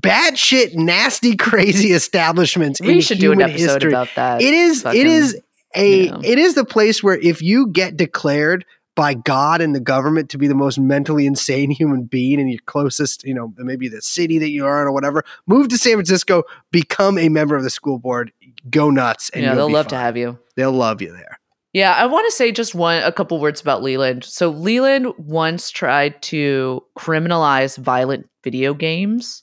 batshit, 0.00 0.74
nasty, 0.74 1.36
crazy 1.48 1.92
establishments 1.92 2.80
We 2.80 3.00
should 3.02 3.18
do 3.18 3.32
an 3.32 3.42
episode 3.42 3.64
history. 3.82 3.90
about 3.92 4.08
that. 4.16 4.40
It 4.40 4.54
is. 4.54 4.80
It 4.80 4.82
fucking- 4.84 5.06
is 5.06 5.40
a. 5.74 6.06
yeah. 6.06 6.18
It 6.22 6.38
is 6.38 6.54
the 6.54 6.64
place 6.64 7.02
where 7.02 7.16
if 7.16 7.42
you 7.42 7.68
get 7.68 7.96
declared 7.96 8.64
by 8.94 9.14
God 9.14 9.60
and 9.60 9.74
the 9.74 9.80
government 9.80 10.28
to 10.30 10.38
be 10.38 10.46
the 10.46 10.54
most 10.54 10.78
mentally 10.78 11.26
insane 11.26 11.70
human 11.72 12.04
being 12.04 12.38
in 12.40 12.48
your 12.48 12.60
closest, 12.66 13.24
you 13.24 13.34
know, 13.34 13.52
maybe 13.56 13.88
the 13.88 14.02
city 14.02 14.38
that 14.38 14.50
you 14.50 14.66
are 14.66 14.82
in 14.82 14.88
or 14.88 14.92
whatever, 14.92 15.24
move 15.46 15.68
to 15.68 15.78
San 15.78 15.94
Francisco, 15.94 16.42
become 16.70 17.18
a 17.18 17.28
member 17.28 17.56
of 17.56 17.62
the 17.62 17.70
school 17.70 17.98
board, 17.98 18.32
go 18.70 18.90
nuts, 18.90 19.30
and 19.30 19.42
yeah, 19.42 19.54
they'll 19.54 19.70
love 19.70 19.88
to 19.88 19.96
have 19.96 20.16
you. 20.16 20.38
They'll 20.56 20.72
love 20.72 21.00
you 21.00 21.12
there. 21.12 21.38
Yeah, 21.72 21.94
I 21.94 22.04
want 22.04 22.26
to 22.26 22.32
say 22.32 22.52
just 22.52 22.74
one 22.74 23.02
a 23.02 23.10
couple 23.10 23.40
words 23.40 23.62
about 23.62 23.82
Leland. 23.82 24.24
So 24.24 24.50
Leland 24.50 25.06
once 25.16 25.70
tried 25.70 26.20
to 26.22 26.84
criminalize 26.98 27.78
violent 27.78 28.28
video 28.44 28.74
games 28.74 29.42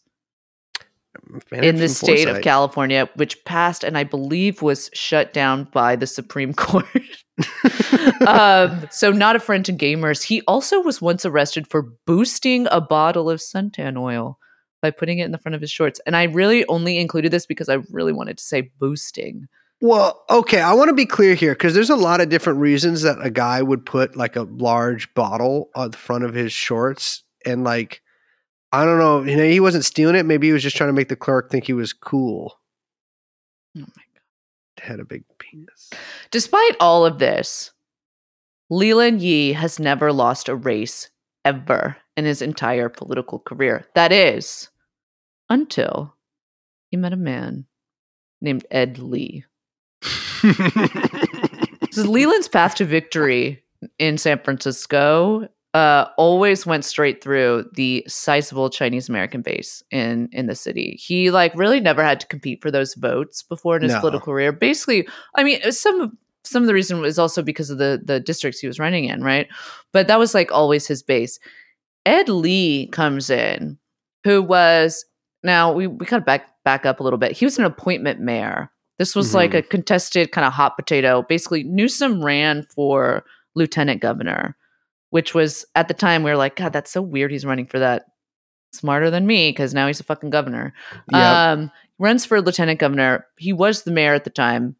in 1.51 1.77
the 1.77 1.89
state 1.89 2.27
of. 2.27 2.41
California, 2.41 3.09
which 3.15 3.43
passed 3.45 3.83
and 3.83 3.97
I 3.97 4.03
believe 4.03 4.61
was 4.61 4.89
shut 4.93 5.33
down 5.33 5.65
by 5.65 5.95
the 5.95 6.07
Supreme 6.07 6.53
Court. 6.55 6.85
um, 8.27 8.87
so 8.91 9.11
not 9.11 9.35
a 9.35 9.39
friend 9.39 9.63
to 9.65 9.73
gamers. 9.73 10.23
He 10.23 10.41
also 10.47 10.81
was 10.81 11.01
once 11.01 11.25
arrested 11.25 11.67
for 11.67 11.93
boosting 12.05 12.67
a 12.71 12.81
bottle 12.81 13.29
of 13.29 13.39
suntan 13.39 13.97
oil 13.97 14.37
by 14.81 14.91
putting 14.91 15.19
it 15.19 15.25
in 15.25 15.31
the 15.31 15.37
front 15.37 15.55
of 15.55 15.61
his 15.61 15.71
shorts. 15.71 15.99
And 16.05 16.15
I 16.15 16.23
really 16.23 16.65
only 16.67 16.97
included 16.97 17.31
this 17.31 17.45
because 17.45 17.69
I 17.69 17.79
really 17.91 18.13
wanted 18.13 18.37
to 18.37 18.43
say 18.43 18.71
boosting. 18.79 19.47
Well, 19.81 20.23
okay, 20.29 20.59
I 20.59 20.73
want 20.73 20.89
to 20.89 20.95
be 20.95 21.05
clear 21.05 21.35
here 21.35 21.53
because 21.53 21.73
there's 21.73 21.89
a 21.89 21.95
lot 21.95 22.19
of 22.19 22.29
different 22.29 22.59
reasons 22.59 23.03
that 23.03 23.17
a 23.21 23.29
guy 23.29 23.61
would 23.61 23.85
put 23.85 24.15
like 24.15 24.35
a 24.35 24.43
large 24.43 25.13
bottle 25.13 25.69
on 25.75 25.91
the 25.91 25.97
front 25.97 26.25
of 26.25 26.33
his 26.33 26.51
shorts 26.51 27.23
and 27.45 27.63
like 27.63 28.01
I 28.71 28.85
don't 28.85 28.99
know, 28.99 29.23
you 29.23 29.35
know, 29.35 29.43
he 29.43 29.59
wasn't 29.59 29.85
stealing 29.85 30.15
it. 30.15 30.25
Maybe 30.25 30.47
he 30.47 30.53
was 30.53 30.63
just 30.63 30.77
trying 30.77 30.89
to 30.89 30.93
make 30.93 31.09
the 31.09 31.15
clerk 31.15 31.49
think 31.49 31.65
he 31.65 31.73
was 31.73 31.93
cool. 31.93 32.59
Oh 33.75 33.81
my 33.81 33.85
god, 33.87 34.83
Had 34.83 34.99
a 34.99 35.05
big 35.05 35.23
penis. 35.39 35.89
Despite 36.29 36.75
all 36.79 37.05
of 37.05 37.17
this, 37.17 37.71
Leland 38.69 39.21
Yee 39.21 39.53
has 39.53 39.79
never 39.79 40.13
lost 40.13 40.49
a 40.49 40.55
race 40.55 41.09
ever 41.43 41.97
in 42.15 42.25
his 42.25 42.41
entire 42.41 42.89
political 42.89 43.39
career. 43.39 43.87
That 43.95 44.11
is, 44.11 44.69
until 45.49 46.15
he 46.91 46.97
met 46.97 47.13
a 47.13 47.17
man 47.17 47.65
named 48.41 48.65
Ed 48.69 48.99
Lee. 48.99 49.45
this 50.43 51.97
is 51.97 52.07
Leland's 52.07 52.47
path 52.47 52.75
to 52.75 52.85
victory 52.85 53.63
in 53.97 54.17
San 54.17 54.39
Francisco 54.39 55.47
uh, 55.73 56.05
always 56.17 56.65
went 56.65 56.83
straight 56.83 57.23
through 57.23 57.65
the 57.73 58.03
sizable 58.07 58.69
Chinese 58.69 59.07
American 59.07 59.41
base 59.41 59.83
in 59.91 60.27
in 60.31 60.47
the 60.47 60.55
city. 60.55 60.97
He 60.99 61.29
like 61.31 61.53
really 61.55 61.79
never 61.79 62.03
had 62.03 62.19
to 62.21 62.27
compete 62.27 62.61
for 62.61 62.71
those 62.71 62.95
votes 62.95 63.43
before 63.43 63.75
in 63.77 63.83
his 63.83 63.93
No. 63.93 63.99
political 63.99 64.25
career. 64.33 64.51
Basically, 64.51 65.07
I 65.35 65.43
mean, 65.43 65.59
some 65.71 66.01
of 66.01 66.11
some 66.43 66.63
of 66.63 66.67
the 66.67 66.73
reason 66.73 67.01
was 67.01 67.19
also 67.19 67.41
because 67.43 67.69
of 67.69 67.77
the 67.77 68.01
the 68.03 68.19
districts 68.19 68.59
he 68.59 68.67
was 68.67 68.79
running 68.79 69.05
in, 69.05 69.23
right? 69.23 69.47
But 69.91 70.07
that 70.07 70.17
was 70.19 70.33
like 70.33 70.51
always 70.51 70.87
his 70.87 71.03
base. 71.03 71.39
Ed 72.05 72.29
Lee 72.29 72.87
comes 72.87 73.29
in, 73.29 73.77
who 74.23 74.41
was 74.41 75.05
now 75.43 75.71
we 75.71 75.85
we 75.85 76.05
kind 76.05 76.21
of 76.21 76.25
back 76.25 76.47
back 76.63 76.85
up 76.85 76.99
a 76.99 77.03
little 77.03 77.19
bit. 77.19 77.33
He 77.33 77.45
was 77.45 77.59
an 77.59 77.65
appointment 77.65 78.19
mayor. 78.19 78.71
This 78.97 79.15
was 79.15 79.33
like 79.33 79.53
a 79.53 79.61
contested 79.61 80.31
kind 80.31 80.45
of 80.45 80.51
hot 80.51 80.75
potato. 80.75 81.21
Basically, 81.29 81.63
Newsom 81.63 82.23
ran 82.25 82.63
for 82.75 83.23
lieutenant 83.55 84.01
governor, 84.01 84.57
which 85.09 85.33
was 85.33 85.65
at 85.75 85.87
the 85.87 85.93
time 85.93 86.23
we 86.23 86.31
were 86.31 86.37
like, 86.37 86.55
God, 86.55 86.73
that's 86.73 86.91
so 86.91 87.01
weird. 87.01 87.31
He's 87.31 87.45
running 87.45 87.67
for 87.67 87.79
that. 87.79 88.05
Smarter 88.71 89.09
than 89.09 89.25
me 89.25 89.49
because 89.49 89.73
now 89.73 89.87
he's 89.87 89.99
a 89.99 90.03
fucking 90.03 90.29
governor. 90.29 90.73
Yep. 91.11 91.21
Um, 91.21 91.71
runs 91.97 92.23
for 92.23 92.39
lieutenant 92.39 92.79
governor. 92.79 93.25
He 93.39 93.51
was 93.51 93.81
the 93.81 93.91
mayor 93.91 94.13
at 94.13 94.25
the 94.25 94.29
time. 94.29 94.75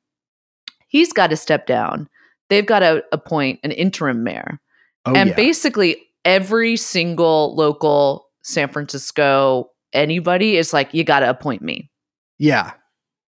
He's 0.88 1.12
got 1.12 1.32
to 1.32 1.36
step 1.36 1.66
down. 1.66 2.08
They've 2.50 2.66
got 2.66 2.80
to 2.80 3.04
appoint 3.12 3.60
an 3.64 3.72
interim 3.72 4.24
mayor 4.24 4.60
oh, 5.06 5.16
and 5.16 5.30
yeah. 5.30 5.36
basically 5.36 5.98
every 6.24 6.78
single 6.78 7.56
local 7.56 8.28
San 8.44 8.70
Francisco 8.70 9.72
anybody 9.92 10.58
is 10.58 10.72
like, 10.72 10.94
you 10.94 11.04
got 11.04 11.22
to 11.22 11.30
appoint 11.30 11.64
me. 11.64 11.90
yeah. 12.38 12.74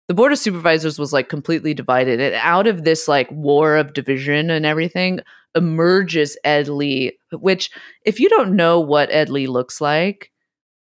The 0.07 0.15
board 0.15 0.33
of 0.33 0.39
supervisors 0.39 0.99
was 0.99 1.13
like 1.13 1.29
completely 1.29 1.73
divided, 1.73 2.19
and 2.19 2.35
out 2.35 2.67
of 2.67 2.83
this 2.83 3.07
like 3.07 3.31
war 3.31 3.77
of 3.77 3.93
division 3.93 4.49
and 4.49 4.65
everything 4.65 5.21
emerges 5.55 6.37
Ed 6.43 6.67
Lee. 6.67 7.17
Which, 7.31 7.69
if 8.05 8.19
you 8.19 8.29
don't 8.29 8.55
know 8.55 8.79
what 8.79 9.11
Ed 9.11 9.29
Lee 9.29 9.47
looks 9.47 9.81
like, 9.81 10.31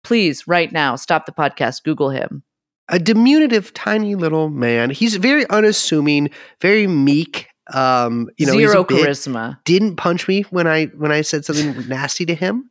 please 0.04 0.48
right 0.48 0.72
now 0.72 0.96
stop 0.96 1.26
the 1.26 1.32
podcast, 1.32 1.84
Google 1.84 2.10
him. 2.10 2.44
A 2.90 3.00
diminutive, 3.00 3.74
tiny 3.74 4.16
little 4.16 4.50
man. 4.50 4.90
He's 4.90 5.16
very 5.18 5.46
unassuming, 5.50 6.30
very 6.62 6.88
meek. 6.88 7.48
Um, 7.74 8.30
you 8.38 8.46
know, 8.46 8.54
Zero 8.54 8.84
bit- 8.86 9.06
charisma. 9.06 9.58
didn't 9.66 9.98
punch 9.98 10.26
me 10.28 10.44
when 10.52 10.68
I 10.68 10.86
when 10.86 11.12
I 11.12 11.20
said 11.22 11.44
something 11.44 11.88
nasty 11.90 12.26
to 12.26 12.34
him 12.36 12.70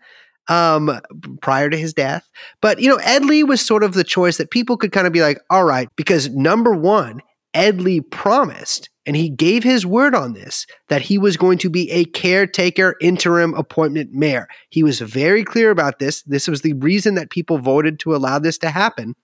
um 0.49 1.01
prior 1.43 1.69
to 1.69 1.77
his 1.77 1.93
death. 1.93 2.27
But 2.63 2.81
you 2.81 2.89
know, 2.89 2.97
Ed 3.05 3.25
Lee 3.27 3.43
was 3.43 3.61
sort 3.61 3.83
of 3.83 3.93
the 3.95 4.05
choice 4.05 4.39
that 4.39 4.51
people 4.51 4.77
could 4.79 4.93
kind 4.93 5.07
of 5.07 5.13
be 5.13 5.21
like, 5.21 5.39
all 5.51 5.65
right, 5.65 5.89
because 5.97 6.31
number 6.31 6.73
one, 6.73 7.21
Ed 7.57 7.81
Lee 7.81 8.01
promised 8.01 8.91
and 9.07 9.17
he 9.17 9.29
gave 9.31 9.65
his 9.65 9.87
word 9.87 10.15
on 10.15 10.35
this 10.35 10.67
that 10.89 11.03
he 11.03 11.17
was 11.17 11.37
going 11.37 11.59
to 11.59 11.71
be 11.71 11.91
a 11.91 12.05
caretaker 12.05 12.97
interim 13.01 13.55
appointment 13.55 14.13
mayor. 14.13 14.47
He 14.69 14.83
was 14.83 15.01
very 15.01 15.43
clear 15.45 15.71
about 15.71 15.99
this. 15.99 16.23
This 16.25 16.47
was 16.49 16.61
the 16.63 16.75
reason 16.75 17.15
that 17.15 17.31
people 17.31 17.59
voted 17.59 17.99
to 18.01 18.15
allow 18.15 18.39
this 18.39 18.59
to 18.59 18.69
happen. 18.71 19.15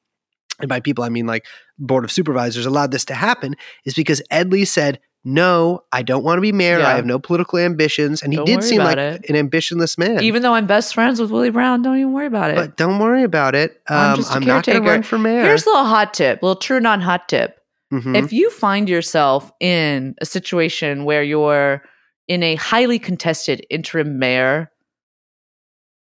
And 0.60 0.68
by 0.68 0.80
people, 0.80 1.04
I 1.04 1.08
mean 1.08 1.26
like 1.26 1.44
board 1.78 2.04
of 2.04 2.12
supervisors 2.12 2.64
allowed 2.66 2.90
this 2.92 3.04
to 3.06 3.14
happen 3.14 3.54
is 3.84 3.94
because 3.94 4.22
Ed 4.30 4.50
Lee 4.52 4.64
said, 4.64 5.00
no, 5.24 5.82
I 5.92 6.02
don't 6.02 6.24
want 6.24 6.38
to 6.38 6.40
be 6.42 6.50
mayor. 6.52 6.78
Yeah. 6.80 6.88
I 6.88 6.94
have 6.94 7.06
no 7.06 7.18
political 7.18 7.58
ambitions. 7.58 8.22
And 8.22 8.32
he 8.32 8.38
Don't 8.38 8.46
did 8.46 8.64
seem 8.64 8.78
like 8.78 8.98
it. 8.98 9.28
an 9.30 9.36
ambitionless 9.36 9.96
man. 9.96 10.22
Even 10.22 10.42
though 10.42 10.54
I'm 10.54 10.66
best 10.66 10.94
friends 10.94 11.20
with 11.20 11.30
Willie 11.30 11.50
Brown, 11.50 11.82
don't 11.82 11.96
even 11.96 12.12
worry 12.12 12.26
about 12.26 12.50
it. 12.50 12.56
but 12.56 12.76
don't 12.76 12.98
worry 12.98 13.22
about 13.22 13.54
it. 13.54 13.80
I'm 13.88 14.10
Um, 14.12 14.16
just 14.16 14.32
a 14.32 14.34
I'm 14.34 14.44
not 14.44 14.66
going 14.66 14.82
to 14.82 14.88
run 14.88 15.02
for 15.04 15.18
mayor. 15.18 15.42
Here's 15.42 15.64
a 15.64 15.68
little 15.70 15.84
hot 15.84 16.12
tip, 16.14 16.42
little 16.42 16.56
true 16.56 16.80
non 16.80 17.00
hot 17.00 17.28
tip. 17.28 17.56
Mhm. 17.92 18.16
If 18.16 18.32
you 18.32 18.50
find 18.50 18.88
yourself 18.88 19.52
in 19.60 20.14
a 20.20 20.26
situation 20.26 21.04
where 21.04 21.22
you're 21.22 21.82
in 22.26 22.42
a 22.42 22.54
highly 22.54 22.98
contested 22.98 23.66
interim 23.68 24.18
mayor 24.18 24.70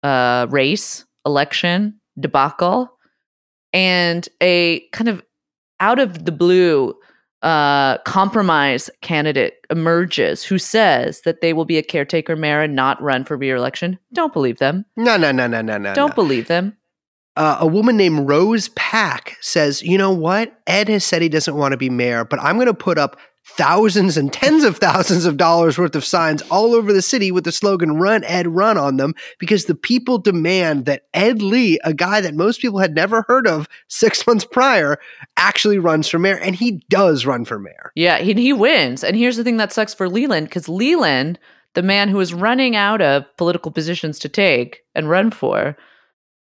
uh, 0.03 0.47
race, 0.49 1.05
election, 1.25 1.99
debacle, 2.19 2.89
and 3.73 4.27
a 4.41 4.81
kind 4.91 5.09
of 5.09 5.21
out 5.79 5.99
of 5.99 6.25
the 6.25 6.31
blue 6.31 6.93
uh, 7.41 7.97
compromise 7.99 8.89
candidate 9.01 9.55
emerges 9.69 10.43
who 10.43 10.57
says 10.57 11.21
that 11.21 11.41
they 11.41 11.53
will 11.53 11.65
be 11.65 11.77
a 11.77 11.83
caretaker 11.83 12.35
mayor 12.35 12.61
and 12.61 12.75
not 12.75 13.01
run 13.01 13.23
for 13.23 13.37
re-election, 13.37 13.97
don't 14.13 14.33
believe 14.33 14.57
them. 14.57 14.85
no, 14.97 15.15
no, 15.17 15.31
no, 15.31 15.47
no, 15.47 15.61
no, 15.61 15.77
no. 15.77 15.93
don't 15.93 16.09
no. 16.09 16.15
believe 16.15 16.47
them. 16.47 16.75
Uh, 17.39 17.55
a 17.61 17.65
woman 17.65 17.95
named 17.95 18.27
Rose 18.27 18.67
Pak 18.75 19.37
says, 19.39 19.81
"You 19.81 19.97
know 19.97 20.11
what? 20.11 20.59
Ed 20.67 20.89
has 20.89 21.05
said 21.05 21.21
he 21.21 21.29
doesn't 21.29 21.55
want 21.55 21.71
to 21.71 21.77
be 21.77 21.89
mayor, 21.89 22.25
but 22.25 22.37
I'm 22.41 22.57
going 22.57 22.67
to 22.67 22.73
put 22.73 22.97
up 22.97 23.15
thousands 23.45 24.17
and 24.17 24.31
tens 24.31 24.65
of 24.65 24.77
thousands 24.77 25.25
of 25.25 25.37
dollars 25.37 25.77
worth 25.77 25.95
of 25.95 26.03
signs 26.03 26.41
all 26.51 26.75
over 26.75 26.91
the 26.91 27.01
city 27.01 27.31
with 27.31 27.45
the 27.45 27.53
slogan 27.53 27.93
"Run 27.93 28.25
Ed, 28.25 28.45
Run" 28.47 28.77
on 28.77 28.97
them 28.97 29.15
because 29.39 29.65
the 29.65 29.73
people 29.73 30.17
demand 30.17 30.83
that 30.83 31.03
Ed 31.13 31.41
Lee, 31.41 31.79
a 31.85 31.93
guy 31.93 32.19
that 32.19 32.35
most 32.35 32.59
people 32.59 32.79
had 32.79 32.93
never 32.93 33.23
heard 33.29 33.47
of 33.47 33.69
six 33.87 34.27
months 34.27 34.43
prior, 34.43 34.99
actually 35.37 35.79
runs 35.79 36.09
for 36.09 36.19
mayor, 36.19 36.37
and 36.39 36.57
he 36.57 36.83
does 36.89 37.25
run 37.25 37.45
for 37.45 37.57
mayor. 37.57 37.93
Yeah, 37.95 38.17
he, 38.17 38.33
he 38.33 38.51
wins. 38.51 39.01
And 39.01 39.15
here's 39.15 39.37
the 39.37 39.45
thing 39.45 39.55
that 39.55 39.71
sucks 39.71 39.93
for 39.93 40.09
Leland 40.09 40.49
because 40.49 40.67
Leland, 40.67 41.39
the 41.73 41.83
man 41.83 42.09
who 42.09 42.19
is 42.19 42.33
running 42.33 42.75
out 42.75 43.01
of 43.01 43.23
political 43.37 43.71
positions 43.71 44.19
to 44.19 44.27
take 44.27 44.81
and 44.93 45.09
run 45.09 45.31
for, 45.31 45.77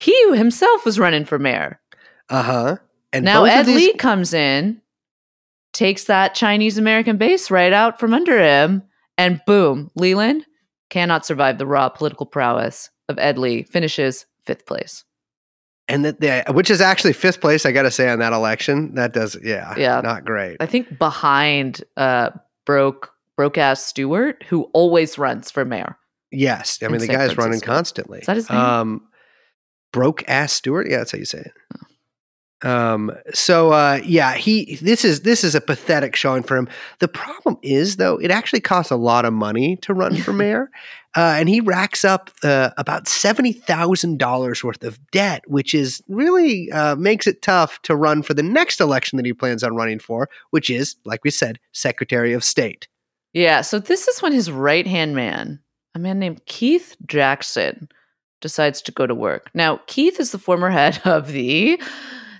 he 0.04 0.36
himself 0.36 0.84
was 0.84 0.98
running 0.98 1.24
for 1.24 1.38
mayor. 1.38 1.80
Uh 2.28 2.42
huh. 2.42 2.76
And 3.12 3.24
now 3.24 3.44
Ed 3.44 3.64
these- 3.64 3.76
Lee 3.76 3.94
comes 3.94 4.34
in, 4.34 4.80
takes 5.72 6.04
that 6.04 6.34
Chinese 6.34 6.78
American 6.78 7.16
base 7.16 7.50
right 7.50 7.72
out 7.72 7.98
from 8.00 8.14
under 8.14 8.38
him, 8.40 8.82
and 9.18 9.40
boom, 9.46 9.90
Leland 9.94 10.44
cannot 10.90 11.24
survive 11.26 11.58
the 11.58 11.66
raw 11.66 11.88
political 11.88 12.26
prowess 12.26 12.90
of 13.08 13.18
Ed 13.18 13.38
Lee, 13.38 13.62
finishes 13.62 14.26
fifth 14.46 14.66
place. 14.66 15.04
and 15.86 16.02
that 16.04 16.18
they, 16.20 16.42
which 16.52 16.70
is 16.70 16.80
actually 16.80 17.12
fifth 17.12 17.40
place, 17.42 17.66
I 17.66 17.72
got 17.72 17.82
to 17.82 17.90
say 17.90 18.08
on 18.08 18.18
that 18.20 18.32
election. 18.32 18.94
That 18.94 19.12
does, 19.12 19.36
yeah, 19.42 19.74
Yeah. 19.76 20.00
not 20.00 20.24
great. 20.24 20.56
I 20.60 20.66
think 20.66 20.98
behind 20.98 21.84
uh 21.98 22.30
broke 22.64 23.10
broke 23.36 23.58
ass 23.58 23.84
Stuart, 23.84 24.42
who 24.48 24.62
always 24.72 25.18
runs 25.18 25.50
for 25.50 25.64
mayor. 25.66 25.96
Yes, 26.30 26.78
I 26.82 26.88
mean 26.88 27.00
the 27.00 27.06
San 27.06 27.16
guy's 27.16 27.36
running 27.36 27.60
constantly. 27.60 28.20
Is 28.20 28.26
that 28.26 28.36
his 28.36 28.48
name? 28.48 28.58
Um, 28.58 29.08
broke 29.94 30.28
ass 30.28 30.52
Stuart. 30.52 30.90
Yeah, 30.90 30.98
that's 30.98 31.12
how 31.12 31.18
you 31.18 31.24
say 31.24 31.38
it. 31.46 32.68
Um. 32.68 33.12
So, 33.32 33.70
uh, 33.70 34.00
yeah, 34.04 34.34
he. 34.34 34.76
This 34.82 35.04
is 35.04 35.20
this 35.20 35.44
is 35.44 35.54
a 35.54 35.60
pathetic 35.60 36.16
showing 36.16 36.42
for 36.42 36.56
him. 36.56 36.68
The 36.98 37.08
problem 37.08 37.58
is, 37.62 37.96
though, 37.96 38.16
it 38.16 38.30
actually 38.30 38.60
costs 38.60 38.90
a 38.90 38.96
lot 38.96 39.24
of 39.24 39.32
money 39.32 39.76
to 39.82 39.94
run 39.94 40.16
for 40.16 40.32
mayor, 40.32 40.70
uh, 41.14 41.36
and 41.38 41.48
he 41.48 41.60
racks 41.60 42.04
up 42.04 42.30
uh, 42.42 42.70
about 42.76 43.06
seventy 43.06 43.52
thousand 43.52 44.18
dollars 44.18 44.64
worth 44.64 44.82
of 44.82 44.98
debt, 45.10 45.42
which 45.46 45.74
is 45.74 46.02
really 46.08 46.72
uh, 46.72 46.96
makes 46.96 47.26
it 47.26 47.42
tough 47.42 47.80
to 47.82 47.94
run 47.94 48.22
for 48.22 48.34
the 48.34 48.42
next 48.42 48.80
election 48.80 49.18
that 49.18 49.26
he 49.26 49.32
plans 49.32 49.62
on 49.62 49.76
running 49.76 50.00
for, 50.00 50.28
which 50.50 50.70
is, 50.70 50.96
like 51.04 51.22
we 51.22 51.30
said, 51.30 51.60
Secretary 51.72 52.32
of 52.32 52.42
State. 52.42 52.88
Yeah, 53.32 53.60
so 53.60 53.78
this 53.78 54.08
is 54.08 54.22
when 54.22 54.32
his 54.32 54.50
right 54.50 54.86
hand 54.86 55.14
man, 55.14 55.60
a 55.94 55.98
man 55.98 56.18
named 56.18 56.46
Keith 56.46 56.96
Jackson, 57.06 57.88
decides 58.44 58.82
to 58.82 58.92
go 58.92 59.06
to 59.06 59.14
work. 59.14 59.50
Now, 59.54 59.80
Keith 59.86 60.20
is 60.20 60.30
the 60.30 60.38
former 60.38 60.68
head 60.68 61.00
of 61.06 61.28
the 61.32 61.80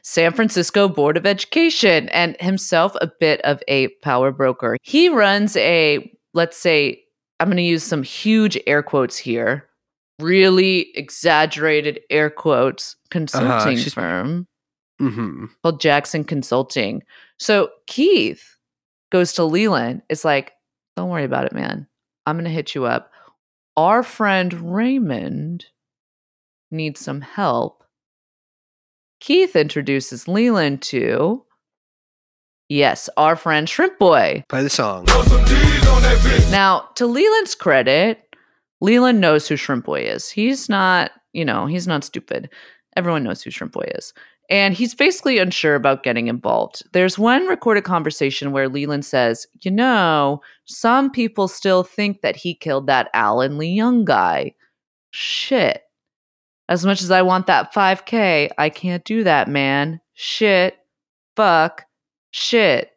San 0.02 0.32
Francisco 0.34 0.86
Board 0.86 1.16
of 1.16 1.24
Education 1.24 2.10
and 2.10 2.36
himself 2.40 2.94
a 3.00 3.10
bit 3.18 3.40
of 3.40 3.62
a 3.68 3.88
power 4.02 4.30
broker. 4.30 4.76
He 4.82 5.08
runs 5.08 5.56
a, 5.56 6.12
let's 6.34 6.58
say, 6.58 7.02
I'm 7.40 7.48
going 7.48 7.56
to 7.56 7.62
use 7.62 7.82
some 7.82 8.02
huge 8.02 8.58
air 8.66 8.82
quotes 8.82 9.16
here, 9.16 9.66
really 10.20 10.90
exaggerated 10.94 12.00
air 12.10 12.28
quotes 12.28 12.96
consulting 13.10 13.78
she's- 13.78 13.94
firm 13.94 14.46
hmm 15.00 15.46
called 15.62 15.80
Jackson 15.80 16.22
Consulting. 16.22 17.02
So 17.38 17.70
Keith 17.86 18.44
goes 19.10 19.32
to 19.32 19.44
Leland. 19.44 20.02
It's 20.10 20.24
like, 20.24 20.52
don't 20.96 21.08
worry 21.08 21.24
about 21.24 21.46
it, 21.46 21.52
man. 21.54 21.88
I'm 22.26 22.36
going 22.36 22.44
to 22.44 22.50
hit 22.50 22.74
you 22.74 22.84
up. 22.84 23.10
Our 23.76 24.02
friend 24.04 24.72
Raymond 24.76 25.64
needs 26.70 27.00
some 27.00 27.20
help. 27.20 27.84
Keith 29.20 29.56
introduces 29.56 30.28
Leland 30.28 30.82
to, 30.82 31.44
yes, 32.68 33.08
our 33.16 33.36
friend 33.36 33.68
Shrimp 33.68 33.98
Boy. 33.98 34.44
Play 34.48 34.62
the 34.62 34.70
song. 34.70 35.06
Now, 36.50 36.88
to 36.96 37.06
Leland's 37.06 37.54
credit, 37.54 38.34
Leland 38.80 39.20
knows 39.20 39.48
who 39.48 39.56
Shrimp 39.56 39.86
Boy 39.86 40.02
is. 40.02 40.28
He's 40.28 40.68
not, 40.68 41.12
you 41.32 41.44
know, 41.44 41.66
he's 41.66 41.86
not 41.86 42.04
stupid. 42.04 42.50
Everyone 42.96 43.24
knows 43.24 43.42
who 43.42 43.50
Shrimp 43.50 43.72
Boy 43.72 43.90
is. 43.94 44.12
And 44.50 44.74
he's 44.74 44.94
basically 44.94 45.38
unsure 45.38 45.74
about 45.74 46.02
getting 46.02 46.26
involved. 46.26 46.82
There's 46.92 47.18
one 47.18 47.46
recorded 47.46 47.84
conversation 47.84 48.52
where 48.52 48.68
Leland 48.68 49.06
says, 49.06 49.46
You 49.62 49.70
know, 49.70 50.42
some 50.66 51.10
people 51.10 51.48
still 51.48 51.82
think 51.82 52.20
that 52.20 52.36
he 52.36 52.54
killed 52.54 52.86
that 52.88 53.08
Alan 53.14 53.52
Leung 53.56 54.04
guy. 54.04 54.54
Shit. 55.12 55.83
As 56.68 56.84
much 56.86 57.02
as 57.02 57.10
I 57.10 57.22
want 57.22 57.46
that 57.46 57.74
5K, 57.74 58.50
I 58.56 58.68
can't 58.70 59.04
do 59.04 59.24
that, 59.24 59.48
man. 59.48 60.00
Shit. 60.14 60.78
Fuck. 61.36 61.84
Shit. 62.30 62.92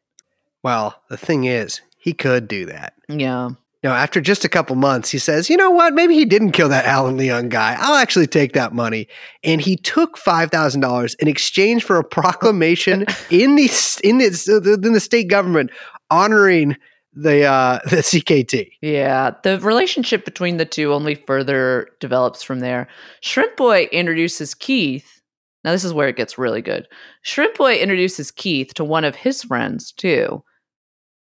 Well, 0.63 1.01
the 1.09 1.17
thing 1.17 1.45
is, 1.45 1.81
he 1.97 2.13
could 2.13 2.47
do 2.47 2.65
that. 2.67 2.93
Yeah. 3.09 3.49
Now, 3.83 3.93
after 3.93 4.19
just 4.19 4.43
a 4.43 4.49
couple 4.49 4.75
months, 4.75 5.09
he 5.09 5.19
says, 5.19 5.49
"You 5.49 5.57
know 5.57 5.69
what? 5.69 5.93
Maybe 5.93 6.15
he 6.15 6.25
didn't 6.25 6.51
kill 6.51 6.67
that 6.69 6.85
Alan 6.95 7.17
Leung 7.17 7.49
guy. 7.49 7.75
I'll 7.79 7.95
actually 7.95 8.27
take 8.27 8.53
that 8.53 8.73
money." 8.73 9.07
And 9.43 9.61
he 9.61 9.75
took 9.75 10.17
five 10.17 10.49
thousand 10.49 10.81
dollars 10.81 11.13
in 11.15 11.27
exchange 11.27 11.83
for 11.83 11.97
a 11.97 12.03
proclamation 12.03 13.05
in 13.29 13.55
the 13.55 13.69
in 14.03 14.17
the 14.17 14.79
in 14.83 14.93
the 14.93 14.99
state 14.99 15.29
government 15.29 15.69
honoring 16.09 16.75
the 17.17 17.45
uh, 17.45 17.79
the 17.89 17.97
CKT. 17.97 18.71
Yeah, 18.81 19.31
the 19.43 19.59
relationship 19.59 20.25
between 20.25 20.57
the 20.57 20.65
two 20.65 20.93
only 20.93 21.15
further 21.15 21.89
develops 21.99 22.43
from 22.43 22.59
there. 22.59 22.87
Shrimp 23.21 23.55
Boy 23.57 23.89
introduces 23.91 24.53
Keith. 24.53 25.21
Now, 25.63 25.71
this 25.71 25.83
is 25.83 25.93
where 25.93 26.07
it 26.07 26.15
gets 26.15 26.37
really 26.37 26.61
good. 26.61 26.87
Shrimp 27.23 27.57
Boy 27.57 27.75
introduces 27.75 28.31
Keith 28.31 28.73
to 28.75 28.83
one 28.83 29.03
of 29.03 29.15
his 29.15 29.43
friends, 29.43 29.91
too, 29.91 30.43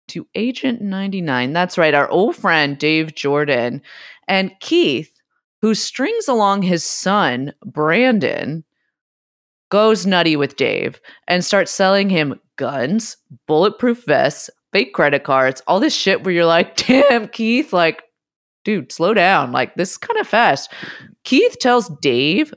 to 0.08 0.26
Agent 0.34 0.80
99. 0.80 1.52
That's 1.52 1.78
right, 1.78 1.94
our 1.94 2.08
old 2.08 2.34
friend 2.34 2.76
Dave 2.76 3.14
Jordan. 3.14 3.82
And 4.26 4.52
Keith, 4.60 5.12
who 5.60 5.74
strings 5.74 6.26
along 6.26 6.62
his 6.62 6.84
son, 6.84 7.52
Brandon, 7.64 8.64
goes 9.70 10.06
nutty 10.06 10.36
with 10.36 10.56
Dave 10.56 11.00
and 11.28 11.44
starts 11.44 11.70
selling 11.70 12.10
him 12.10 12.40
guns, 12.56 13.16
bulletproof 13.46 14.04
vests, 14.06 14.50
fake 14.72 14.94
credit 14.94 15.24
cards, 15.24 15.62
all 15.66 15.80
this 15.80 15.94
shit 15.94 16.24
where 16.24 16.34
you're 16.34 16.46
like, 16.46 16.76
damn, 16.86 17.28
Keith, 17.28 17.72
like, 17.72 18.02
dude, 18.64 18.92
slow 18.92 19.14
down. 19.14 19.52
Like, 19.52 19.74
this 19.74 19.92
is 19.92 19.98
kind 19.98 20.18
of 20.18 20.26
fast. 20.26 20.72
Keith 21.24 21.56
tells 21.60 21.90
Dave 22.00 22.52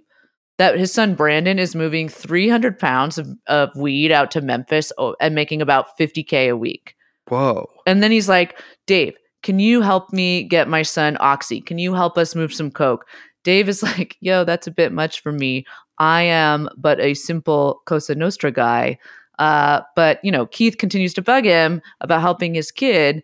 that 0.58 0.78
his 0.78 0.92
son 0.92 1.16
Brandon 1.16 1.60
is 1.60 1.76
moving 1.76 2.08
300 2.08 2.80
pounds 2.80 3.18
of, 3.18 3.28
of 3.48 3.70
weed 3.76 4.12
out 4.12 4.32
to 4.32 4.42
Memphis 4.42 4.92
oh, 4.98 5.16
and 5.20 5.36
making 5.36 5.62
about 5.62 5.98
50K 6.00 6.50
a 6.50 6.58
week. 6.58 6.96
Whoa! 7.28 7.70
And 7.86 8.02
then 8.02 8.12
he's 8.12 8.30
like, 8.30 8.62
Dave, 8.86 9.16
can 9.44 9.60
you 9.60 9.82
help 9.82 10.14
me 10.14 10.44
get 10.44 10.68
my 10.68 10.84
son 10.84 11.18
Oxy? 11.20 11.60
Can 11.60 11.78
you 11.78 11.94
help 11.94 12.18
us 12.18 12.36
move 12.36 12.54
some 12.54 12.72
coke? 12.72 13.06
Dave 13.44 13.68
is 13.68 13.84
like, 13.84 14.18
yo, 14.22 14.44
that's 14.44 14.68
a 14.68 14.72
bit 14.72 14.92
much 14.92 15.22
for 15.22 15.32
me. 15.32 15.66
I 15.98 16.24
am 16.24 16.70
but 16.78 17.00
a 17.00 17.14
simple 17.14 17.82
Cosa 17.86 18.16
Nostra 18.16 18.52
guy. 18.52 18.98
Uh, 19.40 19.82
but 19.96 20.20
you 20.24 20.32
know, 20.32 20.46
Keith 20.46 20.78
continues 20.78 21.14
to 21.16 21.22
bug 21.22 21.46
him 21.46 21.82
about 22.02 22.22
helping 22.22 22.54
his 22.54 22.72
kid, 22.72 23.24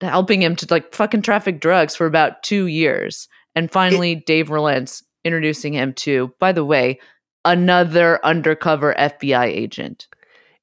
helping 0.00 0.42
him 0.42 0.56
to 0.56 0.66
like 0.70 0.94
fucking 0.94 1.22
traffic 1.22 1.60
drugs 1.60 1.96
for 1.96 2.06
about 2.06 2.42
two 2.42 2.66
years. 2.66 3.28
And 3.54 3.70
finally, 3.70 4.16
Dave 4.16 4.50
relents, 4.50 5.02
introducing 5.24 5.72
him 5.72 5.92
to, 5.94 6.34
by 6.40 6.52
the 6.52 6.64
way, 6.64 6.98
another 7.44 8.24
undercover 8.24 8.94
FBI 8.98 9.46
agent. 9.46 10.08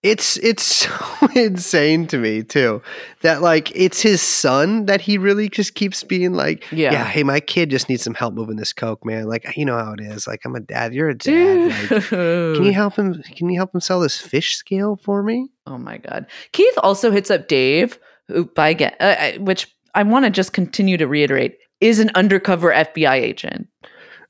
It's 0.03 0.37
it's 0.37 0.63
so 0.65 0.91
insane 1.35 2.07
to 2.07 2.17
me 2.17 2.41
too 2.43 2.81
that 3.21 3.41
like 3.41 3.71
it's 3.75 4.01
his 4.01 4.21
son 4.21 4.85
that 4.87 5.01
he 5.01 5.17
really 5.17 5.47
just 5.47 5.75
keeps 5.75 6.03
being 6.03 6.33
like, 6.33 6.65
Yeah. 6.71 6.91
yeah, 6.91 7.05
hey, 7.05 7.23
my 7.23 7.39
kid 7.39 7.69
just 7.69 7.87
needs 7.87 8.01
some 8.03 8.15
help 8.15 8.33
moving 8.33 8.55
this 8.55 8.73
coke, 8.73 9.05
man. 9.05 9.25
Like 9.27 9.55
you 9.55 9.65
know 9.65 9.77
how 9.77 9.93
it 9.93 9.99
is. 10.01 10.25
Like 10.25 10.41
I'm 10.45 10.55
a 10.55 10.59
dad, 10.59 10.93
you're 10.93 11.09
a 11.09 11.17
dad. 11.17 11.71
Like, 11.91 12.07
Can 12.09 12.63
you 12.63 12.73
help 12.73 12.95
him? 12.95 13.21
Can 13.35 13.49
you 13.49 13.59
help 13.59 13.73
him 13.75 13.81
sell 13.81 13.99
this 13.99 14.19
fish 14.19 14.55
scale 14.55 14.95
for 15.03 15.21
me? 15.21 15.49
Oh 15.67 15.77
my 15.77 15.97
god. 15.97 16.25
Keith 16.51 16.73
also 16.79 17.11
hits 17.11 17.29
up 17.29 17.47
Dave, 17.47 17.99
who 18.27 18.45
by 18.45 18.69
again, 18.69 18.93
uh, 18.99 19.03
uh, 19.03 19.31
which 19.39 19.67
I 19.93 20.03
want 20.03 20.25
to 20.25 20.31
just 20.31 20.53
continue 20.53 20.97
to 20.97 21.05
reiterate, 21.07 21.57
is 21.79 21.99
an 21.99 22.09
undercover 22.15 22.71
FBI 22.71 23.13
agent 23.15 23.67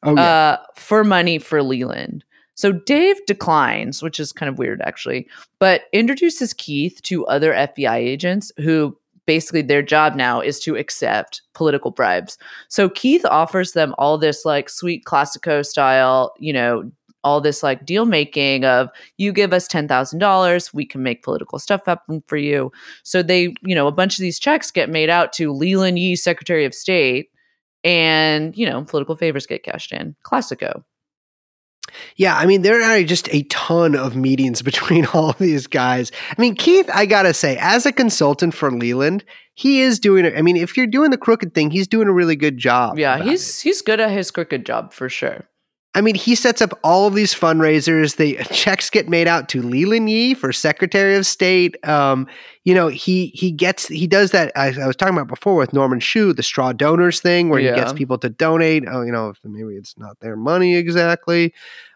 Oh 0.03 0.17
uh, 0.17 0.57
for 0.75 1.03
money 1.03 1.37
for 1.37 1.61
Leland. 1.63 2.23
So 2.61 2.71
Dave 2.71 3.17
declines, 3.25 4.03
which 4.03 4.19
is 4.19 4.31
kind 4.31 4.47
of 4.47 4.59
weird 4.59 4.83
actually, 4.83 5.27
but 5.57 5.85
introduces 5.93 6.53
Keith 6.53 7.01
to 7.01 7.25
other 7.25 7.53
FBI 7.53 7.95
agents 7.95 8.51
who 8.57 8.95
basically 9.25 9.63
their 9.63 9.81
job 9.81 10.13
now 10.13 10.41
is 10.41 10.59
to 10.59 10.75
accept 10.75 11.41
political 11.55 11.89
bribes. 11.89 12.37
So 12.67 12.87
Keith 12.87 13.25
offers 13.25 13.71
them 13.71 13.95
all 13.97 14.19
this 14.19 14.45
like 14.45 14.69
sweet 14.69 15.05
classico 15.05 15.65
style, 15.65 16.35
you 16.37 16.53
know, 16.53 16.91
all 17.23 17.41
this 17.41 17.63
like 17.63 17.83
deal 17.83 18.05
making 18.05 18.63
of 18.63 18.89
you 19.17 19.33
give 19.33 19.53
us 19.53 19.67
$10,000, 19.67 20.71
we 20.71 20.85
can 20.85 21.01
make 21.01 21.23
political 21.23 21.57
stuff 21.57 21.81
happen 21.87 22.21
for 22.27 22.37
you. 22.37 22.71
So 23.01 23.23
they, 23.23 23.55
you 23.63 23.73
know, 23.73 23.87
a 23.87 23.91
bunch 23.91 24.19
of 24.19 24.21
these 24.21 24.37
checks 24.37 24.69
get 24.69 24.87
made 24.87 25.09
out 25.09 25.33
to 25.33 25.51
Leland 25.51 25.97
Yee, 25.97 26.15
Secretary 26.15 26.63
of 26.65 26.75
State, 26.75 27.31
and, 27.83 28.55
you 28.55 28.69
know, 28.69 28.83
political 28.83 29.15
favors 29.15 29.47
get 29.47 29.63
cashed 29.63 29.91
in. 29.91 30.15
Classico. 30.23 30.83
Yeah, 32.15 32.37
I 32.37 32.45
mean, 32.45 32.61
there 32.61 32.81
are 32.81 33.03
just 33.03 33.33
a 33.33 33.43
ton 33.43 33.95
of 33.95 34.15
meetings 34.15 34.61
between 34.71 35.05
all 35.07 35.29
of 35.29 35.37
these 35.37 35.67
guys. 35.67 36.11
I 36.37 36.41
mean, 36.41 36.55
Keith, 36.55 36.89
I 36.93 37.05
gotta 37.05 37.33
say, 37.33 37.57
as 37.59 37.85
a 37.85 37.91
consultant 37.91 38.53
for 38.53 38.71
Leland, 38.71 39.23
he 39.53 39.81
is 39.81 39.99
doing 39.99 40.25
it. 40.25 40.33
I 40.37 40.41
mean, 40.41 40.57
if 40.57 40.77
you're 40.77 40.87
doing 40.87 41.11
the 41.11 41.17
crooked 41.17 41.53
thing, 41.53 41.71
he's 41.71 41.87
doing 41.87 42.07
a 42.07 42.13
really 42.13 42.35
good 42.35 42.57
job. 42.57 42.97
Yeah, 42.97 43.21
he's 43.23 43.59
it. 43.59 43.63
he's 43.63 43.81
good 43.81 43.99
at 43.99 44.09
his 44.11 44.31
crooked 44.31 44.65
job 44.65 44.93
for 44.93 45.09
sure. 45.09 45.47
I 45.93 45.99
mean, 45.99 46.15
he 46.15 46.35
sets 46.35 46.61
up 46.61 46.77
all 46.85 47.05
of 47.07 47.15
these 47.15 47.33
fundraisers. 47.33 48.15
The 48.15 48.37
checks 48.51 48.89
get 48.89 49.09
made 49.09 49.27
out 49.27 49.49
to 49.49 49.61
Leland 49.61 50.09
Yee 50.09 50.33
for 50.33 50.53
Secretary 50.53 51.15
of 51.15 51.25
State. 51.25 51.75
Um, 51.87 52.27
you 52.63 52.73
know, 52.73 52.87
he 52.87 53.27
he 53.27 53.51
gets 53.51 53.87
he 53.87 54.07
does 54.07 54.31
that. 54.31 54.51
I, 54.55 54.73
I 54.81 54.87
was 54.87 54.95
talking 54.95 55.15
about 55.15 55.27
before 55.27 55.55
with 55.55 55.73
Norman 55.73 55.99
Hsu, 55.99 56.31
the 56.33 56.43
straw 56.43 56.71
donors 56.71 57.19
thing, 57.19 57.49
where 57.49 57.59
Yeah. 57.59 57.75
he 57.75 57.79
gets 57.81 57.93
people 57.93 58.17
to 58.19 58.29
donate. 58.29 58.85
Oh, 58.87 59.01
you 59.01 59.11
know, 59.11 59.33
maybe 59.43 59.75
it's 59.75 59.97
not 59.97 60.17
their 60.21 60.37
money 60.37 60.75
exactly. 60.75 61.53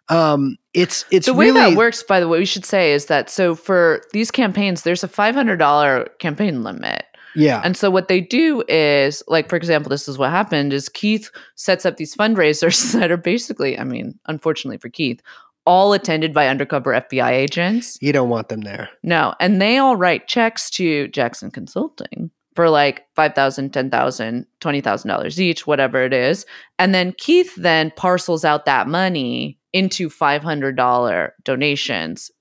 Um, 0.10 0.58
it's 0.74 1.06
it's 1.10 1.26
the 1.26 1.34
way 1.34 1.48
really 1.48 1.72
that 1.72 1.78
works, 1.78 2.04
by 2.04 2.20
the 2.20 2.28
way, 2.28 2.38
we 2.38 2.46
should 2.46 2.66
say 2.66 2.92
is 2.92 3.06
that 3.08 3.30
so 3.30 3.56
for 3.56 4.02
these 4.12 4.30
campaigns, 4.30 4.84
there's 4.84 5.04
a 5.04 5.08
five 5.08 5.34
hundred 5.36 5.58
dollar 5.58 6.10
campaign 6.20 6.64
limit. 6.64 7.05
Yeah. 7.36 7.62
And 7.64 7.76
so 7.76 7.90
what 7.90 8.08
they 8.08 8.22
do 8.22 8.64
is, 8.68 9.24
like, 9.28 9.50
for 9.50 9.56
example, 9.56 9.90
this 9.90 10.08
is 10.08 10.18
what 10.18 10.30
happened 10.30 10.74
is 10.74 10.90
Keith 10.90 11.30
sets 11.56 11.86
up 11.86 11.98
these 11.98 12.16
fundraisers 12.16 12.94
that 13.00 13.12
are 13.12 13.18
basically, 13.18 13.78
I 13.78 13.84
mean, 13.84 14.20
unfortunately 14.28 14.78
for 14.78 14.90
Keith, 14.90 15.22
all 15.66 15.94
attended 15.94 16.34
by 16.34 16.48
undercover 16.48 16.92
FBI 16.92 17.32
agents. 17.32 17.98
you 18.02 18.14
don't 18.14 18.30
want 18.30 18.50
them 18.50 18.62
there. 18.62 18.90
No, 19.04 19.34
and 19.40 19.62
they 19.62 19.78
all 19.78 19.96
write 19.96 20.28
checks 20.28 20.70
to 20.72 21.08
Jackson 21.08 21.50
Consulting 21.50 22.30
for 22.56 22.70
like 22.70 23.04
$5,000, 23.18 23.72
$10,000, 23.72 24.46
$20,000 24.62 25.40
each, 25.40 25.68
whatever 25.68 26.04
it 26.04 26.14
is. 26.14 26.46
And 26.80 26.96
then 26.96 27.14
Keith 27.18 27.54
then 27.56 27.92
parcels 27.96 28.46
out 28.46 28.66
that 28.66 28.88
money 28.88 29.60
into 29.74 30.10
$500 30.10 31.32
donations 31.44 32.32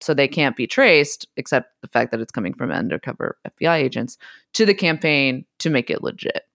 so 0.00 0.14
they 0.14 0.28
can't 0.28 0.56
be 0.56 0.66
traced 0.66 1.26
except 1.36 1.72
the 1.82 1.88
fact 1.88 2.10
that 2.10 2.20
it's 2.20 2.32
coming 2.32 2.54
from 2.54 2.70
undercover 2.70 3.36
FBI 3.46 3.76
agents 3.76 4.16
to 4.54 4.64
the 4.64 4.74
campaign 4.74 5.44
to 5.58 5.70
make 5.70 5.90
it 5.90 6.02
legit. 6.02 6.47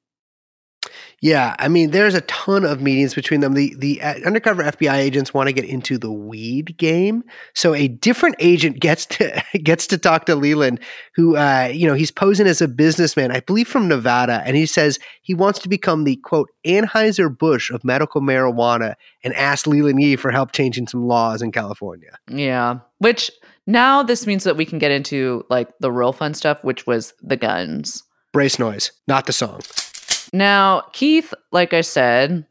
Yeah, 1.22 1.56
I 1.60 1.68
mean, 1.68 1.91
there's 1.91 2.15
a 2.15 2.22
ton 2.22 2.65
of 2.65 2.82
meetings 2.82 3.14
between 3.14 3.40
them. 3.40 3.53
The 3.53 3.76
the 3.78 4.02
uh, 4.02 4.15
undercover 4.26 4.64
FBI 4.64 4.95
agents 4.95 5.34
want 5.34 5.48
to 5.48 5.53
get 5.53 5.65
into 5.65 5.98
the 5.98 6.11
weed 6.11 6.78
game, 6.78 7.24
so 7.53 7.74
a 7.74 7.88
different 7.88 8.36
agent 8.40 8.80
gets 8.80 9.06
to 9.07 9.44
gets 9.64 9.88
to 9.88 9.98
talk 9.98 10.26
to 10.26 10.36
Leland, 10.36 10.80
who 11.15 11.38
uh, 11.38 11.70
you 11.74 11.88
know 11.88 11.94
he's 11.94 12.11
posing 12.11 12.48
as 12.48 12.61
a 12.61 12.68
businessman, 12.68 13.32
I 13.32 13.40
believe 13.40 13.68
from 13.68 13.88
Nevada, 13.88 14.41
and 14.45 14.57
he 14.57 14.65
says 14.65 14.99
he 15.22 15.34
wants 15.34 15.60
to 15.60 15.70
become 15.70 16.03
the 16.03 16.18
quote 16.18 16.49
Anheuser 16.65 17.36
Busch 17.36 17.72
of 17.72 17.84
medical 17.84 18.22
marijuana, 18.22 18.95
and 19.24 19.34
ask 19.36 19.68
Leland 19.68 20.02
Yee 20.02 20.15
for 20.15 20.32
help 20.32 20.52
changing 20.52 20.88
some 20.88 21.07
laws 21.07 21.41
in 21.41 21.52
California. 21.52 22.18
Yeah. 22.30 22.80
Which 22.99 23.32
now 23.65 24.03
this 24.03 24.28
means 24.28 24.44
that 24.44 24.57
we 24.57 24.65
can 24.65 24.80
get 24.80 24.91
into 24.91 25.45
like 25.49 25.70
the 25.80 25.91
real 25.91 26.14
fun 26.14 26.34
stuff, 26.34 26.64
which 26.64 26.86
was 26.86 27.14
the 27.22 27.38
guns. 27.38 28.03
Brace 28.32 28.60
noise, 28.60 28.91
not 29.07 29.26
the 29.26 29.34
song. 29.34 29.61
Now, 30.34 30.82
Keith, 30.94 31.34
like 31.52 31.74
I 31.74 31.82
said, 31.82 32.46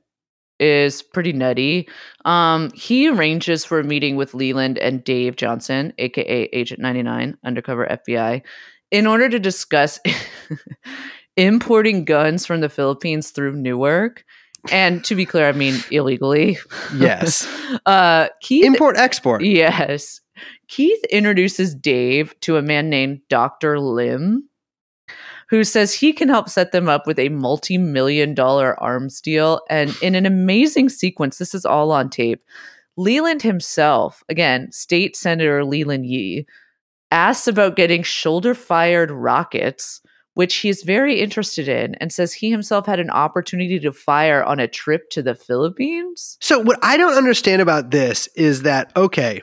is 0.60 1.02
pretty 1.02 1.32
nutty. 1.32 1.88
Um, 2.24 2.70
he 2.74 3.08
arranges 3.08 3.64
for 3.64 3.80
a 3.80 3.84
meeting 3.84 4.14
with 4.16 4.34
Leland 4.34 4.78
and 4.78 5.02
Dave 5.02 5.36
Johnson, 5.36 5.92
aka 5.98 6.44
Agent 6.52 6.80
99, 6.80 7.36
undercover 7.44 7.86
FBI, 7.86 8.42
in 8.92 9.06
order 9.06 9.28
to 9.28 9.40
discuss 9.40 9.98
importing 11.36 12.04
guns 12.04 12.46
from 12.46 12.60
the 12.60 12.68
Philippines 12.68 13.30
through 13.30 13.56
Newark. 13.56 14.24
And 14.70 15.04
to 15.06 15.16
be 15.16 15.26
clear, 15.26 15.48
I 15.48 15.52
mean 15.52 15.82
illegally. 15.90 16.56
Yes, 16.96 17.48
Uh, 17.86 18.28
Keith 18.42 18.64
import 18.64 18.96
export. 18.96 19.42
Yes. 19.42 20.20
Keith 20.68 21.02
introduces 21.04 21.74
Dave 21.74 22.38
to 22.40 22.56
a 22.56 22.62
man 22.62 22.88
named 22.88 23.20
Dr. 23.28 23.80
Lim, 23.80 24.48
who 25.52 25.64
says 25.64 25.92
he 25.92 26.14
can 26.14 26.30
help 26.30 26.48
set 26.48 26.72
them 26.72 26.88
up 26.88 27.06
with 27.06 27.18
a 27.18 27.28
multi 27.28 27.76
million 27.76 28.32
dollar 28.32 28.74
arms 28.82 29.20
deal. 29.20 29.60
And 29.68 29.94
in 30.00 30.14
an 30.14 30.24
amazing 30.24 30.88
sequence, 30.88 31.36
this 31.36 31.54
is 31.54 31.66
all 31.66 31.92
on 31.92 32.08
tape. 32.08 32.42
Leland 32.96 33.42
himself, 33.42 34.24
again, 34.30 34.72
State 34.72 35.14
Senator 35.14 35.62
Leland 35.62 36.06
Yee, 36.06 36.46
asks 37.10 37.46
about 37.46 37.76
getting 37.76 38.02
shoulder 38.02 38.54
fired 38.54 39.10
rockets, 39.10 40.00
which 40.32 40.56
he's 40.56 40.84
very 40.84 41.20
interested 41.20 41.68
in, 41.68 41.96
and 41.96 42.10
says 42.10 42.32
he 42.32 42.50
himself 42.50 42.86
had 42.86 42.98
an 42.98 43.10
opportunity 43.10 43.78
to 43.78 43.92
fire 43.92 44.42
on 44.42 44.58
a 44.58 44.66
trip 44.66 45.10
to 45.10 45.22
the 45.22 45.34
Philippines. 45.34 46.38
So 46.40 46.60
what 46.60 46.78
I 46.80 46.96
don't 46.96 47.18
understand 47.18 47.60
about 47.60 47.90
this 47.90 48.26
is 48.36 48.62
that 48.62 48.90
okay, 48.96 49.42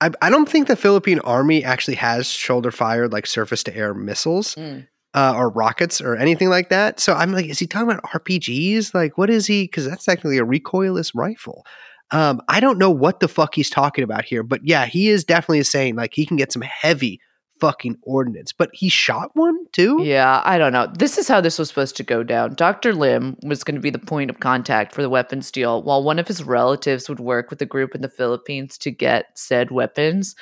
I, 0.00 0.12
I 0.22 0.30
don't 0.30 0.48
think 0.48 0.66
the 0.66 0.76
Philippine 0.76 1.18
Army 1.18 1.62
actually 1.62 1.96
has 1.96 2.26
shoulder 2.26 2.70
fired 2.70 3.12
like 3.12 3.26
surface 3.26 3.62
to 3.64 3.76
air 3.76 3.92
missiles 3.92 4.54
Mm. 4.54 4.86
Uh, 5.14 5.34
or 5.36 5.50
rockets 5.50 6.00
or 6.00 6.16
anything 6.16 6.48
like 6.48 6.68
that. 6.70 7.00
So 7.00 7.14
I'm 7.14 7.32
like, 7.32 7.46
is 7.46 7.58
he 7.58 7.66
talking 7.66 7.90
about 7.90 8.02
RPGs? 8.04 8.94
Like, 8.94 9.18
what 9.18 9.30
is 9.30 9.46
he? 9.46 9.64
Because 9.64 9.86
that's 9.86 10.04
technically 10.04 10.38
a 10.38 10.44
recoilless 10.44 11.12
rifle. 11.14 11.64
Um, 12.10 12.40
I 12.48 12.60
don't 12.60 12.78
know 12.78 12.90
what 12.90 13.20
the 13.20 13.28
fuck 13.28 13.54
he's 13.54 13.70
talking 13.70 14.04
about 14.04 14.24
here, 14.24 14.42
but 14.42 14.60
yeah, 14.64 14.86
he 14.86 15.08
is 15.08 15.24
definitely 15.24 15.62
saying 15.64 15.96
like 15.96 16.12
he 16.14 16.26
can 16.26 16.36
get 16.36 16.52
some 16.52 16.62
heavy 16.62 17.20
fucking 17.62 17.96
ordnance. 18.02 18.52
But 18.52 18.70
he 18.72 18.88
shot 18.88 19.30
one 19.34 19.56
too. 19.70 20.02
Yeah, 20.02 20.42
I 20.44 20.58
don't 20.58 20.72
know. 20.72 20.88
This 20.92 21.16
is 21.16 21.28
how 21.28 21.40
this 21.40 21.60
was 21.60 21.68
supposed 21.68 21.96
to 21.96 22.02
go 22.02 22.24
down. 22.24 22.54
Dr. 22.54 22.92
Lim 22.92 23.36
was 23.44 23.62
going 23.62 23.76
to 23.76 23.80
be 23.80 23.88
the 23.88 24.00
point 24.00 24.30
of 24.30 24.40
contact 24.40 24.92
for 24.92 25.00
the 25.00 25.08
weapons 25.08 25.50
deal, 25.52 25.80
while 25.80 26.02
one 26.02 26.18
of 26.18 26.26
his 26.26 26.42
relatives 26.42 27.08
would 27.08 27.20
work 27.20 27.50
with 27.50 27.62
a 27.62 27.66
group 27.66 27.94
in 27.94 28.02
the 28.02 28.08
Philippines 28.08 28.76
to 28.78 28.90
get 28.90 29.26
said 29.38 29.70
weapons. 29.70 30.34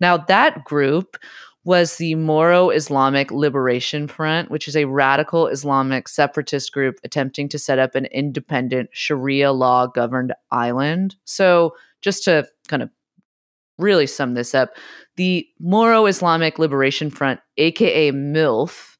Now, 0.00 0.18
that 0.18 0.64
group 0.64 1.16
was 1.66 1.96
the 1.96 2.14
Moro 2.14 2.70
Islamic 2.70 3.32
Liberation 3.32 4.06
Front, 4.06 4.52
which 4.52 4.68
is 4.68 4.76
a 4.76 4.84
radical 4.84 5.48
Islamic 5.48 6.06
separatist 6.06 6.72
group 6.72 7.00
attempting 7.02 7.48
to 7.48 7.58
set 7.58 7.80
up 7.80 7.96
an 7.96 8.06
independent 8.06 8.88
Sharia 8.92 9.50
law 9.50 9.88
governed 9.88 10.32
island. 10.52 11.16
So, 11.24 11.74
just 12.02 12.22
to 12.24 12.46
kind 12.68 12.84
of 12.84 12.90
really 13.78 14.06
sum 14.06 14.34
this 14.34 14.54
up, 14.54 14.76
the 15.16 15.44
Moro 15.58 16.06
Islamic 16.06 16.60
Liberation 16.60 17.10
Front, 17.10 17.40
aka 17.56 18.12
MILF, 18.12 18.96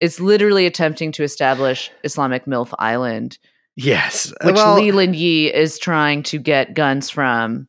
is 0.00 0.18
literally 0.18 0.66
attempting 0.66 1.12
to 1.12 1.22
establish 1.22 1.92
Islamic 2.02 2.44
MILF 2.46 2.74
Island, 2.80 3.38
Yes. 3.76 4.32
which 4.42 4.56
well, 4.56 4.74
Leland 4.74 5.14
Yee 5.14 5.54
is 5.54 5.78
trying 5.78 6.24
to 6.24 6.40
get 6.40 6.74
guns 6.74 7.08
from 7.08 7.68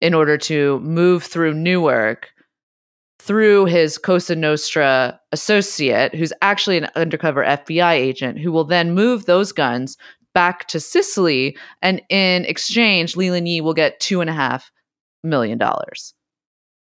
in 0.00 0.14
order 0.14 0.38
to 0.38 0.78
move 0.80 1.24
through 1.24 1.54
Newark 1.54 2.31
through 3.24 3.66
his 3.66 3.98
Cosa 3.98 4.34
Nostra 4.34 5.20
associate, 5.30 6.12
who's 6.14 6.32
actually 6.42 6.76
an 6.78 6.88
undercover 6.96 7.44
FBI 7.44 7.92
agent, 7.92 8.38
who 8.38 8.50
will 8.50 8.64
then 8.64 8.94
move 8.94 9.26
those 9.26 9.52
guns 9.52 9.96
back 10.34 10.66
to 10.68 10.80
Sicily. 10.80 11.56
And 11.80 12.02
in 12.08 12.44
exchange, 12.46 13.16
Leland 13.16 13.48
Yee 13.48 13.60
will 13.60 13.74
get 13.74 14.00
two 14.00 14.20
and 14.20 14.28
a 14.28 14.32
half 14.32 14.72
million 15.22 15.56
dollars. 15.56 16.14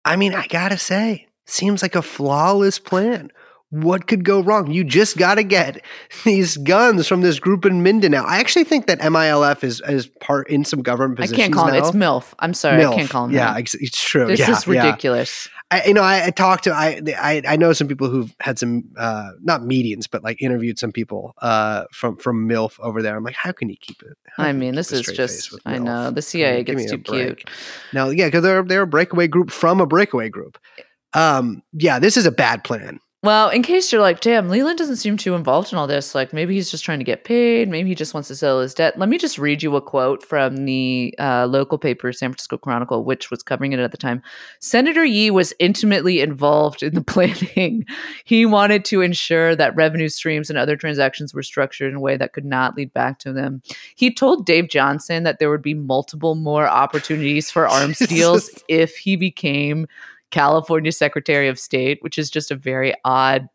I 0.06 0.16
mean, 0.16 0.34
I 0.34 0.46
gotta 0.46 0.78
say, 0.78 1.28
seems 1.46 1.82
like 1.82 1.94
a 1.94 2.02
flawless 2.02 2.78
plan. 2.78 3.30
What 3.68 4.06
could 4.06 4.24
go 4.24 4.42
wrong? 4.42 4.70
You 4.70 4.84
just 4.84 5.16
got 5.16 5.36
to 5.36 5.42
get 5.42 5.82
these 6.24 6.58
guns 6.58 7.08
from 7.08 7.22
this 7.22 7.38
group 7.38 7.64
in 7.64 7.82
Mindanao. 7.82 8.22
I 8.22 8.38
actually 8.38 8.64
think 8.64 8.86
that 8.86 9.00
MILF 9.00 9.64
is 9.64 9.80
is 9.88 10.08
part 10.20 10.50
in 10.50 10.66
some 10.66 10.82
government 10.82 11.18
positions. 11.18 11.38
I 11.38 11.42
can't 11.42 11.54
call 11.54 11.68
him. 11.68 11.76
It's. 11.76 11.90
MILF. 11.92 12.34
I'm 12.38 12.52
sorry, 12.52 12.84
I 12.84 12.94
can't 12.94 13.08
call 13.08 13.24
him. 13.26 13.32
Yeah, 13.32 13.54
that. 13.54 13.74
it's 13.74 14.02
true. 14.02 14.26
This 14.26 14.40
yeah, 14.40 14.50
is 14.50 14.66
yeah. 14.66 14.96
I, 15.72 15.84
you 15.86 15.94
know, 15.94 16.02
I, 16.02 16.26
I 16.26 16.30
talked 16.30 16.64
to 16.64 16.74
I, 16.74 17.00
I 17.18 17.42
I 17.48 17.56
know 17.56 17.72
some 17.72 17.88
people 17.88 18.08
who've 18.08 18.34
had 18.40 18.58
some 18.58 18.84
uh, 18.98 19.30
not 19.40 19.64
meetings, 19.64 20.06
but 20.06 20.22
like 20.22 20.42
interviewed 20.42 20.78
some 20.78 20.92
people 20.92 21.34
uh, 21.40 21.84
from 21.92 22.18
from 22.18 22.46
MILF 22.46 22.78
over 22.80 23.00
there. 23.00 23.16
I'm 23.16 23.24
like, 23.24 23.34
how 23.34 23.52
can 23.52 23.70
you 23.70 23.76
keep 23.80 24.02
it? 24.02 24.18
I 24.36 24.52
mean, 24.52 24.74
this 24.74 24.92
is 24.92 25.06
just. 25.06 25.58
I 25.64 25.78
know 25.78 26.10
the 26.10 26.18
I 26.18 26.20
CIA 26.20 26.56
mean, 26.56 26.64
gets 26.64 26.90
too 26.90 26.98
cute. 26.98 27.48
No, 27.94 28.10
yeah, 28.10 28.26
because 28.26 28.42
they're 28.42 28.62
they're 28.62 28.82
a 28.82 28.86
breakaway 28.86 29.28
group 29.28 29.50
from 29.50 29.80
a 29.80 29.86
breakaway 29.86 30.28
group. 30.28 30.58
Um, 31.14 31.62
yeah, 31.72 31.98
this 31.98 32.18
is 32.18 32.26
a 32.26 32.32
bad 32.32 32.64
plan. 32.64 33.00
Well, 33.24 33.50
in 33.50 33.62
case 33.62 33.92
you're 33.92 34.00
like, 34.00 34.20
damn, 34.20 34.48
Leland 34.48 34.78
doesn't 34.78 34.96
seem 34.96 35.16
too 35.16 35.36
involved 35.36 35.70
in 35.72 35.78
all 35.78 35.86
this. 35.86 36.12
Like, 36.12 36.32
maybe 36.32 36.56
he's 36.56 36.72
just 36.72 36.84
trying 36.84 36.98
to 36.98 37.04
get 37.04 37.22
paid. 37.22 37.68
Maybe 37.68 37.90
he 37.90 37.94
just 37.94 38.14
wants 38.14 38.26
to 38.28 38.34
settle 38.34 38.60
his 38.60 38.74
debt. 38.74 38.98
Let 38.98 39.08
me 39.08 39.16
just 39.16 39.38
read 39.38 39.62
you 39.62 39.76
a 39.76 39.80
quote 39.80 40.24
from 40.24 40.64
the 40.64 41.14
uh, 41.20 41.46
local 41.46 41.78
paper, 41.78 42.12
San 42.12 42.30
Francisco 42.30 42.58
Chronicle, 42.58 43.04
which 43.04 43.30
was 43.30 43.44
covering 43.44 43.72
it 43.72 43.78
at 43.78 43.92
the 43.92 43.96
time. 43.96 44.22
Senator 44.58 45.04
Yee 45.04 45.30
was 45.30 45.54
intimately 45.60 46.20
involved 46.20 46.82
in 46.82 46.94
the 46.94 47.00
planning. 47.12 47.86
he 48.24 48.44
wanted 48.44 48.84
to 48.86 49.02
ensure 49.02 49.54
that 49.54 49.76
revenue 49.76 50.08
streams 50.08 50.50
and 50.50 50.58
other 50.58 50.76
transactions 50.76 51.32
were 51.32 51.44
structured 51.44 51.92
in 51.92 51.98
a 51.98 52.00
way 52.00 52.16
that 52.16 52.32
could 52.32 52.44
not 52.44 52.76
lead 52.76 52.92
back 52.92 53.20
to 53.20 53.32
them. 53.32 53.62
He 53.94 54.12
told 54.12 54.46
Dave 54.46 54.68
Johnson 54.68 55.22
that 55.22 55.38
there 55.38 55.48
would 55.48 55.62
be 55.62 55.74
multiple 55.74 56.34
more 56.34 56.66
opportunities 56.68 57.52
for 57.52 57.68
arms 57.68 57.98
deals 58.08 58.50
if 58.66 58.96
he 58.96 59.14
became 59.14 59.86
California 60.32 60.90
Secretary 60.90 61.46
of 61.46 61.58
State, 61.58 61.98
which 62.02 62.18
is 62.18 62.30
just 62.30 62.50
a 62.50 62.56
very 62.56 62.92
odd. 63.04 63.48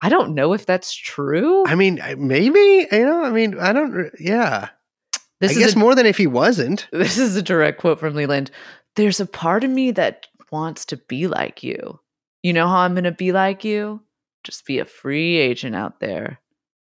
I 0.00 0.08
don't 0.08 0.34
know 0.34 0.52
if 0.54 0.64
that's 0.64 0.94
true. 0.94 1.64
I 1.66 1.74
mean, 1.74 2.00
maybe 2.16 2.86
you 2.90 3.04
know. 3.04 3.22
I 3.22 3.30
mean, 3.30 3.58
I 3.60 3.72
don't. 3.74 4.10
Yeah, 4.18 4.70
This 5.40 5.52
I 5.52 5.54
is 5.54 5.58
guess 5.58 5.74
a, 5.74 5.78
more 5.78 5.94
than 5.94 6.06
if 6.06 6.16
he 6.16 6.26
wasn't. 6.26 6.88
this 6.92 7.18
is 7.18 7.36
a 7.36 7.42
direct 7.42 7.78
quote 7.80 8.00
from 8.00 8.14
Leland. 8.14 8.50
There's 8.96 9.20
a 9.20 9.26
part 9.26 9.64
of 9.64 9.70
me 9.70 9.90
that 9.92 10.26
wants 10.50 10.84
to 10.86 10.96
be 10.96 11.26
like 11.26 11.62
you. 11.62 12.00
You 12.42 12.52
know 12.52 12.66
how 12.66 12.78
I'm 12.78 12.94
going 12.94 13.04
to 13.04 13.12
be 13.12 13.32
like 13.32 13.64
you? 13.64 14.00
Just 14.44 14.66
be 14.66 14.80
a 14.80 14.84
free 14.84 15.36
agent 15.36 15.76
out 15.76 16.00
there. 16.00 16.40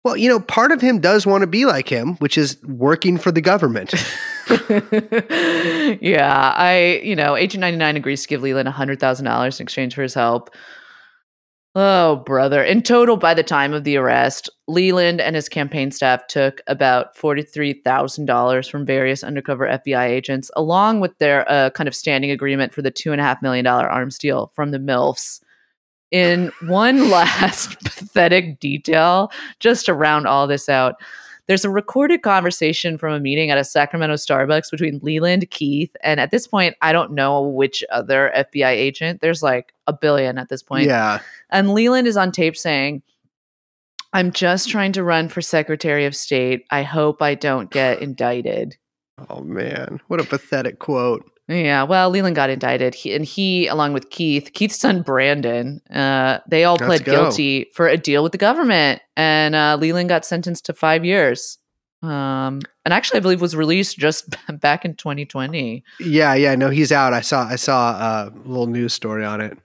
Well, 0.03 0.17
you 0.17 0.27
know, 0.27 0.39
part 0.39 0.71
of 0.71 0.81
him 0.81 0.99
does 0.99 1.25
want 1.25 1.41
to 1.41 1.47
be 1.47 1.65
like 1.65 1.87
him, 1.87 2.15
which 2.15 2.37
is 2.37 2.61
working 2.63 3.17
for 3.17 3.31
the 3.31 3.39
government. 3.39 3.93
yeah, 6.01 6.53
I, 6.57 7.01
you 7.03 7.15
know, 7.15 7.37
Agent 7.37 7.61
99 7.61 7.95
agrees 7.95 8.23
to 8.23 8.27
give 8.27 8.41
Leland 8.41 8.67
$100,000 8.67 9.59
in 9.59 9.63
exchange 9.63 9.95
for 9.95 10.01
his 10.01 10.13
help. 10.13 10.49
Oh, 11.75 12.17
brother. 12.17 12.61
In 12.63 12.83
total, 12.83 13.17
by 13.17 13.33
the 13.33 13.41
time 13.41 13.73
of 13.73 13.83
the 13.83 13.97
arrest, 13.97 14.47
Leland 14.67 15.19
and 15.19 15.35
his 15.35 15.49
campaign 15.49 15.89
staff 15.89 16.27
took 16.27 16.61
about 16.67 17.15
$43,000 17.15 18.69
from 18.69 18.85
various 18.85 19.23
undercover 19.23 19.65
FBI 19.65 20.07
agents, 20.07 20.51
along 20.55 20.99
with 20.99 21.17
their 21.17 21.49
uh, 21.49 21.71
kind 21.71 21.87
of 21.87 21.95
standing 21.95 22.29
agreement 22.29 22.73
for 22.73 22.83
the 22.83 22.91
$2.5 22.91 23.41
million 23.41 23.65
arms 23.65 24.19
deal 24.19 24.51
from 24.53 24.69
the 24.69 24.77
MILFs. 24.77 25.39
In 26.13 26.51
one 26.61 27.09
last 27.09 27.77
pathetic 27.83 28.59
detail, 28.59 29.31
just 29.59 29.87
to 29.87 29.93
round 29.93 30.27
all 30.27 30.45
this 30.45 30.69
out, 30.69 30.95
there's 31.47 31.65
a 31.65 31.69
recorded 31.69 32.21
conversation 32.21 32.97
from 32.97 33.13
a 33.13 33.19
meeting 33.19 33.49
at 33.49 33.57
a 33.57 33.63
Sacramento 33.63 34.15
Starbucks 34.15 34.71
between 34.71 34.99
Leland, 35.01 35.49
Keith, 35.49 35.93
and 36.03 36.19
at 36.19 36.29
this 36.31 36.47
point, 36.47 36.75
I 36.81 36.93
don't 36.93 37.11
know 37.11 37.41
which 37.41 37.83
other 37.91 38.31
FBI 38.37 38.69
agent. 38.69 39.21
There's 39.21 39.43
like 39.43 39.73
a 39.87 39.91
billion 39.91 40.37
at 40.37 40.49
this 40.49 40.63
point. 40.63 40.85
yeah. 40.85 41.19
And 41.49 41.73
Leland 41.73 42.07
is 42.07 42.15
on 42.15 42.31
tape 42.31 42.55
saying, 42.55 43.01
I'm 44.13 44.31
just 44.31 44.69
trying 44.69 44.91
to 44.93 45.03
run 45.03 45.27
for 45.27 45.41
Secretary 45.41 46.05
of 46.05 46.15
State. 46.15 46.65
I 46.69 46.83
hope 46.83 47.23
I 47.23 47.33
don't 47.33 47.71
get 47.71 48.01
indicted. 48.03 48.77
Oh 49.29 49.41
man, 49.41 49.99
what 50.07 50.21
a 50.21 50.23
pathetic 50.23 50.77
quote. 50.77 51.29
Yeah, 51.53 51.83
well, 51.83 52.09
Leland 52.09 52.35
got 52.35 52.49
indicted, 52.49 52.95
he, 52.95 53.13
and 53.13 53.23
he, 53.23 53.67
along 53.67 53.93
with 53.93 54.09
Keith, 54.09 54.51
Keith's 54.53 54.77
son 54.79 55.01
Brandon, 55.01 55.81
uh, 55.91 56.39
they 56.47 56.63
all 56.63 56.75
Let's 56.75 56.85
pled 56.85 57.05
go. 57.05 57.11
guilty 57.11 57.67
for 57.73 57.87
a 57.87 57.97
deal 57.97 58.23
with 58.23 58.31
the 58.31 58.37
government, 58.37 59.01
and 59.15 59.53
uh, 59.53 59.77
Leland 59.79 60.09
got 60.09 60.25
sentenced 60.25 60.65
to 60.65 60.73
five 60.73 61.05
years. 61.05 61.57
Um, 62.01 62.61
and 62.83 62.93
actually, 62.93 63.17
I 63.17 63.21
believe 63.21 63.39
was 63.39 63.55
released 63.55 63.97
just 63.97 64.35
back 64.59 64.83
in 64.83 64.95
2020. 64.95 65.83
Yeah, 65.99 66.33
yeah, 66.33 66.55
no, 66.55 66.69
he's 66.69 66.91
out. 66.91 67.13
I 67.13 67.21
saw 67.21 67.45
I 67.47 67.55
saw 67.55 67.91
a 67.91 68.31
little 68.45 68.67
news 68.67 68.93
story 68.93 69.23
on 69.23 69.39
it. 69.39 69.57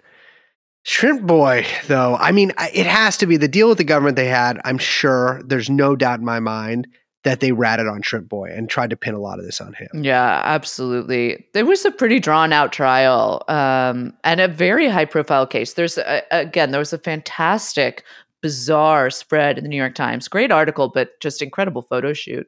Shrimp 0.84 1.22
Boy, 1.26 1.66
though, 1.86 2.16
I 2.16 2.32
mean, 2.32 2.52
it 2.72 2.86
has 2.86 3.18
to 3.18 3.26
be 3.26 3.36
the 3.36 3.48
deal 3.48 3.68
with 3.68 3.76
the 3.78 3.84
government 3.84 4.16
they 4.16 4.28
had. 4.28 4.58
I'm 4.64 4.78
sure 4.78 5.42
there's 5.44 5.68
no 5.68 5.96
doubt 5.96 6.20
in 6.20 6.24
my 6.24 6.40
mind 6.40 6.88
that 7.28 7.40
they 7.40 7.52
ratted 7.52 7.86
on 7.86 8.00
Shrimp 8.02 8.28
Boy 8.28 8.50
and 8.54 8.68
tried 8.70 8.90
to 8.90 8.96
pin 8.96 9.14
a 9.14 9.18
lot 9.20 9.38
of 9.38 9.44
this 9.44 9.60
on 9.60 9.74
him. 9.74 9.88
Yeah, 10.02 10.40
absolutely. 10.44 11.46
It 11.54 11.64
was 11.64 11.84
a 11.84 11.90
pretty 11.90 12.18
drawn 12.20 12.52
out 12.52 12.72
trial 12.72 13.44
um, 13.48 14.14
and 14.24 14.40
a 14.40 14.48
very 14.48 14.88
high 14.88 15.04
profile 15.04 15.46
case. 15.46 15.74
There's, 15.74 15.98
a, 15.98 16.22
again, 16.30 16.70
there 16.70 16.78
was 16.78 16.92
a 16.92 16.98
fantastic, 16.98 18.02
bizarre 18.40 19.10
spread 19.10 19.58
in 19.58 19.64
the 19.64 19.68
New 19.68 19.76
York 19.76 19.94
Times. 19.94 20.28
Great 20.28 20.50
article, 20.52 20.88
but 20.88 21.18
just 21.20 21.42
incredible 21.42 21.82
photo 21.82 22.12
shoot. 22.12 22.46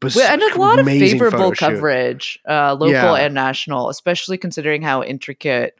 Bes- 0.00 0.16
and 0.18 0.40
a 0.42 0.58
lot 0.58 0.78
of 0.78 0.86
favorable 0.86 1.52
coverage, 1.52 2.38
uh, 2.48 2.72
local 2.74 2.88
Yeah. 2.92 3.16
and 3.16 3.34
national, 3.34 3.88
especially 3.88 4.38
considering 4.38 4.82
how 4.82 5.02
intricate 5.02 5.74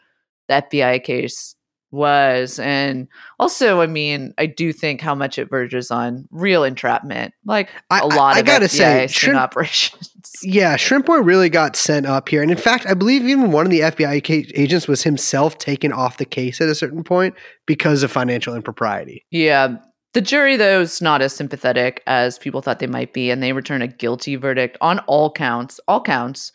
the 0.48 0.54
FBI 0.54 1.02
case 1.04 1.54
was. 1.92 2.58
And 2.58 3.06
also, 3.38 3.80
I 3.80 3.86
mean, 3.86 4.34
I 4.38 4.46
do 4.46 4.72
think 4.72 5.00
how 5.00 5.14
much 5.14 5.38
it 5.38 5.48
verges 5.48 5.90
on 5.90 6.26
real 6.30 6.64
entrapment, 6.64 7.34
like 7.44 7.68
I- 7.90 8.00
a 8.00 8.02
I- 8.06 8.16
lot 8.16 8.36
I 8.36 8.40
of 8.40 8.46
gotta 8.46 8.64
FBI 8.66 8.68
say, 8.68 9.06
shrimp- 9.08 9.38
operations. 9.38 10.08
Yeah, 10.44 10.74
Shrimp 10.76 11.06
Boy 11.06 11.18
really 11.18 11.48
got 11.50 11.76
sent 11.76 12.04
up 12.06 12.28
here. 12.28 12.42
And 12.42 12.50
in 12.50 12.56
fact, 12.56 12.84
I 12.86 12.94
believe 12.94 13.22
even 13.28 13.52
one 13.52 13.64
of 13.64 13.70
the 13.70 13.80
FBI 13.80 14.24
ca- 14.26 14.50
agents 14.56 14.88
was 14.88 15.02
himself 15.02 15.58
taken 15.58 15.92
off 15.92 16.16
the 16.16 16.24
case 16.24 16.60
at 16.60 16.68
a 16.68 16.74
certain 16.74 17.04
point 17.04 17.34
because 17.66 18.02
of 18.02 18.10
financial 18.10 18.54
impropriety. 18.56 19.24
Yeah. 19.30 19.76
The 20.14 20.20
jury, 20.20 20.56
though, 20.56 20.80
is 20.80 21.00
not 21.00 21.22
as 21.22 21.32
sympathetic 21.32 22.02
as 22.08 22.38
people 22.38 22.60
thought 22.60 22.80
they 22.80 22.86
might 22.88 23.12
be, 23.12 23.30
and 23.30 23.40
they 23.42 23.52
return 23.52 23.82
a 23.82 23.86
guilty 23.88 24.34
verdict 24.34 24.76
on 24.80 24.98
all 25.00 25.30
counts, 25.30 25.78
all 25.86 26.02
counts. 26.02 26.50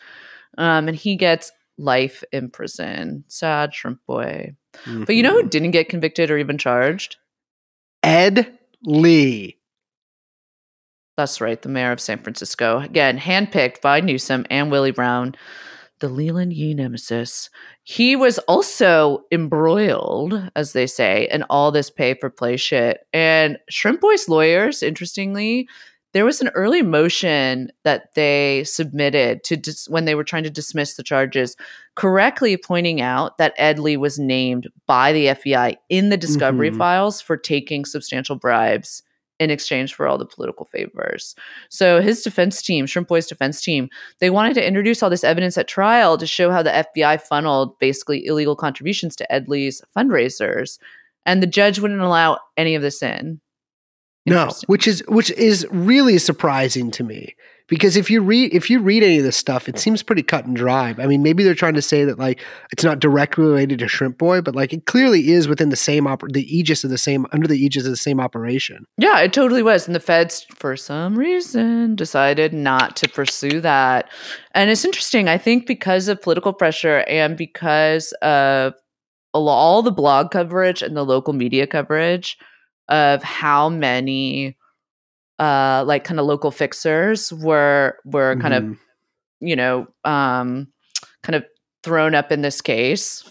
Um, 0.58 0.88
and 0.90 0.98
he 0.98 1.16
gets 1.16 1.52
life 1.78 2.24
in 2.34 2.50
prison. 2.50 3.24
Sad 3.28 3.74
shrimp 3.74 4.00
boy. 4.06 4.54
But 4.86 5.16
you 5.16 5.24
know 5.24 5.34
who 5.34 5.40
mm-hmm. 5.40 5.50
didn't 5.50 5.72
get 5.72 5.90
convicted 5.90 6.32
or 6.32 6.38
even 6.38 6.58
charged? 6.58 7.18
Ed 8.04 8.58
Lee. 8.84 9.58
That's 11.18 11.42
right, 11.42 11.60
the 11.62 11.70
mayor 11.70 11.92
of 11.92 12.00
San 12.00 12.20
Francisco. 12.20 12.80
Again, 12.80 13.18
handpicked 13.18 13.82
by 13.82 14.02
Newsom 14.02 14.46
and 14.52 14.70
Willie 14.70 14.92
Brown, 14.92 15.36
the 16.00 16.10
Leland 16.10 16.54
Yee 16.54 16.76
nemesis. 16.76 17.50
He 17.84 18.16
was 18.16 18.38
also 18.40 19.24
embroiled, 19.32 20.52
as 20.56 20.74
they 20.74 20.86
say, 20.86 21.28
in 21.32 21.44
all 21.50 21.72
this 21.72 21.90
pay 21.90 22.14
for 22.14 22.30
play 22.30 22.56
shit. 22.56 23.00
And 23.14 23.58
Shrimp 23.68 24.00
Boy's 24.00 24.30
lawyers, 24.30 24.84
interestingly, 24.84 25.68
there 26.18 26.26
was 26.26 26.42
an 26.42 26.50
early 26.56 26.82
motion 26.82 27.70
that 27.84 28.16
they 28.16 28.64
submitted 28.64 29.44
to 29.44 29.56
dis- 29.56 29.88
when 29.88 30.06
they 30.06 30.16
were 30.16 30.24
trying 30.24 30.42
to 30.44 30.50
dismiss 30.50 30.96
the 30.96 31.04
charges, 31.04 31.56
correctly 31.94 32.58
pointing 32.58 33.02
out 33.02 33.38
that 33.38 33.54
Ed 33.58 33.78
Lee 33.78 33.98
was 33.98 34.18
named 34.18 34.68
by 34.88 35.14
the 35.14 35.28
FBI 35.28 35.76
in 35.90 36.10
the 36.10 36.18
discovery 36.18 36.72
Mhm. 36.72 36.78
files 36.80 37.22
for 37.22 37.38
taking 37.38 37.86
substantial 37.86 38.36
bribes 38.36 39.04
in 39.40 39.52
exchange 39.52 39.94
for 39.94 40.08
all 40.08 40.18
the 40.18 40.26
political 40.26 40.66
favors. 40.66 41.36
So 41.70 42.02
his 42.02 42.24
defense 42.24 42.64
team, 42.64 42.88
Shrimp 42.88 43.08
Boy's 43.08 43.28
defense 43.28 43.62
team, 43.62 43.88
they 44.20 44.32
wanted 44.32 44.56
to 44.56 44.68
introduce 44.68 45.04
all 45.04 45.12
this 45.12 45.24
evidence 45.24 45.56
at 45.60 45.68
trial 45.68 46.18
to 46.18 46.26
show 46.26 46.50
how 46.50 46.64
the 46.64 46.76
FBI 46.76 47.18
funneled 47.18 47.78
basically 47.78 48.26
illegal 48.26 48.56
contributions 48.56 49.16
to 49.18 49.32
Ed 49.32 49.48
Lee's 49.48 49.84
fundraisers. 49.96 50.80
And 51.28 51.44
the 51.44 51.48
judge 51.48 51.78
wouldn't 51.78 52.02
allow 52.02 52.40
any 52.58 52.74
of 52.74 52.82
this 52.82 53.04
in. 53.04 53.40
No, 54.28 54.52
which 54.68 54.88
is 54.88 55.04
which 55.08 55.32
is 55.32 55.68
really 55.72 56.18
surprising 56.18 56.92
to 56.92 57.04
me 57.04 57.36
because 57.68 57.98
if 57.98 58.10
you 58.10 58.22
read 58.22 58.54
if 58.54 58.70
you 58.70 58.80
read 58.80 59.04
any 59.04 59.18
of 59.18 59.24
this 59.24 59.36
stuff, 59.36 59.68
it 59.68 59.78
seems 59.78 60.02
pretty 60.02 60.24
cut 60.24 60.46
and 60.46 60.56
dry. 60.56 60.96
I 60.98 61.08
mean, 61.08 61.22
maybe 61.22 61.44
they're 61.44 61.54
trying 61.54 61.74
to 61.74 61.82
say 61.82 62.06
that 62.06 62.18
like 62.18 62.42
it's 62.72 62.84
not 62.84 63.00
directly 63.00 63.44
related 63.44 63.80
to 63.80 63.88
Shrimp 63.88 64.18
Boy, 64.18 64.42
but 64.42 64.56
like 64.56 64.74
it 64.74 64.86
clearly 64.86 65.30
is 65.30 65.48
within 65.48 65.70
the 65.70 65.76
same 65.76 66.06
oper- 66.06 66.32
the 66.32 66.56
aegis 66.56 66.84
of 66.84 66.90
the 66.90 66.98
same 66.98 67.26
under 67.34 67.48
the 67.48 67.58
aegis 67.58 67.86
of 67.86 67.92
the 67.92 67.98
same 67.98 68.20
operation. 68.20 68.86
Yeah, 68.98 69.20
it 69.20 69.34
totally 69.34 69.64
was. 69.64 69.86
And 69.86 69.96
the 69.96 70.00
feds, 70.00 70.46
for 70.56 70.76
some 70.78 71.18
reason, 71.18 71.96
decided 71.96 72.54
not 72.54 72.96
to 72.98 73.10
pursue 73.10 73.60
that. 73.62 74.10
And 74.54 74.70
it's 74.70 74.86
interesting, 74.86 75.28
I 75.28 75.38
think, 75.38 75.68
because 75.68 76.08
of 76.08 76.22
political 76.22 76.54
pressure 76.54 77.04
and 77.08 77.38
because 77.38 78.14
of 78.22 78.74
all 79.34 79.84
the 79.84 79.92
blog 79.92 80.32
coverage 80.32 80.82
and 80.82 80.96
the 80.96 81.06
local 81.06 81.34
media 81.34 81.68
coverage 81.68 82.38
of 82.90 83.22
how 83.24 83.70
many 83.70 84.58
uh 85.40 85.84
like 85.86 86.04
kind 86.04 86.20
of 86.20 86.26
local 86.26 86.52
fixers 86.52 87.32
were 87.34 87.98
were 88.06 88.36
kind 88.38 88.54
of 88.54 88.64
Mhm. 88.64 88.78
you 89.40 89.56
know, 89.56 89.88
um, 90.04 90.68
kind 91.22 91.36
of 91.36 91.46
thrown 91.84 92.16
up 92.16 92.32
in 92.32 92.42
this 92.42 92.60
case. 92.62 93.24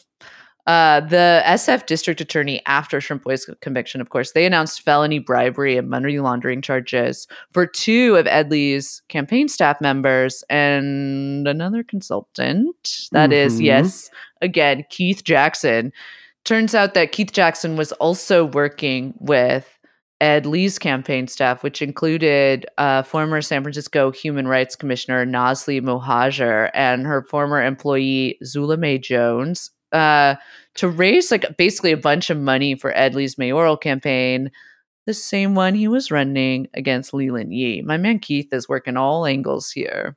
Uh, 0.68 0.98
the 1.00 1.42
SF 1.44 1.86
district 1.86 2.20
attorney, 2.20 2.60
after 2.66 3.00
Shrimp 3.00 3.22
Boy's 3.22 3.48
conviction, 3.60 4.00
of 4.00 4.10
course, 4.10 4.32
they 4.32 4.44
announced 4.46 4.82
felony 4.82 5.18
bribery 5.20 5.76
and 5.76 5.88
money 5.88 6.18
laundering 6.18 6.60
charges 6.60 7.28
for 7.52 7.66
two 7.66 8.16
of 8.16 8.26
Ed 8.26 8.50
Lee's 8.50 9.00
campaign 9.08 9.46
staff 9.48 9.80
members 9.80 10.42
and 10.50 11.46
another 11.46 11.84
consultant. 11.84 13.08
That 13.12 13.32
is, 13.32 13.60
Mhm. 13.60 13.64
yes, 13.64 14.10
again, 14.42 14.84
Keith 14.90 15.22
Jackson. 15.24 15.92
Turns 16.47 16.77
out 16.77 16.94
that 16.94 17.10
Keith 17.10 17.32
Jackson 17.32 17.74
was 17.74 17.90
also 17.90 18.44
working 18.44 19.14
with 19.18 19.77
Ed 20.20 20.47
Lee's 20.47 20.78
campaign 20.78 21.27
staff, 21.27 21.64
which 21.64 21.82
included 21.82 22.64
uh, 22.78 23.02
former 23.02 23.43
San 23.43 23.62
Francisco 23.62 24.12
Human 24.12 24.47
Rights 24.47 24.77
Commissioner 24.77 25.27
Nazly 25.27 25.81
Mohajer 25.81 26.70
and 26.73 27.05
her 27.05 27.23
former 27.23 27.60
employee 27.60 28.39
Zula 28.44 28.77
Mae 28.77 28.97
Jones, 28.97 29.73
uh, 29.90 30.36
to 30.77 30.89
raise 30.89 31.32
like 31.32 31.56
basically 31.56 31.90
a 31.90 31.97
bunch 31.97 32.31
of 32.31 32.39
money 32.39 32.77
for 32.77 32.97
Ed 32.97 33.16
Lee's 33.16 33.36
mayoral 33.36 33.77
campaign, 33.77 34.52
the 35.05 35.14
same 35.14 35.56
one 35.56 35.74
he 35.74 35.89
was 35.89 36.12
running 36.12 36.68
against 36.74 37.12
Leland 37.12 37.52
Yee. 37.52 37.82
My 37.82 37.97
man 37.97 38.20
Keith 38.20 38.52
is 38.52 38.68
working 38.68 38.97
all 38.97 39.27
angles 39.27 39.73
here. 39.73 40.16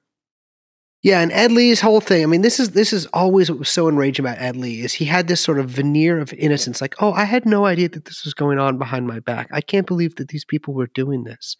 Yeah, 1.01 1.21
and 1.21 1.31
Ed 1.31 1.53
Lee's 1.53 1.79
whole 1.79 2.01
thing. 2.01 2.23
I 2.23 2.25
mean, 2.25 2.41
this 2.41 2.59
is 2.59 2.71
this 2.71 2.91
is 2.91 3.05
always 3.07 3.49
what 3.49 3.59
was 3.59 3.69
so 3.69 3.87
enraging 3.87 4.25
about 4.25 4.39
Ed 4.39 4.57
Lee 4.57 4.81
is 4.81 4.93
he 4.93 5.05
had 5.05 5.27
this 5.27 5.39
sort 5.39 5.57
of 5.59 5.69
veneer 5.69 6.19
of 6.19 6.33
innocence, 6.33 6.81
like, 6.81 6.95
oh, 7.01 7.13
I 7.13 7.23
had 7.23 7.45
no 7.45 7.65
idea 7.65 7.87
that 7.89 8.03
this 8.05 8.25
was 8.25 8.33
going 8.33 8.59
on 8.59 8.77
behind 8.77 9.07
my 9.07 9.19
back. 9.21 9.47
I 9.53 9.61
can't 9.61 9.87
believe 9.87 10.15
that 10.15 10.27
these 10.27 10.43
people 10.43 10.73
were 10.73 10.87
doing 10.87 11.23
this. 11.23 11.55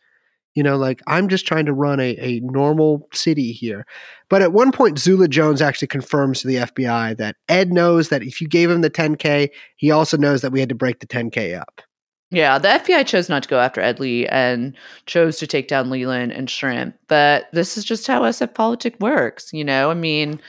You 0.56 0.64
know, 0.64 0.76
like 0.76 1.02
I'm 1.08 1.30
just 1.30 1.48
trying 1.48 1.68
to 1.68 1.74
run 1.74 2.02
a, 2.02 2.18
a 2.20 2.42
normal 2.42 3.08
city 3.14 3.54
here. 3.54 3.86
But 4.30 4.42
at 4.42 4.52
one 4.52 4.74
point, 4.74 5.00
Zula 5.00 5.30
Jones 5.30 5.62
actually 5.62 5.88
confirms 5.88 6.42
to 6.42 6.48
the 6.48 6.56
FBI 6.56 7.16
that 7.18 7.38
Ed 7.48 7.72
knows 7.72 8.10
that 8.10 8.24
if 8.24 8.42
you 8.42 8.48
gave 8.50 8.70
him 8.70 8.82
the 8.82 8.90
10K, 8.90 9.50
he 9.78 9.92
also 9.92 10.18
knows 10.18 10.42
that 10.42 10.52
we 10.52 10.60
had 10.60 10.70
to 10.70 10.76
break 10.76 11.00
the 11.00 11.08
10K 11.08 11.58
up. 11.58 11.82
Yeah, 12.32 12.60
the 12.60 12.68
FBI 12.68 13.08
chose 13.08 13.28
not 13.28 13.44
to 13.44 13.50
go 13.50 13.60
after 13.60 13.82
Ed 13.82 14.00
Lee 14.00 14.28
and 14.28 14.76
chose 15.08 15.38
to 15.38 15.48
take 15.48 15.68
down 15.68 15.90
Leland 15.90 16.32
and 16.32 16.50
Shrimp. 16.50 16.96
But 17.08 17.48
this 17.54 17.76
is 17.76 17.84
just 17.84 18.06
how 18.06 18.22
SF 18.22 18.54
politics 18.54 19.00
works, 19.00 19.52
you 19.52 19.64
know? 19.64 19.90
I 19.90 19.96
mean, 19.96 20.40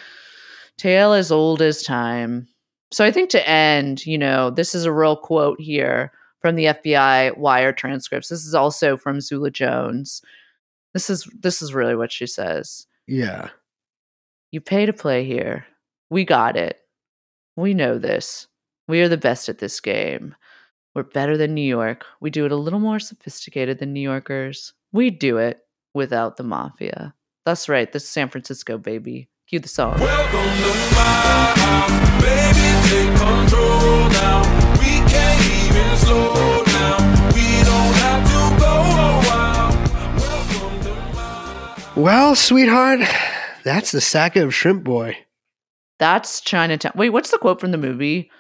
tale 0.77 1.15
as 1.15 1.33
old 1.33 1.63
as 1.63 1.83
time. 1.83 2.49
So 2.93 3.05
I 3.05 3.11
think 3.11 3.31
to 3.31 3.49
end, 3.49 4.05
you 4.05 4.19
know, 4.19 4.51
this 4.51 4.75
is 4.75 4.85
a 4.85 4.93
real 4.93 5.17
quote 5.17 5.61
here 5.61 6.13
from 6.41 6.57
the 6.57 6.67
FBI 6.67 7.37
wire 7.39 7.73
transcripts. 7.73 8.29
This 8.29 8.45
is 8.45 8.55
also 8.55 8.97
from 8.97 9.21
Zula 9.21 9.51
Jones. 9.51 10.23
This 10.93 11.09
is 11.09 11.29
this 11.41 11.63
is 11.63 11.73
really 11.73 11.95
what 11.95 12.11
she 12.13 12.27
says. 12.27 12.87
Yeah. 13.07 13.51
You 14.51 14.61
pay 14.61 14.87
to 14.87 14.93
play 14.93 15.25
here. 15.25 15.67
We 16.11 16.25
got 16.25 16.57
it. 16.57 16.81
We 17.57 17.75
know 17.75 17.99
this. 17.99 18.49
We 18.89 19.01
are 19.03 19.09
the 19.09 19.17
best 19.17 19.49
at 19.49 19.59
this 19.59 19.81
game. 19.81 20.35
We're 20.95 21.05
better 21.05 21.37
than 21.37 21.55
New 21.55 21.61
York. 21.63 22.05
We 22.21 22.31
do 22.31 22.45
it 22.47 22.51
a 22.53 22.57
little 22.57 22.81
more 22.81 22.99
sophisticated 22.99 23.79
than 23.79 23.93
New 23.93 24.01
Yorkers. 24.01 24.73
We 24.93 25.11
do 25.11 25.39
it 25.39 25.61
without 25.95 26.37
the 26.37 26.43
mafia. 26.43 27.15
That's 27.47 27.69
right. 27.69 27.91
This 27.93 28.03
is 28.03 28.09
San 28.09 28.29
Francisco, 28.29 28.77
baby. 28.77 29.29
Cue 29.47 29.61
the 29.61 29.69
song. 29.69 30.01
Welcome 30.01 30.41
to 30.41 30.95
my 30.97 31.55
house, 31.57 32.23
baby. 32.23 32.69
Take 32.89 33.17
control 33.19 34.09
now. 34.11 34.43
We 34.81 34.99
can't 35.09 35.41
even 35.63 35.97
slow 35.97 36.65
down. 36.65 37.01
We 37.35 37.63
don't 37.63 37.95
have 38.03 38.25
to 38.27 38.41
go 38.61 38.75
a 38.99 39.23
while. 39.29 39.71
Welcome 40.17 40.81
to 40.83 40.95
my 41.15 41.93
Well, 42.03 42.35
sweetheart, 42.35 43.01
that's 43.63 43.93
the 43.93 44.01
sack 44.01 44.35
of 44.35 44.53
shrimp 44.53 44.83
boy. 44.83 45.19
That's 46.01 46.41
Chinatown. 46.41 46.93
Wait, 46.97 47.11
what's 47.11 47.31
the 47.31 47.39
quote 47.39 47.61
from 47.61 47.71
the 47.71 47.79
movie? 47.79 48.31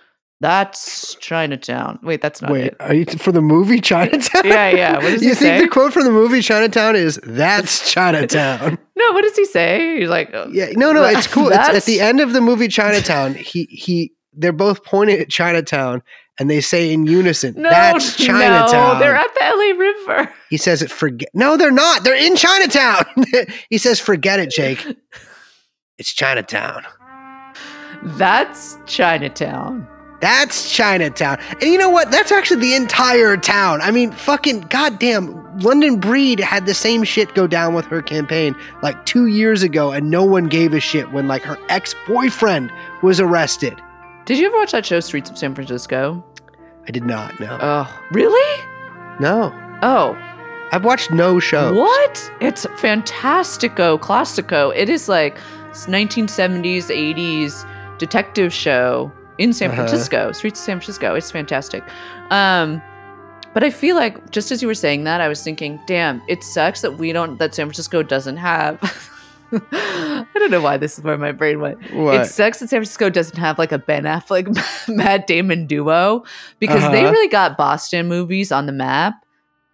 That's 0.42 1.16
Chinatown. 1.16 1.98
Wait, 2.02 2.22
that's 2.22 2.40
not 2.40 2.50
Wait, 2.50 2.68
it. 2.68 2.76
are 2.80 2.94
you 2.94 3.04
for 3.04 3.30
the 3.30 3.42
movie 3.42 3.78
Chinatown? 3.80 4.42
Yeah, 4.46 4.70
yeah. 4.70 4.94
What 4.94 5.02
does 5.10 5.22
you 5.22 5.28
he 5.30 5.34
think 5.34 5.38
say? 5.58 5.60
the 5.60 5.68
quote 5.68 5.92
from 5.92 6.04
the 6.04 6.10
movie 6.10 6.40
Chinatown 6.40 6.96
is 6.96 7.20
"That's 7.24 7.90
Chinatown"? 7.92 8.78
No, 8.96 9.12
what 9.12 9.22
does 9.22 9.36
he 9.36 9.44
say? 9.44 10.00
He's 10.00 10.08
like, 10.08 10.30
oh, 10.32 10.48
yeah, 10.50 10.70
no, 10.72 10.92
no, 10.92 11.04
it's 11.04 11.26
cool. 11.26 11.48
It's 11.48 11.58
at 11.68 11.84
the 11.84 12.00
end 12.00 12.20
of 12.20 12.32
the 12.32 12.40
movie 12.40 12.68
Chinatown. 12.68 13.34
He 13.34 13.64
he, 13.64 14.12
they're 14.32 14.52
both 14.52 14.82
pointing 14.84 15.18
at 15.20 15.28
Chinatown, 15.28 16.02
and 16.38 16.48
they 16.48 16.62
say 16.62 16.90
in 16.90 17.06
unison, 17.06 17.54
no, 17.58 17.68
"That's 17.68 18.16
Chinatown." 18.16 18.94
No, 18.94 18.98
they're 18.98 19.14
at 19.16 19.34
the 19.34 19.40
LA 19.44 19.78
River. 19.78 20.32
he 20.48 20.56
says 20.56 20.80
it. 20.80 20.90
Forget. 20.90 21.28
No, 21.34 21.58
they're 21.58 21.70
not. 21.70 22.02
They're 22.02 22.14
in 22.14 22.34
Chinatown. 22.36 23.04
he 23.68 23.76
says, 23.76 24.00
"Forget 24.00 24.40
it, 24.40 24.50
Jake. 24.50 24.86
It's 25.98 26.14
Chinatown." 26.14 26.82
That's 28.02 28.78
Chinatown. 28.86 29.86
That's 30.20 30.70
Chinatown. 30.70 31.38
And 31.50 31.62
you 31.64 31.78
know 31.78 31.88
what? 31.88 32.10
That's 32.10 32.30
actually 32.30 32.60
the 32.60 32.74
entire 32.74 33.36
town. 33.38 33.80
I 33.80 33.90
mean, 33.90 34.12
fucking 34.12 34.62
goddamn, 34.62 35.58
London 35.60 35.98
Breed 35.98 36.40
had 36.40 36.66
the 36.66 36.74
same 36.74 37.04
shit 37.04 37.34
go 37.34 37.46
down 37.46 37.74
with 37.74 37.86
her 37.86 38.02
campaign 38.02 38.54
like 38.82 39.06
two 39.06 39.26
years 39.26 39.62
ago, 39.62 39.92
and 39.92 40.10
no 40.10 40.24
one 40.24 40.44
gave 40.46 40.74
a 40.74 40.80
shit 40.80 41.10
when 41.12 41.26
like 41.26 41.42
her 41.42 41.58
ex 41.70 41.94
boyfriend 42.06 42.70
was 43.02 43.18
arrested. 43.18 43.80
Did 44.26 44.38
you 44.38 44.46
ever 44.46 44.56
watch 44.58 44.72
that 44.72 44.84
show, 44.84 45.00
Streets 45.00 45.30
of 45.30 45.38
San 45.38 45.54
Francisco? 45.54 46.22
I 46.86 46.90
did 46.90 47.04
not 47.04 47.38
no. 47.40 47.58
Oh, 47.60 48.00
really? 48.12 48.62
no. 49.20 49.54
Oh, 49.82 50.16
I've 50.72 50.84
watched 50.84 51.10
no 51.10 51.40
show. 51.40 51.72
what? 51.72 52.30
It's 52.40 52.66
fantastico, 52.66 53.98
classico. 53.98 54.72
It 54.76 54.88
is 54.90 55.08
like 55.08 55.38
1970s, 55.72 56.84
80s 56.90 57.98
detective 57.98 58.52
show 58.52 59.10
in 59.40 59.52
San 59.52 59.70
Uh-huh. 59.70 59.76
Francisco, 59.86 60.32
Streets 60.32 60.60
of 60.60 60.64
San 60.64 60.76
Francisco. 60.78 61.14
It's 61.14 61.30
fantastic. 61.30 61.82
Um, 62.30 62.80
but 63.54 63.64
I 63.64 63.70
feel 63.70 63.96
like 63.96 64.30
just 64.30 64.52
as 64.52 64.62
you 64.62 64.68
were 64.68 64.74
saying 64.74 65.04
that, 65.04 65.20
I 65.20 65.26
was 65.28 65.42
thinking, 65.42 65.80
damn, 65.86 66.22
it 66.28 66.44
sucks 66.44 66.82
that 66.82 66.98
we 66.98 67.12
don't, 67.12 67.38
that 67.38 67.54
San 67.54 67.66
Francisco 67.66 68.02
doesn't 68.04 68.36
have. 68.36 68.78
I 69.52 70.26
don't 70.34 70.50
know 70.52 70.60
why 70.60 70.76
this 70.76 70.96
is 70.98 71.02
where 71.04 71.18
my 71.18 71.32
brain 71.32 71.58
went. 71.60 71.78
What? 71.92 72.20
It 72.20 72.26
sucks 72.26 72.60
that 72.60 72.68
San 72.70 72.78
Francisco 72.78 73.10
doesn't 73.10 73.36
have 73.36 73.58
like 73.58 73.72
a 73.72 73.78
Ben 73.78 74.04
Affleck, 74.04 74.46
Matt 74.88 75.26
Damon 75.26 75.66
duo 75.66 76.22
because 76.60 76.82
they 76.92 77.02
Uh-huh. 77.02 77.10
really 77.12 77.28
got 77.28 77.56
Boston 77.58 78.06
movies 78.06 78.52
on 78.52 78.66
the 78.66 78.72
map. 78.72 79.14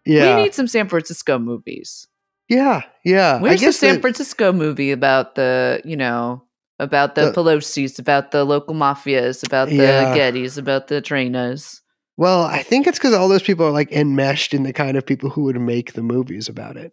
yeah. 0.06 0.36
We 0.36 0.44
need 0.44 0.55
some 0.55 0.66
San 0.68 0.88
Francisco 0.88 1.38
movies. 1.38 2.09
yeah. 2.48 2.82
Yeah. 3.05 3.40
Where's 3.40 3.60
the 3.60 3.72
San 3.72 3.97
that- 3.97 4.01
Francisco 4.01 4.52
movie 4.52 4.90
about 4.93 5.34
the, 5.34 5.82
you 5.84 5.97
know, 5.97 6.43
about 6.78 7.15
the, 7.15 7.27
The- 7.27 7.32
Pelosi's, 7.32 7.98
about 7.98 8.31
the 8.32 8.44
local 8.44 8.74
mafias, 8.74 9.44
about 9.47 9.69
the 9.69 9.77
Yeah. 9.77 10.16
Gettys, 10.16 10.59
about 10.59 10.89
the 10.89 11.01
Trainas? 11.03 11.81
well, 12.19 12.43
I 12.44 12.62
think 12.62 12.86
it's 12.86 12.98
because 12.98 13.12
all 13.15 13.28
those 13.28 13.43
people 13.43 13.66
are 13.66 13.70
like 13.73 13.93
enmeshed 13.93 14.55
in 14.55 14.62
the 14.62 14.73
kind 14.73 14.97
of 14.97 15.05
people 15.05 15.28
who 15.31 15.43
would 15.44 15.61
make 15.61 15.93
the 15.93 16.03
movies 16.03 16.48
about 16.48 16.77
it. 16.77 16.93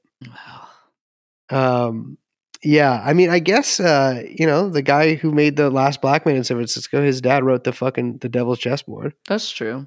Um, 1.49 2.17
yeah, 2.63 3.01
I 3.03 3.13
mean, 3.13 3.29
I 3.29 3.39
guess 3.39 3.79
uh, 3.79 4.23
you 4.27 4.45
know 4.45 4.69
the 4.69 4.81
guy 4.81 5.15
who 5.15 5.31
made 5.31 5.55
the 5.57 5.69
last 5.69 6.01
Black 6.01 6.25
Man 6.25 6.35
in 6.37 6.43
San 6.43 6.57
Francisco. 6.57 7.01
His 7.03 7.21
dad 7.21 7.43
wrote 7.43 7.63
the 7.65 7.73
fucking 7.73 8.17
the 8.19 8.29
Devil's 8.29 8.59
Chessboard. 8.59 9.13
That's 9.27 9.51
true. 9.51 9.85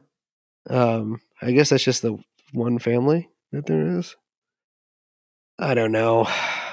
Um, 0.69 1.21
I 1.41 1.53
guess 1.53 1.71
that's 1.71 1.85
just 1.85 2.03
the 2.03 2.19
one 2.53 2.79
family 2.79 3.29
that 3.53 3.67
there 3.67 3.99
is. 3.99 4.15
I 5.59 5.75
don't 5.75 5.93
know. 5.93 6.25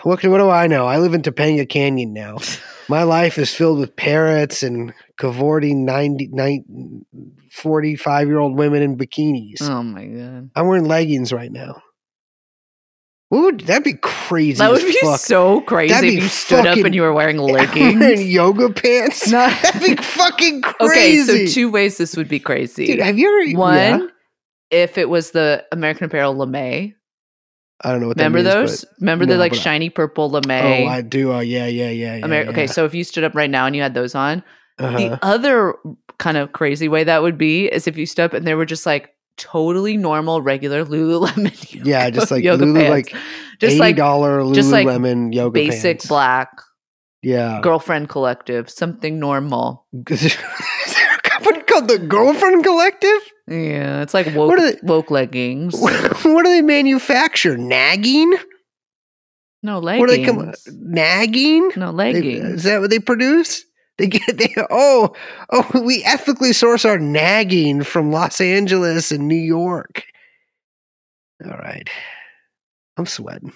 What 0.03 0.19
can, 0.19 0.31
what 0.31 0.39
do 0.39 0.49
I 0.49 0.67
know? 0.67 0.85
I 0.85 0.97
live 0.97 1.13
in 1.13 1.21
Topanga 1.21 1.67
Canyon 1.67 2.13
now. 2.13 2.37
My 2.89 3.03
life 3.03 3.37
is 3.37 3.53
filled 3.55 3.79
with 3.79 3.95
parrots 3.95 4.61
and 4.61 4.93
cavorting 5.17 5.85
90, 5.85 6.29
90 6.33 6.63
45 7.53 8.27
year 8.27 8.39
old 8.39 8.57
women 8.57 8.81
in 8.81 8.97
bikinis. 8.97 9.61
Oh 9.61 9.83
my 9.83 10.05
god. 10.05 10.49
I'm 10.53 10.67
wearing 10.67 10.83
leggings 10.85 11.31
right 11.31 11.51
now. 11.51 11.81
Would 13.31 13.61
that'd 13.61 13.83
be 13.85 13.93
crazy? 13.93 14.57
That 14.57 14.69
would 14.71 14.81
be 14.85 14.97
fuck. 15.01 15.19
so 15.21 15.61
crazy 15.61 15.93
That'd 15.93 16.09
if 16.09 16.23
you 16.23 16.27
stood 16.29 16.59
up 16.59 16.65
fucking- 16.65 16.85
and 16.87 16.93
you 16.95 17.03
were 17.03 17.13
wearing 17.19 17.37
leggings. 17.37 18.25
yoga 18.25 18.69
pants. 18.71 19.27
No. 19.31 19.47
That'd 19.49 19.81
be 19.81 19.95
fucking 19.95 20.61
crazy. 20.61 21.31
okay, 21.31 21.45
so 21.47 21.53
two 21.53 21.71
ways 21.71 21.97
this 21.97 22.17
would 22.17 22.27
be 22.27 22.39
crazy. 22.39 22.85
Dude, 22.87 22.99
have 22.99 23.17
you 23.17 23.43
ever 23.49 23.57
One, 23.57 23.75
yeah. 23.77 24.07
if 24.71 24.97
it 24.97 25.07
was 25.09 25.31
the 25.31 25.63
American 25.71 26.05
Apparel 26.05 26.35
lamé. 26.35 26.93
I 27.83 27.91
don't 27.91 27.99
know 28.01 28.07
what 28.07 28.17
Remember 28.17 28.41
that 28.41 28.49
means, 28.49 28.55
Remember 28.55 28.67
those? 28.67 28.85
Remember 29.01 29.25
the 29.25 29.37
like 29.37 29.53
shiny 29.53 29.89
purple 29.89 30.31
lamé? 30.31 30.85
Oh, 30.85 30.87
I 30.87 31.01
do. 31.01 31.33
Oh, 31.33 31.39
yeah, 31.39 31.67
yeah, 31.67 31.89
yeah. 31.89 32.15
yeah, 32.15 32.25
Ameri- 32.25 32.45
yeah. 32.45 32.49
Okay, 32.51 32.67
so 32.67 32.85
if 32.85 32.93
you 32.93 33.03
stood 33.03 33.23
up 33.23 33.35
right 33.35 33.49
now 33.49 33.65
and 33.65 33.75
you 33.75 33.81
had 33.81 33.93
those 33.93 34.15
on, 34.15 34.43
uh-huh. 34.79 34.97
the 34.97 35.19
other 35.21 35.75
kind 36.17 36.37
of 36.37 36.53
crazy 36.53 36.87
way 36.87 37.03
that 37.03 37.21
would 37.21 37.37
be 37.37 37.65
is 37.65 37.87
if 37.87 37.97
you 37.97 38.05
stood 38.05 38.25
up 38.25 38.33
and 38.33 38.47
they 38.47 38.55
were 38.55 38.65
just 38.65 38.85
like 38.85 39.13
totally 39.37 39.97
normal, 39.97 40.41
regular 40.41 40.85
Lululemon. 40.85 41.73
Yoga, 41.73 41.89
yeah, 41.89 42.09
just 42.09 42.31
like 42.31 42.43
yoga 42.43 42.65
Lulu, 42.65 42.79
pants. 42.79 42.89
like 42.89 43.21
just 43.59 43.73
eighty 43.73 43.79
like 43.79 43.95
dollar 43.95 44.53
just 44.53 44.71
like 44.71 44.87
Lululemon 44.87 45.33
yoga 45.33 45.53
basic 45.53 45.97
pants. 45.97 46.05
black 46.07 46.49
Yeah, 47.21 47.59
girlfriend 47.61 48.09
collective, 48.09 48.69
something 48.69 49.19
normal. 49.19 49.85
is 50.07 50.21
there 50.21 51.15
a 51.15 51.21
company 51.21 51.61
called 51.63 51.87
the 51.87 51.99
Girlfriend 51.99 52.63
Collective? 52.63 53.32
Yeah, 53.47 54.01
it's 54.01 54.13
like 54.13 54.27
woke, 54.27 54.49
What 54.49 54.59
are 54.59 54.71
they- 54.71 54.79
woke 54.83 55.11
leggings. 55.11 55.73
what 55.79 56.23
do 56.23 56.43
they 56.43 56.61
manufacture? 56.61 57.57
Nagging? 57.57 58.35
No 59.61 59.79
leggings. 59.79 59.99
What 60.01 60.09
do 60.09 60.17
they 60.17 60.25
come? 60.25 60.53
Nagging? 60.81 61.71
no 61.75 61.87
They- 61.91 62.13
leggings. 62.13 62.45
is 62.55 62.63
that 62.63 62.81
what 62.81 62.89
they 62.89 62.99
produce? 62.99 63.65
They 63.99 64.07
get 64.07 64.37
they 64.39 64.53
oh 64.71 65.13
oh 65.51 65.81
we 65.85 66.03
ethically 66.03 66.51
source 66.51 66.83
our 66.83 66.97
nagging 66.97 67.83
from 67.83 68.11
Los 68.11 68.41
Angeles 68.41 69.11
and 69.11 69.27
New 69.27 69.35
York. 69.35 70.03
All 71.45 71.51
right. 71.51 71.87
I'm 72.97 73.05
sweating. 73.05 73.53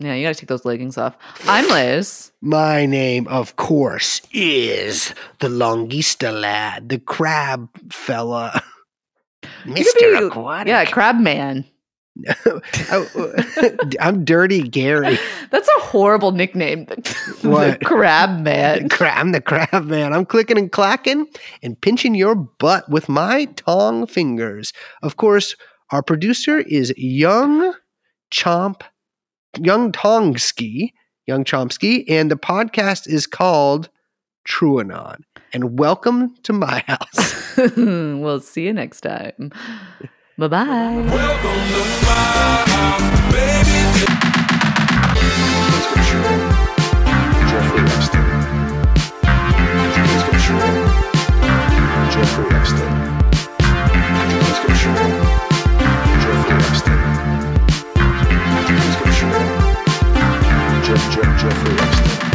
yeah, 0.00 0.14
you 0.14 0.24
got 0.26 0.34
to 0.34 0.40
take 0.40 0.48
those 0.48 0.64
leggings 0.64 0.98
off. 0.98 1.16
I'm 1.46 1.68
Liz. 1.68 2.32
My 2.40 2.84
name, 2.86 3.28
of 3.28 3.54
course, 3.56 4.22
is 4.32 5.14
the 5.38 5.48
Longista 5.48 6.32
lad, 6.40 6.88
the 6.88 6.98
crab 6.98 7.68
fella. 7.92 8.60
You 9.64 9.74
Mr. 9.74 9.84
could 9.98 10.20
be- 10.20 10.26
Aquatic. 10.26 10.68
Yeah, 10.68 10.84
crab 10.86 11.16
man. 11.16 11.64
Oh, 12.90 13.32
I, 14.00 14.08
am 14.08 14.24
Dirty 14.24 14.62
Gary. 14.62 15.18
That's 15.50 15.68
a 15.68 15.80
horrible 15.80 16.32
nickname. 16.32 16.86
What? 17.42 17.84
crab 17.84 18.40
man. 18.40 18.88
I'm 19.00 19.32
the 19.32 19.40
crab 19.40 19.84
man. 19.84 20.12
I'm 20.14 20.24
clicking 20.24 20.56
and 20.56 20.72
clacking 20.72 21.26
and 21.62 21.78
pinching 21.80 22.14
your 22.14 22.34
butt 22.34 22.88
with 22.88 23.08
my 23.08 23.46
tong 23.56 24.06
fingers. 24.06 24.72
Of 25.02 25.16
course, 25.16 25.56
our 25.90 26.02
producer 26.02 26.58
is 26.58 26.92
Young 26.96 27.74
Chomp, 28.32 28.82
Young 29.58 29.92
Tongsky, 29.92 30.92
Young 31.26 31.44
Chomsky, 31.44 32.04
and 32.08 32.30
the 32.30 32.36
podcast 32.36 33.08
is 33.08 33.26
called 33.26 33.90
TrueAnon 34.48 35.20
and 35.56 35.78
welcome 35.78 36.34
to 36.42 36.52
my 36.52 36.84
house. 36.86 37.56
we'll 37.76 38.40
see 38.40 38.66
you 38.66 38.72
next 38.74 39.00
time. 39.00 39.50
Bye 40.36 40.48
bye. 40.48 41.02
Jeff, 60.84 61.10
Jeff, 61.10 61.40
Jeffrey 61.40 61.72
Epstein. 61.78 62.25